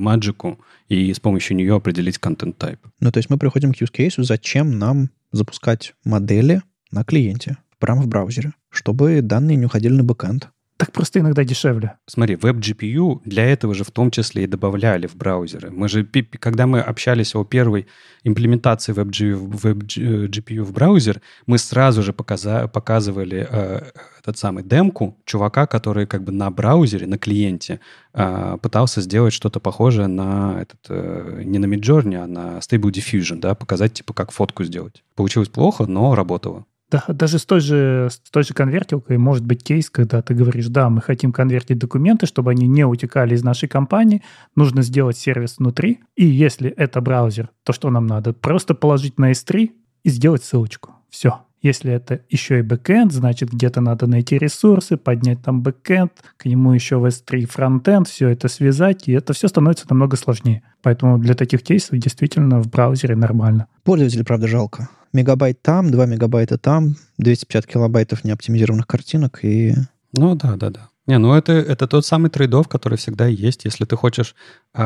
и 0.88 1.12
с 1.12 1.20
помощью 1.20 1.56
нее 1.56 1.74
определить 1.74 2.18
контент 2.18 2.62
type. 2.62 2.78
Ну, 3.00 3.10
то 3.10 3.18
есть 3.18 3.30
мы 3.30 3.38
приходим 3.38 3.72
к 3.72 3.80
use 3.80 3.92
case, 3.92 4.22
зачем 4.22 4.78
нам 4.78 5.10
запускать 5.32 5.94
модели 6.04 6.62
на 6.90 7.04
клиенте, 7.04 7.58
прямо 7.78 8.02
в 8.02 8.08
браузере, 8.08 8.52
чтобы 8.70 9.20
данные 9.22 9.56
не 9.56 9.66
уходили 9.66 9.92
на 9.92 10.04
бэкэнд, 10.04 10.50
так 10.78 10.92
просто 10.92 11.18
иногда 11.18 11.42
дешевле. 11.42 11.98
Смотри, 12.06 12.36
веб-GPU 12.36 13.22
для 13.24 13.44
этого 13.44 13.74
же 13.74 13.82
в 13.82 13.90
том 13.90 14.12
числе 14.12 14.44
и 14.44 14.46
добавляли 14.46 15.08
в 15.08 15.16
браузеры. 15.16 15.70
Мы 15.72 15.88
же, 15.88 16.04
когда 16.38 16.68
мы 16.68 16.80
общались 16.80 17.34
о 17.34 17.42
первой 17.44 17.88
имплементации 18.22 18.92
веб-GPU 18.92 20.62
в 20.62 20.72
браузер, 20.72 21.20
мы 21.46 21.58
сразу 21.58 22.04
же 22.04 22.12
показа, 22.12 22.68
показывали 22.68 23.48
э, 23.50 23.90
этот 24.20 24.38
самый 24.38 24.62
демку 24.62 25.16
чувака, 25.24 25.66
который 25.66 26.06
как 26.06 26.22
бы 26.22 26.30
на 26.30 26.48
браузере, 26.52 27.08
на 27.08 27.18
клиенте 27.18 27.80
э, 28.14 28.56
пытался 28.62 29.00
сделать 29.00 29.32
что-то 29.32 29.58
похожее 29.58 30.06
на 30.06 30.62
этот, 30.62 30.78
э, 30.90 31.42
не 31.44 31.58
на 31.58 31.66
Midjourney, 31.66 32.22
а 32.22 32.26
на 32.28 32.58
Stable 32.58 32.92
Diffusion, 32.92 33.40
да, 33.40 33.56
показать 33.56 33.94
типа 33.94 34.14
как 34.14 34.30
фотку 34.30 34.62
сделать. 34.62 35.02
Получилось 35.16 35.48
плохо, 35.48 35.86
но 35.86 36.14
работало. 36.14 36.66
Да, 36.90 37.04
даже 37.08 37.38
с 37.38 37.44
той, 37.44 37.60
же, 37.60 38.08
с 38.10 38.30
той 38.30 38.44
же 38.44 38.54
конвертилкой 38.54 39.18
может 39.18 39.44
быть 39.44 39.62
кейс, 39.62 39.90
когда 39.90 40.22
ты 40.22 40.34
говоришь, 40.34 40.68
да, 40.68 40.88
мы 40.88 41.02
хотим 41.02 41.32
конвертить 41.32 41.78
документы, 41.78 42.26
чтобы 42.26 42.50
они 42.52 42.66
не 42.66 42.84
утекали 42.84 43.34
из 43.34 43.44
нашей 43.44 43.68
компании, 43.68 44.22
нужно 44.56 44.80
сделать 44.80 45.18
сервис 45.18 45.56
внутри, 45.58 46.00
и 46.16 46.24
если 46.24 46.70
это 46.70 47.02
браузер, 47.02 47.50
то 47.62 47.74
что 47.74 47.90
нам 47.90 48.06
надо? 48.06 48.32
Просто 48.32 48.74
положить 48.74 49.18
на 49.18 49.32
S3 49.32 49.70
и 50.02 50.08
сделать 50.08 50.42
ссылочку. 50.44 50.92
Все. 51.10 51.40
Если 51.60 51.92
это 51.92 52.20
еще 52.30 52.60
и 52.60 52.62
бэкэнд, 52.62 53.12
значит, 53.12 53.50
где-то 53.50 53.80
надо 53.80 54.06
найти 54.06 54.38
ресурсы, 54.38 54.96
поднять 54.96 55.42
там 55.42 55.60
бэкэнд, 55.60 56.12
к 56.36 56.44
нему 56.46 56.72
еще 56.72 56.98
в 56.98 57.04
S3 57.04 57.46
фронтенд, 57.46 58.08
все 58.08 58.28
это 58.28 58.48
связать, 58.48 59.08
и 59.08 59.12
это 59.12 59.32
все 59.32 59.48
становится 59.48 59.86
намного 59.90 60.16
сложнее. 60.16 60.62
Поэтому 60.82 61.18
для 61.18 61.34
таких 61.34 61.62
кейсов 61.62 61.98
действительно 61.98 62.62
в 62.62 62.70
браузере 62.70 63.16
нормально. 63.16 63.66
Пользователей, 63.82 64.24
правда, 64.24 64.46
жалко. 64.46 64.88
Мегабайт 65.12 65.62
там, 65.62 65.90
2 65.90 66.06
мегабайта 66.06 66.58
там, 66.58 66.96
250 67.18 67.66
килобайтов 67.66 68.24
неоптимизированных 68.24 68.86
картинок 68.86 69.40
и... 69.44 69.74
Ну 70.16 70.34
да, 70.34 70.56
да, 70.56 70.70
да. 70.70 70.88
Не, 71.06 71.18
ну 71.18 71.32
это, 71.32 71.52
это 71.52 71.86
тот 71.86 72.04
самый 72.04 72.28
трейдов, 72.28 72.68
который 72.68 72.98
всегда 72.98 73.26
есть. 73.26 73.64
Если 73.64 73.86
ты 73.86 73.96
хочешь 73.96 74.34
э, 74.74 74.80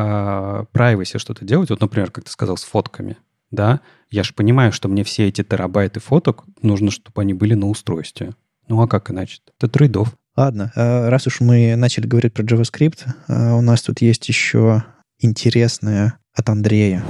privacy 0.73 1.17
что-то 1.17 1.43
делать, 1.43 1.69
вот, 1.69 1.81
например, 1.81 2.11
как 2.11 2.23
ты 2.23 2.31
сказал, 2.31 2.55
с 2.55 2.63
фотками, 2.63 3.17
да, 3.51 3.81
я 4.09 4.23
же 4.23 4.33
понимаю, 4.33 4.71
что 4.71 4.87
мне 4.87 5.03
все 5.03 5.27
эти 5.27 5.43
терабайты 5.43 5.99
фоток 5.99 6.45
нужно, 6.61 6.91
чтобы 6.91 7.21
они 7.21 7.33
были 7.33 7.55
на 7.55 7.67
устройстве. 7.67 8.33
Ну 8.69 8.81
а 8.81 8.87
как 8.87 9.11
иначе? 9.11 9.39
Это 9.59 9.69
трейдов. 9.69 10.13
Ладно, 10.35 10.71
э, 10.75 11.09
раз 11.09 11.27
уж 11.27 11.41
мы 11.41 11.75
начали 11.75 12.07
говорить 12.07 12.33
про 12.33 12.43
JavaScript, 12.43 13.05
э, 13.27 13.51
у 13.51 13.61
нас 13.61 13.81
тут 13.81 14.01
есть 14.01 14.27
еще 14.29 14.83
интересное 15.19 16.17
от 16.33 16.49
Андрея. 16.49 17.03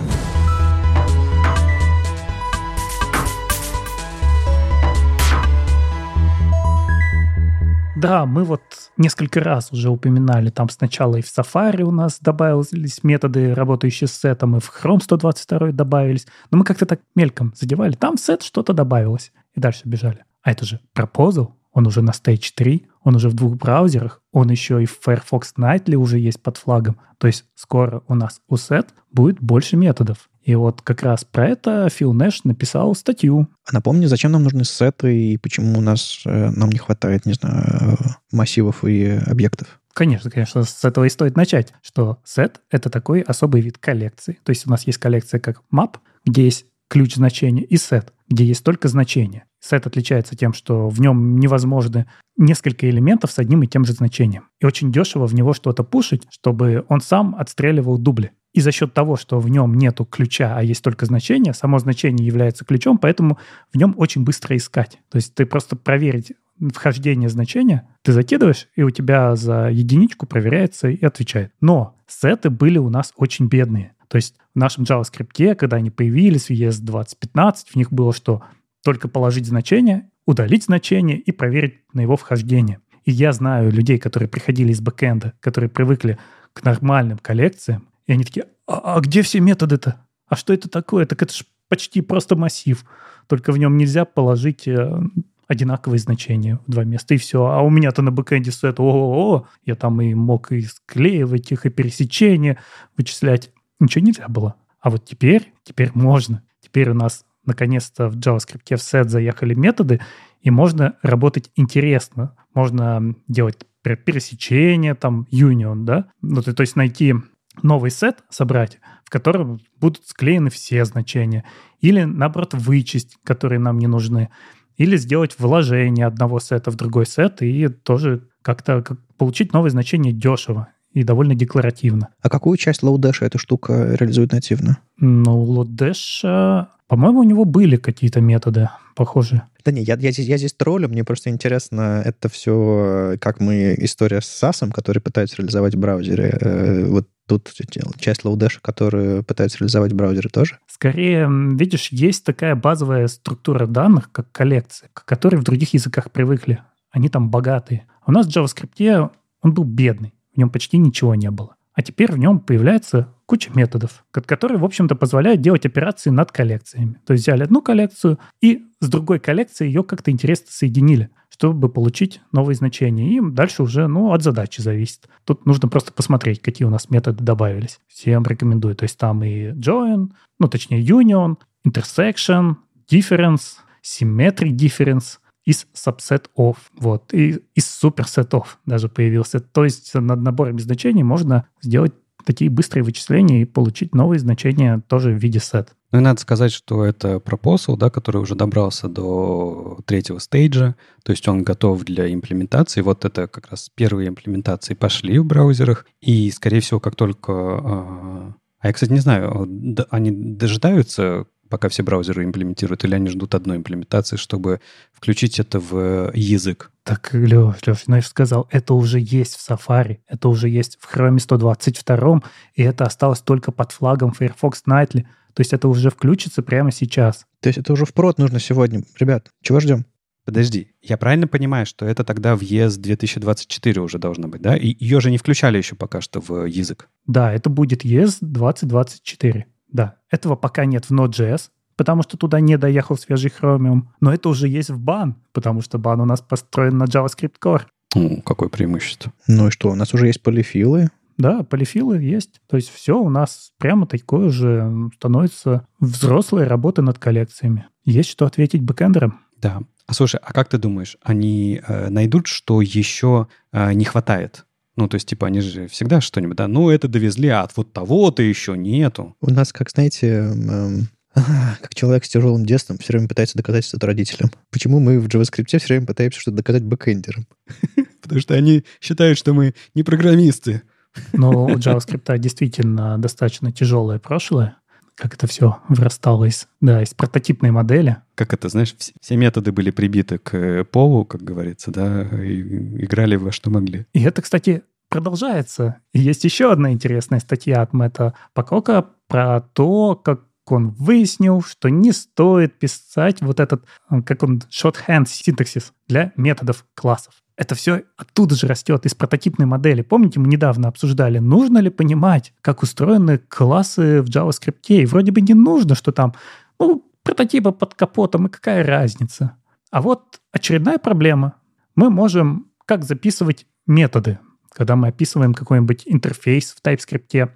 Да, 7.95 8.25
мы 8.25 8.43
вот 8.43 8.61
несколько 8.97 9.39
раз 9.39 9.71
уже 9.71 9.91
упоминали, 9.91 10.49
там 10.49 10.67
сначала 10.69 11.17
и 11.17 11.21
в 11.21 11.25
Safari 11.25 11.83
у 11.83 11.91
нас 11.91 12.19
добавились 12.19 13.03
методы, 13.03 13.53
работающие 13.53 14.07
с 14.07 14.13
сетом, 14.13 14.57
и 14.57 14.59
в 14.59 14.73
Chrome 14.73 15.01
122 15.01 15.71
добавились, 15.73 16.25
но 16.49 16.57
мы 16.57 16.65
как-то 16.65 16.87
так 16.87 17.01
мельком 17.13 17.53
задевали. 17.55 17.93
Там 17.93 18.17
в 18.17 18.19
сет 18.19 18.41
что-то 18.41 18.73
добавилось, 18.73 19.31
и 19.53 19.59
дальше 19.59 19.81
бежали. 19.85 20.25
А 20.41 20.51
это 20.51 20.65
же 20.65 20.79
Proposal, 20.95 21.51
он 21.71 21.85
уже 21.85 22.01
на 22.01 22.11
Stage 22.11 22.53
3, 22.55 22.87
он 23.03 23.15
уже 23.15 23.29
в 23.29 23.35
двух 23.35 23.57
браузерах, 23.57 24.21
он 24.31 24.49
еще 24.49 24.81
и 24.81 24.87
в 24.87 24.99
Firefox 24.99 25.53
Nightly 25.57 25.93
уже 25.93 26.17
есть 26.17 26.41
под 26.41 26.57
флагом. 26.57 26.99
То 27.19 27.27
есть 27.27 27.45
скоро 27.53 28.01
у 28.07 28.15
нас 28.15 28.41
у 28.47 28.57
сет 28.57 28.89
будет 29.11 29.39
больше 29.39 29.77
методов. 29.77 30.29
И 30.43 30.55
вот 30.55 30.81
как 30.81 31.03
раз 31.03 31.23
про 31.23 31.47
это 31.47 31.89
Фил 31.89 32.13
Нэш 32.13 32.43
написал 32.43 32.93
статью. 32.95 33.47
А 33.65 33.73
напомни, 33.73 34.05
зачем 34.05 34.31
нам 34.31 34.43
нужны 34.43 34.65
сеты 34.65 35.17
и 35.17 35.37
почему 35.37 35.79
у 35.79 35.81
нас 35.81 36.21
э, 36.25 36.49
нам 36.49 36.69
не 36.69 36.79
хватает, 36.79 37.25
не 37.25 37.33
знаю, 37.33 37.97
массивов 38.31 38.83
и 38.83 39.19
объектов? 39.25 39.79
Конечно, 39.93 40.31
конечно, 40.31 40.63
с 40.63 40.83
этого 40.83 41.05
и 41.05 41.09
стоит 41.09 41.37
начать, 41.37 41.73
что 41.81 42.17
сет— 42.25 42.61
это 42.71 42.89
такой 42.89 43.21
особый 43.21 43.61
вид 43.61 43.77
коллекции. 43.77 44.39
То 44.43 44.49
есть 44.49 44.65
у 44.67 44.69
нас 44.69 44.87
есть 44.87 44.97
коллекция 44.97 45.39
как 45.39 45.61
map, 45.71 45.97
где 46.25 46.45
есть 46.45 46.65
ключ 46.89 47.15
значения, 47.15 47.63
и 47.63 47.77
сет, 47.77 48.11
где 48.27 48.43
есть 48.43 48.63
только 48.63 48.87
значение. 48.87 49.45
Сет 49.63 49.87
отличается 49.87 50.35
тем, 50.35 50.53
что 50.53 50.89
в 50.89 50.99
нем 50.99 51.39
невозможно 51.39 52.05
несколько 52.35 52.89
элементов 52.89 53.31
с 53.31 53.39
одним 53.39 53.63
и 53.63 53.67
тем 53.67 53.85
же 53.85 53.93
значением. 53.93 54.49
И 54.59 54.65
очень 54.65 54.91
дешево 54.91 55.25
в 55.25 55.33
него 55.33 55.53
что-то 55.53 55.83
пушить, 55.83 56.23
чтобы 56.29 56.83
он 56.89 56.99
сам 56.99 57.33
отстреливал 57.35 57.97
дубли. 57.97 58.31
И 58.53 58.59
за 58.59 58.71
счет 58.73 58.93
того, 58.93 59.15
что 59.15 59.39
в 59.39 59.47
нем 59.49 59.75
нету 59.75 60.03
ключа, 60.05 60.55
а 60.57 60.61
есть 60.61 60.83
только 60.83 61.05
значение, 61.05 61.53
само 61.53 61.79
значение 61.79 62.27
является 62.27 62.65
ключом, 62.65 62.97
поэтому 62.97 63.37
в 63.71 63.77
нем 63.77 63.93
очень 63.97 64.23
быстро 64.25 64.57
искать. 64.57 64.99
То 65.09 65.15
есть 65.15 65.33
ты 65.33 65.45
просто 65.45 65.77
проверить 65.77 66.33
вхождение 66.73 67.29
значения, 67.29 67.87
ты 68.03 68.11
закидываешь, 68.11 68.67
и 68.75 68.83
у 68.83 68.89
тебя 68.89 69.35
за 69.35 69.69
единичку 69.69 70.27
проверяется 70.27 70.89
и 70.89 71.03
отвечает. 71.05 71.53
Но 71.61 71.95
сеты 72.05 72.49
были 72.49 72.77
у 72.77 72.89
нас 72.89 73.13
очень 73.15 73.47
бедные. 73.47 73.93
То 74.09 74.17
есть 74.17 74.35
в 74.53 74.59
нашем 74.59 74.83
JavaScript, 74.83 75.55
когда 75.55 75.77
они 75.77 75.89
появились 75.89 76.47
в 76.47 76.51
ES 76.51 76.81
2015, 76.81 77.69
в 77.69 77.75
них 77.75 77.91
было 77.91 78.13
что? 78.13 78.43
Только 78.83 79.07
положить 79.07 79.47
значение, 79.47 80.09
удалить 80.25 80.65
значение 80.65 81.17
и 81.17 81.31
проверить 81.31 81.79
на 81.93 82.01
его 82.01 82.17
вхождение. 82.17 82.79
И 83.05 83.11
я 83.11 83.33
знаю 83.33 83.71
людей, 83.71 83.97
которые 83.97 84.29
приходили 84.29 84.71
из 84.71 84.81
бэкэнда, 84.81 85.33
которые 85.39 85.69
привыкли 85.69 86.17
к 86.53 86.63
нормальным 86.63 87.17
коллекциям, 87.17 87.87
и 88.07 88.13
они 88.13 88.23
такие, 88.23 88.47
а, 88.67 88.95
а 88.95 89.01
где 89.01 89.21
все 89.21 89.39
методы-то? 89.39 90.05
А 90.27 90.35
что 90.35 90.53
это 90.53 90.69
такое? 90.69 91.05
Так 91.05 91.21
это 91.21 91.33
же 91.33 91.43
почти 91.67 92.01
просто 92.01 92.35
массив. 92.35 92.85
Только 93.27 93.51
в 93.51 93.57
нем 93.57 93.77
нельзя 93.77 94.05
положить 94.05 94.67
э, 94.67 95.01
одинаковые 95.47 95.99
значения 95.99 96.59
в 96.65 96.71
два 96.71 96.83
места, 96.83 97.13
и 97.13 97.17
все. 97.17 97.45
А 97.45 97.61
у 97.61 97.69
меня-то 97.69 98.01
на 98.01 98.11
бэкэнде 98.11 98.51
сет, 98.51 98.79
о, 98.79 99.47
я 99.65 99.75
там 99.75 100.01
и 100.01 100.13
мог 100.13 100.51
и 100.51 100.61
склеивать 100.61 101.51
их, 101.51 101.65
и 101.65 101.69
пересечения 101.69 102.57
вычислять. 102.97 103.51
Ничего 103.79 104.05
нельзя 104.05 104.27
было. 104.27 104.55
А 104.79 104.89
вот 104.89 105.05
теперь, 105.05 105.53
теперь 105.63 105.91
можно. 105.93 106.43
Теперь 106.61 106.89
у 106.89 106.93
нас 106.93 107.25
наконец-то 107.45 108.09
в 108.09 108.17
JavaScript 108.17 108.75
в 108.75 108.81
сет 108.81 109.09
заехали 109.09 109.53
методы, 109.53 109.99
и 110.41 110.51
можно 110.51 110.97
работать 111.01 111.51
интересно. 111.55 112.35
Можно 112.53 113.15
делать 113.27 113.57
пересечение, 113.81 114.95
там, 114.95 115.27
union, 115.31 115.83
да? 115.83 116.07
Ну, 116.21 116.41
то, 116.41 116.53
то 116.53 116.61
есть 116.61 116.75
найти 116.75 117.15
новый 117.61 117.91
сет 117.91 118.23
собрать, 118.29 118.79
в 119.03 119.09
котором 119.09 119.59
будут 119.79 120.05
склеены 120.07 120.49
все 120.49 120.85
значения. 120.85 121.43
Или, 121.79 122.03
наоборот, 122.03 122.53
вычесть, 122.53 123.17
которые 123.23 123.59
нам 123.59 123.77
не 123.77 123.87
нужны. 123.87 124.29
Или 124.77 124.97
сделать 124.97 125.37
вложение 125.37 126.07
одного 126.07 126.39
сета 126.39 126.71
в 126.71 126.75
другой 126.75 127.05
сет 127.05 127.41
и 127.41 127.67
тоже 127.67 128.27
как-то 128.41 128.81
как 128.81 128.99
получить 129.17 129.53
новое 129.53 129.69
значение 129.69 130.13
дешево 130.13 130.69
и 130.93 131.03
довольно 131.03 131.35
декларативно. 131.35 132.09
А 132.21 132.29
какую 132.29 132.57
часть 132.57 132.83
Lodash 132.83 133.17
эта 133.21 133.37
штука 133.37 133.95
реализует 133.95 134.31
нативно? 134.31 134.77
Ну, 134.97 135.45
Lodash, 135.45 136.67
по-моему, 136.87 137.19
у 137.19 137.23
него 137.23 137.45
были 137.45 137.75
какие-то 137.75 138.21
методы. 138.21 138.69
похожие. 138.95 139.43
Да 139.65 139.71
не, 139.71 139.81
я, 139.81 139.95
я, 139.95 140.11
здесь, 140.11 140.27
я 140.27 140.37
здесь 140.37 140.53
троллю, 140.53 140.89
мне 140.89 141.03
просто 141.03 141.29
интересно 141.29 142.01
это 142.03 142.29
все, 142.29 143.15
как 143.19 143.39
мы, 143.39 143.75
история 143.77 144.21
с 144.21 144.43
SAS, 144.43 144.69
который 144.71 145.01
пытается 145.01 145.37
реализовать 145.37 145.75
в 145.75 145.79
браузере. 145.79 146.37
Э, 146.39 146.85
вот 146.85 147.07
тут 147.27 147.49
часть 147.97 148.25
лоудэша, 148.25 148.59
которую 148.61 149.23
пытаются 149.23 149.59
реализовать 149.59 149.93
в 149.93 149.95
браузере 149.95 150.29
тоже? 150.29 150.59
Скорее, 150.67 151.27
видишь, 151.55 151.89
есть 151.91 152.25
такая 152.25 152.55
базовая 152.55 153.07
структура 153.07 153.65
данных, 153.65 154.11
как 154.11 154.31
коллекции, 154.31 154.89
к 154.93 155.05
которой 155.05 155.37
в 155.37 155.43
других 155.43 155.73
языках 155.73 156.11
привыкли. 156.11 156.59
Они 156.91 157.09
там 157.09 157.29
богатые. 157.29 157.85
У 158.05 158.11
нас 158.11 158.27
в 158.27 158.29
JavaScript 158.29 159.09
он 159.41 159.53
был 159.53 159.63
бедный, 159.63 160.13
в 160.33 160.37
нем 160.37 160.49
почти 160.49 160.77
ничего 160.77 161.15
не 161.15 161.31
было. 161.31 161.55
А 161.73 161.81
теперь 161.81 162.11
в 162.11 162.17
нем 162.17 162.39
появляется 162.39 163.09
куча 163.25 163.51
методов, 163.55 164.05
которые, 164.11 164.59
в 164.59 164.65
общем-то, 164.65 164.95
позволяют 164.95 165.41
делать 165.41 165.65
операции 165.65 166.11
над 166.11 166.31
коллекциями. 166.31 166.99
То 167.05 167.13
есть 167.13 167.23
взяли 167.23 167.43
одну 167.43 167.61
коллекцию 167.61 168.19
и 168.41 168.65
с 168.79 168.87
другой 168.87 169.19
коллекцией 169.19 169.71
ее 169.71 169.83
как-то 169.83 170.11
интересно 170.11 170.47
соединили, 170.49 171.09
чтобы 171.29 171.69
получить 171.69 172.21
новые 172.31 172.55
значения. 172.55 173.17
И 173.17 173.21
дальше 173.21 173.63
уже, 173.63 173.87
ну, 173.87 174.13
от 174.13 174.21
задачи 174.21 174.61
зависит. 174.61 175.09
Тут 175.23 175.47
нужно 175.47 175.67
просто 175.67 175.91
посмотреть, 175.91 176.41
какие 176.41 176.67
у 176.67 176.71
нас 176.71 176.91
методы 176.91 177.23
добавились. 177.23 177.79
Всем 177.87 178.23
рекомендую. 178.23 178.75
То 178.75 178.83
есть 178.83 178.99
там 178.99 179.23
и 179.23 179.51
join, 179.53 180.11
ну, 180.39 180.47
точнее, 180.47 180.85
union, 180.85 181.37
intersection, 181.65 182.57
difference, 182.91 183.55
symmetry 183.83 184.51
difference, 184.51 185.17
из 185.45 185.67
subset 185.73 186.25
of, 186.37 186.57
вот, 186.77 187.13
и 187.13 187.41
из 187.55 187.83
of 187.83 188.45
даже 188.65 188.89
появился. 188.89 189.39
То 189.39 189.63
есть 189.63 189.93
над 189.93 190.21
наборами 190.21 190.59
значений 190.59 191.03
можно 191.03 191.47
сделать 191.61 191.93
такие 192.25 192.49
быстрые 192.49 192.83
вычисления 192.83 193.41
и 193.41 193.45
получить 193.45 193.93
новые 193.93 194.19
значения 194.19 194.81
тоже 194.87 195.11
в 195.11 195.17
виде 195.17 195.39
set. 195.39 195.69
Ну 195.91 195.99
и 195.99 196.01
надо 196.01 196.19
сказать, 196.21 196.51
что 196.51 196.83
это 196.83 197.17
proposal, 197.17 197.77
да, 197.77 197.89
который 197.91 198.17
уже 198.17 198.33
добрался 198.33 198.87
до 198.87 199.79
третьего 199.85 200.17
стейджа, 200.17 200.75
то 201.03 201.11
есть 201.11 201.27
он 201.27 201.43
готов 201.43 201.83
для 201.83 202.11
имплементации. 202.11 202.81
Вот 202.81 203.05
это 203.05 203.27
как 203.27 203.51
раз 203.51 203.69
первые 203.75 204.09
имплементации 204.09 204.73
пошли 204.73 205.19
в 205.19 205.25
браузерах, 205.25 205.85
и, 206.01 206.31
скорее 206.31 206.61
всего, 206.61 206.79
как 206.79 206.95
только... 206.95 207.31
А, 207.31 208.33
а 208.59 208.67
я, 208.67 208.73
кстати, 208.73 208.91
не 208.91 208.99
знаю, 208.99 209.47
они 209.91 210.09
дожидаются 210.11 211.27
пока 211.49 211.69
все 211.69 211.83
браузеры 211.83 212.23
имплементируют, 212.23 212.83
или 212.83 212.95
они 212.95 213.09
ждут 213.09 213.35
одной 213.35 213.57
имплементации, 213.57 214.15
чтобы 214.15 214.59
включить 214.91 215.39
это 215.39 215.59
в 215.59 216.11
язык? 216.13 216.71
Так, 216.83 217.09
Леш, 217.13 217.55
Леш, 217.65 217.83
знаешь, 217.85 218.07
сказал, 218.07 218.47
это 218.51 218.73
уже 218.73 218.99
есть 218.99 219.35
в 219.35 219.49
Safari, 219.49 219.99
это 220.07 220.29
уже 220.29 220.49
есть 220.49 220.77
в 220.79 220.93
Chrome 220.93 221.19
122, 221.19 222.21
и 222.55 222.63
это 222.63 222.85
осталось 222.85 223.21
только 223.21 223.51
под 223.51 223.71
флагом 223.71 224.11
Firefox 224.11 224.63
Nightly. 224.67 225.05
То 225.33 225.41
есть 225.41 225.53
это 225.53 225.67
уже 225.67 225.89
включится 225.89 226.43
прямо 226.43 226.71
сейчас. 226.71 227.25
То 227.39 227.49
есть 227.49 227.57
это 227.57 227.73
уже 227.73 227.85
в 227.85 227.93
прод 227.93 228.19
нужно 228.19 228.39
сегодня. 228.39 228.83
Ребят, 228.99 229.31
чего 229.41 229.59
ждем? 229.59 229.85
Подожди, 230.25 230.69
я 230.81 230.97
правильно 230.97 231.27
понимаю, 231.27 231.65
что 231.65 231.85
это 231.85 232.05
тогда 232.05 232.35
в 232.35 232.41
ES 232.41 232.77
2024 232.77 233.81
уже 233.81 233.97
должно 233.97 234.29
быть, 234.29 234.41
да? 234.41 234.55
И 234.55 234.75
ее 234.79 235.01
же 235.01 235.11
не 235.11 235.17
включали 235.17 235.57
еще 235.57 235.75
пока 235.75 235.99
что 235.99 236.21
в 236.21 236.45
язык. 236.45 236.87
Да, 237.05 237.33
это 237.33 237.49
будет 237.49 237.83
ES 237.83 238.17
2024. 238.21 239.47
Да, 239.73 239.95
этого 240.09 240.35
пока 240.35 240.63
нет 240.65 240.85
в 240.85 240.91
Node.js, 240.91 241.49
потому 241.75 242.03
что 242.03 242.15
туда 242.15 242.39
не 242.39 242.57
доехал 242.57 242.97
свежий 242.97 243.31
Chromium, 243.31 243.87
но 243.99 244.13
это 244.13 244.29
уже 244.29 244.47
есть 244.47 244.69
в 244.69 244.79
бан, 244.79 245.15
потому 245.33 245.61
что 245.61 245.77
бан 245.77 245.99
у 245.99 246.05
нас 246.05 246.21
построен 246.21 246.77
на 246.77 246.85
JavaScript 246.85 247.33
Core. 247.43 247.63
Ну, 247.95 248.21
какое 248.21 248.49
преимущество. 248.49 249.11
Ну 249.27 249.47
и 249.47 249.51
что, 249.51 249.71
у 249.71 249.75
нас 249.75 249.93
уже 249.93 250.07
есть 250.07 250.21
полифилы, 250.21 250.89
да, 251.17 251.43
полифилы 251.43 252.01
есть. 252.01 252.41
То 252.49 252.57
есть 252.57 252.69
все 252.69 252.99
у 252.99 253.09
нас 253.09 253.51
прямо 253.59 253.85
такое 253.85 254.29
же 254.29 254.89
становится 254.95 255.67
взрослой 255.79 256.47
работы 256.47 256.81
над 256.81 256.97
коллекциями. 256.97 257.67
Есть 257.85 258.09
что 258.09 258.25
ответить 258.25 258.63
бэкэндерам. 258.63 259.19
Да. 259.41 259.61
А 259.85 259.93
слушай, 259.93 260.19
а 260.23 260.31
как 260.31 260.47
ты 260.49 260.57
думаешь, 260.57 260.97
они 261.03 261.61
э, 261.67 261.89
найдут, 261.89 262.27
что 262.27 262.61
еще 262.61 263.27
э, 263.51 263.73
не 263.73 263.85
хватает? 263.85 264.45
Ну, 264.75 264.87
то 264.87 264.95
есть, 264.95 265.07
типа, 265.07 265.27
они 265.27 265.41
же 265.41 265.67
всегда 265.67 266.01
что-нибудь, 266.01 266.35
да, 266.35 266.47
ну, 266.47 266.69
это 266.69 266.87
довезли, 266.87 267.29
а 267.29 267.47
вот 267.55 267.73
того-то 267.73 268.23
еще 268.23 268.57
нету. 268.57 269.15
У 269.21 269.29
нас, 269.29 269.53
как, 269.53 269.69
знаете, 269.69 270.07
эм, 270.07 270.87
как 271.61 271.75
человек 271.75 272.05
с 272.05 272.09
тяжелым 272.09 272.45
детством 272.45 272.77
все 272.79 272.93
время 272.93 273.07
пытается 273.07 273.37
доказать 273.37 273.65
что-то 273.65 273.87
родителям. 273.87 274.31
Почему 274.51 274.79
мы 274.79 274.99
в 274.99 275.07
JavaScript 275.07 275.45
все 275.47 275.59
время 275.67 275.85
пытаемся 275.85 276.19
что-то 276.19 276.37
доказать 276.37 276.63
бэкэндерам? 276.63 277.27
Потому 278.01 278.19
что 278.19 278.33
они 278.33 278.63
считают, 278.81 279.17
что 279.17 279.33
мы 279.33 279.53
не 279.75 279.83
программисты. 279.83 280.63
Но 281.11 281.45
у 281.45 281.57
JavaScript 281.57 282.17
действительно 282.17 282.97
достаточно 282.97 283.51
тяжелое 283.51 283.99
прошлое, 283.99 284.57
как 284.95 285.15
это 285.15 285.27
все 285.27 285.59
вырастало 285.69 286.25
из, 286.25 286.47
да, 286.61 286.81
из 286.81 286.93
прототипной 286.93 287.51
модели. 287.51 287.97
Как 288.15 288.33
это, 288.33 288.49
знаешь, 288.49 288.75
все 288.77 289.17
методы 289.17 289.51
были 289.51 289.71
прибиты 289.71 290.17
к 290.17 290.65
полу, 290.65 291.05
как 291.05 291.21
говорится, 291.21 291.71
да, 291.71 292.03
и 292.23 292.83
играли 292.83 293.15
во 293.15 293.31
что 293.31 293.49
могли. 293.49 293.85
И 293.93 294.03
это, 294.03 294.21
кстати, 294.21 294.63
продолжается. 294.89 295.77
И 295.93 295.99
есть 295.99 296.23
еще 296.23 296.51
одна 296.51 296.71
интересная 296.71 297.19
статья 297.19 297.61
от 297.61 297.73
Мэтта 297.73 298.13
Покока 298.33 298.89
про 299.07 299.41
то, 299.41 299.95
как 299.95 300.21
он 300.45 300.69
выяснил, 300.69 301.41
что 301.41 301.69
не 301.69 301.91
стоит 301.91 302.59
писать 302.59 303.21
вот 303.21 303.39
этот, 303.39 303.65
как 304.05 304.23
он, 304.23 304.43
shorthand 304.51 305.07
синтаксис 305.07 305.73
для 305.87 306.11
методов 306.15 306.65
классов. 306.75 307.22
Это 307.35 307.55
все 307.55 307.83
оттуда 307.97 308.35
же 308.35 308.47
растет, 308.47 308.85
из 308.85 308.93
прототипной 308.93 309.45
модели. 309.45 309.81
Помните, 309.81 310.19
мы 310.19 310.27
недавно 310.27 310.67
обсуждали, 310.67 311.17
нужно 311.17 311.57
ли 311.57 311.69
понимать, 311.69 312.33
как 312.41 312.61
устроены 312.61 313.17
классы 313.17 314.01
в 314.01 314.05
JavaScript. 314.05 314.61
И 314.67 314.85
вроде 314.85 315.11
бы 315.11 315.21
не 315.21 315.33
нужно, 315.33 315.73
что 315.73 315.91
там, 315.91 316.13
ну, 316.59 316.85
прототипы 317.03 317.51
под 317.51 317.73
капотом, 317.73 318.27
и 318.27 318.29
какая 318.29 318.63
разница. 318.63 319.37
А 319.71 319.81
вот 319.81 320.21
очередная 320.31 320.77
проблема. 320.77 321.35
Мы 321.75 321.89
можем 321.89 322.51
как 322.65 322.83
записывать 322.83 323.47
методы, 323.65 324.19
когда 324.51 324.75
мы 324.75 324.89
описываем 324.89 325.33
какой-нибудь 325.33 325.83
интерфейс 325.85 326.53
в 326.53 326.65
TypeScript 326.65 327.31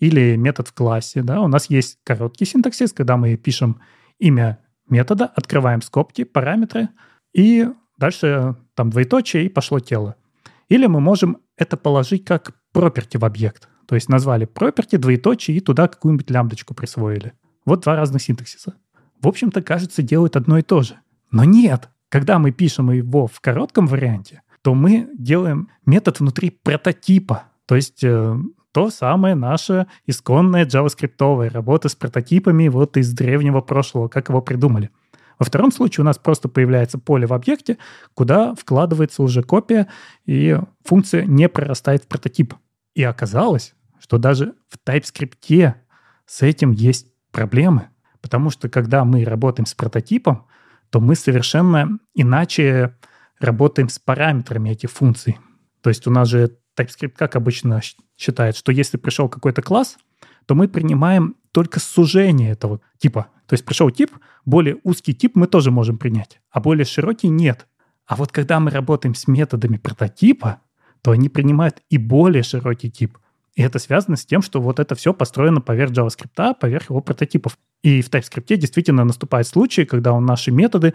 или 0.00 0.36
метод 0.36 0.68
в 0.68 0.74
классе. 0.74 1.22
Да? 1.22 1.40
У 1.40 1.48
нас 1.48 1.70
есть 1.70 1.98
короткий 2.04 2.44
синтаксис, 2.44 2.92
когда 2.92 3.16
мы 3.16 3.36
пишем 3.36 3.80
имя 4.18 4.58
метода, 4.88 5.26
открываем 5.26 5.82
скобки, 5.82 6.24
параметры, 6.24 6.88
и 7.32 7.68
дальше 7.98 8.56
там 8.74 8.90
двоеточие 8.90 9.46
и 9.46 9.48
пошло 9.48 9.80
тело. 9.80 10.16
Или 10.68 10.86
мы 10.86 11.00
можем 11.00 11.38
это 11.56 11.76
положить 11.76 12.24
как 12.24 12.52
property 12.74 13.18
в 13.18 13.24
объект. 13.24 13.68
То 13.86 13.94
есть 13.94 14.08
назвали 14.08 14.46
property, 14.46 14.98
двоеточие 14.98 15.56
и 15.56 15.60
туда 15.60 15.88
какую-нибудь 15.88 16.30
лямбдочку 16.30 16.74
присвоили. 16.74 17.32
Вот 17.64 17.82
два 17.82 17.96
разных 17.96 18.22
синтаксиса. 18.22 18.74
В 19.20 19.28
общем-то, 19.28 19.62
кажется, 19.62 20.02
делают 20.02 20.36
одно 20.36 20.58
и 20.58 20.62
то 20.62 20.82
же. 20.82 20.98
Но 21.30 21.44
нет. 21.44 21.88
Когда 22.08 22.38
мы 22.38 22.52
пишем 22.52 22.90
его 22.90 23.26
в 23.26 23.40
коротком 23.40 23.86
варианте, 23.86 24.42
то 24.62 24.74
мы 24.74 25.08
делаем 25.16 25.68
метод 25.84 26.20
внутри 26.20 26.50
прототипа. 26.50 27.44
То 27.66 27.76
есть 27.76 28.02
э, 28.04 28.36
то 28.72 28.90
самое 28.90 29.34
наше 29.34 29.86
исконное 30.06 30.66
JavaScript 30.66 31.48
работа 31.48 31.88
с 31.88 31.94
прототипами 31.94 32.68
вот 32.68 32.96
из 32.96 33.12
древнего 33.12 33.60
прошлого, 33.60 34.08
как 34.08 34.28
его 34.28 34.42
придумали. 34.42 34.90
Во 35.38 35.44
втором 35.44 35.70
случае 35.70 36.02
у 36.02 36.06
нас 36.06 36.18
просто 36.18 36.48
появляется 36.48 36.98
поле 36.98 37.26
в 37.26 37.32
объекте, 37.32 37.78
куда 38.14 38.54
вкладывается 38.54 39.22
уже 39.22 39.42
копия, 39.42 39.86
и 40.24 40.58
функция 40.84 41.24
не 41.24 41.48
прорастает 41.48 42.04
в 42.04 42.06
прототип. 42.08 42.54
И 42.94 43.02
оказалось, 43.02 43.74
что 44.00 44.18
даже 44.18 44.54
в 44.68 44.78
TypeScript 44.86 45.74
с 46.26 46.42
этим 46.42 46.72
есть 46.72 47.08
проблемы. 47.32 47.88
Потому 48.20 48.50
что 48.50 48.68
когда 48.68 49.04
мы 49.04 49.24
работаем 49.24 49.66
с 49.66 49.74
прототипом, 49.74 50.46
то 50.90 51.00
мы 51.00 51.14
совершенно 51.14 51.98
иначе 52.14 52.96
работаем 53.38 53.88
с 53.88 53.98
параметрами 53.98 54.70
этих 54.70 54.90
функций. 54.90 55.38
То 55.82 55.90
есть 55.90 56.06
у 56.06 56.10
нас 56.10 56.28
же 56.28 56.56
TypeScript 56.76 57.14
как 57.16 57.36
обычно 57.36 57.80
считает, 58.16 58.56
что 58.56 58.72
если 58.72 58.96
пришел 58.96 59.28
какой-то 59.28 59.62
класс, 59.62 59.98
то 60.46 60.54
мы 60.54 60.68
принимаем 60.68 61.36
только 61.56 61.80
сужение 61.80 62.50
этого 62.50 62.82
типа. 62.98 63.28
То 63.46 63.54
есть 63.54 63.64
пришел 63.64 63.90
тип, 63.90 64.10
более 64.44 64.76
узкий 64.84 65.14
тип 65.14 65.36
мы 65.36 65.46
тоже 65.46 65.70
можем 65.70 65.96
принять, 65.96 66.38
а 66.50 66.60
более 66.60 66.84
широкий 66.84 67.30
нет. 67.30 67.66
А 68.06 68.14
вот 68.14 68.30
когда 68.30 68.60
мы 68.60 68.70
работаем 68.70 69.14
с 69.14 69.26
методами 69.26 69.78
прототипа, 69.78 70.60
то 71.00 71.12
они 71.12 71.30
принимают 71.30 71.82
и 71.88 71.96
более 71.96 72.42
широкий 72.42 72.90
тип. 72.90 73.16
И 73.54 73.62
это 73.62 73.78
связано 73.78 74.16
с 74.16 74.26
тем, 74.26 74.42
что 74.42 74.60
вот 74.60 74.78
это 74.78 74.94
все 74.96 75.14
построено 75.14 75.62
поверх 75.62 75.92
JavaScript, 75.92 76.56
поверх 76.60 76.90
его 76.90 77.00
прототипов. 77.00 77.56
И 77.82 78.02
в 78.02 78.10
TypeScript 78.10 78.54
действительно 78.58 79.04
наступают 79.04 79.48
случаи, 79.48 79.86
когда 79.86 80.12
у 80.12 80.20
наши 80.20 80.50
методы 80.50 80.92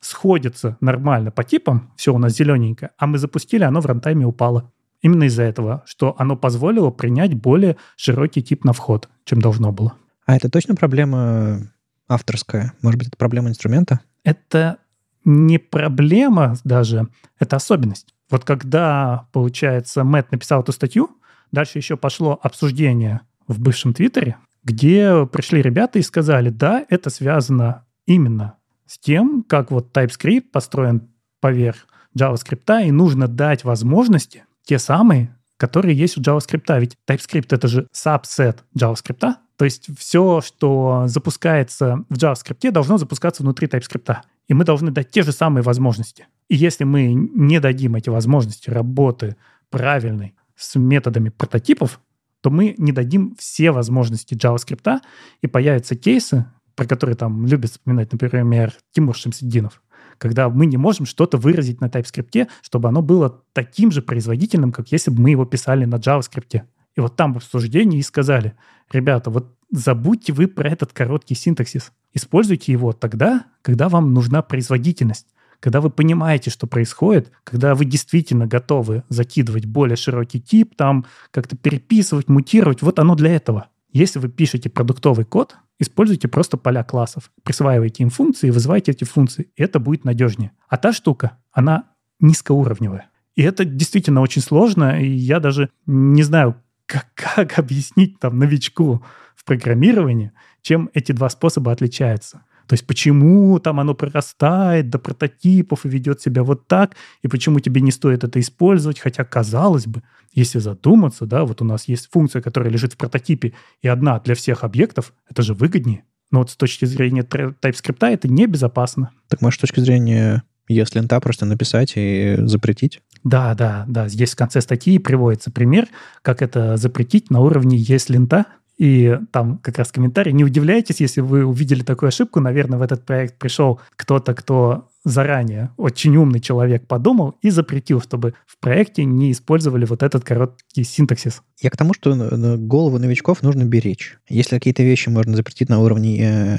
сходятся 0.00 0.78
нормально 0.80 1.30
по 1.30 1.44
типам, 1.44 1.92
все 1.96 2.14
у 2.14 2.18
нас 2.18 2.32
зелененькое, 2.32 2.92
а 2.96 3.06
мы 3.06 3.18
запустили, 3.18 3.64
оно 3.64 3.82
в 3.82 3.86
рантайме 3.86 4.24
упало. 4.24 4.72
Именно 5.00 5.24
из-за 5.24 5.44
этого, 5.44 5.82
что 5.86 6.14
оно 6.18 6.36
позволило 6.36 6.90
принять 6.90 7.34
более 7.34 7.76
широкий 7.96 8.42
тип 8.42 8.64
на 8.64 8.72
вход, 8.72 9.08
чем 9.24 9.40
должно 9.40 9.72
было. 9.72 9.94
А 10.26 10.36
это 10.36 10.50
точно 10.50 10.74
проблема 10.74 11.60
авторская? 12.08 12.72
Может 12.82 12.98
быть, 12.98 13.08
это 13.08 13.16
проблема 13.16 13.48
инструмента? 13.48 14.00
Это 14.24 14.78
не 15.24 15.58
проблема 15.58 16.56
даже, 16.64 17.08
это 17.38 17.56
особенность. 17.56 18.14
Вот 18.30 18.44
когда, 18.44 19.28
получается, 19.32 20.04
Мэтт 20.04 20.32
написал 20.32 20.62
эту 20.62 20.72
статью, 20.72 21.10
дальше 21.52 21.78
еще 21.78 21.96
пошло 21.96 22.38
обсуждение 22.42 23.20
в 23.46 23.60
бывшем 23.60 23.94
Твиттере, 23.94 24.36
где 24.64 25.26
пришли 25.26 25.62
ребята 25.62 25.98
и 25.98 26.02
сказали, 26.02 26.50
да, 26.50 26.84
это 26.88 27.08
связано 27.10 27.86
именно 28.06 28.54
с 28.86 28.98
тем, 28.98 29.44
как 29.48 29.70
вот 29.70 29.96
TypeScript 29.96 30.50
построен 30.52 31.08
поверх 31.40 31.86
JavaScript, 32.18 32.86
и 32.86 32.90
нужно 32.90 33.28
дать 33.28 33.64
возможности 33.64 34.44
те 34.68 34.78
самые, 34.78 35.34
которые 35.56 35.96
есть 35.96 36.18
у 36.18 36.20
JavaScript. 36.20 36.78
Ведь 36.78 36.96
TypeScript— 37.08 37.46
это 37.50 37.68
же 37.68 37.88
subset 37.94 38.58
JavaScript, 38.78 39.34
то 39.56 39.64
есть 39.64 39.88
все, 39.98 40.42
что 40.42 41.04
запускается 41.06 42.04
в 42.10 42.14
JavaScript, 42.14 42.70
должно 42.70 42.98
запускаться 42.98 43.42
внутри 43.42 43.66
TypeScript. 43.66 44.18
И 44.46 44.54
мы 44.54 44.64
должны 44.64 44.90
дать 44.90 45.10
те 45.10 45.22
же 45.22 45.32
самые 45.32 45.62
возможности. 45.62 46.26
И 46.48 46.54
если 46.54 46.84
мы 46.84 47.12
не 47.12 47.60
дадим 47.60 47.96
эти 47.96 48.10
возможности 48.10 48.68
работы 48.68 49.36
правильной 49.70 50.34
с 50.54 50.78
методами 50.78 51.30
прототипов, 51.30 52.00
то 52.42 52.50
мы 52.50 52.74
не 52.76 52.92
дадим 52.92 53.34
все 53.38 53.70
возможности 53.70 54.34
JavaScript, 54.34 55.00
и 55.40 55.46
появятся 55.46 55.96
кейсы, 55.96 56.44
про 56.76 56.84
которые 56.84 57.16
там 57.16 57.46
любят 57.46 57.70
вспоминать, 57.70 58.12
например, 58.12 58.74
Тимур 58.92 59.16
Шамсиддинов, 59.16 59.82
когда 60.18 60.48
мы 60.48 60.66
не 60.66 60.76
можем 60.76 61.06
что-то 61.06 61.38
выразить 61.38 61.80
на 61.80 61.86
TypeScript, 61.86 62.48
чтобы 62.62 62.88
оно 62.88 63.02
было 63.02 63.42
таким 63.52 63.90
же 63.90 64.02
производительным, 64.02 64.72
как 64.72 64.92
если 64.92 65.10
бы 65.10 65.22
мы 65.22 65.30
его 65.30 65.44
писали 65.44 65.84
на 65.84 65.96
JavaScript. 65.96 66.62
И 66.96 67.00
вот 67.00 67.16
там 67.16 67.32
в 67.32 67.38
обсуждении 67.38 67.98
и 67.98 68.02
сказали, 68.02 68.54
ребята, 68.90 69.30
вот 69.30 69.56
забудьте 69.70 70.32
вы 70.32 70.48
про 70.48 70.68
этот 70.68 70.92
короткий 70.92 71.34
синтаксис. 71.34 71.92
Используйте 72.12 72.72
его 72.72 72.92
тогда, 72.92 73.44
когда 73.62 73.88
вам 73.88 74.12
нужна 74.12 74.42
производительность 74.42 75.28
когда 75.60 75.80
вы 75.80 75.90
понимаете, 75.90 76.50
что 76.50 76.66
происходит, 76.66 77.32
когда 77.44 77.74
вы 77.74 77.84
действительно 77.84 78.46
готовы 78.46 79.02
закидывать 79.08 79.66
более 79.66 79.96
широкий 79.96 80.40
тип, 80.40 80.74
там 80.76 81.06
как-то 81.30 81.56
переписывать, 81.56 82.28
мутировать, 82.28 82.82
вот 82.82 82.98
оно 82.98 83.14
для 83.14 83.34
этого. 83.34 83.68
Если 83.90 84.18
вы 84.18 84.28
пишете 84.28 84.68
продуктовый 84.68 85.24
код, 85.24 85.56
используйте 85.78 86.28
просто 86.28 86.56
поля 86.56 86.84
классов, 86.84 87.30
присваивайте 87.42 88.02
им 88.02 88.10
функции 88.10 88.48
и 88.48 88.50
вызывайте 88.50 88.92
эти 88.92 89.04
функции. 89.04 89.50
Это 89.56 89.78
будет 89.78 90.04
надежнее. 90.04 90.52
А 90.68 90.76
та 90.76 90.92
штука, 90.92 91.38
она 91.52 91.84
низкоуровневая. 92.20 93.10
И 93.34 93.42
это 93.42 93.64
действительно 93.64 94.20
очень 94.20 94.42
сложно, 94.42 95.00
и 95.00 95.08
я 95.08 95.40
даже 95.40 95.70
не 95.86 96.22
знаю, 96.22 96.56
как, 96.86 97.06
как 97.14 97.58
объяснить 97.58 98.18
там 98.18 98.38
новичку 98.38 99.04
в 99.36 99.44
программировании, 99.44 100.32
чем 100.62 100.90
эти 100.92 101.12
два 101.12 101.28
способа 101.30 101.72
отличаются. 101.72 102.42
То 102.68 102.74
есть 102.74 102.86
почему 102.86 103.58
там 103.58 103.80
оно 103.80 103.94
прорастает 103.94 104.90
до 104.90 104.98
прототипов 104.98 105.86
и 105.86 105.88
ведет 105.88 106.20
себя 106.20 106.42
вот 106.42 106.68
так, 106.68 106.96
и 107.22 107.28
почему 107.28 107.60
тебе 107.60 107.80
не 107.80 107.90
стоит 107.90 108.24
это 108.24 108.38
использовать, 108.40 109.00
хотя, 109.00 109.24
казалось 109.24 109.86
бы, 109.86 110.02
если 110.34 110.58
задуматься, 110.58 111.24
да, 111.26 111.44
вот 111.44 111.62
у 111.62 111.64
нас 111.64 111.88
есть 111.88 112.10
функция, 112.12 112.42
которая 112.42 112.70
лежит 112.70 112.92
в 112.92 112.96
прототипе, 112.98 113.54
и 113.82 113.88
одна 113.88 114.20
для 114.20 114.34
всех 114.34 114.64
объектов, 114.64 115.14
это 115.30 115.42
же 115.42 115.54
выгоднее. 115.54 116.04
Но 116.30 116.40
вот 116.40 116.50
с 116.50 116.56
точки 116.56 116.84
зрения 116.84 117.22
TypeScript 117.22 118.06
это 118.06 118.28
небезопасно. 118.28 119.10
Так 119.28 119.40
может, 119.40 119.60
с 119.60 119.62
точки 119.62 119.80
зрения 119.80 120.42
ESLint 120.70 121.20
просто 121.20 121.46
написать 121.46 121.94
и 121.96 122.36
запретить? 122.40 123.00
Да, 123.24 123.54
да, 123.54 123.84
да. 123.88 124.08
Здесь 124.08 124.32
в 124.32 124.36
конце 124.36 124.60
статьи 124.60 124.98
приводится 124.98 125.50
пример, 125.50 125.88
как 126.22 126.42
это 126.42 126.76
запретить 126.76 127.30
на 127.30 127.40
уровне 127.40 127.78
ESLint, 127.78 128.44
и 128.78 129.18
там 129.32 129.58
как 129.58 129.76
раз 129.78 129.90
комментарий. 129.90 130.32
Не 130.32 130.44
удивляйтесь, 130.44 131.00
если 131.00 131.20
вы 131.20 131.44
увидели 131.44 131.82
такую 131.82 132.08
ошибку. 132.08 132.40
Наверное, 132.40 132.78
в 132.78 132.82
этот 132.82 133.04
проект 133.04 133.36
пришел 133.38 133.80
кто-то, 133.96 134.34
кто 134.34 134.88
заранее, 135.04 135.70
очень 135.76 136.16
умный 136.16 136.40
человек, 136.40 136.86
подумал 136.86 137.36
и 137.40 137.50
запретил, 137.50 138.00
чтобы 138.00 138.34
в 138.46 138.58
проекте 138.58 139.04
не 139.04 139.32
использовали 139.32 139.84
вот 139.84 140.02
этот 140.02 140.24
короткий 140.24 140.84
синтаксис. 140.84 141.42
Я 141.60 141.70
к 141.70 141.76
тому, 141.76 141.94
что 141.94 142.14
голову 142.58 142.98
новичков 142.98 143.42
нужно 143.42 143.64
беречь. 143.64 144.18
Если 144.28 144.56
какие-то 144.56 144.82
вещи 144.82 145.08
можно 145.08 145.34
запретить 145.34 145.68
на 145.68 145.80
уровне 145.80 146.20
э, 146.20 146.58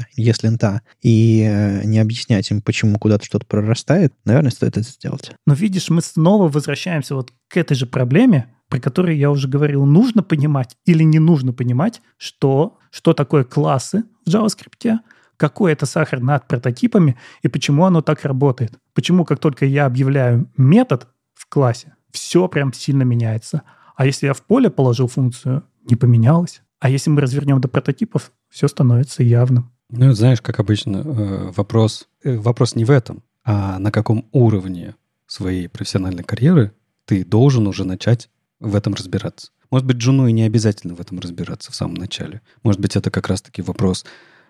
и 1.02 1.44
э, 1.48 1.84
не 1.86 2.00
объяснять 2.00 2.50
им, 2.52 2.62
почему 2.62 2.98
куда-то 2.98 3.26
что-то 3.26 3.46
прорастает, 3.46 4.14
наверное, 4.26 4.52
стоит 4.52 4.78
это 4.78 4.90
сделать. 4.90 5.32
Но 5.46 5.54
видишь, 5.54 5.90
мы 5.90 6.02
снова 6.02 6.50
возвращаемся 6.50 7.16
вот 7.16 7.32
к 7.48 7.58
этой 7.58 7.76
же 7.76 7.86
проблеме, 7.86 8.48
про 8.70 8.80
которые 8.80 9.20
я 9.20 9.32
уже 9.32 9.48
говорил, 9.48 9.86
нужно 9.86 10.24
понимать 10.24 10.78
или 10.86 11.04
не 11.04 11.20
нужно 11.20 11.52
понимать, 11.54 12.02
что, 12.18 12.78
что 12.92 13.14
такое 13.14 13.44
классы 13.44 14.04
в 14.26 14.30
JavaScript, 14.30 15.00
какой 15.38 15.74
это 15.74 15.86
сахар 15.86 16.22
над 16.22 16.48
прототипами 16.48 17.18
и 17.42 17.48
почему 17.48 17.86
оно 17.86 18.02
так 18.02 18.24
работает. 18.26 18.74
Почему, 18.94 19.26
как 19.26 19.40
только 19.40 19.66
я 19.66 19.86
объявляю 19.86 20.52
метод 20.56 21.08
в 21.34 21.48
классе, 21.50 21.96
все 22.12 22.48
прям 22.48 22.74
сильно 22.74 23.04
меняется. 23.04 23.64
А 23.96 24.06
если 24.06 24.28
я 24.28 24.34
в 24.34 24.42
поле 24.44 24.70
положил 24.70 25.08
функцию, 25.08 25.64
не 25.90 25.96
поменялось. 25.96 26.62
А 26.80 26.90
если 26.90 27.10
мы 27.10 27.22
развернем 27.22 27.60
до 27.60 27.68
прототипов, 27.68 28.32
все 28.50 28.68
становится 28.68 29.24
явным. 29.24 29.72
Ну, 29.90 30.12
знаешь, 30.14 30.42
как 30.42 30.60
обычно, 30.60 30.98
э, 30.98 31.52
вопрос, 31.56 32.08
э, 32.24 32.38
вопрос 32.38 32.76
не 32.76 32.86
в 32.86 32.92
этом, 32.92 33.24
а 33.44 33.80
на 33.80 33.92
каком 33.92 34.28
уровне 34.32 34.96
своей 35.26 35.68
профессиональной 35.68 36.24
карьеры 36.24 36.74
ты 37.06 37.26
должен 37.26 37.66
уже 37.66 37.86
начать 37.86 38.30
в 38.60 38.76
этом 38.76 38.94
разбираться. 38.94 39.52
Может 39.72 39.88
быть, 39.88 39.98
Джуну 39.98 40.28
и 40.28 40.32
не 40.32 40.44
обязательно 40.44 40.96
в 40.96 41.02
этом 41.02 41.20
разбираться 41.20 41.72
в 41.72 41.76
самом 41.76 41.96
начале. 41.96 42.42
Может 42.64 42.82
быть, 42.82 42.96
это 42.96 43.12
как 43.12 43.28
раз-таки 43.28 43.62
вопрос 43.62 44.06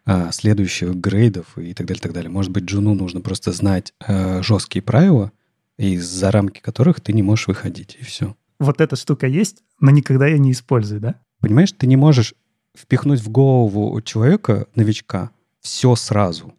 а, 0.05 0.31
следующих 0.31 0.95
грейдов 0.95 1.57
и 1.57 1.73
так 1.73 1.87
далее, 1.87 2.01
так 2.01 2.13
далее. 2.13 2.29
Может 2.29 2.51
быть, 2.51 2.63
Джуну 2.63 2.95
нужно 2.95 3.21
просто 3.21 3.51
знать 3.51 3.93
а, 3.99 4.41
жесткие 4.41 4.81
правила, 4.81 5.31
из-за 5.77 6.31
рамки 6.31 6.59
которых 6.59 7.01
ты 7.01 7.13
не 7.13 7.21
можешь 7.21 7.47
выходить, 7.47 7.97
и 7.99 8.03
все. 8.03 8.35
Вот 8.59 8.81
эта 8.81 8.95
штука 8.95 9.27
есть, 9.27 9.63
но 9.79 9.91
никогда 9.91 10.27
ее 10.27 10.39
не 10.39 10.51
использую, 10.51 10.99
да? 10.99 11.15
Понимаешь, 11.39 11.71
ты 11.71 11.87
не 11.87 11.95
можешь 11.95 12.33
впихнуть 12.77 13.21
в 13.21 13.29
голову 13.29 14.01
человека, 14.01 14.67
новичка, 14.75 15.31
все 15.61 15.95
сразу. 15.95 16.53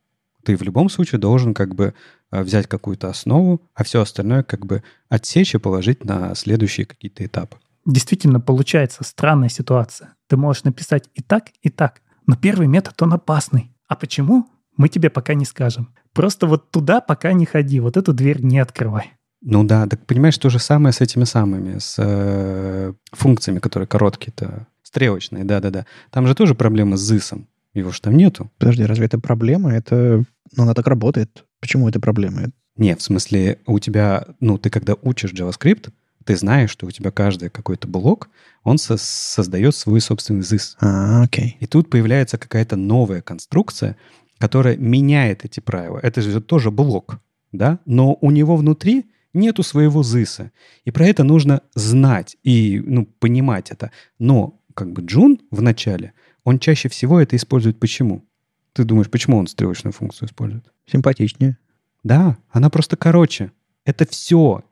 Ты 0.45 0.57
в 0.57 0.63
любом 0.63 0.89
случае 0.89 1.19
должен 1.19 1.53
как 1.55 1.75
бы 1.75 1.95
взять 2.31 2.67
какую-то 2.67 3.09
основу, 3.09 3.63
а 3.75 3.85
все 3.85 4.01
остальное 4.01 4.43
как 4.43 4.67
бы 4.67 4.83
отсечь 5.09 5.55
и 5.55 5.59
положить 5.59 6.05
на 6.05 6.35
следующие 6.35 6.87
какие-то 6.87 7.25
этапы. 7.25 7.57
Действительно, 7.87 8.41
получается 8.41 9.05
странная 9.05 9.49
ситуация. 9.49 10.15
Ты 10.29 10.37
можешь 10.37 10.65
написать 10.65 11.09
и 11.15 11.23
так, 11.23 11.49
и 11.63 11.71
так, 11.71 12.03
но 12.27 12.37
первый 12.37 12.67
метод, 12.67 13.01
он 13.03 13.15
опасный. 13.15 13.73
А 13.89 13.97
почему? 13.97 14.47
Мы 14.77 14.89
тебе 14.89 15.11
пока 15.11 15.35
не 15.35 15.45
скажем. 15.45 15.93
Просто 16.13 16.47
вот 16.47 16.71
туда 16.71 17.01
пока 17.01 17.33
не 17.33 17.47
ходи, 17.47 17.81
вот 17.81 17.97
эту 17.97 18.13
дверь 18.13 18.43
не 18.43 18.59
открывай. 18.59 19.13
Ну 19.43 19.65
да, 19.65 19.87
так 19.87 20.05
понимаешь, 20.07 20.37
то 20.39 20.51
же 20.51 20.59
самое 20.59 20.93
с 20.93 21.01
этими 21.01 21.25
самыми, 21.25 21.79
с 21.79 21.97
э, 21.99 22.93
функциями, 23.13 23.59
которые 23.59 23.87
короткие-то, 23.87 24.67
стрелочные, 24.83 25.45
да-да-да. 25.45 25.87
Там 26.11 26.27
же 26.27 26.35
тоже 26.35 26.55
проблема 26.55 26.97
с 26.97 27.01
зысом. 27.01 27.49
Его 27.73 27.91
же 27.91 28.01
там 28.01 28.17
нету. 28.17 28.51
Подожди, 28.59 28.85
разве 28.85 29.07
это 29.07 29.19
проблема? 29.19 29.73
Это, 29.73 30.25
ну, 30.57 30.63
она 30.63 30.75
так 30.75 30.87
работает. 30.89 31.45
Почему 31.61 31.89
это 31.89 32.01
проблема? 32.01 32.51
Не, 32.77 32.97
в 32.97 33.03
смысле, 33.03 33.59
у 33.67 33.79
тебя, 33.79 34.27
ну, 34.41 34.59
ты 34.59 34.71
когда 34.71 34.95
учишь 35.03 35.33
JavaScript, 35.33 35.91
ты 36.25 36.37
знаешь, 36.37 36.71
что 36.71 36.87
у 36.87 36.91
тебя 36.91 37.11
каждый 37.11 37.51
какой-то 37.51 37.89
блок, 37.89 38.31
он 38.63 38.79
со- 38.79 38.97
создает 38.97 39.75
свой 39.75 40.01
собственный 40.01 40.41
ZIS. 40.43 40.77
А, 40.81 41.23
окей. 41.23 41.57
И 41.61 41.67
тут 41.67 41.91
появляется 41.91 42.39
какая-то 42.39 42.77
новая 42.77 43.23
конструкция, 43.23 43.97
которая 44.39 44.77
меняет 44.77 45.45
эти 45.45 45.61
правила. 45.61 45.99
Это 46.03 46.23
же 46.23 46.41
тоже 46.41 46.71
блок, 46.71 47.21
да? 47.53 47.79
Но 47.85 48.17
у 48.21 48.31
него 48.31 48.57
внутри 48.57 49.07
нету 49.33 49.63
своего 49.63 50.03
ZIS. 50.03 50.51
И 50.85 50.91
про 50.91 51.07
это 51.07 51.25
нужно 51.25 51.63
знать 51.75 52.37
и, 52.43 52.83
ну, 52.85 53.07
понимать 53.07 53.71
это. 53.71 53.91
Но 54.19 54.61
как 54.75 54.93
бы 54.93 55.03
Джун 55.03 55.41
в 55.51 55.63
начале, 55.63 56.13
он 56.45 56.59
чаще 56.59 56.89
всего 56.89 57.21
это 57.21 57.37
использует 57.37 57.79
почему? 57.79 58.25
Ты 58.73 58.85
думаешь, 58.85 59.11
почему 59.11 59.39
он 59.39 59.47
стрелочную 59.47 59.93
функцию 59.93 60.29
использует? 60.29 60.65
Симпатичнее. 60.87 61.59
Да, 62.03 62.39
она 62.51 62.71
просто 62.71 62.97
короче. 62.97 63.53
Это 63.85 64.07
все, 64.09 64.63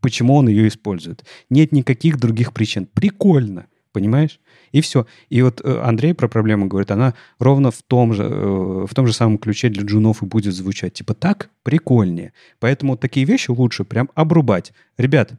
почему 0.00 0.34
он 0.34 0.48
ее 0.48 0.68
использует. 0.68 1.24
Нет 1.50 1.72
никаких 1.72 2.18
других 2.18 2.52
причин. 2.52 2.86
Прикольно, 2.86 3.66
понимаешь? 3.92 4.40
И 4.72 4.80
все. 4.80 5.06
И 5.28 5.42
вот 5.42 5.60
э, 5.64 5.80
Андрей 5.82 6.14
про 6.14 6.28
проблему 6.28 6.66
говорит, 6.66 6.90
она 6.90 7.14
ровно 7.38 7.70
в 7.70 7.82
том 7.82 8.12
же, 8.12 8.24
э, 8.24 8.86
в 8.86 8.94
том 8.94 9.06
же 9.06 9.12
самом 9.12 9.38
ключе 9.38 9.70
для 9.70 9.84
джунов 9.84 10.22
и 10.22 10.26
будет 10.26 10.54
звучать. 10.54 10.94
Типа 10.94 11.14
так 11.14 11.50
прикольнее. 11.62 12.32
Поэтому 12.60 12.96
такие 12.96 13.24
вещи 13.24 13.50
лучше 13.50 13.84
прям 13.84 14.10
обрубать. 14.14 14.72
Ребят, 14.98 15.32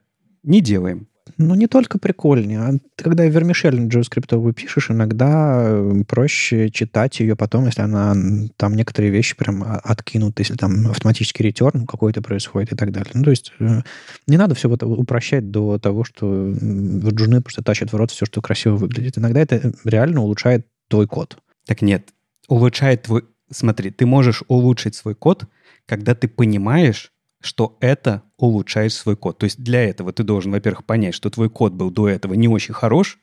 не 0.44 0.62
делаем. 0.62 1.08
Ну, 1.42 1.56
не 1.56 1.68
только 1.68 1.98
прикольнее. 2.00 2.60
А 2.60 2.72
ты, 2.74 3.04
когда 3.06 3.26
вермишель 3.26 3.88
JavaScript 3.88 4.54
пишешь, 4.54 4.92
иногда 4.92 5.68
э, 5.70 6.04
проще 6.06 6.70
читать 6.70 7.22
ее 7.22 7.38
потом, 7.38 7.66
если 7.66 7.82
она 7.82 8.14
там 8.58 8.76
некоторые 8.76 9.10
вещи 9.10 9.38
прям 9.38 9.64
откинут, 9.64 10.38
если 10.40 10.56
там 10.56 10.88
автоматический 10.88 11.44
ретерн 11.44 11.86
какой-то 11.86 12.22
происходит 12.22 12.74
и 12.74 12.76
так 12.76 12.92
далее. 12.92 13.12
Ну, 13.14 13.24
то 13.24 13.30
есть 13.30 13.54
э, 13.62 13.84
не 14.28 14.36
надо 14.36 14.54
все 14.54 14.68
вот 14.68 14.84
упрощать 14.84 15.50
до 15.50 15.80
того, 15.80 16.04
что 16.04 16.52
джуны 16.52 17.42
просто 17.42 17.64
тащат 17.64 17.94
в 17.94 17.96
рот 17.96 18.12
все, 18.12 18.26
что 18.26 18.42
красиво 18.42 18.76
выглядит. 18.76 19.18
Иногда 19.18 19.40
это 19.40 19.74
реально 19.86 20.22
улучшает 20.24 20.68
твой 20.90 21.08
код. 21.08 21.38
Так 21.66 21.82
нет, 21.82 22.10
улучшает 22.50 23.04
твой... 23.04 23.24
Смотри, 23.50 23.92
ты 23.92 24.06
можешь 24.06 24.44
улучшить 24.50 24.96
свой 24.96 25.16
код, 25.16 25.46
когда 25.86 26.16
ты 26.16 26.28
понимаешь, 26.28 27.14
что 27.42 27.78
это 27.80 28.24
улучшает 28.40 28.94
свой 28.94 29.16
код. 29.16 29.38
То 29.38 29.44
есть 29.46 29.62
для 29.62 29.84
этого 29.84 30.12
ты 30.12 30.24
должен, 30.24 30.52
во-первых, 30.52 30.84
понять, 30.86 31.14
что 31.14 31.30
твой 31.30 31.50
код 31.50 31.74
был 31.74 31.92
до 31.92 32.10
этого 32.10 32.34
не 32.34 32.48
очень 32.48 32.74
хорош, 32.74 33.20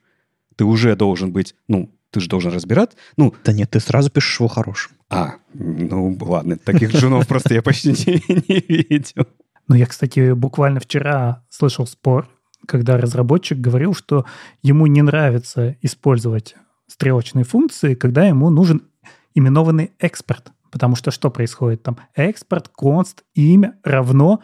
ты 0.56 0.64
уже 0.64 0.94
должен 0.96 1.32
быть, 1.32 1.54
ну, 1.68 1.90
Ты 2.10 2.20
же 2.20 2.28
должен 2.28 2.52
разбирать. 2.52 2.92
Ну, 3.16 3.34
Да 3.44 3.52
нет, 3.52 3.70
ты 3.70 3.80
сразу 3.80 4.10
пишешь 4.10 4.38
его 4.40 4.48
хорошим. 4.48 4.92
а, 5.10 5.34
ну 5.54 6.16
ладно, 6.20 6.56
таких 6.56 6.94
джунов 6.94 7.26
просто 7.26 7.54
я 7.54 7.62
почти 7.62 7.90
не, 8.48 8.60
видел. 8.88 9.26
Ну, 9.68 9.74
я, 9.74 9.86
кстати, 9.86 10.32
буквально 10.32 10.80
вчера 10.80 11.44
слышал 11.50 11.86
спор, 11.86 12.28
когда 12.66 12.96
разработчик 12.96 13.58
говорил, 13.58 13.94
что 13.94 14.24
ему 14.62 14.86
не 14.86 15.02
нравится 15.02 15.76
использовать 15.82 16.54
стрелочные 16.86 17.44
функции, 17.44 17.94
когда 17.94 18.24
ему 18.26 18.48
нужен 18.50 18.82
именованный 19.34 19.90
экспорт. 19.98 20.52
Потому 20.70 20.94
что 20.96 21.10
что 21.10 21.30
происходит 21.30 21.82
там? 21.82 21.96
Экспорт, 22.14 22.70
const, 22.80 23.18
имя 23.34 23.74
равно. 23.82 24.40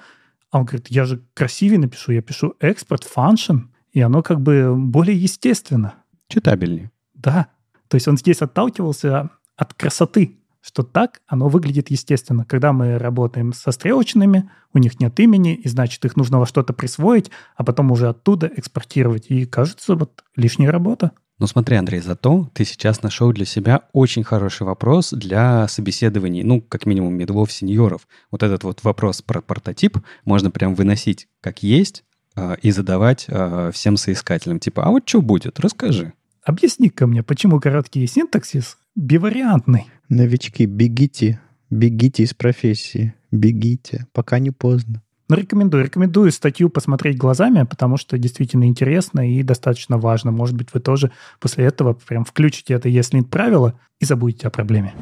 А 0.52 0.58
он 0.58 0.66
говорит, 0.66 0.88
я 0.88 1.06
же 1.06 1.24
красивее 1.32 1.78
напишу, 1.78 2.12
я 2.12 2.20
пишу 2.20 2.54
экспорт 2.60 3.08
function, 3.16 3.68
и 3.90 4.00
оно 4.02 4.22
как 4.22 4.40
бы 4.40 4.76
более 4.76 5.16
естественно. 5.16 5.94
Читабельнее. 6.28 6.92
Да. 7.14 7.48
То 7.88 7.96
есть 7.96 8.06
он 8.06 8.18
здесь 8.18 8.42
отталкивался 8.42 9.30
от 9.56 9.72
красоты, 9.72 10.38
что 10.60 10.82
так 10.82 11.22
оно 11.26 11.48
выглядит 11.48 11.90
естественно. 11.90 12.44
Когда 12.44 12.74
мы 12.74 12.98
работаем 12.98 13.54
со 13.54 13.72
стрелочными, 13.72 14.50
у 14.74 14.78
них 14.78 15.00
нет 15.00 15.18
имени, 15.20 15.54
и 15.54 15.68
значит, 15.68 16.04
их 16.04 16.16
нужно 16.16 16.38
во 16.38 16.46
что-то 16.46 16.74
присвоить, 16.74 17.30
а 17.56 17.64
потом 17.64 17.90
уже 17.90 18.08
оттуда 18.08 18.50
экспортировать. 18.54 19.30
И 19.30 19.46
кажется, 19.46 19.96
вот 19.96 20.22
лишняя 20.36 20.70
работа. 20.70 21.12
Ну 21.42 21.48
смотри, 21.48 21.74
Андрей, 21.74 22.00
зато 22.00 22.48
ты 22.54 22.64
сейчас 22.64 23.02
нашел 23.02 23.32
для 23.32 23.44
себя 23.44 23.82
очень 23.92 24.22
хороший 24.22 24.62
вопрос 24.62 25.10
для 25.10 25.66
собеседований, 25.66 26.44
ну, 26.44 26.60
как 26.60 26.86
минимум, 26.86 27.14
медлов 27.14 27.50
сеньоров. 27.50 28.06
Вот 28.30 28.44
этот 28.44 28.62
вот 28.62 28.84
вопрос 28.84 29.22
про 29.22 29.40
прототип 29.40 29.98
можно 30.24 30.52
прям 30.52 30.76
выносить 30.76 31.26
как 31.40 31.64
есть 31.64 32.04
а, 32.36 32.52
и 32.62 32.70
задавать 32.70 33.26
а, 33.28 33.72
всем 33.72 33.96
соискателям. 33.96 34.60
Типа, 34.60 34.84
а 34.84 34.90
вот 34.90 35.02
что 35.08 35.20
будет? 35.20 35.58
Расскажи. 35.58 36.12
Объясни-ка 36.44 37.08
мне, 37.08 37.24
почему 37.24 37.58
короткий 37.58 38.06
синтаксис 38.06 38.78
бивариантный? 38.94 39.90
Новички, 40.08 40.64
бегите, 40.66 41.40
бегите 41.70 42.22
из 42.22 42.34
профессии, 42.34 43.14
бегите, 43.32 44.06
пока 44.12 44.38
не 44.38 44.52
поздно. 44.52 45.02
Ну, 45.32 45.38
рекомендую. 45.38 45.84
Рекомендую 45.84 46.30
статью 46.30 46.68
посмотреть 46.68 47.16
глазами, 47.16 47.62
потому 47.62 47.96
что 47.96 48.18
действительно 48.18 48.64
интересно 48.64 49.26
и 49.26 49.42
достаточно 49.42 49.96
важно. 49.96 50.30
Может 50.30 50.54
быть, 50.54 50.68
вы 50.74 50.80
тоже 50.80 51.10
после 51.40 51.64
этого 51.64 51.94
прям 51.94 52.26
включите 52.26 52.74
это 52.74 52.90
если 52.90 53.22
правило 53.22 53.72
и 53.98 54.04
забудете 54.04 54.48
о 54.48 54.50
проблеме. 54.50 54.92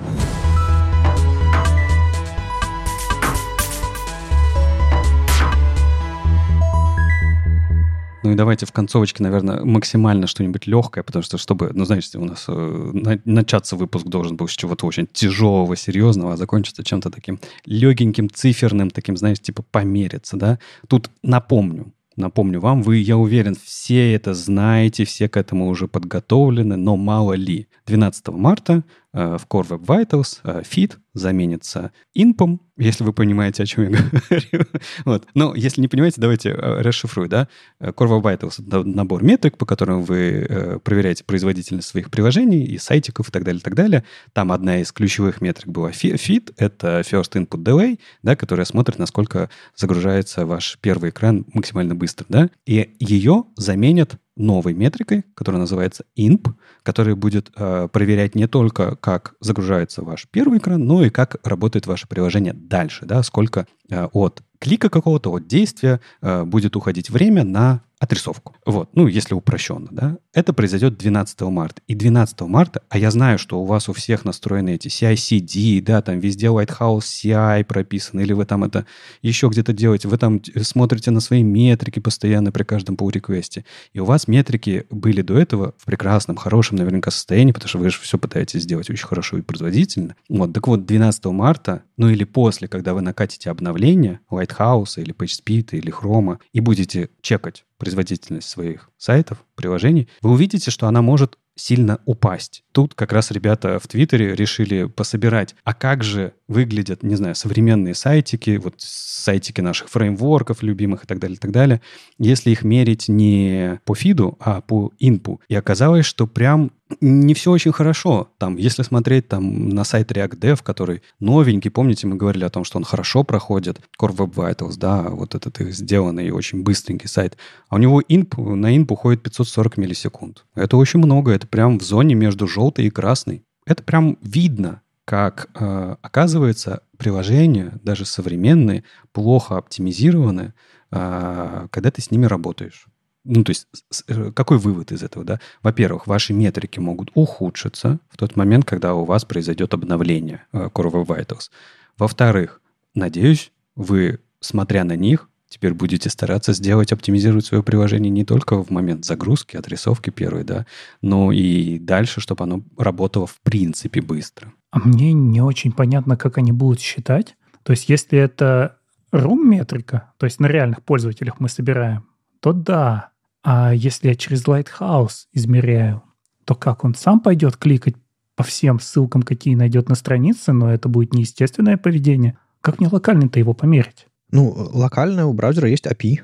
Ну 8.22 8.32
и 8.32 8.34
давайте 8.34 8.66
в 8.66 8.72
концовочке, 8.72 9.22
наверное, 9.22 9.64
максимально 9.64 10.26
что-нибудь 10.26 10.66
легкое, 10.66 11.02
потому 11.02 11.22
что, 11.22 11.38
чтобы, 11.38 11.70
ну, 11.72 11.86
знаете, 11.86 12.18
у 12.18 12.24
нас 12.24 12.44
э, 12.48 12.90
на- 12.92 13.20
начаться 13.24 13.76
выпуск 13.76 14.06
должен 14.06 14.36
был 14.36 14.46
с 14.46 14.52
чего-то 14.52 14.86
очень 14.86 15.06
тяжелого, 15.10 15.74
серьезного, 15.74 16.34
а 16.34 16.36
закончиться 16.36 16.84
чем-то 16.84 17.10
таким 17.10 17.40
легеньким, 17.64 18.28
циферным, 18.28 18.90
таким, 18.90 19.16
знаешь, 19.16 19.40
типа 19.40 19.62
помериться, 19.70 20.36
да. 20.36 20.58
Тут 20.86 21.10
напомню, 21.22 21.94
напомню 22.16 22.60
вам, 22.60 22.82
вы, 22.82 22.98
я 22.98 23.16
уверен, 23.16 23.56
все 23.64 24.12
это 24.12 24.34
знаете, 24.34 25.06
все 25.06 25.28
к 25.30 25.38
этому 25.38 25.68
уже 25.68 25.88
подготовлены, 25.88 26.76
но 26.76 26.96
мало 26.96 27.32
ли. 27.32 27.68
12 27.86 28.28
марта 28.28 28.84
в 29.12 29.42
Core 29.48 29.68
Web 29.68 29.84
Vitals 29.86 30.38
э, 30.44 30.62
feed 30.62 30.96
заменится 31.14 31.92
инпом, 32.14 32.60
если 32.76 33.04
вы 33.04 33.12
понимаете, 33.12 33.64
о 33.64 33.66
чем 33.66 33.90
я 33.90 33.90
говорю. 34.30 34.66
вот. 35.04 35.26
Но 35.34 35.54
если 35.54 35.80
не 35.80 35.88
понимаете, 35.88 36.20
давайте 36.20 36.50
э, 36.50 36.80
расшифрую, 36.80 37.28
да. 37.28 37.48
Э, 37.80 37.90
Core 37.90 38.20
Web 38.20 38.22
Vitals— 38.22 38.64
это 38.66 38.84
набор 38.84 39.22
метрик, 39.22 39.58
по 39.58 39.66
которым 39.66 40.02
вы 40.02 40.46
э, 40.48 40.78
проверяете 40.78 41.24
производительность 41.24 41.88
своих 41.88 42.10
приложений 42.10 42.64
и 42.64 42.78
сайтиков 42.78 43.28
и 43.28 43.32
так 43.32 43.44
далее, 43.44 43.60
и 43.60 43.62
так 43.62 43.74
далее. 43.74 44.04
Там 44.32 44.52
одна 44.52 44.78
из 44.80 44.92
ключевых 44.92 45.40
метрик 45.40 45.68
была 45.68 45.90
feed, 45.90 46.54
это 46.56 47.00
First 47.00 47.32
Input 47.32 47.62
Delay, 47.62 47.98
да, 48.22 48.36
которая 48.36 48.64
смотрит, 48.64 48.98
насколько 48.98 49.50
загружается 49.74 50.46
ваш 50.46 50.78
первый 50.80 51.10
экран 51.10 51.44
максимально 51.52 51.94
быстро, 51.94 52.26
да. 52.28 52.50
И 52.66 52.94
ее 53.00 53.44
заменят 53.56 54.16
новой 54.40 54.74
метрикой, 54.74 55.24
которая 55.34 55.60
называется 55.60 56.04
INP, 56.16 56.52
которая 56.82 57.14
будет 57.14 57.50
э, 57.56 57.88
проверять 57.92 58.34
не 58.34 58.48
только, 58.48 58.96
как 58.96 59.34
загружается 59.40 60.02
ваш 60.02 60.26
первый 60.30 60.58
экран, 60.58 60.84
но 60.84 61.04
и 61.04 61.10
как 61.10 61.36
работает 61.44 61.86
ваше 61.86 62.08
приложение 62.08 62.54
дальше, 62.54 63.04
да, 63.04 63.22
сколько 63.22 63.66
э, 63.90 64.06
от 64.12 64.42
клика 64.58 64.88
какого-то, 64.88 65.30
от 65.30 65.46
действия 65.46 66.00
э, 66.22 66.44
будет 66.44 66.76
уходить 66.76 67.10
время 67.10 67.44
на 67.44 67.82
отрисовку. 68.00 68.56
Вот, 68.66 68.90
ну, 68.94 69.06
если 69.06 69.34
упрощенно, 69.34 69.88
да. 69.92 70.16
Это 70.32 70.52
произойдет 70.52 70.98
12 70.98 71.42
марта. 71.42 71.82
И 71.86 71.94
12 71.94 72.40
марта, 72.42 72.82
а 72.88 72.98
я 72.98 73.10
знаю, 73.10 73.38
что 73.38 73.60
у 73.60 73.64
вас 73.64 73.88
у 73.88 73.92
всех 73.92 74.24
настроены 74.24 74.74
эти 74.74 74.88
CI-CD, 74.88 75.80
да, 75.82 76.02
там 76.02 76.18
везде 76.18 76.46
Lighthouse 76.46 77.00
CI 77.00 77.64
прописан, 77.64 78.20
или 78.20 78.32
вы 78.32 78.44
там 78.46 78.64
это 78.64 78.86
еще 79.22 79.48
где-то 79.48 79.72
делаете, 79.72 80.08
вы 80.08 80.18
там 80.18 80.40
смотрите 80.62 81.10
на 81.10 81.20
свои 81.20 81.42
метрики 81.42 82.00
постоянно 82.00 82.50
при 82.50 82.64
каждом 82.64 82.96
pull 82.96 83.12
реквесте 83.12 83.64
и 83.92 84.00
у 84.00 84.04
вас 84.04 84.28
метрики 84.28 84.86
были 84.90 85.22
до 85.22 85.38
этого 85.38 85.74
в 85.78 85.84
прекрасном, 85.84 86.36
хорошем 86.36 86.76
наверняка 86.76 87.10
состоянии, 87.10 87.52
потому 87.52 87.68
что 87.68 87.78
вы 87.78 87.90
же 87.90 87.98
все 88.00 88.18
пытаетесь 88.18 88.62
сделать 88.62 88.90
очень 88.90 89.06
хорошо 89.06 89.38
и 89.38 89.42
производительно. 89.42 90.16
Вот, 90.28 90.52
так 90.52 90.66
вот, 90.66 90.86
12 90.86 91.24
марта, 91.26 91.82
ну 91.96 92.08
или 92.08 92.24
после, 92.24 92.68
когда 92.68 92.94
вы 92.94 93.00
накатите 93.00 93.50
обновление 93.50 94.20
Lighthouse 94.30 95.00
или 95.00 95.14
PageSpeed 95.14 95.70
или 95.72 95.92
Chrome 95.92 96.38
и 96.52 96.60
будете 96.60 97.10
чекать 97.20 97.64
производительность 97.80 98.48
своих 98.48 98.90
сайтов, 98.98 99.44
приложений, 99.56 100.08
вы 100.22 100.30
увидите, 100.30 100.70
что 100.70 100.86
она 100.86 101.02
может 101.02 101.38
сильно 101.56 102.00
упасть. 102.04 102.62
Тут 102.72 102.94
как 102.94 103.12
раз 103.12 103.30
ребята 103.32 103.78
в 103.78 103.88
Твиттере 103.88 104.34
решили 104.34 104.84
пособирать, 104.84 105.56
а 105.64 105.74
как 105.74 106.04
же 106.04 106.34
выглядят, 106.50 107.04
не 107.04 107.14
знаю, 107.14 107.36
современные 107.36 107.94
сайтики, 107.94 108.56
вот 108.62 108.74
сайтики 108.78 109.60
наших 109.60 109.88
фреймворков 109.88 110.64
любимых 110.64 111.04
и 111.04 111.06
так 111.06 111.20
далее, 111.20 111.36
и 111.36 111.38
так 111.38 111.52
далее, 111.52 111.80
если 112.18 112.50
их 112.50 112.64
мерить 112.64 113.08
не 113.08 113.80
по 113.84 113.94
фиду, 113.94 114.36
а 114.40 114.60
по 114.60 114.90
инпу. 114.98 115.40
И 115.48 115.54
оказалось, 115.54 116.04
что 116.04 116.26
прям 116.26 116.72
не 117.00 117.34
все 117.34 117.52
очень 117.52 117.70
хорошо. 117.70 118.32
Там, 118.38 118.56
если 118.56 118.82
смотреть 118.82 119.28
там 119.28 119.68
на 119.68 119.84
сайт 119.84 120.10
React 120.10 120.40
Dev, 120.40 120.60
который 120.64 121.02
новенький, 121.20 121.70
помните, 121.70 122.08
мы 122.08 122.16
говорили 122.16 122.42
о 122.42 122.50
том, 122.50 122.64
что 122.64 122.78
он 122.78 122.84
хорошо 122.84 123.22
проходит, 123.22 123.80
Core 124.00 124.16
Web 124.16 124.34
Vitals, 124.34 124.76
да, 124.76 125.02
вот 125.08 125.36
этот 125.36 125.60
их 125.60 125.72
сделанный 125.72 126.32
очень 126.32 126.64
быстренький 126.64 127.08
сайт, 127.08 127.36
а 127.68 127.76
у 127.76 127.78
него 127.78 128.02
инп, 128.08 128.36
на 128.38 128.76
инп 128.76 128.90
уходит 128.90 129.22
540 129.22 129.76
миллисекунд. 129.76 130.44
Это 130.56 130.76
очень 130.76 130.98
много, 130.98 131.30
это 131.30 131.46
прям 131.46 131.78
в 131.78 131.82
зоне 131.84 132.16
между 132.16 132.48
желтой 132.48 132.86
и 132.86 132.90
красной. 132.90 133.44
Это 133.66 133.84
прям 133.84 134.18
видно, 134.20 134.82
как, 135.10 135.48
э, 135.56 135.96
оказывается, 136.02 136.84
приложения, 136.96 137.80
даже 137.82 138.04
современные, 138.04 138.84
плохо 139.10 139.56
оптимизированы, 139.56 140.54
э, 140.92 141.66
когда 141.72 141.90
ты 141.90 142.00
с 142.00 142.12
ними 142.12 142.26
работаешь. 142.26 142.86
Ну, 143.24 143.42
то 143.42 143.50
есть, 143.50 143.66
э, 144.06 144.30
какой 144.30 144.58
вывод 144.58 144.92
из 144.92 145.02
этого, 145.02 145.24
да? 145.24 145.40
Во-первых, 145.64 146.06
ваши 146.06 146.32
метрики 146.32 146.78
могут 146.78 147.10
ухудшиться 147.14 147.98
в 148.08 148.16
тот 148.18 148.36
момент, 148.36 148.64
когда 148.66 148.94
у 148.94 149.04
вас 149.04 149.24
произойдет 149.24 149.74
обновление 149.74 150.44
э, 150.52 150.68
Core 150.72 150.92
Web 150.92 151.06
Vitals. 151.06 151.50
Во-вторых, 151.98 152.60
надеюсь, 152.94 153.50
вы, 153.74 154.20
смотря 154.38 154.84
на 154.84 154.94
них, 154.94 155.28
теперь 155.48 155.74
будете 155.74 156.08
стараться 156.08 156.52
сделать, 156.52 156.92
оптимизировать 156.92 157.46
свое 157.46 157.64
приложение 157.64 158.10
не 158.10 158.24
только 158.24 158.62
в 158.62 158.70
момент 158.70 159.04
загрузки, 159.04 159.56
отрисовки 159.56 160.10
первой, 160.10 160.44
да, 160.44 160.66
но 161.02 161.32
и 161.32 161.80
дальше, 161.80 162.20
чтобы 162.20 162.44
оно 162.44 162.62
работало 162.78 163.26
в 163.26 163.40
принципе 163.40 164.00
быстро. 164.00 164.52
А 164.70 164.78
мне 164.78 165.12
не 165.12 165.40
очень 165.40 165.72
понятно, 165.72 166.16
как 166.16 166.38
они 166.38 166.52
будут 166.52 166.80
считать. 166.80 167.36
То 167.62 167.72
есть, 167.72 167.88
если 167.88 168.18
это 168.18 168.76
room-метрика, 169.12 170.12
то 170.16 170.26
есть 170.26 170.40
на 170.40 170.46
реальных 170.46 170.82
пользователях 170.82 171.40
мы 171.40 171.48
собираем, 171.48 172.06
то 172.40 172.52
да. 172.52 173.10
А 173.42 173.74
если 173.74 174.08
я 174.08 174.14
через 174.14 174.46
Lighthouse 174.46 175.26
измеряю, 175.32 176.02
то 176.44 176.54
как 176.54 176.84
он 176.84 176.94
сам 176.94 177.20
пойдет 177.20 177.56
кликать 177.56 177.96
по 178.36 178.44
всем 178.44 178.80
ссылкам, 178.80 179.22
какие 179.22 179.54
найдет 179.54 179.88
на 179.88 179.94
странице, 179.94 180.52
но 180.52 180.72
это 180.72 180.88
будет 180.88 181.12
неестественное 181.12 181.76
поведение. 181.76 182.38
Как 182.60 182.80
мне 182.80 182.88
локально-то 182.88 183.38
его 183.38 183.54
померить? 183.54 184.06
Ну, 184.30 184.50
локально 184.50 185.26
у 185.26 185.32
браузера 185.32 185.68
есть 185.68 185.86
API, 185.86 186.20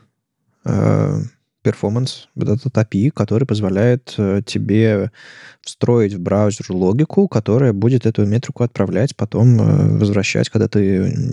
перформанс, 1.66 2.28
вот 2.36 2.48
этот 2.48 2.76
API, 2.76 3.10
который 3.10 3.44
позволяет 3.44 4.14
э, 4.18 4.40
тебе 4.46 5.10
встроить 5.62 6.14
в 6.14 6.20
браузер 6.20 6.66
логику, 6.70 7.26
которая 7.26 7.72
будет 7.72 8.06
эту 8.06 8.24
метрику 8.24 8.62
отправлять, 8.62 9.16
потом 9.16 9.60
э, 9.60 9.98
возвращать, 9.98 10.48
когда 10.48 10.68
ты 10.68 10.78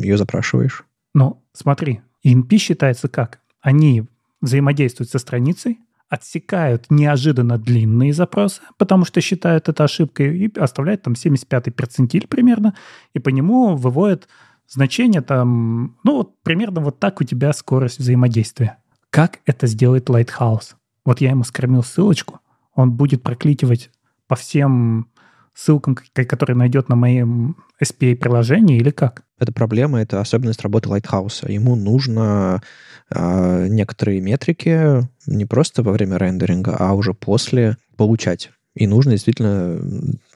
ее 0.02 0.18
запрашиваешь. 0.18 0.86
Но 1.14 1.40
смотри, 1.54 2.02
INP 2.26 2.58
считается 2.58 3.10
как? 3.10 3.42
Они 3.62 4.06
взаимодействуют 4.42 5.12
со 5.12 5.20
страницей, 5.20 5.78
отсекают 6.10 6.88
неожиданно 6.90 7.60
длинные 7.60 8.12
запросы, 8.12 8.62
потому 8.80 9.06
что 9.06 9.22
считают 9.22 9.70
это 9.70 9.84
ошибкой, 9.84 10.36
и 10.36 10.60
оставляют 10.60 11.04
там 11.04 11.14
75-й 11.14 11.72
перцентиль 11.72 12.28
примерно, 12.28 12.74
и 13.14 13.20
по 13.20 13.30
нему 13.30 13.76
выводят 13.76 14.28
значение 14.68 15.22
там, 15.22 15.96
ну 16.04 16.16
вот 16.16 16.42
примерно 16.42 16.82
вот 16.82 16.98
так 17.00 17.22
у 17.22 17.24
тебя 17.24 17.54
скорость 17.54 18.00
взаимодействия. 18.00 18.80
Как 19.14 19.42
это 19.46 19.68
сделает 19.68 20.10
Lighthouse? 20.10 20.74
Вот 21.06 21.22
я 21.22 21.30
ему 21.30 21.44
скормил 21.44 21.84
ссылочку, 21.84 22.40
он 22.74 22.94
будет 22.94 23.22
прокликивать 23.22 23.92
по 24.28 24.36
всем 24.36 25.08
ссылкам, 25.54 25.96
которые 26.16 26.58
найдет 26.58 26.90
на 26.90 26.96
моем 26.96 27.58
SPA-приложении 27.80 28.78
или 28.78 28.90
как? 28.90 29.22
Это 29.38 29.54
проблема, 29.54 30.02
это 30.02 30.20
особенность 30.20 30.64
работы 30.64 30.90
Lighthouse. 30.90 31.48
Ему 31.48 31.76
нужно 31.76 32.64
э, 33.12 33.68
некоторые 33.68 34.20
метрики 34.20 35.08
не 35.28 35.46
просто 35.46 35.84
во 35.84 35.92
время 35.92 36.18
рендеринга, 36.18 36.76
а 36.80 36.94
уже 36.94 37.14
после 37.14 37.78
получать. 37.96 38.50
И 38.74 38.88
нужно 38.88 39.12
действительно 39.12 39.80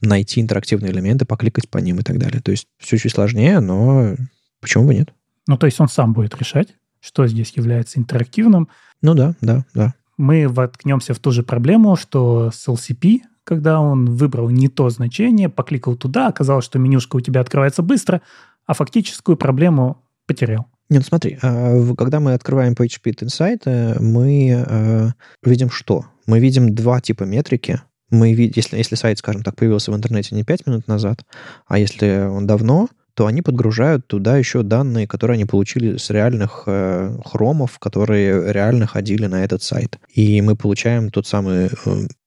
найти 0.01 0.39
интерактивные 0.39 0.91
элементы, 0.91 1.25
покликать 1.25 1.67
по 1.67 1.79
ним 1.79 1.97
и 1.97 2.03
так 2.03 2.19
далее. 2.19 2.41
То 2.43 2.51
есть 2.51 2.67
все 2.77 2.99
чуть 2.99 3.13
сложнее, 3.13 3.59
но 3.59 4.15
почему 4.61 4.85
бы 4.85 4.93
нет? 4.93 5.11
Ну, 5.47 5.57
то 5.57 5.65
есть 5.65 5.79
он 5.79 5.87
сам 5.87 6.13
будет 6.13 6.37
решать, 6.37 6.75
что 6.99 7.27
здесь 7.27 7.53
является 7.55 7.99
интерактивным. 7.99 8.69
Ну 9.01 9.13
да, 9.13 9.35
да, 9.41 9.65
да. 9.73 9.93
Мы 10.17 10.47
воткнемся 10.47 11.13
в 11.13 11.19
ту 11.19 11.31
же 11.31 11.43
проблему, 11.43 11.95
что 11.95 12.49
с 12.51 12.67
LCP, 12.67 13.21
когда 13.43 13.79
он 13.79 14.15
выбрал 14.15 14.49
не 14.49 14.67
то 14.67 14.89
значение, 14.89 15.47
покликал 15.47 15.95
туда, 15.95 16.27
оказалось, 16.27 16.65
что 16.65 16.79
менюшка 16.79 17.17
у 17.17 17.21
тебя 17.21 17.41
открывается 17.41 17.83
быстро, 17.83 18.21
а 18.65 18.73
фактическую 18.73 19.37
проблему 19.37 20.03
потерял. 20.25 20.67
Нет, 20.89 21.03
ну 21.03 21.07
смотри, 21.07 21.37
а, 21.41 21.93
когда 21.95 22.19
мы 22.19 22.33
открываем 22.33 22.73
PageSpeed 22.73 23.23
Insight, 23.23 24.01
мы 24.01 24.65
э, 24.65 25.09
видим 25.43 25.69
что? 25.69 26.05
Мы 26.25 26.39
видим 26.39 26.73
два 26.73 27.01
типа 27.01 27.23
метрики. 27.23 27.81
Мы 28.09 28.33
видим, 28.33 28.53
если, 28.55 28.77
если 28.77 28.95
сайт, 28.95 29.19
скажем 29.19 29.43
так, 29.43 29.55
появился 29.57 29.91
в 29.91 29.95
интернете 29.95 30.33
не 30.33 30.43
5 30.43 30.65
минут 30.65 30.87
назад, 30.87 31.25
а 31.67 31.77
если 31.77 32.29
он 32.29 32.47
давно, 32.47 32.87
то 33.17 33.25
они 33.25 33.41
подгружают 33.41 34.05
туда 34.05 34.37
еще 34.37 34.61
данные, 34.61 35.07
которые 35.07 35.35
они 35.35 35.45
получили 35.45 35.97
с 35.97 36.11
реальных 36.11 36.65
э, 36.67 37.17
хромов, 37.25 37.79
которые 37.79 38.53
реально 38.53 38.85
ходили 38.85 39.25
на 39.25 39.43
этот 39.43 39.63
сайт. 39.63 39.97
И 40.13 40.39
мы 40.41 40.55
получаем 40.55 41.09
тот 41.09 41.25
самый 41.25 41.65
э, 41.65 41.69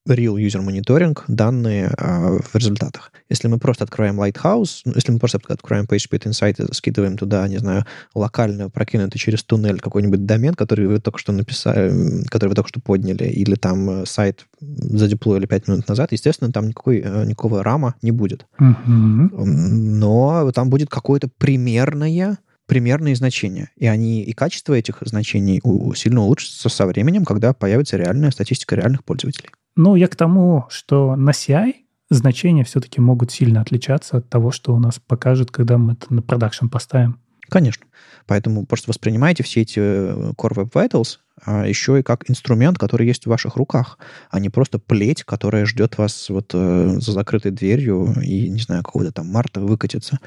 real 0.08 0.36
user 0.36 0.62
monitoring 0.64 1.16
данные 1.28 1.92
а, 1.96 2.38
в 2.38 2.54
результатах. 2.54 3.12
Если 3.28 3.48
мы 3.48 3.58
просто 3.58 3.84
открываем 3.84 4.20
Lighthouse, 4.20 4.82
ну, 4.84 4.92
если 4.94 5.12
мы 5.12 5.18
просто 5.18 5.40
откроем 5.48 5.84
PageSpeed 5.84 6.24
Insight 6.24 6.68
и 6.68 6.74
скидываем 6.74 7.16
туда, 7.16 7.46
не 7.48 7.58
знаю, 7.58 7.84
локально 8.14 8.70
прокинутый 8.70 9.20
через 9.20 9.42
туннель 9.42 9.80
какой-нибудь 9.80 10.24
домен, 10.24 10.54
который 10.54 10.86
вы 10.86 11.00
только 11.00 11.18
что 11.18 11.32
написали, 11.32 12.24
который 12.28 12.50
вы 12.50 12.54
только 12.54 12.68
что 12.68 12.80
подняли, 12.80 13.24
или 13.24 13.54
там 13.54 14.02
э, 14.02 14.06
сайт 14.06 14.46
задеплоили 14.60 15.46
5 15.46 15.68
минут 15.68 15.88
назад, 15.88 16.12
естественно, 16.12 16.52
там 16.52 16.68
никакой, 16.68 17.00
э, 17.04 17.24
никакого 17.24 17.62
рама 17.62 17.94
не 18.02 18.10
будет. 18.10 18.46
Mm-hmm. 18.60 19.44
Но 19.44 20.50
там 20.52 20.70
будет 20.70 20.88
какое-то 20.88 21.28
примерное 21.38 22.38
примерные 22.66 23.16
значения. 23.16 23.70
И 23.76 23.88
они, 23.88 24.22
и 24.22 24.32
качество 24.32 24.74
этих 24.74 24.98
значений 25.00 25.60
сильно 25.96 26.20
улучшится 26.20 26.68
со 26.68 26.86
временем, 26.86 27.24
когда 27.24 27.52
появится 27.52 27.96
реальная 27.96 28.30
статистика 28.30 28.76
реальных 28.76 29.02
пользователей. 29.02 29.50
Ну, 29.76 29.96
я 29.96 30.08
к 30.08 30.16
тому, 30.16 30.66
что 30.68 31.16
на 31.16 31.30
CI 31.30 31.74
значения 32.10 32.64
все-таки 32.64 33.00
могут 33.00 33.30
сильно 33.30 33.60
отличаться 33.60 34.18
от 34.18 34.28
того, 34.28 34.50
что 34.50 34.74
у 34.74 34.78
нас 34.78 34.98
покажет, 34.98 35.50
когда 35.50 35.78
мы 35.78 35.92
это 35.94 36.12
на 36.12 36.22
продакшн 36.22 36.66
поставим. 36.68 37.20
Конечно. 37.48 37.86
Поэтому 38.26 38.66
просто 38.66 38.90
воспринимайте 38.90 39.42
все 39.42 39.62
эти 39.62 39.80
э, 39.80 40.32
Core 40.36 40.54
Web 40.54 40.70
Vitals 40.72 41.18
а 41.42 41.66
еще 41.66 41.98
и 41.98 42.02
как 42.02 42.28
инструмент, 42.30 42.78
который 42.78 43.06
есть 43.06 43.24
в 43.24 43.30
ваших 43.30 43.56
руках, 43.56 43.98
а 44.30 44.40
не 44.40 44.50
просто 44.50 44.78
плеть, 44.78 45.24
которая 45.24 45.64
ждет 45.64 45.96
вас 45.98 46.28
вот 46.28 46.50
э, 46.54 46.96
за 47.00 47.12
закрытой 47.12 47.50
дверью 47.50 48.14
и, 48.22 48.48
не 48.48 48.60
знаю, 48.60 48.82
какого-то 48.82 49.12
там 49.12 49.26
марта 49.28 49.60
выкатится. 49.60 50.18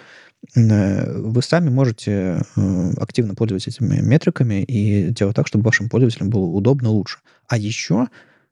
Э, 0.55 1.19
вы 1.19 1.41
сами 1.41 1.69
можете 1.69 2.43
э, 2.55 2.91
активно 2.97 3.35
пользоваться 3.35 3.69
этими 3.69 4.01
метриками 4.01 4.63
и 4.63 5.09
делать 5.09 5.35
так, 5.35 5.47
чтобы 5.47 5.65
вашим 5.65 5.89
пользователям 5.89 6.29
было 6.29 6.45
удобно 6.45 6.89
лучше. 6.89 7.19
А 7.47 7.57
еще 7.57 8.07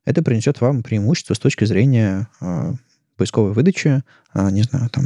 это 0.06 0.24
принесет 0.24 0.62
вам 0.62 0.84
преимущество 0.84 1.34
с 1.34 1.40
точки 1.40 1.66
зрения 1.66 2.28
э, 2.42 2.74
поисковой 3.18 3.54
выдачи, 3.54 4.04
не 4.34 4.64
знаю, 4.64 4.90
там, 4.90 5.04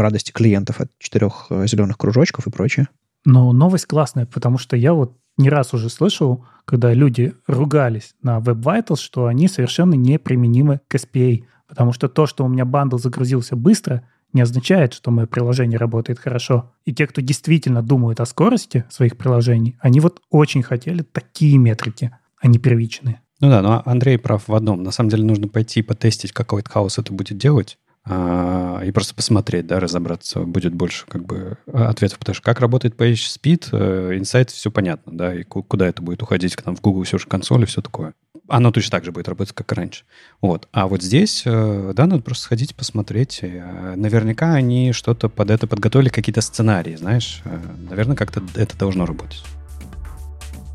радости 0.00 0.32
клиентов 0.32 0.80
от 0.80 0.90
четырех 0.98 1.46
зеленых 1.66 1.98
кружочков 1.98 2.46
и 2.46 2.50
прочее. 2.50 2.88
Но 3.24 3.52
новость 3.52 3.86
классная, 3.86 4.26
потому 4.26 4.58
что 4.58 4.76
я 4.76 4.94
вот 4.94 5.16
не 5.36 5.48
раз 5.48 5.72
уже 5.74 5.88
слышал, 5.88 6.44
когда 6.64 6.92
люди 6.92 7.34
ругались 7.46 8.14
на 8.22 8.38
Web 8.38 8.62
Vitals, 8.62 9.00
что 9.00 9.26
они 9.26 9.48
совершенно 9.48 9.94
неприменимы 9.94 10.80
к 10.88 10.94
SPA, 10.96 11.44
потому 11.68 11.92
что 11.92 12.08
то, 12.08 12.26
что 12.26 12.44
у 12.44 12.48
меня 12.48 12.64
бандл 12.64 12.98
загрузился 12.98 13.56
быстро, 13.56 14.06
не 14.32 14.40
означает, 14.40 14.94
что 14.94 15.10
мое 15.10 15.26
приложение 15.26 15.78
работает 15.78 16.18
хорошо. 16.18 16.72
И 16.84 16.94
те, 16.94 17.06
кто 17.06 17.20
действительно 17.20 17.82
думают 17.82 18.20
о 18.20 18.26
скорости 18.26 18.84
своих 18.88 19.16
приложений, 19.16 19.76
они 19.80 20.00
вот 20.00 20.22
очень 20.30 20.62
хотели 20.62 21.02
такие 21.02 21.58
метрики, 21.58 22.16
а 22.38 22.46
не 22.46 22.58
первичные. 22.58 23.20
Ну 23.42 23.50
да, 23.50 23.60
но 23.60 23.82
Андрей 23.84 24.18
прав 24.18 24.46
в 24.46 24.54
одном. 24.54 24.84
На 24.84 24.92
самом 24.92 25.10
деле 25.10 25.24
нужно 25.24 25.48
пойти 25.48 25.82
потестить, 25.82 26.32
как 26.32 26.52
хаос 26.68 26.98
это 26.98 27.12
будет 27.12 27.36
делать, 27.38 27.76
а, 28.04 28.80
и 28.84 28.92
просто 28.92 29.16
посмотреть, 29.16 29.66
да, 29.66 29.80
разобраться. 29.80 30.40
Будет 30.40 30.72
больше 30.72 31.06
как 31.08 31.26
бы 31.26 31.58
ответов. 31.72 32.20
Потому 32.20 32.34
что 32.34 32.44
как 32.44 32.60
работает 32.60 32.94
PageSpeed, 32.94 33.68
э, 33.72 34.16
Insight, 34.16 34.50
все 34.52 34.70
понятно, 34.70 35.12
да, 35.12 35.34
и 35.34 35.42
куда 35.42 35.88
это 35.88 36.02
будет 36.02 36.22
уходить 36.22 36.54
к 36.54 36.64
нам 36.64 36.76
в 36.76 36.80
Google 36.80 37.02
Search 37.02 37.26
Console 37.26 37.64
и 37.64 37.66
все 37.66 37.82
такое. 37.82 38.14
Оно 38.46 38.70
точно 38.70 38.92
так 38.92 39.04
же 39.04 39.10
будет 39.10 39.26
работать, 39.26 39.54
как 39.54 39.72
и 39.72 39.74
раньше. 39.74 40.04
Вот. 40.40 40.68
А 40.70 40.86
вот 40.86 41.02
здесь, 41.02 41.42
э, 41.44 41.92
да, 41.96 42.06
надо 42.06 42.22
просто 42.22 42.44
сходить 42.44 42.76
посмотреть. 42.76 43.40
Э, 43.42 43.94
наверняка 43.96 44.54
они 44.54 44.92
что-то 44.92 45.28
под 45.28 45.50
это 45.50 45.66
подготовили, 45.66 46.10
какие-то 46.10 46.42
сценарии, 46.42 46.94
знаешь. 46.94 47.42
Наверное, 47.90 48.14
как-то 48.14 48.40
это 48.54 48.78
должно 48.78 49.04
работать. 49.04 49.42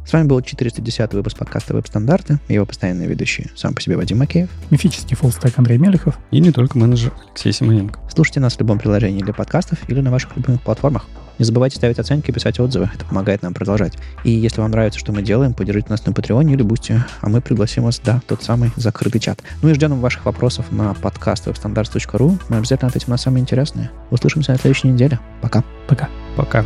С 0.08 0.14
вами 0.14 0.26
был 0.26 0.42
410 0.42 1.14
выпуск 1.16 1.38
подкаста 1.38 1.74
«Веб-стандарты». 1.74 2.40
Его 2.48 2.66
постоянные 2.66 3.10
ведущие 3.10 3.50
сам 3.58 3.74
по 3.74 3.82
себе 3.82 3.98
Вадим 3.98 4.20
Макеев. 4.20 4.50
Мифический 4.70 5.18
фуллстек 5.18 5.60
Андрей 5.60 5.78
Мелехов. 5.78 6.18
И 6.32 6.40
не 6.40 6.54
только 6.54 6.78
менеджер 6.78 7.12
Алексей 7.28 7.52
Симоненко. 7.52 8.00
Слушайте 8.16 8.40
нас 8.40 8.56
в 8.56 8.60
любом 8.62 8.80
приложении 8.80 9.22
для 9.22 9.34
подкастов 9.34 9.80
или 9.90 10.00
на 10.00 10.10
ваших 10.10 10.38
любимых 10.38 10.62
платформах. 10.62 11.08
Не 11.40 11.44
забывайте 11.44 11.76
ставить 11.76 12.00
оценки 12.00 12.30
и 12.30 12.34
писать 12.34 12.58
отзывы. 12.58 12.90
Это 12.96 13.04
помогает 13.04 13.42
нам 13.42 13.54
продолжать. 13.54 13.98
И 14.24 14.32
если 14.32 14.62
вам 14.62 14.72
нравится, 14.72 14.98
что 14.98 15.12
мы 15.12 15.24
делаем, 15.24 15.54
поддержите 15.54 15.90
нас 15.90 16.06
на 16.06 16.14
Патреоне 16.14 16.54
или 16.54 16.62
Бусти, 16.62 17.04
а 17.20 17.28
мы 17.28 17.42
пригласим 17.42 17.84
вас, 17.84 18.00
да, 18.02 18.22
тот 18.28 18.42
самый 18.42 18.72
закрытый 18.78 19.20
чат. 19.20 19.42
Ну 19.62 19.68
и 19.68 19.74
ждем 19.74 20.00
ваших 20.00 20.24
вопросов 20.24 20.72
на 20.72 20.94
подкаст 20.94 21.48
webstandards.ru. 21.48 22.40
Мы 22.48 22.56
обязательно 22.56 22.88
ответим 22.88 23.10
на 23.10 23.18
самые 23.18 23.42
интересные. 23.42 23.92
Услышимся 24.10 24.54
на 24.54 24.58
следующей 24.58 24.88
неделе. 24.88 25.20
Пока. 25.42 25.66
Пока. 25.90 26.08
Пока. 26.38 26.66